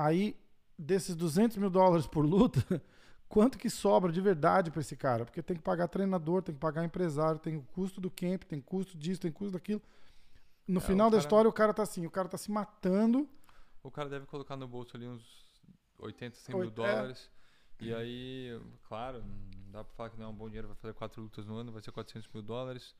Aí, 0.00 0.36
desses 0.78 1.16
200 1.16 1.56
mil 1.56 1.68
dólares 1.70 2.06
por 2.06 2.24
luta, 2.24 2.60
quanto 3.28 3.58
que 3.58 3.68
sobra 3.68 4.12
de 4.12 4.20
verdade 4.20 4.70
para 4.70 4.80
esse 4.80 4.96
cara? 4.96 5.24
Porque 5.24 5.42
tem 5.42 5.56
que 5.56 5.62
pagar 5.62 5.88
treinador, 5.88 6.40
tem 6.42 6.54
que 6.54 6.60
pagar 6.60 6.84
empresário, 6.84 7.40
tem 7.40 7.56
o 7.56 7.62
custo 7.62 8.00
do 8.00 8.08
camp, 8.10 8.44
tem 8.44 8.60
custo 8.60 8.96
disso, 8.96 9.20
tem 9.20 9.32
custo 9.32 9.54
daquilo. 9.54 9.82
No 10.68 10.78
É, 10.78 10.82
final 10.82 11.08
da 11.10 11.16
cara- 11.16 11.20
história, 11.26 11.48
o 11.48 11.52
cara 11.52 11.74
tá 11.74 11.82
assim, 11.82 12.06
o 12.06 12.10
cara 12.10 12.28
tá 12.28 12.38
se 12.38 12.50
matando. 12.50 13.28
O 13.82 13.90
cara 13.90 14.08
deve 14.08 14.26
colocar 14.26 14.56
no 14.56 14.68
bolso 14.68 14.96
ali 14.96 15.08
uns 15.08 15.24
80, 15.98 16.36
100 16.36 16.54
Oit- 16.54 16.64
mil 16.66 16.70
dólares. 16.70 17.28
E 17.80 17.92
aí, 17.94 18.60
claro, 18.88 19.22
não 19.24 19.70
dá 19.72 19.82
pra 19.84 19.94
falar 19.94 20.10
que 20.10 20.16
não 20.18 20.26
é 20.26 20.28
um 20.28 20.34
bom 20.34 20.46
dinheiro, 20.46 20.68
vai 20.68 20.76
fazer 20.76 20.94
quatro 20.94 21.22
lutas 21.22 21.44
no 21.46 21.56
ano, 21.56 21.72
vai 21.72 21.80
ser 21.82 21.90
400 21.92 22.28
mil 22.32 22.42
dólares. 22.42 22.94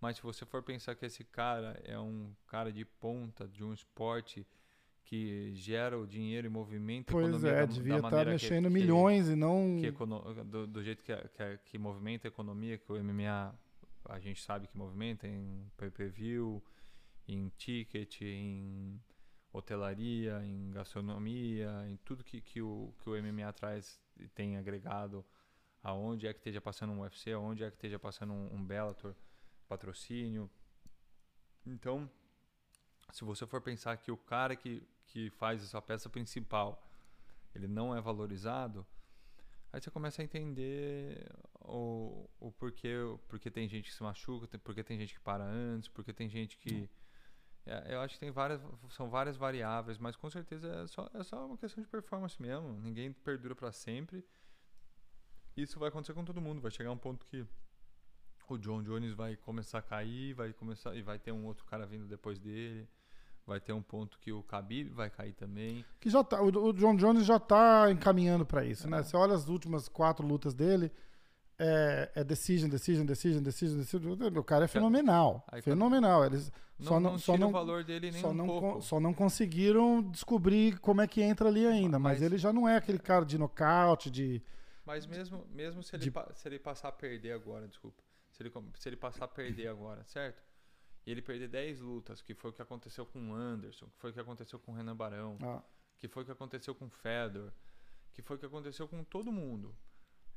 Mas 0.00 0.16
se 0.16 0.22
você 0.22 0.44
for 0.44 0.62
pensar 0.62 0.94
que 0.94 1.06
esse 1.06 1.24
cara 1.24 1.80
é 1.84 1.98
um 1.98 2.34
cara 2.46 2.70
de 2.72 2.84
ponta 2.84 3.48
de 3.48 3.64
um 3.64 3.72
esporte 3.72 4.46
que 5.06 5.54
gera 5.54 5.96
o 5.98 6.06
dinheiro 6.06 6.46
e 6.46 6.50
movimento 6.50 7.12
Pois 7.12 7.26
economia 7.28 7.50
é, 7.52 7.60
da, 7.60 7.72
devia 7.72 7.96
estar 7.96 8.02
maneira 8.10 8.30
mexendo 8.32 8.64
que, 8.64 8.74
milhões 8.74 9.28
e 9.28 9.36
não. 9.36 9.78
que, 9.80 9.92
que 9.92 10.44
do, 10.44 10.66
do 10.66 10.82
jeito 10.82 11.02
que, 11.02 11.12
a- 11.12 11.28
que, 11.28 11.42
a- 11.42 11.58
que 11.58 11.78
movimenta 11.78 12.26
a 12.26 12.30
economia, 12.30 12.76
que 12.76 12.90
o 12.92 13.02
MMA 13.02 13.54
a 14.08 14.18
gente 14.20 14.42
sabe 14.42 14.66
que 14.66 14.76
movimenta 14.76 15.26
em 15.26 15.64
pay-per-view, 15.76 16.62
em 17.26 17.48
ticket, 17.56 18.20
em 18.22 19.00
hotelaria, 19.52 20.42
em 20.44 20.70
gastronomia, 20.72 21.70
em 21.88 21.96
tudo 22.04 22.22
que, 22.22 22.40
que, 22.40 22.60
o, 22.60 22.92
que 23.00 23.08
o 23.08 23.12
MMA 23.22 23.52
traz 23.52 24.00
e 24.18 24.28
tem 24.28 24.56
agregado 24.56 25.24
aonde 25.82 26.26
é 26.26 26.32
que 26.32 26.40
esteja 26.40 26.60
passando 26.60 26.92
um 26.92 27.00
UFC, 27.00 27.32
aonde 27.32 27.62
é 27.64 27.70
que 27.70 27.76
esteja 27.76 27.98
passando 27.98 28.32
um, 28.32 28.54
um 28.54 28.64
Bellator, 28.64 29.14
patrocínio. 29.68 30.50
Então, 31.64 32.10
se 33.12 33.24
você 33.24 33.46
for 33.46 33.60
pensar 33.60 33.96
que 33.96 34.10
o 34.10 34.16
cara 34.16 34.54
que, 34.56 34.82
que 35.06 35.30
faz 35.30 35.62
essa 35.62 35.80
peça 35.80 36.08
principal, 36.08 36.82
ele 37.54 37.66
não 37.66 37.96
é 37.96 38.00
valorizado, 38.00 38.86
aí 39.72 39.80
você 39.80 39.90
começa 39.90 40.22
a 40.22 40.24
entender 40.24 41.28
o, 41.60 42.28
o 42.38 42.52
porquê, 42.52 42.96
o 42.98 43.18
porquê 43.28 43.50
tem 43.50 43.68
gente 43.68 43.90
que 43.90 43.94
se 43.94 44.02
machuca, 44.02 44.46
porque 44.58 44.82
tem 44.82 44.98
gente 44.98 45.14
que 45.14 45.20
para 45.20 45.44
antes, 45.44 45.88
porque 45.88 46.12
tem 46.12 46.28
gente 46.28 46.56
que 46.58 46.88
é, 47.66 47.94
eu 47.94 48.00
acho 48.00 48.14
que 48.14 48.20
tem 48.20 48.30
várias, 48.30 48.62
são 48.90 49.10
várias 49.10 49.36
variáveis, 49.36 49.98
mas 49.98 50.14
com 50.14 50.30
certeza 50.30 50.68
é 50.68 50.86
só, 50.86 51.10
é 51.12 51.22
só 51.24 51.44
uma 51.44 51.58
questão 51.58 51.82
de 51.82 51.90
performance 51.90 52.40
mesmo. 52.40 52.72
Ninguém 52.80 53.12
perdura 53.12 53.56
para 53.56 53.72
sempre. 53.72 54.24
Isso 55.56 55.78
vai 55.78 55.88
acontecer 55.88 56.14
com 56.14 56.24
todo 56.24 56.40
mundo. 56.40 56.60
Vai 56.60 56.70
chegar 56.70 56.92
um 56.92 56.98
ponto 56.98 57.26
que 57.26 57.44
o 58.48 58.56
John 58.56 58.84
Jones 58.84 59.14
vai 59.14 59.36
começar 59.36 59.78
a 59.78 59.82
cair, 59.82 60.32
vai 60.32 60.52
começar 60.52 60.94
e 60.94 61.02
vai 61.02 61.18
ter 61.18 61.32
um 61.32 61.44
outro 61.44 61.64
cara 61.64 61.84
vindo 61.84 62.06
depois 62.06 62.38
dele. 62.38 62.88
Vai 63.46 63.60
ter 63.60 63.72
um 63.72 63.82
ponto 63.82 64.18
que 64.18 64.32
o 64.32 64.40
Khabib 64.40 64.90
vai 64.90 65.08
cair 65.08 65.32
também. 65.32 65.84
Que 66.00 66.10
já 66.10 66.24
tá, 66.24 66.42
o, 66.42 66.72
John 66.72 66.96
Jones 66.96 67.24
já 67.24 67.38
tá 67.38 67.88
encaminhando 67.92 68.44
para 68.44 68.64
isso, 68.64 68.88
É. 68.88 68.90
né? 68.90 69.02
Você 69.04 69.16
olha 69.16 69.34
as 69.34 69.48
últimas 69.48 69.88
quatro 69.88 70.26
lutas 70.26 70.52
dele, 70.52 70.90
é, 71.58 72.10
é 72.16 72.24
decision, 72.24 72.68
decision, 72.68 73.06
decision, 73.06 73.42
decision, 73.42 73.78
decision. 73.78 74.12
O 74.36 74.42
cara 74.44 74.64
é 74.64 74.68
fenomenal. 74.68 75.44
Aí, 75.46 75.62
fenomenal. 75.62 76.24
Eles 76.24 76.50
Não, 76.78 76.86
só 76.86 77.00
não, 77.00 77.10
não 77.12 77.18
só 77.18 77.36
não, 77.38 77.48
o 77.48 77.52
valor 77.52 77.84
dele 77.84 78.10
nem 78.10 78.20
só, 78.20 78.30
um 78.30 78.34
não 78.34 78.46
pouco. 78.46 78.82
só 78.82 78.98
não 78.98 79.14
conseguiram 79.14 80.02
descobrir 80.02 80.78
como 80.80 81.00
é 81.00 81.06
que 81.06 81.22
entra 81.22 81.48
ali 81.48 81.64
ainda. 81.66 81.98
Mas, 82.00 82.14
Mas- 82.14 82.22
ele 82.22 82.36
já 82.38 82.52
não 82.52 82.68
é 82.68 82.76
aquele 82.76 82.98
cara 82.98 83.24
de 83.24 83.38
nocaute, 83.38 84.10
de. 84.10 84.42
Mas 84.84 85.06
mesmo, 85.06 85.46
mesmo 85.50 85.82
se, 85.84 85.94
ele 85.96 86.10
de- 86.10 86.12
se 86.34 86.48
ele 86.48 86.58
passar 86.58 86.88
a 86.88 86.92
perder 86.92 87.32
agora, 87.32 87.66
desculpa. 87.68 88.02
Se 88.32 88.42
ele, 88.42 88.52
se 88.74 88.88
ele 88.88 88.96
passar 88.96 89.24
a 89.24 89.28
perder 89.28 89.68
agora, 89.68 90.04
certo? 90.04 90.42
E 91.06 91.10
ele 91.12 91.22
perder 91.22 91.48
10 91.48 91.80
lutas, 91.80 92.20
que 92.20 92.34
foi 92.34 92.50
o 92.50 92.52
que 92.52 92.60
aconteceu 92.60 93.06
com 93.06 93.30
o 93.30 93.34
Anderson, 93.34 93.86
que 93.86 93.98
foi 93.98 94.10
o 94.10 94.12
que 94.12 94.20
aconteceu 94.20 94.58
com 94.58 94.72
o 94.72 94.74
Renan 94.74 94.96
Barão, 94.96 95.38
Ah, 95.40 95.62
que 95.98 96.08
foi 96.08 96.22
o 96.24 96.26
que 96.26 96.32
aconteceu 96.32 96.74
com 96.74 96.86
o 96.86 96.90
Fedor, 96.90 97.52
que 98.12 98.22
foi 98.22 98.36
o 98.36 98.38
que 98.40 98.46
aconteceu 98.46 98.88
com 98.88 99.04
todo 99.04 99.30
mundo. 99.30 99.74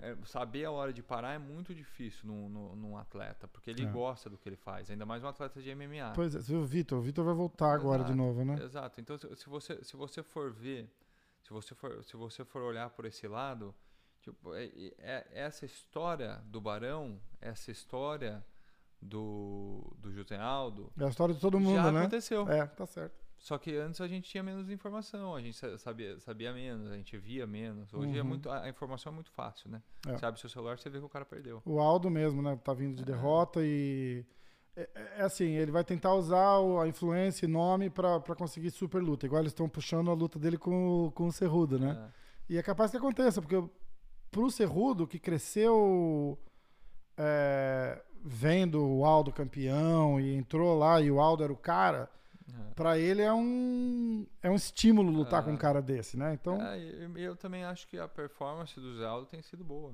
É, 0.02 0.16
saber 0.26 0.64
a 0.64 0.72
hora 0.72 0.94
de 0.94 1.04
parar 1.04 1.34
é 1.34 1.38
muito 1.38 1.74
difícil 1.76 2.26
num, 2.28 2.48
num, 2.48 2.76
num 2.76 2.98
atleta, 2.98 3.48
porque 3.50 3.70
ele 3.70 3.84
É. 3.84 3.92
gosta 3.92 4.30
do 4.30 4.38
que 4.38 4.48
ele 4.48 4.56
faz, 4.56 4.90
ainda 4.90 5.06
mais 5.06 5.22
um 5.24 5.28
atleta 5.28 5.62
de 5.62 5.70
MMA. 5.76 6.14
pois 6.16 6.36
é, 6.36 6.56
o 6.56 6.64
Vitor? 6.64 7.00
O 7.00 7.02
Vitor 7.02 7.26
vai 7.26 7.34
voltar 7.34 7.74
agora 7.74 8.04
de 8.04 8.12
Exato. 8.12 8.18
novo, 8.18 8.46
né? 8.46 8.64
Exato. 8.64 9.02
Então, 9.02 9.18
se, 9.18 9.36
se 9.36 9.50
você, 9.50 9.84
se 9.84 9.98
você 9.98 10.24
for 10.24 10.54
ver, 10.54 10.90
se 11.42 11.50
você 11.50 11.76
for, 11.76 12.02
se 12.04 12.16
você 12.16 12.46
for 12.46 12.62
olhar 12.62 12.90
por 12.92 13.04
esse 13.06 13.28
lado, 13.28 13.76
tipo, 14.22 14.54
é, 14.56 14.68
é- 15.00 15.28
essa 15.34 15.66
história 15.66 16.36
do 16.46 16.62
Barão, 16.62 17.20
essa 17.42 17.70
história 17.70 18.46
do, 19.02 19.94
do 19.98 20.12
José 20.12 20.38
Aldo, 20.38 20.92
É 21.00 21.06
a 21.06 21.10
história 21.10 21.34
de 21.34 21.40
todo 21.42 21.60
mundo, 21.60 21.76
já 21.76 21.92
né? 21.92 22.02
aconteceu. 22.02 22.48
É, 22.50 22.66
tá 22.68 22.86
certo. 22.86 23.18
Só 23.38 23.58
que 23.58 23.74
antes 23.78 24.02
a 24.02 24.08
gente 24.08 24.30
tinha 24.30 24.44
menos 24.44 24.70
informação, 24.70 25.34
a 25.34 25.40
gente 25.42 25.56
sa- 25.56 25.78
sabia, 25.78 26.20
sabia 26.20 26.52
menos, 26.52 26.92
a 26.92 26.98
gente 26.98 27.18
via 27.18 27.48
menos. 27.48 27.94
Hoje 27.94 28.18
é 28.18 28.22
Uhum. 28.22 28.28
muito, 28.28 28.50
a 28.52 28.68
informação 28.68 29.14
é 29.14 29.16
muito 29.16 29.32
fácil, 29.32 29.70
né? 29.72 29.82
É. 30.06 30.18
Você 30.18 30.26
abre 30.26 30.40
seu 30.42 30.50
celular, 30.50 30.78
você 30.78 30.90
vê 30.90 31.00
que 31.00 31.06
o 31.06 31.10
cara 31.10 31.24
perdeu. 31.24 31.62
O 31.66 31.80
Aldo 31.80 32.10
mesmo, 32.10 32.42
né? 32.42 32.60
Tá 32.62 32.74
vindo 32.74 32.96
de 32.98 33.04
É. 33.04 33.06
derrota 33.06 33.62
e. 33.64 34.26
É, 34.76 34.90
é 35.20 35.22
assim, 35.22 35.46
ele 35.52 35.72
vai 35.72 35.84
tentar 35.86 36.14
usar 36.16 36.58
a 36.84 36.88
influência 36.88 37.46
e 37.46 37.50
nome 37.50 37.90
pra, 37.90 38.20
pra 38.20 38.36
conseguir 38.36 38.72
super 38.72 39.02
luta. 39.02 39.26
Igual 39.26 39.42
eles 39.42 39.52
estão 39.54 39.70
puxando 39.70 40.12
a 40.12 40.14
luta 40.14 40.38
dele 40.38 40.58
com, 40.58 41.06
o- 41.08 41.12
com 41.14 41.28
o 41.28 41.32
Cerrudo, 41.32 41.80
né? 41.80 42.12
É. 42.50 42.54
E 42.54 42.58
é 42.58 42.64
capaz 42.64 42.92
que 42.92 42.98
aconteça, 42.98 43.42
porque 43.42 43.62
pro 44.30 44.52
Cerrudo, 44.52 45.08
que 45.08 45.18
cresceu 45.18 46.38
é, 47.18 48.02
vendo 48.24 48.82
o 48.86 49.06
Aldo 49.06 49.32
campeão 49.32 50.20
e 50.20 50.36
entrou 50.36 50.78
lá 50.78 51.02
e 51.02 51.10
o 51.12 51.20
Aldo 51.20 51.44
era 51.44 51.54
o 51.54 51.58
cara, 51.58 52.10
É. 52.52 52.74
pra 52.76 52.98
ele 52.98 53.22
é 53.22 53.32
um. 53.34 54.26
é 54.42 54.50
um 54.50 54.56
estímulo 54.56 55.12
lutar 55.12 55.42
É. 55.42 55.46
com 55.46 55.52
um 55.52 55.58
cara 55.58 55.82
desse, 55.82 56.18
né? 56.18 56.34
Então, 56.34 56.62
É, 56.62 56.80
e- 56.80 57.22
eu 57.24 57.36
também 57.36 57.64
acho 57.64 57.88
que 57.88 57.98
a 57.98 58.08
performance 58.08 58.80
do 58.80 58.98
Zé 58.98 59.06
Aldo 59.06 59.26
tem 59.28 59.42
sido 59.42 59.64
boa. 59.64 59.94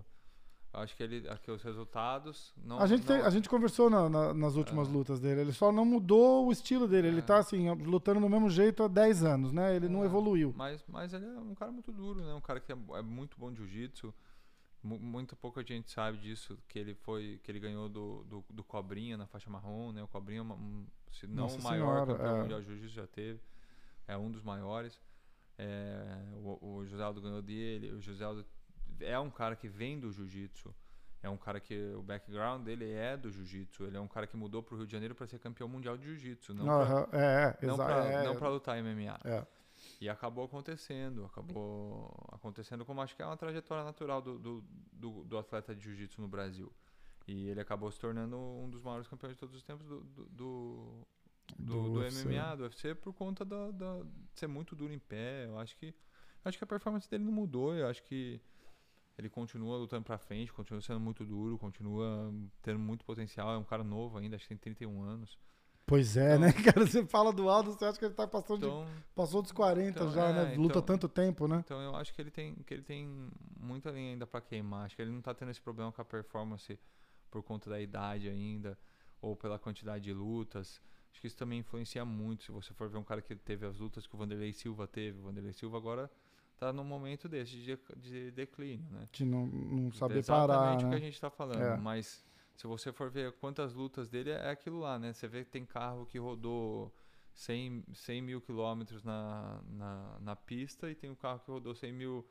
Eu 0.73 0.81
acho 0.81 0.93
que 0.97 1.01
ele, 1.03 1.25
aqui 1.29 1.49
os 1.49 1.63
resultados 1.63 2.53
não. 2.61 2.77
a, 2.79 2.85
gente 2.85 3.05
tem- 3.05 3.19
não- 3.19 3.25
a 3.25 3.29
gente 3.29 3.47
conversou 3.47 3.89
na- 3.89 4.09
na- 4.09 4.33
nas 4.33 4.55
últimas 4.57 4.89
É. 4.89 4.91
lutas 4.91 5.21
dele. 5.21 5.39
Ele 5.39 5.53
só 5.53 5.71
não 5.71 5.85
mudou 5.85 6.47
o 6.47 6.51
estilo 6.51 6.85
dele. 6.85 7.07
Ele 7.07 7.19
É. 7.19 7.21
tá 7.21 7.37
assim, 7.37 7.69
lutando 7.75 8.19
do 8.19 8.29
mesmo 8.29 8.49
jeito 8.49 8.83
há 8.83 8.87
10 8.89 9.23
anos, 9.23 9.53
né? 9.53 9.73
Ele 9.73 9.87
não 9.87 10.03
É. 10.03 10.05
evoluiu. 10.05 10.53
Mas, 10.57 10.83
mas 10.85 11.13
ele 11.13 11.25
é 11.25 11.39
um 11.39 11.55
cara 11.55 11.71
muito 11.71 11.93
duro, 11.93 12.19
né? 12.21 12.33
Um 12.33 12.41
cara 12.41 12.59
que 12.59 12.73
é, 12.73 12.75
é 12.95 13.01
muito 13.01 13.37
bom 13.39 13.51
de 13.53 13.59
jiu-jitsu. 13.59 14.13
Mu- 14.85 14.99
Muito 14.99 15.35
pouca 15.35 15.63
gente 15.63 15.89
sabe 15.89 16.19
disso, 16.19 16.57
que 16.67 16.77
ele 16.77 16.93
foi, 16.93 17.39
que 17.43 17.49
ele 17.51 17.59
ganhou 17.59 17.89
do, 17.89 18.23
do, 18.25 18.45
do 18.49 18.63
Cobrinha 18.63 19.17
na 19.17 19.25
faixa 19.25 19.49
marrom, 19.49 19.91
né? 19.91 20.03
O 20.03 20.07
Cobrinha, 20.07 20.41
é 20.41 20.43
um, 20.43 20.85
se 21.11 21.25
não 21.25 21.43
Nossa 21.43 21.57
o 21.57 21.63
maior 21.63 22.05
Senhora, 22.05 22.13
campeão 22.17 22.37
é. 22.37 22.41
mundial 22.41 22.61
de 22.61 22.67
jiu-jitsu 22.67 22.93
já 22.95 23.07
teve, 23.07 23.39
é 24.07 24.15
um 24.15 24.29
dos 24.29 24.43
maiores. 24.43 24.99
É, 25.57 26.05
o, 26.35 26.75
o 26.77 26.85
José 26.85 27.01
Aldo 27.01 27.19
ganhou 27.21 27.41
dele, 27.41 27.91
o 27.93 27.99
José 28.01 28.23
Aldo 28.23 28.45
é 28.99 29.17
um 29.19 29.29
cara 29.31 29.55
que 29.55 29.67
vem 29.67 29.99
do 29.99 30.11
jiu-jitsu. 30.11 30.73
É 31.23 31.29
um 31.29 31.37
cara 31.37 31.59
que 31.59 31.91
o 31.95 32.03
background 32.03 32.63
dele 32.63 32.91
é 32.91 33.17
do 33.17 33.31
jiu-jitsu. 33.31 33.85
Ele 33.85 33.97
é 33.97 33.99
um 33.99 34.07
cara 34.07 34.27
que 34.27 34.37
mudou 34.37 34.61
pro 34.61 34.75
Rio 34.77 34.85
de 34.85 34.91
Janeiro 34.91 35.15
para 35.15 35.25
ser 35.25 35.39
campeão 35.39 35.67
mundial 35.67 35.97
de 35.97 36.05
jiu-jitsu, 36.05 36.53
não 36.53 36.65
pra- 36.65 36.75
Aham, 36.75 37.07
é, 37.11 37.57
é, 37.59 37.65
não 37.65 37.75
pra- 37.75 38.05
é, 38.05 38.49
lutar 38.49 38.77
MMA. 38.77 39.19
E 40.01 40.09
acabou 40.09 40.45
acontecendo, 40.45 41.25
acabou 41.25 42.11
acontecendo 42.31 42.85
como 42.85 43.01
acho 43.01 43.15
que 43.15 43.21
é 43.21 43.25
uma 43.25 43.37
trajetória 43.37 43.83
natural 43.83 44.21
do, 44.21 44.37
do, 44.39 44.63
do, 44.91 45.23
do 45.25 45.37
atleta 45.37 45.75
de 45.75 45.83
jiu-jitsu 45.83 46.21
no 46.21 46.27
Brasil. 46.27 46.71
E 47.27 47.47
ele 47.49 47.59
acabou 47.59 47.91
se 47.91 47.99
tornando 47.99 48.37
um 48.37 48.69
dos 48.69 48.81
maiores 48.83 49.07
campeões 49.07 49.33
de 49.35 49.39
todos 49.39 49.55
os 49.55 49.63
tempos 49.63 49.85
do, 49.87 50.01
do, 50.01 50.25
do, 50.25 51.05
do- 51.57 51.89
Do. 51.93 51.99
MMA, 52.27 52.55
do 52.55 52.63
UFC, 52.63 52.93
por 52.95 53.13
conta 53.13 53.43
da, 53.45 53.71
da- 53.71 54.03
de 54.03 54.39
ser 54.39 54.47
muito 54.47 54.75
duro 54.75 54.93
em 54.93 54.99
pé. 54.99 55.45
Eu 55.45 55.57
acho 55.57 55.75
que, 55.77 55.93
acho 56.43 56.57
que 56.57 56.63
a 56.63 56.67
performance 56.67 57.09
dele 57.09 57.23
não 57.23 57.31
mudou. 57.31 57.73
Eu 57.73 57.87
acho 57.87 58.03
que 58.03 58.39
ele 59.17 59.29
continua 59.29 59.77
lutando 59.77 60.03
pra 60.03 60.17
frente, 60.17 60.51
continua 60.51 60.81
sendo 60.81 60.99
muito 60.99 61.25
duro, 61.25 61.57
continua 61.57 62.31
tendo 62.61 62.77
muito 62.79 63.05
potencial. 63.05 63.53
É 63.53 63.57
um 63.57 63.63
cara 63.63 63.83
novo 63.83 64.17
ainda, 64.17 64.35
acho 64.35 64.43
que 64.45 64.49
tem 64.49 64.57
31 64.57 65.01
anos. 65.01 65.39
Pois 65.85 66.17
é, 66.17 66.35
Então- 66.35 66.39
né, 66.47 66.53
cara? 66.63 66.85
Você 66.85 67.05
fala 67.05 67.31
do 67.31 67.47
Aldo, 67.49 67.71
você 67.73 67.85
acha 67.85 67.99
que 67.99 68.05
ele 68.05 68.13
tá 68.13 68.25
passando 68.27 68.59
de- 68.61 68.65
Então, 68.65 68.87
passou 69.13 69.41
dos 69.41 69.51
40 69.51 69.89
então, 69.99 70.11
já, 70.11 70.29
é, 70.29 70.33
né? 70.33 70.55
Luta 70.55 70.79
então- 70.79 70.81
tanto 70.81 71.07
tempo, 71.07 71.47
né? 71.47 71.61
Então 71.63 71.79
eu 71.81 71.95
acho 71.95 72.13
que 72.13 72.21
ele 72.21 72.31
tem 72.31 72.55
que 72.55 72.73
ele 72.73 72.81
tem 72.83 73.29
muita 73.59 73.91
linha 73.91 74.11
ainda 74.13 74.25
pra 74.25 74.41
queimar. 74.41 74.85
Acho 74.85 74.95
que 74.95 75.01
ele 75.01 75.11
não 75.11 75.21
tá 75.21 75.33
tendo 75.33 75.51
esse 75.51 75.61
problema 75.61 75.91
com 75.91 76.01
a 76.01 76.05
performance 76.05 76.79
por 77.29 77.43
conta 77.43 77.69
da 77.69 77.79
idade 77.79 78.27
ainda 78.27 78.77
ou 79.21 79.35
pela 79.35 79.59
quantidade 79.59 80.03
de 80.05 80.13
lutas. 80.13 80.81
Acho 81.11 81.21
que 81.21 81.27
isso 81.27 81.37
também 81.37 81.59
influencia 81.59 82.03
muito. 82.03 82.43
Se 82.45 82.51
você 82.51 82.73
for 82.73 82.89
ver 82.89 82.97
um 82.97 83.03
cara 83.03 83.21
que 83.21 83.35
teve 83.35 83.65
as 83.65 83.77
lutas 83.77 84.05
que 84.07 84.15
o 84.15 84.17
Vanderlei 84.17 84.51
Silva 84.53 84.87
teve, 84.87 85.19
o 85.19 85.23
Vanderlei 85.23 85.53
Silva 85.53 85.77
agora 85.77 86.09
tá 86.57 86.73
num 86.73 86.83
momento 86.83 87.29
desse 87.29 87.57
de, 87.57 87.77
de 87.97 88.31
declínio, 88.31 88.85
né? 88.91 89.07
De 89.11 89.23
não, 89.23 89.45
não 89.45 89.91
saber 89.91 90.17
Exatamente 90.17 90.47
parar, 90.57 90.75
o 90.75 90.77
que 90.79 90.85
né? 90.85 90.95
a 90.95 90.99
gente 90.99 91.21
tá 91.21 91.29
falando. 91.29 91.61
É. 91.61 91.77
Mas 91.77 92.25
se 92.55 92.65
você 92.67 92.91
for 92.91 93.09
ver 93.09 93.33
quantas 93.33 93.73
lutas 93.73 94.09
dele, 94.09 94.31
é 94.31 94.49
aquilo 94.49 94.79
lá, 94.79 94.97
né? 94.97 95.13
Você 95.13 95.27
vê 95.27 95.43
que 95.43 95.51
tem 95.51 95.65
carro 95.65 96.05
que 96.05 96.17
rodou 96.17 96.93
100, 97.33 97.83
100 97.93 98.21
mil 98.21 98.41
quilômetros 98.41 99.03
na, 99.03 99.61
na, 99.69 100.17
na 100.21 100.35
pista 100.35 100.89
e 100.89 100.95
tem 100.95 101.09
um 101.09 101.15
carro 101.15 101.39
que 101.39 101.51
rodou 101.51 101.75
100 101.75 101.91
mil 101.91 102.25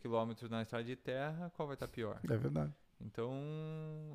quilômetros 0.00 0.50
na 0.50 0.62
estrada 0.62 0.84
de 0.84 0.96
terra. 0.96 1.52
Qual 1.54 1.68
vai 1.68 1.74
estar 1.74 1.88
pior? 1.88 2.20
É 2.28 2.36
verdade. 2.36 2.72
Então, 3.00 3.30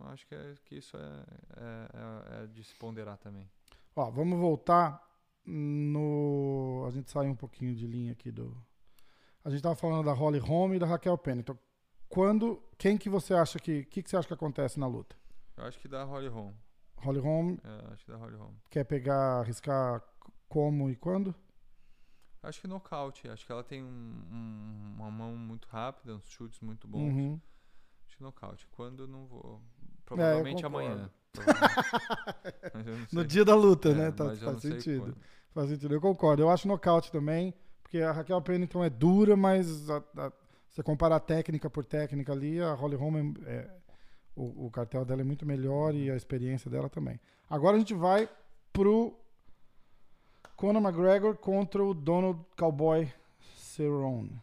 acho 0.06 0.28
que, 0.28 0.34
é, 0.34 0.56
que 0.66 0.76
isso 0.78 0.98
é, 0.98 1.24
é, 1.58 2.40
é- 2.42 2.44
é 2.44 2.48
de 2.48 2.64
se 2.64 2.74
ponderar 2.76 3.18
também. 3.18 3.48
Ó, 3.96 4.10
vamos 4.10 4.40
voltar 4.40 5.08
no. 5.46 6.84
A 6.88 6.92
gente 6.92 7.12
saiu 7.12 7.30
um 7.32 7.36
pouquinho 7.36 7.76
de 7.76 7.86
linha 7.86 8.14
aqui 8.14 8.32
do. 8.32 8.56
A 9.44 9.50
gente 9.50 9.62
tava 9.62 9.76
falando 9.76 10.06
da 10.06 10.14
Holly 10.14 10.40
Holm 10.40 10.74
e 10.74 10.80
da 10.80 10.86
Raquel 10.88 11.18
Penny. 11.18 11.42
Então, 11.42 11.58
quando. 12.10 12.62
Quem 12.78 12.98
que 12.98 13.10
você 13.10 13.34
acha 13.34 13.60
que. 13.60 13.82
O 13.82 13.86
que, 13.86 14.02
que 14.02 14.10
você 14.10 14.18
acha 14.18 14.28
que 14.28 14.34
acontece 14.34 14.80
na 14.80 14.88
luta? 14.88 15.16
Eu 15.62 15.68
acho 15.68 15.80
que 15.80 15.88
dá 15.88 16.04
Holly 16.04 16.28
Holm. 16.28 16.54
Holly 16.98 17.20
Holm 17.20 17.58
É, 17.64 17.94
acho 17.94 18.04
que 18.06 18.12
dá 18.12 18.18
Holly 18.18 18.36
Holm. 18.36 18.54
quer 18.70 18.84
pegar, 18.84 19.40
arriscar 19.42 20.02
como 20.50 20.90
e 20.90 20.96
quando? 20.96 21.34
Acho 22.44 22.60
que 22.62 22.68
nocaute. 22.68 23.28
Acho 23.30 23.46
que 23.46 23.52
ela 23.52 23.64
tem 23.64 23.84
um- 23.84 23.88
um- 24.32 24.94
uma 24.98 25.12
mão 25.12 25.36
muito 25.38 25.68
rápida, 25.68 26.16
uns 26.16 26.28
chutes 26.28 26.60
muito 26.62 26.88
bons. 26.88 27.02
Uhum. 27.14 27.40
Acho 28.08 28.18
que 28.18 28.24
nocaute. 28.24 28.68
Quando 28.72 29.08
não 29.08 29.28
vou. 29.28 29.62
Provavelmente 30.04 30.64
concordo. 30.64 30.88
amanhã. 30.88 31.12
Provavelmente. 31.32 33.14
No 33.16 33.24
dia 33.24 33.46
da 33.46 33.56
luta, 33.56 33.90
É, 33.90 33.94
né? 33.94 34.12
Tá, 34.12 34.36
faz 34.36 34.62
sentido. 34.62 35.16
Faz 35.54 35.70
sentido. 35.70 35.94
Eu 35.94 36.02
concordo. 36.02 36.42
Eu 36.42 36.50
acho 36.50 36.68
nocaute 36.68 37.12
também, 37.12 37.54
porque 37.84 38.00
a 38.02 38.12
Raquel 38.12 38.42
Pennington 38.42 38.84
é 38.84 38.90
dura, 38.90 39.36
mas 39.38 39.90
a, 39.90 39.98
a, 40.18 40.32
você 40.70 40.82
comparar 40.82 41.20
técnica 41.20 41.70
por 41.70 41.86
técnica 41.86 42.32
ali, 42.34 42.60
a 42.60 42.74
Holly 42.74 42.96
Holm 42.96 43.16
é, 43.46 43.52
é- 43.54 43.81
o, 44.36 44.68
o 44.68 44.72
cartel 44.72 45.06
dela 45.06 45.22
é 45.22 45.24
muito 45.24 45.46
melhor 45.46 45.94
e 45.94 46.10
a 46.10 46.16
experiência 46.16 46.70
dela 46.70 46.90
também. 46.90 47.20
Agora 47.50 47.76
a 47.76 47.80
gente 47.80 47.94
vai 47.94 48.30
pro 48.72 49.18
Conor 50.56 50.82
McGregor 50.82 51.36
contra 51.38 51.84
o 51.84 51.94
Donald 51.94 52.40
Cowboy 52.58 53.12
Cerrone. 53.56 54.42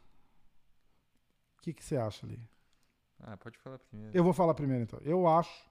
O 1.59 1.63
que 1.63 1.73
que 1.73 1.85
você 1.85 1.97
acha 1.97 2.27
ali? 2.27 2.41
Ah, 3.21 3.37
pode 3.37 3.59
falar 3.59 3.79
primeiro. 3.79 4.17
Eu 4.17 4.25
vou 4.25 4.33
falar 4.33 4.55
primeiro 4.55 4.83
então. 4.83 5.01
Eu 5.03 5.27
acho 5.27 5.69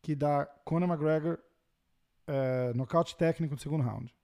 que 0.00 0.14
dá 0.14 0.46
Conor 0.64 0.88
McGregor 0.88 1.38
é, 2.26 2.72
nocaute 2.74 3.16
técnico 3.16 3.54
no 3.54 3.60
segundo 3.60 3.82
round. 3.82 4.14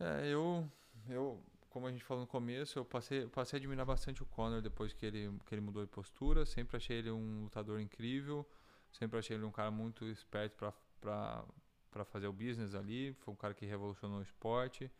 É, 0.00 0.26
eu, 0.32 0.68
eu, 1.08 1.40
como 1.78 1.86
a 1.86 1.92
gente 1.92 2.02
falou 2.02 2.22
no 2.22 2.26
começo, 2.26 2.76
eu 2.76 2.84
passei, 2.84 3.22
eu 3.22 3.30
passei 3.30 3.56
a 3.56 3.58
admirar 3.60 3.86
bastante 3.86 4.20
o 4.20 4.26
Conor 4.26 4.60
depois 4.60 4.92
que 4.92 5.06
ele, 5.06 5.32
que 5.46 5.54
ele 5.54 5.60
mudou 5.60 5.84
de 5.84 5.88
postura. 5.88 6.44
Sempre 6.44 6.76
achei 6.76 6.96
ele 6.98 7.08
um 7.12 7.44
lutador 7.44 7.80
incrível. 7.80 8.44
Sempre 8.90 9.16
achei 9.16 9.36
ele 9.36 9.44
um 9.44 9.52
cara 9.52 9.70
muito 9.70 10.04
esperto 10.06 10.56
para 11.00 12.04
fazer 12.06 12.26
o 12.26 12.32
business 12.32 12.74
ali. 12.74 13.12
Foi 13.20 13.32
um 13.32 13.36
cara 13.36 13.54
que 13.54 13.64
revolucionou 13.64 14.18
o 14.18 14.22
esporte. 14.22 14.90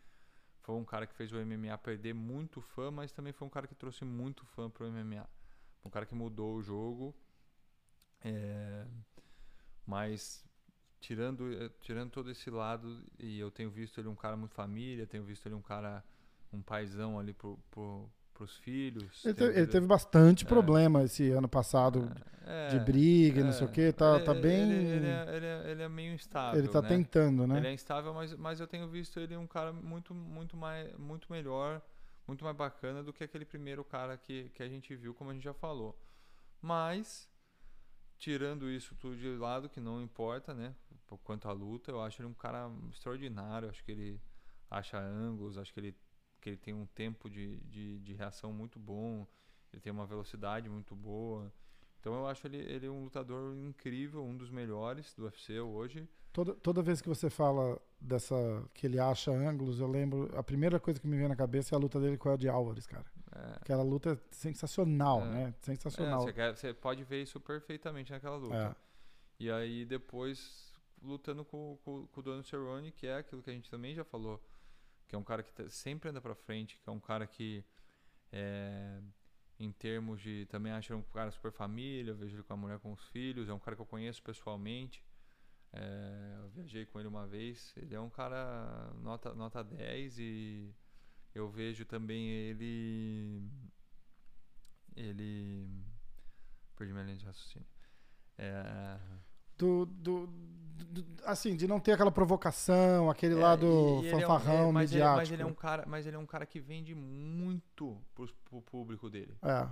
Foi 0.61 0.73
um 0.73 0.85
cara 0.85 1.05
que 1.05 1.13
fez 1.13 1.33
o 1.33 1.35
MMA 1.45 1.77
perder 1.79 2.13
muito 2.13 2.61
fã, 2.61 2.89
mas 2.89 3.11
também 3.11 3.33
foi 3.33 3.45
um 3.45 3.51
cara 3.51 3.67
que 3.67 3.75
trouxe 3.75 4.05
muito 4.05 4.45
fã 4.45 4.69
pro 4.69 4.89
MMA. 4.89 5.27
Um 5.83 5.89
cara 5.89 6.05
que 6.05 6.15
mudou 6.15 6.55
o 6.55 6.61
jogo. 6.61 7.13
É, 8.23 8.87
mas 9.85 10.45
tirando, 11.01 11.51
eh, 11.51 11.69
tirando 11.81 12.09
todo 12.09 12.31
esse 12.31 12.49
lado, 12.49 13.03
e 13.17 13.37
eu 13.37 13.51
tenho 13.51 13.69
visto 13.69 13.99
ele 13.99 14.07
um 14.07 14.15
cara 14.15 14.37
muito 14.37 14.55
família, 14.55 15.05
tenho 15.05 15.25
visto 15.25 15.45
ele 15.45 15.55
um 15.55 15.61
cara, 15.61 16.05
um 16.51 16.61
paizão 16.61 17.19
ali 17.19 17.33
pro, 17.33 17.57
pro, 17.71 18.09
pros 18.33 18.55
filhos. 18.57 19.23
Ele, 19.25 19.33
te- 19.33 19.37
tenho 19.37 19.51
ele 19.51 19.67
teve 19.67 19.85
bastante 19.87 20.45
É. 20.45 20.47
problema 20.47 21.03
esse 21.03 21.29
ano 21.31 21.47
passado 21.47 22.11
é, 22.45 22.67
de 22.69 22.79
briga 22.79 23.41
e 23.41 23.43
não 23.43 23.51
sei 23.51 23.67
o 23.67 23.69
é. 23.69 23.73
que. 23.73 23.91
Tá, 23.93 24.15
Ele- 24.15 24.23
tá 24.25 24.33
bem. 24.33 24.71
Ele, 24.71 24.87
ele 24.89 25.07
é, 25.07 25.35
ele, 25.35 25.45
é, 25.45 25.71
ele 25.71 25.83
é 25.83 25.89
meio 25.89 26.13
instável. 26.13 26.59
Ele 26.59 26.67
tá 26.67 26.81
né? 26.81 26.87
tentando, 26.87 27.45
né? 27.45 27.57
Ele 27.57 27.67
é 27.67 27.73
instável, 27.73 28.13
mas, 28.13 28.33
mas 28.35 28.59
eu 28.59 28.67
tenho 28.67 28.87
visto 28.87 29.19
ele 29.19 29.35
um 29.37 29.47
cara 29.47 29.71
muito, 29.71 30.13
muito, 30.13 30.57
mais, 30.57 30.91
muito 30.97 31.31
melhor, 31.31 31.81
muito 32.27 32.43
mais 32.43 32.55
bacana 32.55 33.03
do 33.03 33.13
que 33.13 33.23
aquele 33.23 33.45
primeiro 33.45 33.83
cara 33.83 34.17
que, 34.17 34.49
que 34.49 34.63
a 34.63 34.67
gente 34.69 34.95
viu, 34.95 35.13
como 35.13 35.29
a 35.29 35.33
gente 35.33 35.43
já 35.43 35.53
falou. 35.53 35.99
Mas, 36.61 37.29
tirando 38.17 38.69
isso 38.69 38.95
tudo 38.95 39.15
de 39.17 39.29
lado, 39.37 39.69
que 39.69 39.79
não 39.79 40.01
importa, 40.01 40.53
né? 40.53 40.73
Quanto 41.23 41.47
à 41.47 41.51
luta, 41.51 41.89
eu 41.91 42.01
acho 42.01 42.21
ele 42.21 42.27
um 42.29 42.33
cara 42.33 42.69
extraordinário. 42.91 43.69
Acho 43.69 43.83
que 43.83 43.91
ele 43.91 44.21
acha 44.69 44.99
ângulos, 44.99 45.57
acho 45.57 45.73
que 45.73 45.79
ele, 45.79 45.95
que 46.39 46.49
ele 46.49 46.57
tem 46.57 46.73
um 46.73 46.85
tempo 46.87 47.29
de, 47.29 47.57
de, 47.65 47.99
de 47.99 48.13
reação 48.13 48.51
muito 48.53 48.79
bom, 48.79 49.25
ele 49.73 49.81
tem 49.81 49.91
uma 49.91 50.05
velocidade 50.05 50.69
muito 50.69 50.95
boa. 50.95 51.51
Então 51.99 52.13
eu 52.13 52.27
acho 52.27 52.47
ele, 52.47 52.57
ele 52.57 52.87
um 52.89 53.03
lutador 53.03 53.55
incrível, 53.57 54.23
um 54.23 54.35
dos 54.37 54.49
melhores 54.49 55.13
do 55.13 55.25
UFC 55.25 55.59
hoje. 55.59 56.07
Toda, 56.31 56.53
toda 56.55 56.81
vez 56.81 57.01
que 57.01 57.09
você 57.09 57.29
fala 57.29 57.81
dessa. 57.99 58.35
que 58.73 58.85
ele 58.87 58.99
acha 58.99 59.31
ângulos, 59.31 59.79
eu 59.79 59.87
lembro. 59.87 60.29
A 60.37 60.43
primeira 60.43 60.79
coisa 60.79 60.99
que 60.99 61.07
me 61.07 61.17
vem 61.17 61.27
na 61.27 61.35
cabeça 61.35 61.73
é 61.73 61.75
a 61.75 61.79
luta 61.79 61.99
dele 61.99 62.17
com 62.17 62.29
o 62.29 62.33
Ed 62.33 62.47
Álvares, 62.47 62.85
cara. 62.87 63.05
É, 63.35 63.53
Aquela 63.61 63.83
luta 63.83 64.11
é 64.13 64.17
sensacional, 64.31 65.21
É. 65.23 65.25
né? 65.25 65.53
É, 65.59 65.65
Sensacional. 65.65 66.21
você, 66.21 66.31
quer- 66.33 66.55
você 66.55 66.73
pode 66.73 67.03
ver 67.03 67.23
isso 67.23 67.39
perfeitamente 67.39 68.11
naquela 68.11 68.37
luta. 68.37 68.55
É. 68.55 69.43
E 69.43 69.51
aí 69.51 69.85
depois 69.85 70.71
lutando 71.01 71.43
com, 71.45 71.77
com, 71.83 72.05
com 72.07 72.19
o 72.19 72.23
Donald 72.23 72.47
Cerrone, 72.47 72.91
que 72.91 73.07
é 73.07 73.17
aquilo 73.17 73.41
que 73.41 73.49
a 73.49 73.53
gente 73.53 73.69
também 73.69 73.95
já 73.95 74.03
falou, 74.03 74.41
que 75.09 75.15
é 75.15 75.19
um 75.19 75.23
cara 75.25 75.43
que 75.43 75.53
tá- 75.53 75.67
sempre 75.69 76.09
anda 76.09 76.21
pra 76.21 76.35
frente, 76.35 76.79
que 76.79 76.89
é 76.89 76.93
um 76.93 76.99
cara 77.01 77.27
que 77.27 77.65
é, 78.31 79.01
em 79.59 79.71
termos 79.71 80.21
de 80.21 80.45
também 80.47 80.71
acho 80.73 80.95
um 80.95 81.01
cara 81.03 81.31
super 81.31 81.51
família, 81.51 82.13
vejo 82.13 82.37
ele 82.37 82.43
com 82.43 82.53
a 82.53 82.57
mulher 82.57 82.79
com 82.79 82.93
os 82.93 83.03
filhos, 83.09 83.49
é 83.49 83.53
um 83.53 83.59
cara 83.59 83.75
que 83.75 83.81
eu 83.81 83.85
conheço 83.87 84.23
pessoalmente. 84.23 85.03
É, 85.73 86.37
eu 86.41 86.49
viajei 86.49 86.85
com 86.85 86.99
ele 86.99 87.07
uma 87.09 87.27
vez, 87.27 87.73
ele 87.77 87.95
é 87.95 87.99
um 88.01 88.09
cara 88.09 88.91
nota, 89.01 89.33
nota 89.35 89.63
10 89.63 90.17
e 90.19 90.73
eu 91.35 91.49
vejo 91.49 91.85
também 91.85 92.29
ele 92.29 93.43
ele 94.95 95.67
perdi 96.75 96.93
minha 96.93 97.05
linha 97.05 97.17
de 97.17 97.25
raciocínio. 97.25 97.67
É, 98.37 98.99
do, 99.59 99.85
do, 99.85 100.27
do- 100.89 101.05
assim, 101.25 101.55
de 101.55 101.67
não 101.67 101.79
ter 101.79 101.91
aquela 101.91 102.11
provocação, 102.11 103.09
aquele 103.09 103.35
É, 103.35 103.37
lado 103.37 103.65
e 103.65 104.07
ele 104.07 104.09
é 104.09 104.15
um- 104.17 104.21
fanfarrão 104.21 104.69
é, 104.69 104.71
mas 104.71 104.91
ele- 104.91 104.99
midiático. 105.01 105.17
mas 105.17 105.31
ele 105.31 105.41
é 105.41 105.45
um 105.45 105.53
cara, 105.53 105.83
mas 105.85 106.07
ele 106.07 106.15
é 106.15 106.19
um 106.19 106.25
cara 106.25 106.45
que 106.45 106.59
vende 106.59 106.95
muito 106.95 107.95
pros, 108.15 108.31
pro 108.49 108.61
público 108.61 109.09
dele. 109.09 109.35
É, 109.43 109.67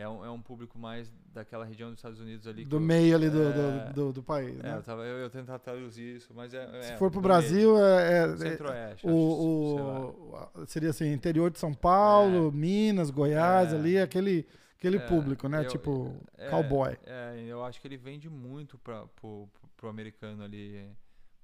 É 0.00 0.08
um, 0.08 0.24
é 0.24 0.30
um 0.30 0.40
público 0.40 0.78
mais 0.78 1.10
daquela 1.34 1.64
região 1.64 1.88
dos 1.90 1.98
Estados 1.98 2.20
Unidos 2.20 2.46
ali. 2.46 2.64
do 2.64 2.76
eu- 2.76 2.80
meio 2.80 3.16
ali 3.16 3.28
do, 3.28 3.42
é, 3.42 3.52
do, 3.52 3.92
do, 3.94 4.12
do 4.12 4.22
país, 4.22 4.56
É, 4.60 4.62
né? 4.62 4.76
eu, 4.76 4.82
tava, 4.84 5.02
eu, 5.04 5.16
eu 5.18 5.28
tentar 5.30 5.58
traduzir 5.58 6.16
isso, 6.16 6.32
mas 6.34 6.54
é. 6.54 6.66
Se 6.82 6.92
é, 6.92 6.96
for 6.96 7.10
pro 7.10 7.20
do 7.20 7.24
Brasil, 7.24 7.76
é, 7.78 8.26
meio, 8.28 8.34
é- 8.34 8.36
Centro-Oeste. 8.36 9.06
o, 9.08 10.36
acho, 10.36 10.66
seria 10.66 10.90
assim, 10.90 11.12
interior 11.12 11.50
de 11.50 11.58
São 11.58 11.74
Paulo, 11.74 12.52
Minas, 12.52 13.10
Goiás, 13.10 13.72
É. 13.72 13.76
ali, 13.76 13.98
aquele, 13.98 14.46
aquele 14.78 14.98
É, 14.98 15.00
público, 15.00 15.48
né? 15.48 15.64
eu- 15.64 15.72
tipo, 15.72 16.14
é, 16.36 16.50
cowboy. 16.50 16.96
É, 17.04 17.44
eu 17.46 17.64
acho 17.64 17.80
que 17.80 17.86
ele 17.88 17.96
vende 17.96 18.28
muito 18.28 18.78
pra, 18.78 19.06
pro, 19.08 19.48
pro, 19.76 19.88
americano 19.88 20.42
ali, 20.42 20.90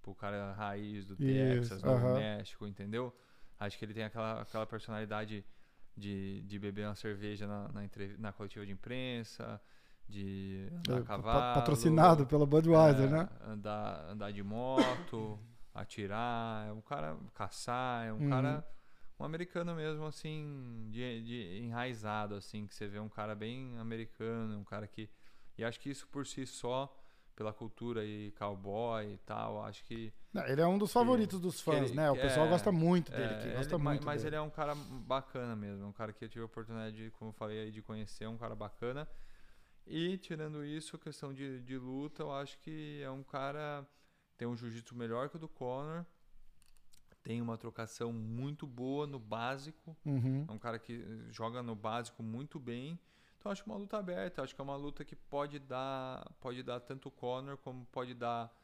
pro 0.02 0.14
cara 0.14 0.52
raiz 0.54 1.04
do 1.06 1.16
Isso, 1.18 1.74
Texas, 1.74 1.82
Novo 1.82 2.06
aham. 2.06 2.08
México, 2.08 2.66
entendeu? 2.66 3.14
Acho 3.58 3.78
que 3.78 3.84
ele 3.84 3.94
tem 3.94 4.04
aquela, 4.04 4.42
aquela 4.42 4.66
personalidade 4.66 5.44
de, 5.96 6.42
de 6.42 6.58
beber 6.58 6.86
uma 6.86 6.94
cerveja 6.96 7.46
na, 7.46 7.68
na, 7.72 7.84
entrev- 7.84 8.18
na 8.18 8.32
coletiva 8.32 8.66
de 8.66 8.72
imprensa, 8.72 9.60
de 10.08 10.68
andar 10.80 10.96
É, 10.96 11.00
a 11.00 11.02
pa- 11.22 11.42
cavalo. 11.42 11.42
patrocinado 11.42 12.26
pela 12.26 12.46
Budweiser, 12.46 13.08
é, 13.08 13.10
né? 13.10 13.28
Andar, 13.40 14.06
andar 14.10 14.32
de 14.32 14.42
moto, 14.42 15.38
atirar, 15.74 16.68
é 16.68 16.72
um 16.72 16.80
cara 16.80 17.16
caçar, 17.34 18.06
é 18.06 18.12
um 18.12 18.20
Uhum. 18.20 18.22
cara 18.22 18.64
um 19.24 19.26
americano 19.26 19.74
mesmo 19.74 20.04
assim, 20.06 20.88
de, 20.90 21.22
de 21.22 21.58
enraizado 21.64 22.34
assim, 22.34 22.66
que 22.66 22.74
você 22.74 22.86
vê 22.86 23.00
um 23.00 23.08
cara 23.08 23.34
bem 23.34 23.76
americano, 23.78 24.58
um 24.58 24.64
cara 24.64 24.86
que 24.86 25.08
e 25.56 25.64
acho 25.64 25.80
que 25.80 25.88
isso 25.90 26.06
por 26.08 26.26
si 26.26 26.46
só 26.46 26.94
pela 27.36 27.52
cultura 27.52 28.04
e 28.04 28.30
cowboy 28.32 29.12
e 29.14 29.18
tal, 29.18 29.64
acho 29.64 29.82
que 29.84 30.12
Não, 30.32 30.46
Ele 30.46 30.60
é 30.60 30.66
um 30.66 30.78
dos 30.78 30.92
favoritos 30.92 31.40
dos 31.40 31.56
que 31.58 31.64
fãs, 31.64 31.86
ele- 31.90 31.94
né? 31.94 32.10
O 32.10 32.16
pessoal 32.16 32.46
é- 32.46 32.50
gosta 32.50 32.70
muito 32.70 33.10
dele, 33.12 33.34
é, 33.34 33.42
ele- 33.46 33.54
gosta 33.56 33.78
ma- 33.78 33.90
muito 33.90 34.04
mas 34.04 34.22
dele. 34.22 34.28
ele 34.28 34.36
é 34.36 34.40
um 34.40 34.50
cara 34.50 34.74
bacana 34.74 35.56
mesmo, 35.56 35.86
um 35.86 35.92
cara 35.92 36.12
que 36.12 36.24
eu 36.24 36.28
tive 36.28 36.42
a 36.42 36.46
oportunidade, 36.46 36.94
de, 36.96 37.10
como 37.12 37.30
eu 37.30 37.34
falei 37.34 37.60
aí, 37.60 37.70
de 37.72 37.82
conhecer, 37.82 38.26
um 38.28 38.36
cara 38.36 38.54
bacana. 38.54 39.08
E 39.86 40.16
tirando 40.18 40.64
isso, 40.64 40.96
questão 40.98 41.32
de, 41.32 41.60
de 41.60 41.76
luta, 41.76 42.22
eu 42.22 42.32
acho 42.32 42.58
que 42.60 43.00
é 43.02 43.10
um 43.10 43.22
cara 43.22 43.86
tem 44.36 44.48
um 44.48 44.56
jiu-jitsu 44.56 44.96
melhor 44.96 45.28
que 45.28 45.36
o 45.36 45.38
do 45.38 45.48
Conor, 45.48 46.04
tem 47.24 47.40
uma 47.42 47.58
trocação 47.58 48.12
muito 48.12 48.66
boa 48.66 49.06
no 49.06 49.18
básico, 49.18 49.96
Uhum. 50.06 50.44
é 50.46 50.52
um 50.52 50.58
cara 50.58 50.78
que 50.78 50.92
eh, 51.02 51.32
joga 51.32 51.60
no 51.62 51.74
básico 51.74 52.22
muito 52.22 52.60
bem. 52.60 52.96
Então 53.40 53.50
acho 53.50 53.62
que 53.64 53.68
uma 53.68 53.78
luta 53.78 53.98
aberta, 53.98 54.42
acho 54.42 54.54
que 54.54 54.60
é 54.60 54.64
uma 54.64 54.76
luta 54.76 55.04
que 55.04 55.16
pode 55.16 55.58
dar, 55.58 56.24
pode 56.40 56.62
dar 56.62 56.78
tanto 56.80 57.08
o 57.08 57.10
Conor 57.10 57.56
como 57.58 57.84
pode 57.86 58.14
dar 58.14 58.54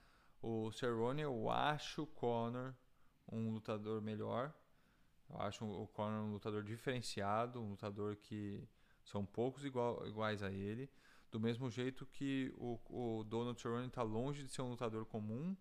o 0.42 0.70
Cerrone. 0.72 1.22
Eu 1.22 1.50
acho 1.50 2.02
o 2.02 2.06
Conor 2.06 2.74
um 3.32 3.50
lutador 3.50 4.00
melhor. 4.00 4.52
Eu 5.28 5.40
acho 5.40 5.64
o 5.64 5.86
Conor 5.88 6.22
um 6.24 6.32
lutador 6.32 6.62
diferenciado, 6.62 7.60
um 7.60 7.70
lutador 7.70 8.16
que 8.16 8.66
são 9.04 9.24
poucos 9.24 9.64
igual, 9.64 10.06
iguais 10.06 10.42
a 10.42 10.50
ele. 10.50 10.88
Do 11.30 11.38
mesmo 11.38 11.70
jeito 11.70 12.04
que 12.06 12.52
o, 12.56 12.78
o 12.90 13.24
Donald 13.24 13.60
Cerrone 13.60 13.86
está 13.86 14.02
longe 14.02 14.42
de 14.42 14.50
ser 14.50 14.62
um 14.62 14.70
lutador 14.70 15.04
comum. 15.06 15.56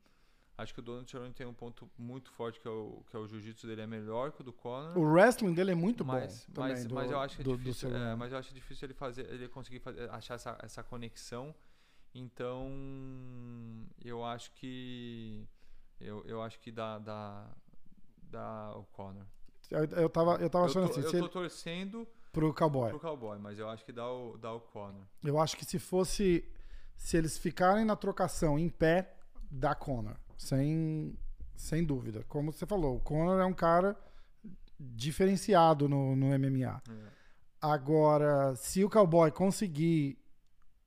Acho 0.62 0.74
que 0.74 0.80
o 0.82 0.84
Donald 0.84 1.10
Cerrone 1.10 1.34
tem 1.34 1.48
um 1.48 1.54
ponto 1.54 1.90
muito 1.98 2.30
forte 2.32 2.60
que 2.60 2.68
é 2.68 2.72
o, 2.72 3.02
que 3.10 3.16
é 3.16 3.20
o 3.20 3.26
jiu-jitsu 3.28 3.66
dele 3.66 3.82
é 3.82 3.88
melhor 3.88 4.32
que 4.34 4.42
o 4.42 4.44
do 4.44 4.52
Conor. 4.52 4.98
O 4.98 5.02
wrestling 5.14 5.54
dele 5.54 5.72
é 5.72 5.76
muito 5.76 6.04
mas, 6.04 6.46
bom 6.48 6.54
também. 6.56 6.72
mas, 6.74 6.86
do- 6.86 6.96
mas 6.96 7.10
eu 7.12 7.20
acho 7.20 7.36
que 7.38 7.42
é 7.42 7.46
do- 7.46 7.58
difícil, 7.58 7.96
é, 7.96 8.16
mas 8.16 8.32
eu 8.34 8.38
acho 8.38 8.54
difícil 8.54 8.86
ele 8.88 8.94
fazer, 8.94 9.26
ele 9.32 9.48
conseguir 9.48 9.80
fazer, 9.80 10.10
achar 10.10 10.34
essa, 10.36 10.58
essa 10.62 10.84
conexão. 10.84 11.56
Então, 12.14 12.70
eu 14.04 14.24
acho 14.26 14.52
que 14.54 15.48
eu, 16.00 16.24
eu 16.26 16.42
acho 16.42 16.60
que 16.60 16.72
dá, 16.72 16.98
dá, 17.00 17.48
dá 18.24 18.74
o 18.76 18.84
Conor. 18.86 19.26
Eu, 19.70 19.84
eu 19.86 20.10
tava, 20.10 20.36
eu 20.42 20.50
tava 20.50 20.66
Eu 20.66 20.70
achando 20.70 20.88
tô, 20.88 20.92
assim, 20.92 21.02
eu 21.02 21.12
tô 21.12 21.18
ele- 21.18 21.30
torcendo 21.30 22.08
pro 22.32 22.54
cowboy. 22.54 22.90
pro 22.90 23.00
Cowboy, 23.00 23.38
mas 23.40 23.60
eu 23.60 23.70
acho 23.70 23.86
que 23.86 23.92
dá 23.92 24.12
o, 24.12 24.38
dá 24.38 24.52
o 24.54 24.60
Conor. 24.60 25.04
Eu 25.24 25.40
acho 25.40 25.56
que 25.58 25.66
se 25.66 25.80
fosse. 25.80 26.44
Se 26.98 27.16
eles 27.16 27.38
ficarem 27.38 27.86
na 27.86 27.96
trocação 27.96 28.60
em 28.60 28.68
pé, 28.70 29.16
dá 29.50 29.74
Conor. 29.74 30.18
Sem, 30.40 31.18
sem 31.54 31.84
dúvida. 31.84 32.24
Como 32.30 32.52
você 32.54 32.66
falou, 32.66 32.96
o 32.96 33.00
Conor 33.02 33.42
é 33.42 33.46
um 33.46 33.54
cara 33.54 33.96
diferenciado 34.80 35.90
no, 35.90 36.16
no 36.16 36.28
MMA. 36.28 36.82
É. 36.90 37.20
Agora, 37.62 38.56
se 38.56 38.84
o 38.86 38.90
cowboy 38.90 39.30
conseguir 39.32 40.18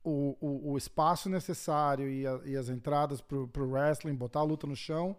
o, 0.03 0.35
o, 0.41 0.71
o 0.71 0.77
espaço 0.77 1.29
necessário 1.29 2.09
e, 2.09 2.25
a- 2.25 2.41
e 2.45 2.57
as 2.57 2.67
entradas 2.67 3.21
pro, 3.21 3.47
pro 3.47 3.69
wrestling, 3.69 4.15
botar 4.15 4.39
a 4.39 4.43
luta 4.43 4.65
no 4.65 4.75
chão, 4.75 5.15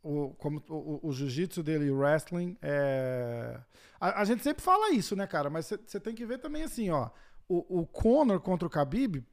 o, 0.00 0.30
como 0.38 0.62
o, 0.68 1.08
o- 1.08 1.12
jiu-jitsu 1.12 1.60
dele 1.62 1.86
e 1.86 1.90
o 1.90 1.98
wrestling 1.98 2.56
é. 2.62 3.60
A, 4.00 4.20
a 4.20 4.24
gente 4.24 4.44
sempre 4.44 4.62
fala 4.62 4.92
isso, 4.92 5.16
né, 5.16 5.26
cara? 5.26 5.50
Mas 5.50 5.66
você 5.66 5.98
tem 5.98 6.14
que 6.14 6.24
ver 6.24 6.38
também 6.38 6.62
assim, 6.62 6.88
ó. 6.90 7.10
O, 7.48 7.80
o 7.80 7.86
Conor 7.86 8.40
contra 8.40 8.66
o 8.68 8.70
Khabib, 8.70 9.24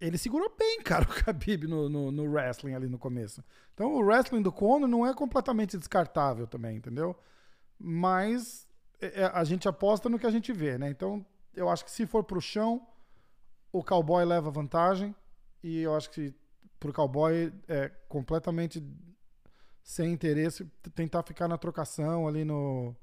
ele 0.00 0.16
segurou 0.16 0.52
bem, 0.58 0.80
cara, 0.84 1.04
o 1.04 1.12
Khabib 1.12 1.66
no, 1.66 1.88
no, 1.88 2.10
no 2.10 2.24
wrestling 2.24 2.74
ali 2.74 2.88
no 2.88 2.98
começo. 2.98 3.44
Então 3.74 3.94
o 3.94 4.00
wrestling 4.00 4.42
do 4.42 4.52
Conor 4.52 4.88
não 4.88 5.06
é 5.06 5.14
completamente 5.14 5.76
descartável 5.76 6.46
também, 6.46 6.76
entendeu? 6.76 7.16
Mas 7.78 8.66
é, 9.00 9.22
é, 9.22 9.24
a 9.26 9.44
gente 9.44 9.68
aposta 9.68 10.08
no 10.08 10.18
que 10.18 10.26
a 10.26 10.30
gente 10.30 10.52
vê, 10.52 10.78
né? 10.78 10.88
Então 10.90 11.24
eu 11.54 11.68
acho 11.68 11.84
que 11.84 11.90
se 11.90 12.06
for 12.06 12.24
pro 12.24 12.40
chão, 12.40 12.86
o 13.72 13.82
cowboy 13.82 14.24
leva 14.24 14.50
vantagem. 14.50 15.14
E 15.62 15.80
eu 15.80 15.94
acho 15.94 16.10
que 16.10 16.34
pro 16.78 16.92
cowboy 16.92 17.52
é 17.68 17.90
completamente 18.08 18.82
sem 19.82 20.12
interesse 20.12 20.64
tentar 20.94 21.22
ficar 21.22 21.48
na 21.48 21.58
trocação 21.58 22.26
ali 22.26 22.44
no, 22.44 22.94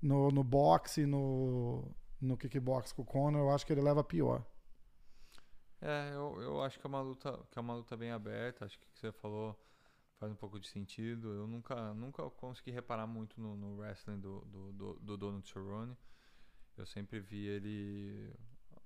no, 0.00 0.28
no 0.28 0.44
boxe, 0.44 1.06
no, 1.06 1.84
no 2.20 2.36
kickbox 2.36 2.92
com 2.92 3.02
o 3.02 3.04
Conor, 3.04 3.40
eu 3.40 3.50
acho 3.50 3.66
que 3.66 3.72
ele 3.72 3.80
leva 3.80 4.04
pior. 4.04 4.44
É, 5.86 6.14
eu, 6.14 6.40
eu 6.40 6.62
acho 6.62 6.80
que 6.80 6.86
é 6.86 6.88
uma 6.88 7.02
luta, 7.02 7.38
que 7.50 7.58
é 7.58 7.60
uma 7.60 7.74
luta 7.74 7.94
bem 7.94 8.10
aberta. 8.10 8.64
Acho 8.64 8.78
que 8.78 8.86
o 8.86 8.90
que 8.90 8.98
você 8.98 9.12
falou 9.12 9.54
faz 10.18 10.32
um 10.32 10.34
pouco 10.34 10.58
de 10.58 10.66
sentido. 10.66 11.28
Eu 11.34 11.46
nunca, 11.46 11.92
nunca 11.92 12.22
consegui 12.30 12.70
reparar 12.70 13.06
muito 13.06 13.38
no, 13.38 13.54
no 13.54 13.76
wrestling 13.76 14.18
do, 14.18 14.40
do, 14.46 14.72
do, 14.72 14.94
do 14.94 15.16
Donald 15.18 15.46
Cerrone. 15.46 15.94
Eu 16.78 16.86
sempre 16.86 17.20
vi 17.20 17.46
ele. 17.46 18.34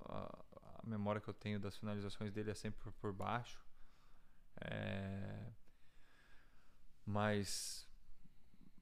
A, 0.06 0.44
a 0.82 0.86
memória 0.86 1.20
que 1.20 1.28
eu 1.28 1.34
tenho 1.34 1.60
das 1.60 1.76
finalizações 1.76 2.32
dele 2.32 2.50
é 2.50 2.54
sempre 2.54 2.80
por, 2.80 2.92
por 2.94 3.12
baixo. 3.12 3.64
É, 4.60 5.52
mas 7.06 7.86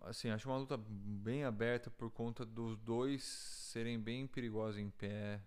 assim, 0.00 0.30
acho 0.30 0.48
uma 0.48 0.56
luta 0.56 0.78
bem 0.78 1.44
aberta 1.44 1.90
por 1.90 2.10
conta 2.10 2.46
dos 2.46 2.78
dois 2.78 3.22
serem 3.24 4.00
bem 4.00 4.26
perigosos 4.26 4.80
em 4.80 4.88
pé. 4.88 5.42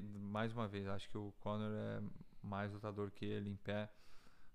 Mais 0.00 0.52
uma 0.52 0.68
vez, 0.68 0.86
acho 0.86 1.08
que 1.08 1.18
o 1.18 1.32
Conor 1.40 1.72
é 1.72 2.02
mais 2.42 2.72
lutador 2.72 3.10
que 3.10 3.24
ele 3.24 3.50
em 3.50 3.56
pé. 3.56 3.90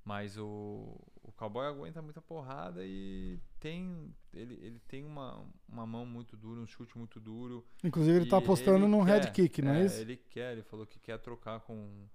Mas 0.05 0.37
o, 0.37 1.01
o 1.23 1.31
Cowboy 1.31 1.65
aguenta 1.65 1.99
muita 1.99 2.21
porrada 2.21 2.85
e 2.85 3.39
tem. 3.59 4.13
Ele, 4.31 4.53
ele 4.61 4.79
tem 4.87 5.03
uma, 5.03 5.43
uma 5.67 5.87
mão 5.87 6.05
muito 6.05 6.37
dura, 6.37 6.61
um 6.61 6.67
chute 6.67 6.95
muito 6.95 7.19
duro. 7.19 7.65
Inclusive, 7.83 8.19
ele 8.19 8.25
E 8.25 8.29
tá 8.29 8.37
apostando 8.37 8.85
ele 8.85 8.87
num 8.87 9.03
quer, 9.03 9.23
head 9.23 9.31
kick, 9.31 9.63
não 9.63 9.71
é, 9.71 9.85
isso? 9.85 9.99
Ele 9.99 10.15
quer, 10.15 10.51
ele 10.51 10.61
falou 10.61 10.85
que 10.85 10.99
quer 10.99 11.17
trocar 11.17 11.61
com. 11.61 12.07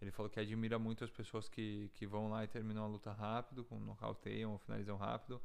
Ele 0.00 0.10
falou 0.10 0.28
que 0.28 0.40
admira 0.40 0.76
muito 0.76 1.04
as 1.04 1.10
pessoas 1.10 1.48
que, 1.48 1.88
que 1.94 2.04
vão 2.04 2.28
lá 2.28 2.42
e 2.42 2.48
terminam 2.48 2.84
a 2.84 2.88
luta 2.88 3.12
rápido, 3.12 3.64
com 3.64 3.78
nocauteiam 3.78 4.50
ou 4.50 4.58
finalizam 4.58 4.96
rápido. 4.96 5.40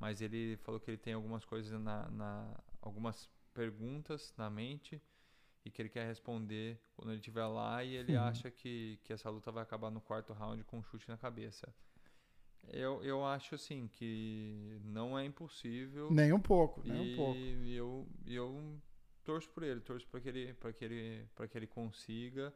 Mas 0.00 0.22
ele 0.22 0.56
falou 0.62 0.80
que 0.80 0.90
ele 0.90 0.98
tem 0.98 1.12
algumas 1.12 1.44
coisas 1.44 1.78
na, 1.78 2.10
na. 2.10 2.60
algumas 2.80 3.28
perguntas 3.52 4.32
na 4.38 4.48
mente 4.48 5.00
e 5.66 5.70
que 5.70 5.82
ele 5.82 5.88
quer 5.88 6.06
responder 6.06 6.80
quando 6.94 7.10
ele 7.10 7.18
estiver 7.18 7.44
lá 7.44 7.82
e 7.82 7.96
ele 7.96 8.16
acha 8.16 8.52
que, 8.52 9.00
que 9.02 9.12
essa 9.12 9.28
luta 9.28 9.50
vai 9.50 9.64
acabar 9.64 9.90
no 9.90 10.00
quarto 10.00 10.32
round 10.32 10.62
com 10.62 10.78
um 10.78 10.82
chute 10.84 11.08
na 11.08 11.18
cabeça. 11.18 11.74
Eu, 12.68 13.02
eu 13.02 13.24
acho 13.24 13.56
assim 13.56 13.88
que 13.88 14.80
não 14.84 15.18
é 15.18 15.24
impossível. 15.24 16.08
Nem 16.12 16.32
um 16.32 16.40
pouco, 16.40 16.82
nem 16.86 16.96
E 16.96 17.12
um 17.14 17.16
pouco. 17.16 17.40
eu, 17.66 18.08
eu 18.26 18.80
torço 19.24 19.50
por 19.50 19.64
ele, 19.64 19.80
torço 19.80 20.06
para 20.06 20.20
que 20.20 20.28
ele, 20.28 20.54
para 20.54 20.72
que 20.72 20.84
ele, 20.84 21.26
para 21.34 21.48
que 21.48 21.58
ele 21.58 21.66
consiga 21.66 22.54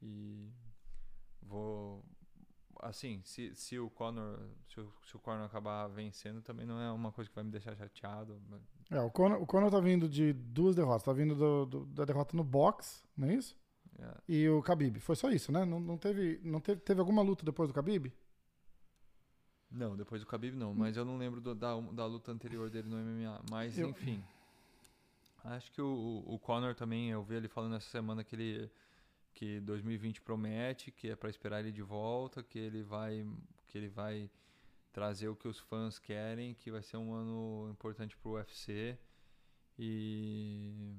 e 0.00 0.48
vou 1.42 2.04
assim, 2.80 3.22
se, 3.24 3.56
se 3.56 3.78
o 3.78 3.90
Conor, 3.90 4.38
se 4.68 4.80
o, 4.80 4.92
se 5.04 5.16
o 5.16 5.18
Conor 5.18 5.46
acabar 5.46 5.88
vencendo, 5.88 6.42
também 6.42 6.64
não 6.66 6.80
é 6.80 6.92
uma 6.92 7.10
coisa 7.10 7.28
que 7.28 7.34
vai 7.34 7.44
me 7.44 7.50
deixar 7.50 7.74
chateado. 7.76 8.40
É, 8.90 9.00
o 9.00 9.10
Conor, 9.10 9.42
o 9.42 9.46
Conor 9.46 9.70
tá 9.70 9.80
vindo 9.80 10.08
de 10.08 10.32
duas 10.32 10.76
derrotas. 10.76 11.02
Tá 11.02 11.12
vindo 11.12 11.34
do- 11.34 11.66
do- 11.66 11.86
da 11.86 12.04
derrota 12.04 12.36
no 12.36 12.44
box, 12.44 13.02
não 13.16 13.28
é 13.28 13.34
isso? 13.34 13.56
é. 13.98 14.14
E 14.28 14.48
o 14.48 14.60
Khabib. 14.60 15.00
Foi 15.00 15.16
só 15.16 15.30
isso, 15.30 15.50
né? 15.50 15.64
Não, 15.64 15.80
não 15.80 15.96
teve, 15.98 16.38
não 16.44 16.60
teve, 16.60 16.80
teve 16.82 17.00
alguma 17.00 17.22
luta 17.22 17.44
depois 17.44 17.68
do 17.68 17.74
Khabib? 17.74 18.12
Não, 19.70 19.96
depois 19.96 20.20
do 20.22 20.26
Khabib 20.26 20.54
não, 20.56 20.72
mas 20.74 20.96
eu 20.96 21.04
não 21.04 21.18
lembro 21.18 21.40
do- 21.40 21.54
da, 21.54 21.78
da 21.80 22.06
luta 22.06 22.30
anterior 22.30 22.70
dele 22.70 22.88
no 22.88 22.96
MMA, 22.98 23.42
mas 23.50 23.78
Eu- 23.78 23.90
enfim. 23.90 24.22
Acho 25.44 25.70
que 25.72 25.80
o, 25.80 26.24
o 26.26 26.38
Conor 26.38 26.74
também, 26.74 27.10
eu 27.10 27.22
vi 27.22 27.36
ele 27.36 27.48
falando 27.48 27.76
essa 27.76 27.88
semana 27.90 28.24
que 28.24 28.34
ele 28.34 28.70
que 29.32 29.60
2020 29.60 30.22
promete, 30.22 30.90
que 30.90 31.10
é 31.10 31.16
para 31.16 31.28
esperar 31.28 31.60
ele 31.60 31.70
de 31.70 31.82
volta, 31.82 32.42
que 32.42 32.58
ele 32.58 32.82
vai 32.82 33.26
que 33.68 33.76
ele 33.78 33.88
vai 33.88 34.30
trazer 34.96 35.28
o 35.28 35.36
que 35.36 35.46
os 35.46 35.58
fãs 35.58 35.98
querem, 35.98 36.54
que 36.54 36.70
vai 36.70 36.82
ser 36.82 36.96
um 36.96 37.12
ano 37.12 37.68
importante 37.70 38.16
para 38.16 38.30
o 38.30 38.32
UFC. 38.32 38.98
E 39.78 40.96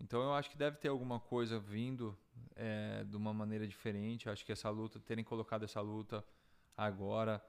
então 0.00 0.20
eu 0.20 0.34
acho 0.34 0.50
que 0.50 0.58
deve 0.58 0.76
ter 0.78 0.88
alguma 0.88 1.20
coisa 1.20 1.56
vindo 1.56 2.18
é, 2.56 3.04
de 3.04 3.16
uma 3.16 3.32
maneira 3.32 3.64
diferente. 3.64 4.26
Eu 4.26 4.32
acho 4.32 4.44
que 4.44 4.50
essa 4.50 4.68
luta, 4.70 4.98
terem 4.98 5.22
colocado 5.22 5.62
essa 5.62 5.80
luta 5.80 6.24
agora, 6.76 7.40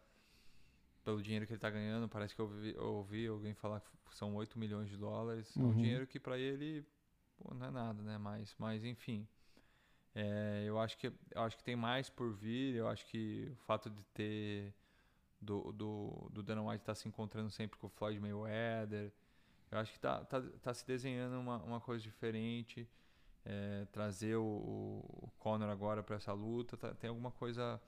pelo 1.03 1.23
dinheiro 1.23 1.47
que 1.47 1.53
ele 1.53 1.57
está 1.57 1.71
ganhando, 1.71 2.07
parece 2.07 2.35
que 2.35 2.41
eu 2.41 2.45
ouvi, 2.45 2.75
eu 2.75 2.93
ouvi, 2.93 3.25
alguém 3.25 3.55
falar 3.55 3.79
que 3.79 4.15
são 4.15 4.35
8 4.35 4.59
milhões 4.59 4.87
de 4.87 4.95
dólares. 4.95 5.55
Uhum. 5.55 5.63
É 5.63 5.67
um 5.69 5.73
dinheiro 5.73 6.05
que 6.05 6.19
para 6.19 6.37
ele 6.37 6.85
pô, 7.35 7.51
não 7.51 7.65
é 7.65 7.71
nada, 7.71 7.99
né? 8.03 8.19
Mas, 8.19 8.55
mas 8.59 8.85
enfim. 8.85 9.27
É, 10.13 10.65
eu 10.67 10.77
acho 10.77 10.99
que 10.99 11.07
eu 11.07 11.41
acho 11.41 11.57
que 11.57 11.63
tem 11.63 11.75
mais 11.75 12.11
por 12.11 12.31
vir. 12.31 12.75
Eu 12.75 12.87
acho 12.87 13.07
que 13.07 13.49
o 13.51 13.55
fato 13.55 13.89
de 13.89 14.03
ter 14.13 14.82
do, 15.43 15.71
do, 15.71 16.29
do 16.31 16.43
Dana 16.43 16.61
White 16.61 16.81
estar 16.81 16.93
tá 16.93 16.95
se 16.95 17.07
encontrando 17.07 17.49
sempre 17.49 17.77
com 17.77 17.87
o 17.87 17.89
Floyd 17.89 18.19
Mayweather, 18.19 19.11
eu 19.71 19.79
acho 19.79 19.91
que 19.91 19.99
tá, 19.99 20.23
tá, 20.25 20.41
tá 20.61 20.73
se 20.73 20.85
desenhando 20.85 21.39
uma, 21.39 21.57
uma 21.63 21.81
coisa 21.81 22.03
diferente. 22.03 22.87
É, 23.45 23.85
trazer 23.91 24.37
o, 24.37 24.43
o 24.43 25.29
Conor 25.37 25.69
agora 25.69 26.01
para 26.01 26.15
essa 26.15 26.31
luta, 26.31 26.77
tá, 26.77 26.93
tem 26.93 27.09
alguma 27.09 27.31
coisa. 27.31 27.81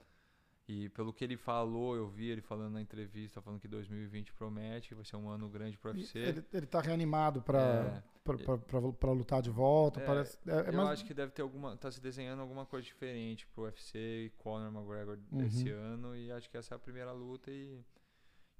E 0.68 0.88
pelo 0.90 1.12
que 1.12 1.24
ele 1.24 1.36
falou, 1.36 1.96
eu 1.96 2.08
vi 2.08 2.28
ele 2.28 2.40
falando 2.40 2.74
na 2.74 2.82
entrevista, 2.82 3.40
falando 3.40 3.60
que 3.60 3.68
2020 3.68 4.32
promete, 4.32 4.94
vai 4.94 5.04
ser 5.04 5.16
um 5.16 5.28
ano 5.28 5.48
grande 5.48 5.78
para 5.78 5.92
o 5.92 5.94
UFC. 5.94 6.18
Ele, 6.18 6.44
ele 6.52 6.66
tá 6.66 6.80
reanimado 6.80 7.40
para 7.40 7.60
é, 7.60 8.02
para 8.26 9.10
lutar 9.10 9.40
de 9.40 9.50
volta. 9.50 10.00
É, 10.00 10.04
parece, 10.04 10.38
é, 10.46 10.70
é 10.70 10.74
eu 10.74 10.86
acho 10.88 11.04
que 11.04 11.14
deve 11.14 11.32
ter 11.32 11.42
alguma. 11.42 11.76
tá 11.76 11.90
se 11.90 12.00
desenhando 12.00 12.40
alguma 12.40 12.66
coisa 12.66 12.84
diferente 12.84 13.46
pro 13.48 13.64
UFC 13.64 13.98
e 13.98 14.30
Conor 14.38 14.72
McGregor 14.72 15.18
uhum. 15.32 15.44
esse 15.46 15.70
ano. 15.70 16.16
E 16.16 16.30
acho 16.32 16.50
que 16.50 16.56
essa 16.56 16.74
é 16.74 16.76
a 16.76 16.78
primeira 16.78 17.12
luta. 17.12 17.50
E, 17.50 17.80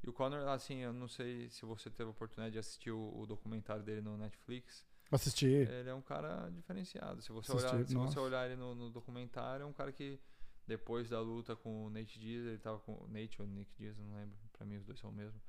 e 0.02 0.08
o 0.08 0.12
Conor, 0.12 0.46
assim, 0.48 0.78
eu 0.78 0.92
não 0.92 1.08
sei 1.08 1.48
se 1.50 1.64
você 1.64 1.90
teve 1.90 2.08
a 2.08 2.10
oportunidade 2.10 2.52
de 2.52 2.58
assistir 2.58 2.90
o, 2.90 3.18
o 3.18 3.26
documentário 3.26 3.82
dele 3.82 4.00
no 4.00 4.16
Netflix. 4.16 4.84
Assisti. 5.10 5.46
Ele 5.46 5.88
é 5.88 5.94
um 5.94 6.02
cara 6.02 6.48
diferenciado. 6.50 7.22
Se 7.22 7.30
você, 7.30 7.52
Assisti, 7.52 7.74
olhar, 7.74 7.86
se 7.86 7.94
você 7.94 8.18
olhar 8.18 8.46
ele 8.46 8.56
no, 8.56 8.74
no, 8.74 8.90
documentário, 8.90 9.62
é 9.62 9.66
um 9.66 9.72
cara 9.72 9.92
que 9.92 10.18
depois 10.66 11.08
da 11.08 11.20
luta 11.20 11.54
com 11.54 11.86
o 11.86 11.90
Nate 11.90 12.18
Diaz, 12.18 12.44
ele 12.44 12.58
tava 12.58 12.78
com. 12.80 13.06
Nate 13.08 13.40
ou 13.40 13.46
Nick 13.46 13.72
Diaz, 13.76 13.96
não 13.98 14.14
lembro. 14.14 14.36
Pra 14.52 14.66
mim 14.66 14.76
os 14.76 14.84
dois 14.84 14.98
são 14.98 15.10
o 15.10 15.12
mesmo. 15.12 15.40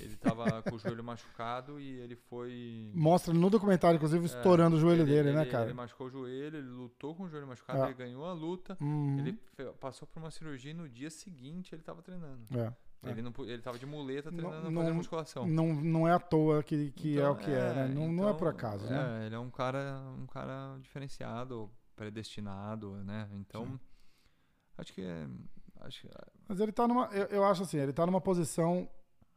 Ele 0.00 0.16
tava 0.16 0.44
com 0.64 0.76
o 0.76 0.78
joelho 0.78 1.04
machucado 1.04 1.80
e 1.80 1.98
ele 2.00 2.16
foi. 2.16 2.90
Mostra 2.94 3.32
no 3.32 3.50
documentário, 3.50 3.96
inclusive, 3.96 4.22
é, 4.22 4.26
estourando 4.26 4.76
o 4.76 4.80
joelho 4.80 5.02
ele, 5.02 5.10
dele, 5.10 5.28
ele, 5.28 5.38
né, 5.38 5.44
cara? 5.44 5.64
Ele 5.66 5.74
machucou 5.74 6.06
o 6.06 6.10
joelho, 6.10 6.56
ele 6.58 6.68
lutou 6.68 7.14
com 7.14 7.24
o 7.24 7.28
joelho 7.28 7.46
machucado, 7.46 7.82
ah. 7.82 7.86
ele 7.86 7.94
ganhou 7.94 8.24
a 8.24 8.32
luta. 8.32 8.76
Uhum. 8.80 9.18
Ele 9.18 9.38
passou 9.78 10.08
por 10.08 10.20
uma 10.20 10.30
cirurgia 10.30 10.70
e 10.70 10.74
no 10.74 10.88
dia 10.88 11.10
seguinte 11.10 11.74
ele 11.74 11.82
tava 11.82 12.02
treinando. 12.02 12.46
É. 12.52 12.72
Ele, 13.02 13.20
é. 13.20 13.22
não, 13.22 13.32
ele 13.40 13.62
tava 13.62 13.78
de 13.78 13.86
muleta 13.86 14.30
treinando 14.30 14.70
não, 14.70 14.82
fazer 14.82 14.92
musculação. 14.92 15.46
Não, 15.46 15.74
não 15.74 16.08
é 16.08 16.12
à 16.12 16.18
toa 16.18 16.62
que, 16.62 16.90
que 16.92 17.12
então, 17.12 17.24
é 17.24 17.30
o 17.30 17.36
que 17.36 17.50
é, 17.50 17.54
é 17.54 17.74
né? 17.74 17.86
Não, 17.86 18.02
então, 18.02 18.12
não 18.12 18.28
é 18.28 18.32
por 18.34 18.48
então, 18.48 18.48
acaso, 18.48 18.86
é, 18.86 18.90
né? 18.90 19.26
ele 19.26 19.34
é 19.34 19.38
um 19.38 19.50
cara, 19.50 20.02
um 20.18 20.26
cara 20.26 20.76
diferenciado, 20.80 21.70
predestinado, 21.96 22.96
né? 23.04 23.28
Então, 23.32 23.66
Sim. 23.66 23.80
acho 24.78 24.92
que 24.92 25.02
é. 25.02 25.26
Acho, 25.82 26.06
Mas 26.46 26.60
ele 26.60 26.72
tá 26.72 26.86
numa. 26.86 27.06
Eu, 27.06 27.24
eu 27.28 27.44
acho 27.44 27.62
assim, 27.62 27.78
ele 27.78 27.92
tá 27.92 28.04
numa 28.04 28.20
posição 28.20 28.86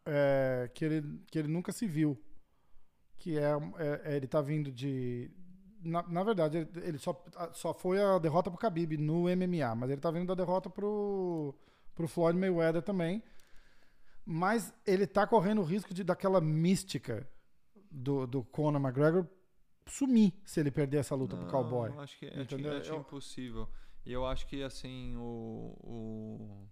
é, 0.06 0.70
que, 0.74 0.86
ele, 0.86 1.22
que 1.30 1.40
ele 1.40 1.48
nunca 1.48 1.72
se 1.72 1.88
viu. 1.88 2.22
Que 3.18 3.38
é, 3.38 3.52
é, 3.78 4.14
é 4.14 4.16
ele 4.18 4.28
tá 4.28 4.42
vindo 4.42 4.72
de. 4.72 5.32
Na, 5.82 6.02
na 6.04 6.24
verdade, 6.24 6.58
ele, 6.58 6.70
ele, 6.82 6.98
só, 6.98 7.24
só 7.52 7.74
foi 7.74 8.02
a 8.02 8.18
derrota 8.18 8.50
pro 8.50 8.60
Khabib 8.60 8.98
no 8.98 9.24
MMA, 9.24 9.76
mas 9.76 9.90
ele 9.90 10.00
tá 10.00 10.12
vindo 10.12 10.28
da 10.28 10.36
derrota 10.36 10.70
pro, 10.70 11.54
pro 11.94 12.08
Floyd 12.08 12.38
Mayweather 12.38 12.82
também. 12.82 13.22
Mas 14.26 14.74
ele 14.86 15.06
tá 15.06 15.28
correndo 15.28 15.62
o 15.62 15.66
risco 15.66 15.94
de 15.94 16.04
daquela 16.04 16.40
mística 16.40 17.28
do, 17.92 18.26
do 18.26 18.44
Conor 18.44 18.82
McGregor 18.82 19.28
sumir 19.86 20.34
se 20.46 20.62
ele 20.62 20.72
perder 20.72 20.98
essa 20.98 21.16
luta 21.16 21.36
Não, 21.36 21.44
pro 21.44 21.52
Cowboy. 21.52 21.92
Acho 21.98 22.18
que, 22.18 22.28
entendeu? 22.28 22.78
acho, 22.78 22.92
acho 22.92 23.02
impossível. 23.02 23.70
E 24.06 24.12
eu 24.12 24.26
acho 24.26 24.48
que 24.48 24.64
assim, 24.64 25.16
o, 25.18 25.78
o 25.82 26.68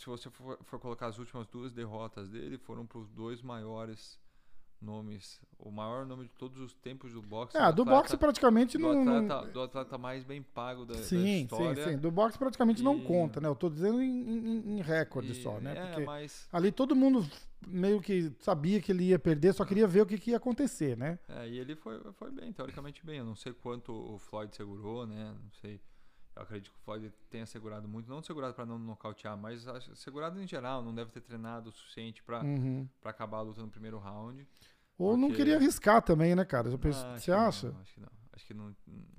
se 0.00 0.06
você 0.06 0.30
for, 0.30 0.58
for, 0.62 0.80
colocar 0.80 1.08
as 1.08 1.18
últimas 1.18 1.46
duas 1.46 1.72
derrotas 1.72 2.30
dele, 2.30 2.56
foram 2.56 2.86
para 2.86 2.98
os 2.98 3.08
dois 3.10 3.42
maiores 3.42 4.18
nomes, 4.80 5.38
o 5.58 5.70
maior 5.70 6.06
nome 6.06 6.24
de 6.24 6.30
todos 6.30 6.58
os 6.58 6.72
tempos 6.72 7.12
do 7.12 7.20
boxe. 7.20 7.54
É, 7.54 7.70
do, 7.70 7.84
boxe 7.84 8.16
praticamente 8.16 8.78
do 8.78 8.94
não. 8.94 9.18
Atleta, 9.18 9.52
do 9.52 9.60
atleta 9.60 9.98
mais 9.98 10.24
bem 10.24 10.42
pago 10.42 10.86
da, 10.86 10.94
sim, 10.94 11.22
da 11.22 11.56
história. 11.56 11.84
Sim, 11.84 11.90
sim, 11.90 11.98
Do 11.98 12.10
boxe 12.10 12.38
praticamente 12.38 12.80
e... 12.80 12.84
não 12.84 12.98
conta, 12.98 13.42
né? 13.42 13.48
Eu 13.48 13.54
tô 13.54 13.68
dizendo 13.68 14.00
em, 14.00 14.08
em, 14.08 14.78
em 14.78 14.80
recorde 14.80 15.32
e... 15.32 15.42
só, 15.42 15.60
né? 15.60 15.76
É, 15.76 15.86
Porque 15.86 16.04
mas... 16.06 16.48
ali 16.50 16.72
todo 16.72 16.96
mundo 16.96 17.28
meio 17.66 18.00
que 18.00 18.32
sabia 18.38 18.80
que 18.80 18.90
ele 18.90 19.04
ia 19.04 19.18
perder, 19.18 19.52
só 19.52 19.66
queria 19.66 19.86
ver 19.86 20.00
o 20.00 20.06
que, 20.06 20.16
que 20.16 20.30
ia 20.30 20.38
acontecer, 20.38 20.96
né? 20.96 21.18
É, 21.28 21.46
e 21.46 21.58
ele 21.58 21.76
foi, 21.76 22.00
foi 22.14 22.30
bem, 22.30 22.50
teoricamente 22.50 23.04
bem. 23.04 23.18
Eu 23.18 23.26
não 23.26 23.36
sei 23.36 23.52
quanto 23.52 23.92
o 23.92 24.18
Floyd 24.18 24.56
segurou, 24.56 25.06
né? 25.06 25.36
Não 25.42 25.52
sei. 25.60 25.78
Eu 26.40 26.44
acredito 26.44 26.72
que 26.72 26.78
o 26.78 26.80
Floyd 26.82 27.12
tenha 27.28 27.44
segurado 27.44 27.86
muito, 27.86 28.08
não 28.08 28.22
segurado 28.22 28.54
para 28.54 28.64
não 28.64 28.78
nocautear, 28.78 29.36
mas 29.36 29.66
segurado 29.94 30.40
em 30.40 30.48
geral, 30.48 30.82
não 30.82 30.94
deve 30.94 31.10
ter 31.10 31.20
treinado 31.20 31.68
o 31.68 31.72
suficiente 31.72 32.22
para 32.22 32.42
uhum. 32.42 32.88
acabar 33.04 33.38
a 33.38 33.42
luta 33.42 33.60
no 33.60 33.68
primeiro 33.68 33.98
round. 33.98 34.48
Ou 34.96 35.10
porque... 35.10 35.20
não 35.20 35.30
queria 35.32 35.56
arriscar 35.56 36.00
também, 36.00 36.34
né, 36.34 36.44
cara? 36.44 36.76
Penso, 36.78 37.04
ah, 37.04 37.18
você 37.18 37.30
acha? 37.30 37.70
Não, 37.70 37.80
acho 37.80 37.94
que 37.94 38.00
não. 38.00 38.08
Acho 38.32 38.46
que 38.46 38.54
não, 38.54 38.76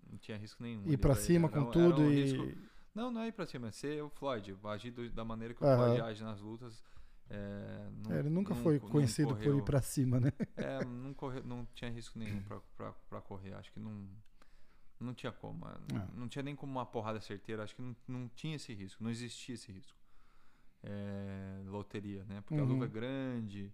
não 0.09 0.17
tinha 0.17 0.35
risco 0.35 0.63
nenhum. 0.63 0.83
Ir 0.87 0.97
para 0.97 1.13
cima 1.13 1.47
era, 1.47 1.53
com 1.53 1.61
era, 1.61 1.71
tudo 1.71 2.01
um 2.01 2.11
e. 2.11 2.23
Risco... 2.23 2.57
Não, 2.93 3.11
não 3.11 3.21
é 3.21 3.27
ir 3.27 3.33
para 3.33 3.45
cima, 3.45 3.67
é 3.67 3.71
ser 3.71 4.01
o 4.03 4.09
Floyd, 4.09 4.57
agir 4.63 4.91
da 5.11 5.23
maneira 5.23 5.53
que 5.53 5.63
o 5.63 5.67
uhum. 5.67 5.75
Floyd 5.75 6.01
age 6.01 6.23
nas 6.23 6.41
lutas. 6.41 6.83
É, 7.29 7.89
não, 8.03 8.15
é, 8.15 8.19
ele 8.19 8.29
nunca 8.29 8.55
não, 8.55 8.63
foi 8.63 8.79
conhecido 8.79 9.35
por 9.35 9.55
ir 9.55 9.63
para 9.63 9.79
cima, 9.79 10.19
né? 10.19 10.33
É, 10.57 10.83
não, 10.83 11.13
correu, 11.13 11.43
não 11.45 11.65
tinha 11.75 11.89
risco 11.91 12.17
nenhum 12.17 12.41
para 12.41 13.21
correr. 13.21 13.53
Acho 13.53 13.71
que 13.71 13.79
não 13.79 14.09
não 15.03 15.13
tinha 15.13 15.31
como. 15.31 15.65
Não, 15.91 16.01
é. 16.01 16.07
não, 16.13 16.27
tinha 16.27 16.43
nem 16.43 16.55
como 16.55 16.71
uma 16.71 16.85
porrada 16.85 17.19
certeira. 17.19 17.63
Acho 17.63 17.75
que 17.75 17.81
não, 17.81 17.95
não 18.07 18.27
tinha 18.29 18.55
esse 18.55 18.73
risco. 18.73 19.03
Não 19.03 19.09
existia 19.09 19.55
esse 19.55 19.71
risco. 19.71 19.97
É, 20.83 21.61
loteria, 21.65 22.23
né? 22.25 22.41
Porque 22.41 22.55
uhum. 22.55 22.67
a 22.67 22.73
luva 22.73 22.85
é 22.85 22.87
grande, 22.87 23.71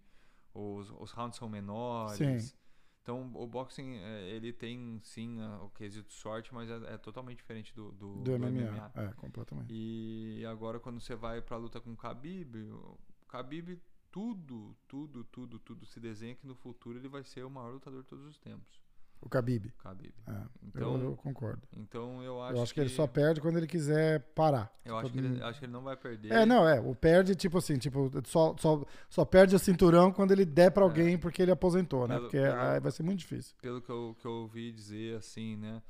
os, 0.53 0.91
os 0.99 1.11
rounds 1.11 1.37
são 1.37 1.47
menores. 1.47 2.17
Sim. 2.17 2.57
Então 3.01 3.31
o 3.35 3.47
boxing, 3.47 3.95
é, 3.99 4.29
ele 4.31 4.51
tem 4.51 4.99
sim 5.01 5.41
o 5.61 5.69
quesito 5.69 6.11
sorte, 6.11 6.53
mas 6.53 6.69
é, 6.69 6.95
é 6.95 6.97
totalmente 6.97 7.37
diferente 7.37 7.73
do, 7.73 7.89
do, 7.93 8.15
do, 8.15 8.23
do 8.23 8.31
MMA. 8.37 8.49
MMA. 8.49 8.91
É, 8.95 9.13
completamente. 9.13 9.73
E 9.73 10.45
agora 10.45 10.77
quando 10.77 10.99
você 10.99 11.15
vai 11.15 11.41
pra 11.41 11.55
luta 11.55 11.79
com 11.79 11.93
o 11.93 11.95
Khabib, 11.95 12.57
o 12.69 12.99
Khabib, 13.29 13.79
tudo, 14.11 14.75
tudo, 14.89 15.23
tudo, 15.23 15.57
tudo 15.57 15.85
se 15.85 16.01
desenha 16.01 16.35
que 16.35 16.45
no 16.45 16.53
futuro 16.53 16.97
ele 16.97 17.07
vai 17.07 17.23
ser 17.23 17.45
o 17.45 17.49
maior 17.49 17.71
lutador 17.71 18.01
de 18.01 18.09
todos 18.09 18.25
os 18.25 18.37
tempos. 18.37 18.81
O 19.21 19.27
Khabib. 19.27 19.73
Khabib. 19.83 20.13
É, 20.27 20.31
então, 20.63 20.95
eu, 20.95 21.03
eu, 21.03 21.15
concordo. 21.17 21.61
Então 21.75 22.23
eu 22.23 22.41
acho, 22.41 22.55
eu 22.55 22.63
acho 22.63 22.73
que, 22.73 22.79
que, 22.79 22.87
ele 22.87 22.93
só 22.93 23.07
perde 23.07 23.41
quando 23.41 23.57
ele 23.57 23.67
quiser 23.67 24.21
parar. 24.35 24.71
Eu 24.85 24.97
acho 24.97 25.11
que, 25.11 25.19
ele, 25.19 25.41
acho 25.43 25.59
que 25.59 25.65
ele 25.65 25.73
não 25.73 25.81
vai 25.81 25.97
perder. 25.97 26.31
É, 26.31 26.45
não, 26.45 26.67
é. 26.67 26.79
O 26.79 26.95
perde, 26.95 27.35
tipo 27.35 27.57
assim, 27.57 27.77
tipo, 27.77 28.11
só, 28.25 28.55
só, 28.57 28.85
só 29.09 29.25
perde 29.25 29.55
o 29.55 29.59
cinturão 29.59 30.11
quando 30.11 30.31
ele 30.31 30.45
der 30.45 30.71
pra 30.71 30.83
é. 30.83 30.87
alguém 30.87 31.13
é. 31.15 31.17
porque 31.17 31.41
ele 31.41 31.51
aposentou, 31.51 32.07
né? 32.07 32.15
Pelo, 32.15 32.25
porque 32.25 32.41
pelo, 32.41 32.59
aí 32.59 32.79
vai 32.79 32.91
ser 32.91 33.03
muito 33.03 33.19
difícil. 33.19 33.55
Pelo 33.61 33.81
que 33.81 33.89
eu, 33.89 34.15
que 34.19 34.25
eu 34.25 34.31
ouvi 34.31 34.71
dizer, 34.71 35.17
assim, 35.17 35.57
né? 35.57 35.81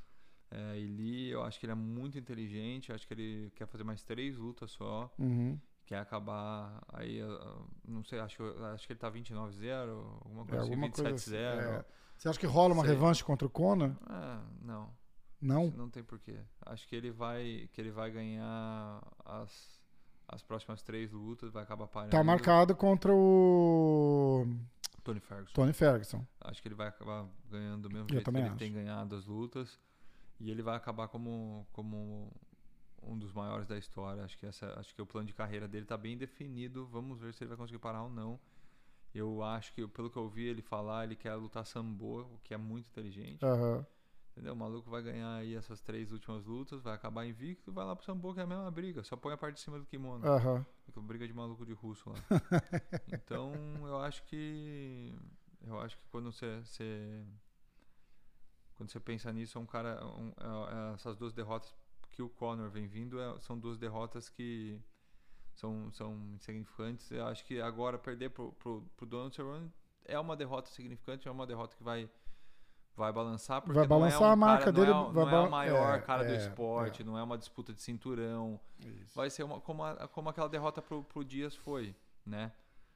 É, 0.49 0.77
Eli, 0.77 1.29
eu 1.29 1.43
acho 1.43 1.59
que 1.59 1.65
ele 1.65 1.73
é 1.73 1.75
muito 1.75 2.17
inteligente, 2.17 2.93
acho 2.93 3.05
que 3.05 3.13
ele 3.13 3.51
quer 3.55 3.67
fazer 3.67 3.83
mais 3.83 4.01
três 4.03 4.37
lutas 4.37 4.71
só. 4.71 5.13
Uhum. 5.19 5.59
Quer 5.85 5.99
acabar 5.99 6.81
aí, 6.93 7.19
não 7.87 8.03
sei, 8.03 8.19
acho, 8.19 8.43
acho 8.73 8.85
que 8.85 8.93
ele 8.93 8.99
tá 8.99 9.09
29-0, 9.09 9.89
alguma 10.21 10.45
coisa 10.45 10.63
é, 10.63 10.67
assim, 10.67 10.75
27-0. 10.75 11.13
Assim, 11.13 11.35
é. 11.35 11.85
Você 12.17 12.27
acha 12.29 12.39
que 12.39 12.45
rola 12.47 12.73
uma 12.73 12.83
Sei. 12.83 12.93
revanche 12.93 13.23
contra 13.23 13.47
o 13.47 13.49
Conor? 13.49 13.95
Ah, 14.07 14.41
não. 14.61 14.89
Não? 15.39 15.69
Não 15.71 15.89
tem 15.89 16.03
porquê. 16.03 16.39
Acho 16.65 16.87
que 16.87 16.95
ele 16.95 17.11
vai, 17.11 17.69
que 17.71 17.79
ele 17.79 17.91
vai 17.91 18.09
ganhar 18.09 19.01
as, 19.23 19.79
as 20.27 20.41
próximas 20.41 20.81
três 20.81 21.11
lutas, 21.11 21.51
vai 21.51 21.61
acabar 21.63 21.87
parando. 21.87 22.11
Tá 22.11 22.23
marcado 22.23 22.75
contra 22.75 23.13
o 23.13 24.47
Tony 25.03 25.19
Ferguson. 25.19 25.53
Tony 25.53 25.73
Ferguson. 25.73 26.25
Acho 26.41 26.61
que 26.61 26.67
ele 26.67 26.75
vai 26.75 26.87
acabar 26.87 27.27
ganhando 27.49 27.83
do 27.87 27.93
mesmo 27.93 28.07
Eu 28.09 28.13
jeito 28.15 28.31
que 28.31 28.37
ele 28.37 28.47
acho. 28.47 28.57
tem 28.57 28.73
ganhado 28.73 29.15
as 29.15 29.25
lutas. 29.25 29.79
E 30.39 30.49
ele 30.51 30.61
vai 30.61 30.75
acabar 30.75 31.07
como, 31.07 31.65
como 31.71 32.31
um 33.01 33.17
dos 33.17 33.31
maiores 33.31 33.67
da 33.67 33.77
história. 33.77 34.23
Acho 34.23 34.37
que, 34.37 34.45
essa, 34.45 34.73
acho 34.79 34.93
que 34.93 35.01
o 35.01 35.05
plano 35.05 35.27
de 35.27 35.33
carreira 35.33 35.67
dele 35.67 35.83
está 35.85 35.97
bem 35.97 36.17
definido. 36.17 36.85
Vamos 36.87 37.19
ver 37.19 37.33
se 37.33 37.43
ele 37.43 37.49
vai 37.49 37.57
conseguir 37.57 37.79
parar 37.79 38.03
ou 38.03 38.09
não. 38.09 38.39
Eu 39.13 39.41
acho 39.41 39.73
que, 39.73 39.87
pelo 39.87 40.09
que 40.09 40.17
eu 40.17 40.23
ouvi 40.23 40.45
ele 40.45 40.61
falar, 40.61 41.05
ele 41.05 41.15
quer 41.15 41.33
lutar 41.35 41.65
sambo, 41.65 42.21
o 42.21 42.39
que 42.43 42.53
é 42.53 42.57
muito 42.57 42.87
inteligente. 42.87 43.43
Uhum. 43.43 43.83
Entendeu? 44.31 44.53
O 44.53 44.57
maluco 44.57 44.89
vai 44.89 45.01
ganhar 45.01 45.35
aí 45.35 45.55
essas 45.55 45.81
três 45.81 46.11
últimas 46.11 46.45
lutas, 46.45 46.81
vai 46.81 46.93
acabar 46.93 47.25
invicto 47.25 47.71
e 47.71 47.73
vai 47.73 47.83
lá 47.83 47.95
pro 47.95 48.05
sambo, 48.05 48.33
que 48.33 48.39
é 48.39 48.43
a 48.43 48.47
mesma 48.47 48.69
briga. 48.69 49.03
Só 49.03 49.15
põe 49.15 49.33
a 49.33 49.37
parte 49.37 49.55
de 49.55 49.61
cima 49.61 49.79
do 49.79 49.85
kimono. 49.85 50.23
Uhum. 50.27 51.01
Briga 51.01 51.27
de 51.27 51.33
maluco 51.33 51.65
de 51.65 51.73
russo 51.73 52.09
lá. 52.09 52.15
então, 53.11 53.53
eu 53.85 53.99
acho 53.99 54.23
que. 54.25 55.13
Eu 55.65 55.79
acho 55.79 55.97
que 55.97 56.03
quando 56.09 56.31
você, 56.31 56.61
você 56.61 57.25
quando 58.77 58.91
você 58.91 58.99
pensa 58.99 59.33
nisso, 59.33 59.57
é 59.57 59.61
um 59.61 59.65
cara. 59.65 60.05
Um, 60.05 60.29
é, 60.29 60.91
é, 60.91 60.93
essas 60.93 61.17
duas 61.17 61.33
derrotas 61.33 61.75
que 62.11 62.21
o 62.21 62.29
Conor 62.29 62.69
vem 62.69 62.87
vindo 62.87 63.19
é, 63.19 63.39
são 63.39 63.57
duas 63.57 63.77
derrotas 63.77 64.29
que 64.29 64.79
são, 65.57 65.91
são 65.91 66.15
insignificantes. 66.35 67.09
Eu 67.11 67.25
acho 67.27 67.43
que 67.43 67.59
agora 67.59 67.97
perder 67.97 68.29
pro, 68.29 68.51
pro, 68.53 68.83
pro 68.95 69.05
Donald 69.05 69.35
Cerrone 69.35 69.71
é 70.05 70.17
uma 70.17 70.35
derrota 70.35 70.69
significante, 70.69 71.27
é 71.27 71.31
uma 71.31 71.45
derrota 71.45 71.75
que 71.75 71.83
vai 71.83 72.09
vai 72.95 73.13
balançar 73.13 73.61
porque 73.61 73.77
vai 73.77 73.87
balançar 73.87 74.21
não 74.21 74.25
é 74.25 74.29
um 74.29 74.33
a 74.33 74.35
marca 74.35 74.59
cara, 74.65 74.71
dele 74.71 74.89
não 74.89 75.09
é, 75.09 75.13
vai 75.13 75.25
não 75.25 75.31
é 75.31 75.47
o 75.47 75.51
maior 75.51 75.95
é, 75.99 76.01
cara 76.01 76.23
do 76.23 76.33
é, 76.33 76.37
esporte 76.37 77.03
é. 77.03 77.05
não 77.05 77.15
é 77.15 77.21
uma 77.21 77.37
disputa 77.37 77.71
de 77.71 77.79
cinturão 77.79 78.59
Isso. 78.79 79.15
vai 79.15 79.29
ser 79.29 79.43
uma, 79.43 79.61
como, 79.61 79.83
a, 79.83 80.07
como 80.07 80.29
aquela 80.29 80.49
derrota 80.49 80.81
pro, 80.81 81.03
pro 81.03 81.23
Dias 81.23 81.55
foi 81.55 81.95
né 82.25 82.51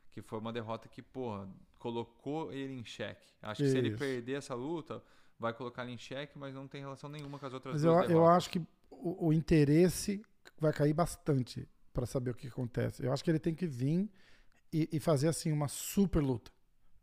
que 0.09 0.19
foi 0.19 0.39
uma 0.39 0.51
derrota 0.51 0.89
que 0.89 1.03
porra 1.03 1.47
colocou 1.77 2.51
ele 2.51 2.73
em 2.73 2.83
xeque 2.83 3.27
acho 3.43 3.61
que 3.61 3.69
se 3.69 3.77
ele 3.77 3.89
Isso. 3.89 3.99
perder 3.99 4.39
essa 4.39 4.55
luta 4.55 5.03
vai 5.38 5.53
colocar 5.53 5.83
ele 5.83 5.91
em 5.91 5.99
xeque 5.99 6.35
mas 6.35 6.51
não 6.55 6.67
tem 6.67 6.81
relação 6.81 7.07
nenhuma 7.07 7.38
com 7.38 7.45
as 7.45 7.53
outras 7.53 7.73
Mas 7.75 7.83
eu, 7.83 7.93
eu 8.09 8.25
acho 8.25 8.49
que 8.49 8.59
o, 8.89 9.27
o 9.27 9.31
interesse 9.31 10.25
vai 10.59 10.73
cair 10.73 10.93
bastante 10.93 11.69
para 11.93 12.05
saber 12.05 12.31
o 12.31 12.34
que 12.34 12.47
acontece. 12.47 13.03
Eu 13.03 13.11
acho 13.11 13.23
que 13.23 13.30
ele 13.30 13.39
tem 13.39 13.53
que 13.53 13.68
vir 13.68 14.09
e, 14.72 14.89
e 14.91 14.99
fazer 14.99 15.27
assim 15.27 15.51
uma 15.51 15.68
super 15.68 16.22
luta 16.22 16.51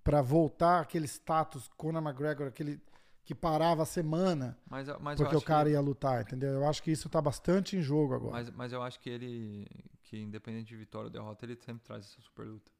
para 0.02 0.22
voltar 0.22 0.80
aquele 0.80 1.06
status 1.06 1.68
Conor 1.76 2.02
McGregor, 2.02 2.48
aquele 2.48 2.80
que 3.24 3.34
parava 3.34 3.82
a 3.82 3.86
semana 3.86 4.56
mas, 4.70 4.88
mas 5.00 5.20
porque 5.20 5.36
o 5.36 5.42
cara 5.42 5.68
que, 5.68 5.74
ia 5.74 5.80
lutar, 5.80 6.22
entendeu? 6.22 6.50
Eu 6.50 6.66
acho 6.66 6.82
que 6.82 6.90
isso 6.90 7.10
tá 7.10 7.20
bastante 7.20 7.76
em 7.76 7.82
jogo 7.82 8.14
agora. 8.14 8.32
mas, 8.32 8.50
mas 8.50 8.72
eu 8.72 8.82
acho 8.82 8.98
que 9.00 9.10
ele 9.10 9.66
que 10.04 10.18
independente 10.18 10.68
de 10.68 10.76
vitória 10.76 11.08
ou 11.08 11.12
derrota 11.12 11.44
ele 11.44 11.56
sempre 11.56 11.84
traz 11.84 12.06
essa 12.06 12.22
super 12.22 12.46
luta 12.46 12.72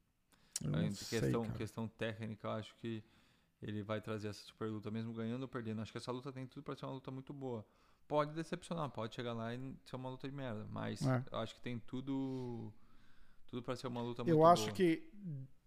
Em 0.63 0.91
sei, 0.93 1.21
questão, 1.21 1.43
cara. 1.43 1.55
questão 1.55 1.89
técnica, 1.89 2.49
eu 2.49 2.53
acho 2.53 2.75
que 2.77 3.05
ele 3.61 3.83
vai 3.83 4.01
trazer 4.01 4.29
essa 4.29 4.41
super 4.41 4.69
luta, 4.71 4.91
mesmo 4.91 5.13
ganhando 5.13 5.43
ou 5.43 5.49
perdendo. 5.49 5.83
Acho 5.83 5.93
que 5.93 5.99
essa 5.99 6.13
luta 6.13 6.33
tem 6.33 6.47
tudo 6.47 6.63
para 6.63 6.77
ser 6.77 6.87
uma 6.87 6.95
luta 6.95 7.11
muito 7.11 7.33
boa. 7.33 7.67
Pode 8.09 8.33
decepcionar, 8.35 8.89
pode 8.91 9.15
chegar 9.15 9.35
lá 9.35 9.55
e 9.55 9.77
ser 9.85 9.97
uma 9.97 10.09
luta 10.09 10.27
de 10.29 10.35
merda, 10.35 10.67
mas 10.71 11.07
É. 11.07 11.23
eu 11.31 11.39
acho 11.39 11.55
que 11.55 11.61
tem 11.61 11.79
tudo 11.79 12.73
tudo 13.47 13.63
para 13.63 13.77
ser 13.77 13.87
uma 13.87 14.01
luta 14.03 14.23
muito 14.25 14.35
Eu 14.37 14.45
acho 14.45 14.65
boa. 14.65 14.75
que 14.75 15.09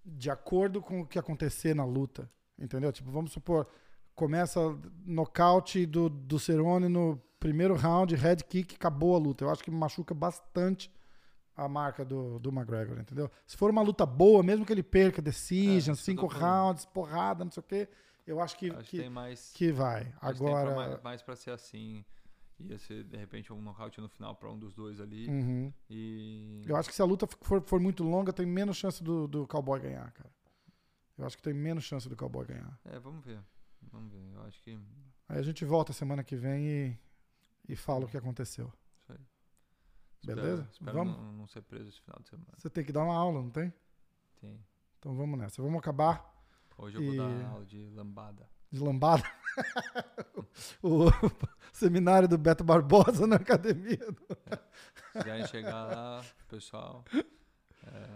de 0.03 0.30
acordo 0.30 0.81
com 0.81 1.01
o 1.01 1.07
que 1.07 1.18
acontecer 1.19 1.76
na 1.76 1.85
luta, 1.85 2.30
entendeu? 2.57 2.91
Tipo, 2.91 3.11
vamos 3.11 3.31
supor, 3.31 3.68
começa 4.15 4.59
nocaute 5.05 5.85
do, 5.85 6.09
do 6.09 6.38
Cerrone 6.39 6.88
no 6.89 7.22
primeiro 7.39 7.76
round, 7.76 8.15
head 8.15 8.43
kick, 8.45 8.76
acabou 8.76 9.15
a 9.15 9.19
luta. 9.19 9.43
Eu 9.43 9.49
acho 9.49 9.63
que 9.63 9.72
machuca 9.72 10.13
bastante 10.13 10.91
a 11.55 11.68
marca 11.68 12.03
do, 12.05 12.39
do 12.39 12.49
McGregor, 12.49 12.99
entendeu? 12.99 13.30
Se 13.45 13.57
for 13.57 13.69
uma 13.69 13.81
luta 13.81 14.05
boa, 14.05 14.41
mesmo 14.43 14.65
que 14.65 14.72
ele 14.73 14.84
perca 14.84 15.22
decision, 15.22 15.93
É, 15.93 15.95
cinco 15.97 16.26
rounds, 16.27 16.85
porrada, 16.85 17.43
não 17.43 17.51
sei 17.51 17.61
o 17.61 17.63
quê, 17.63 17.89
eu 18.26 18.39
acho 18.39 18.57
que, 18.57 18.69
acho 18.72 18.89
que, 18.89 19.03
que, 19.03 19.09
mais 19.09 19.51
que 19.53 19.72
vai. 19.72 20.05
pra 20.05 20.30
Agora. 20.30 20.76
mais, 20.76 21.01
mais 21.03 21.22
para 21.22 21.35
ser 21.35 21.51
assim. 21.51 22.05
Ia 22.69 22.77
ser 22.79 23.03
de 23.03 23.17
repente 23.17 23.51
um 23.51 23.61
nocaute 23.61 23.99
no 24.01 24.07
final 24.09 24.35
para 24.35 24.49
um 24.51 24.57
dos 24.57 24.73
dois 24.73 24.99
ali 24.99 25.27
Uhum. 25.27 25.73
e 25.89 26.61
Eu 26.65 26.75
acho 26.75 26.89
que 26.89 26.95
se 26.95 27.01
a 27.01 27.05
luta 27.05 27.27
for, 27.41 27.61
for 27.63 27.79
muito 27.79 28.03
longa, 28.03 28.31
tem 28.33 28.45
menos 28.45 28.77
chance 28.77 29.03
do, 29.03 29.27
do 29.27 29.47
cowboy 29.47 29.79
ganhar, 29.79 30.11
cara. 30.11 30.31
Eu 31.17 31.25
acho 31.25 31.38
que 31.38 31.43
tem 31.43 31.53
menos 31.53 31.83
chance 31.83 32.07
do 32.09 32.15
cowboy 32.15 32.45
ganhar. 32.45 32.79
é, 32.85 32.97
vamos 32.99 33.23
ver. 33.23 33.39
Vamos 33.91 34.11
ver. 34.11 34.21
Eu 34.33 34.41
acho 34.43 34.61
que 34.61 34.77
Aí 35.29 35.38
a 35.39 35.41
gente 35.41 35.63
volta 35.65 35.93
semana 35.93 36.23
que 36.23 36.35
vem 36.35 36.65
e, 36.67 36.97
e 37.69 37.75
fala 37.75 38.05
o 38.05 38.07
que 38.07 38.17
aconteceu. 38.17 38.71
isso 39.01 39.11
aí. 39.13 39.19
Beleza? 40.25 40.61
Espero, 40.63 40.69
espero 40.71 40.97
Vamos? 40.97 41.17
Não, 41.17 41.33
não 41.33 41.47
ser 41.47 41.61
preso 41.63 41.89
esse 41.89 41.99
final 42.01 42.19
de 42.21 42.29
semana. 42.29 42.51
Você 42.57 42.69
tem 42.69 42.83
que 42.83 42.91
dar 42.91 43.03
uma 43.03 43.15
aula, 43.15 43.41
não 43.41 43.49
tem? 43.49 43.73
Tem. 44.39 44.59
Então 44.99 45.15
vamos 45.15 45.38
nessa. 45.39 45.61
Vamos 45.61 45.79
acabar 45.79 46.29
Hoje 46.77 46.97
eu 46.97 47.03
vou 47.03 47.13
E- 47.13 47.17
dar 47.17 47.45
aula 47.49 47.65
de 47.65 47.89
lambada. 47.89 48.47
De 48.72 48.80
lambada. 48.80 49.23
o 50.81 51.06
seminário 51.73 52.27
do 52.27 52.38
Beto 52.38 52.64
Barbosa 52.64 53.27
na 53.27 53.35
academia. 53.38 53.98
Se 55.11 55.18
quiserem 55.19 55.48
chegar 55.48 55.85
lá, 55.85 56.23
pessoal, 56.48 57.03
é, 57.14 58.07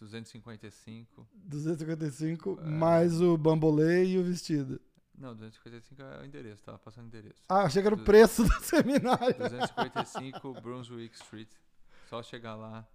255. 0.00 1.26
255, 1.34 2.58
É. 2.60 2.64
mais 2.64 3.20
o 3.20 3.36
bambolê 3.38 4.04
e 4.06 4.18
o 4.18 4.24
vestido. 4.24 4.80
Não, 5.16 5.34
255 5.34 6.02
é 6.02 6.20
o 6.20 6.24
endereço, 6.24 6.62
tava 6.64 6.78
passando 6.78 7.04
o 7.04 7.08
endereço. 7.08 7.42
Ah, 7.48 7.68
chega 7.68 7.90
no 7.90 7.96
Du- 7.96 8.04
preço 8.04 8.44
do 8.44 8.52
seminário. 8.64 9.36
255 9.38 10.60
Brunswick 10.60 11.14
Street. 11.16 11.48
Só 12.08 12.22
chegar 12.22 12.54
lá. 12.56 12.86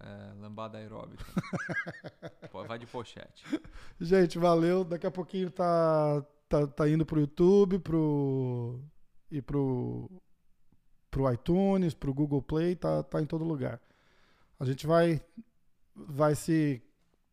É, 0.00 0.32
lambada 0.40 0.78
aeróbica. 0.78 1.24
Pô, 2.52 2.64
Vai 2.64 2.78
de 2.78 2.86
pochete. 2.86 3.44
Gente, 4.00 4.38
valeu. 4.38 4.84
Daqui 4.84 5.06
a 5.06 5.10
pouquinho 5.10 5.50
tá, 5.50 6.24
tá, 6.48 6.66
tá 6.66 6.88
indo 6.88 7.06
pro 7.06 7.20
YouTube, 7.20 7.78
pro. 7.78 8.80
e 9.30 9.40
pro. 9.40 10.10
pro 11.10 11.32
iTunes, 11.32 11.94
pro 11.94 12.12
Google 12.12 12.42
Play, 12.42 12.76
tá, 12.76 13.02
tá 13.02 13.22
em 13.22 13.26
todo 13.26 13.44
lugar. 13.44 13.80
A 14.60 14.64
gente 14.64 14.86
vai. 14.86 15.20
vai 15.94 16.34
se. 16.34 16.82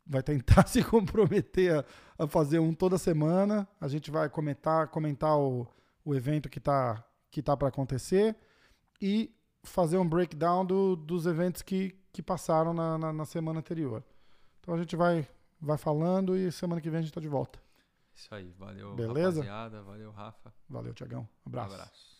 vai 0.06 0.22
tentar 0.22 0.64
se 0.68 0.82
comprometer 0.82 1.74
a, 1.74 2.24
a 2.24 2.26
fazer 2.26 2.60
um 2.60 2.72
toda 2.72 2.96
semana. 2.96 3.68
A 3.78 3.88
gente 3.88 4.10
vai 4.10 4.30
comentar, 4.30 4.88
comentar 4.88 5.38
o, 5.38 5.66
o 6.02 6.14
evento 6.14 6.48
que 6.48 6.60
tá, 6.60 7.04
que 7.30 7.42
tá 7.42 7.54
para 7.56 7.68
acontecer 7.68 8.34
e 9.00 9.30
fazer 9.64 9.98
um 9.98 10.08
breakdown 10.08 10.64
do, 10.64 10.94
dos 10.96 11.26
eventos 11.26 11.62
que, 11.62 11.94
que 12.12 12.22
passaram 12.22 12.72
na, 12.72 12.96
na, 12.98 13.12
na 13.12 13.24
semana 13.24 13.58
anterior. 13.58 14.02
Então 14.60 14.74
a 14.74 14.78
gente 14.78 14.94
vai, 14.96 15.26
vai 15.60 15.76
falando 15.76 16.36
e 16.36 16.50
semana 16.52 16.80
que 16.80 16.88
vem 16.90 17.00
a 17.00 17.02
gente 17.02 17.12
tá 17.12 17.20
de 17.20 17.28
volta. 17.28 17.58
Isso 18.14 18.32
aí, 18.34 18.52
valeu 18.58 18.94
Beleza? 18.94 19.40
rapaziada, 19.42 19.82
valeu 19.82 20.10
Rafa. 20.12 20.54
Valeu, 20.68 20.94
Tiagão. 20.94 21.28
Um 21.44 21.48
Abraço. 21.48 21.74
abraço. 21.74 22.13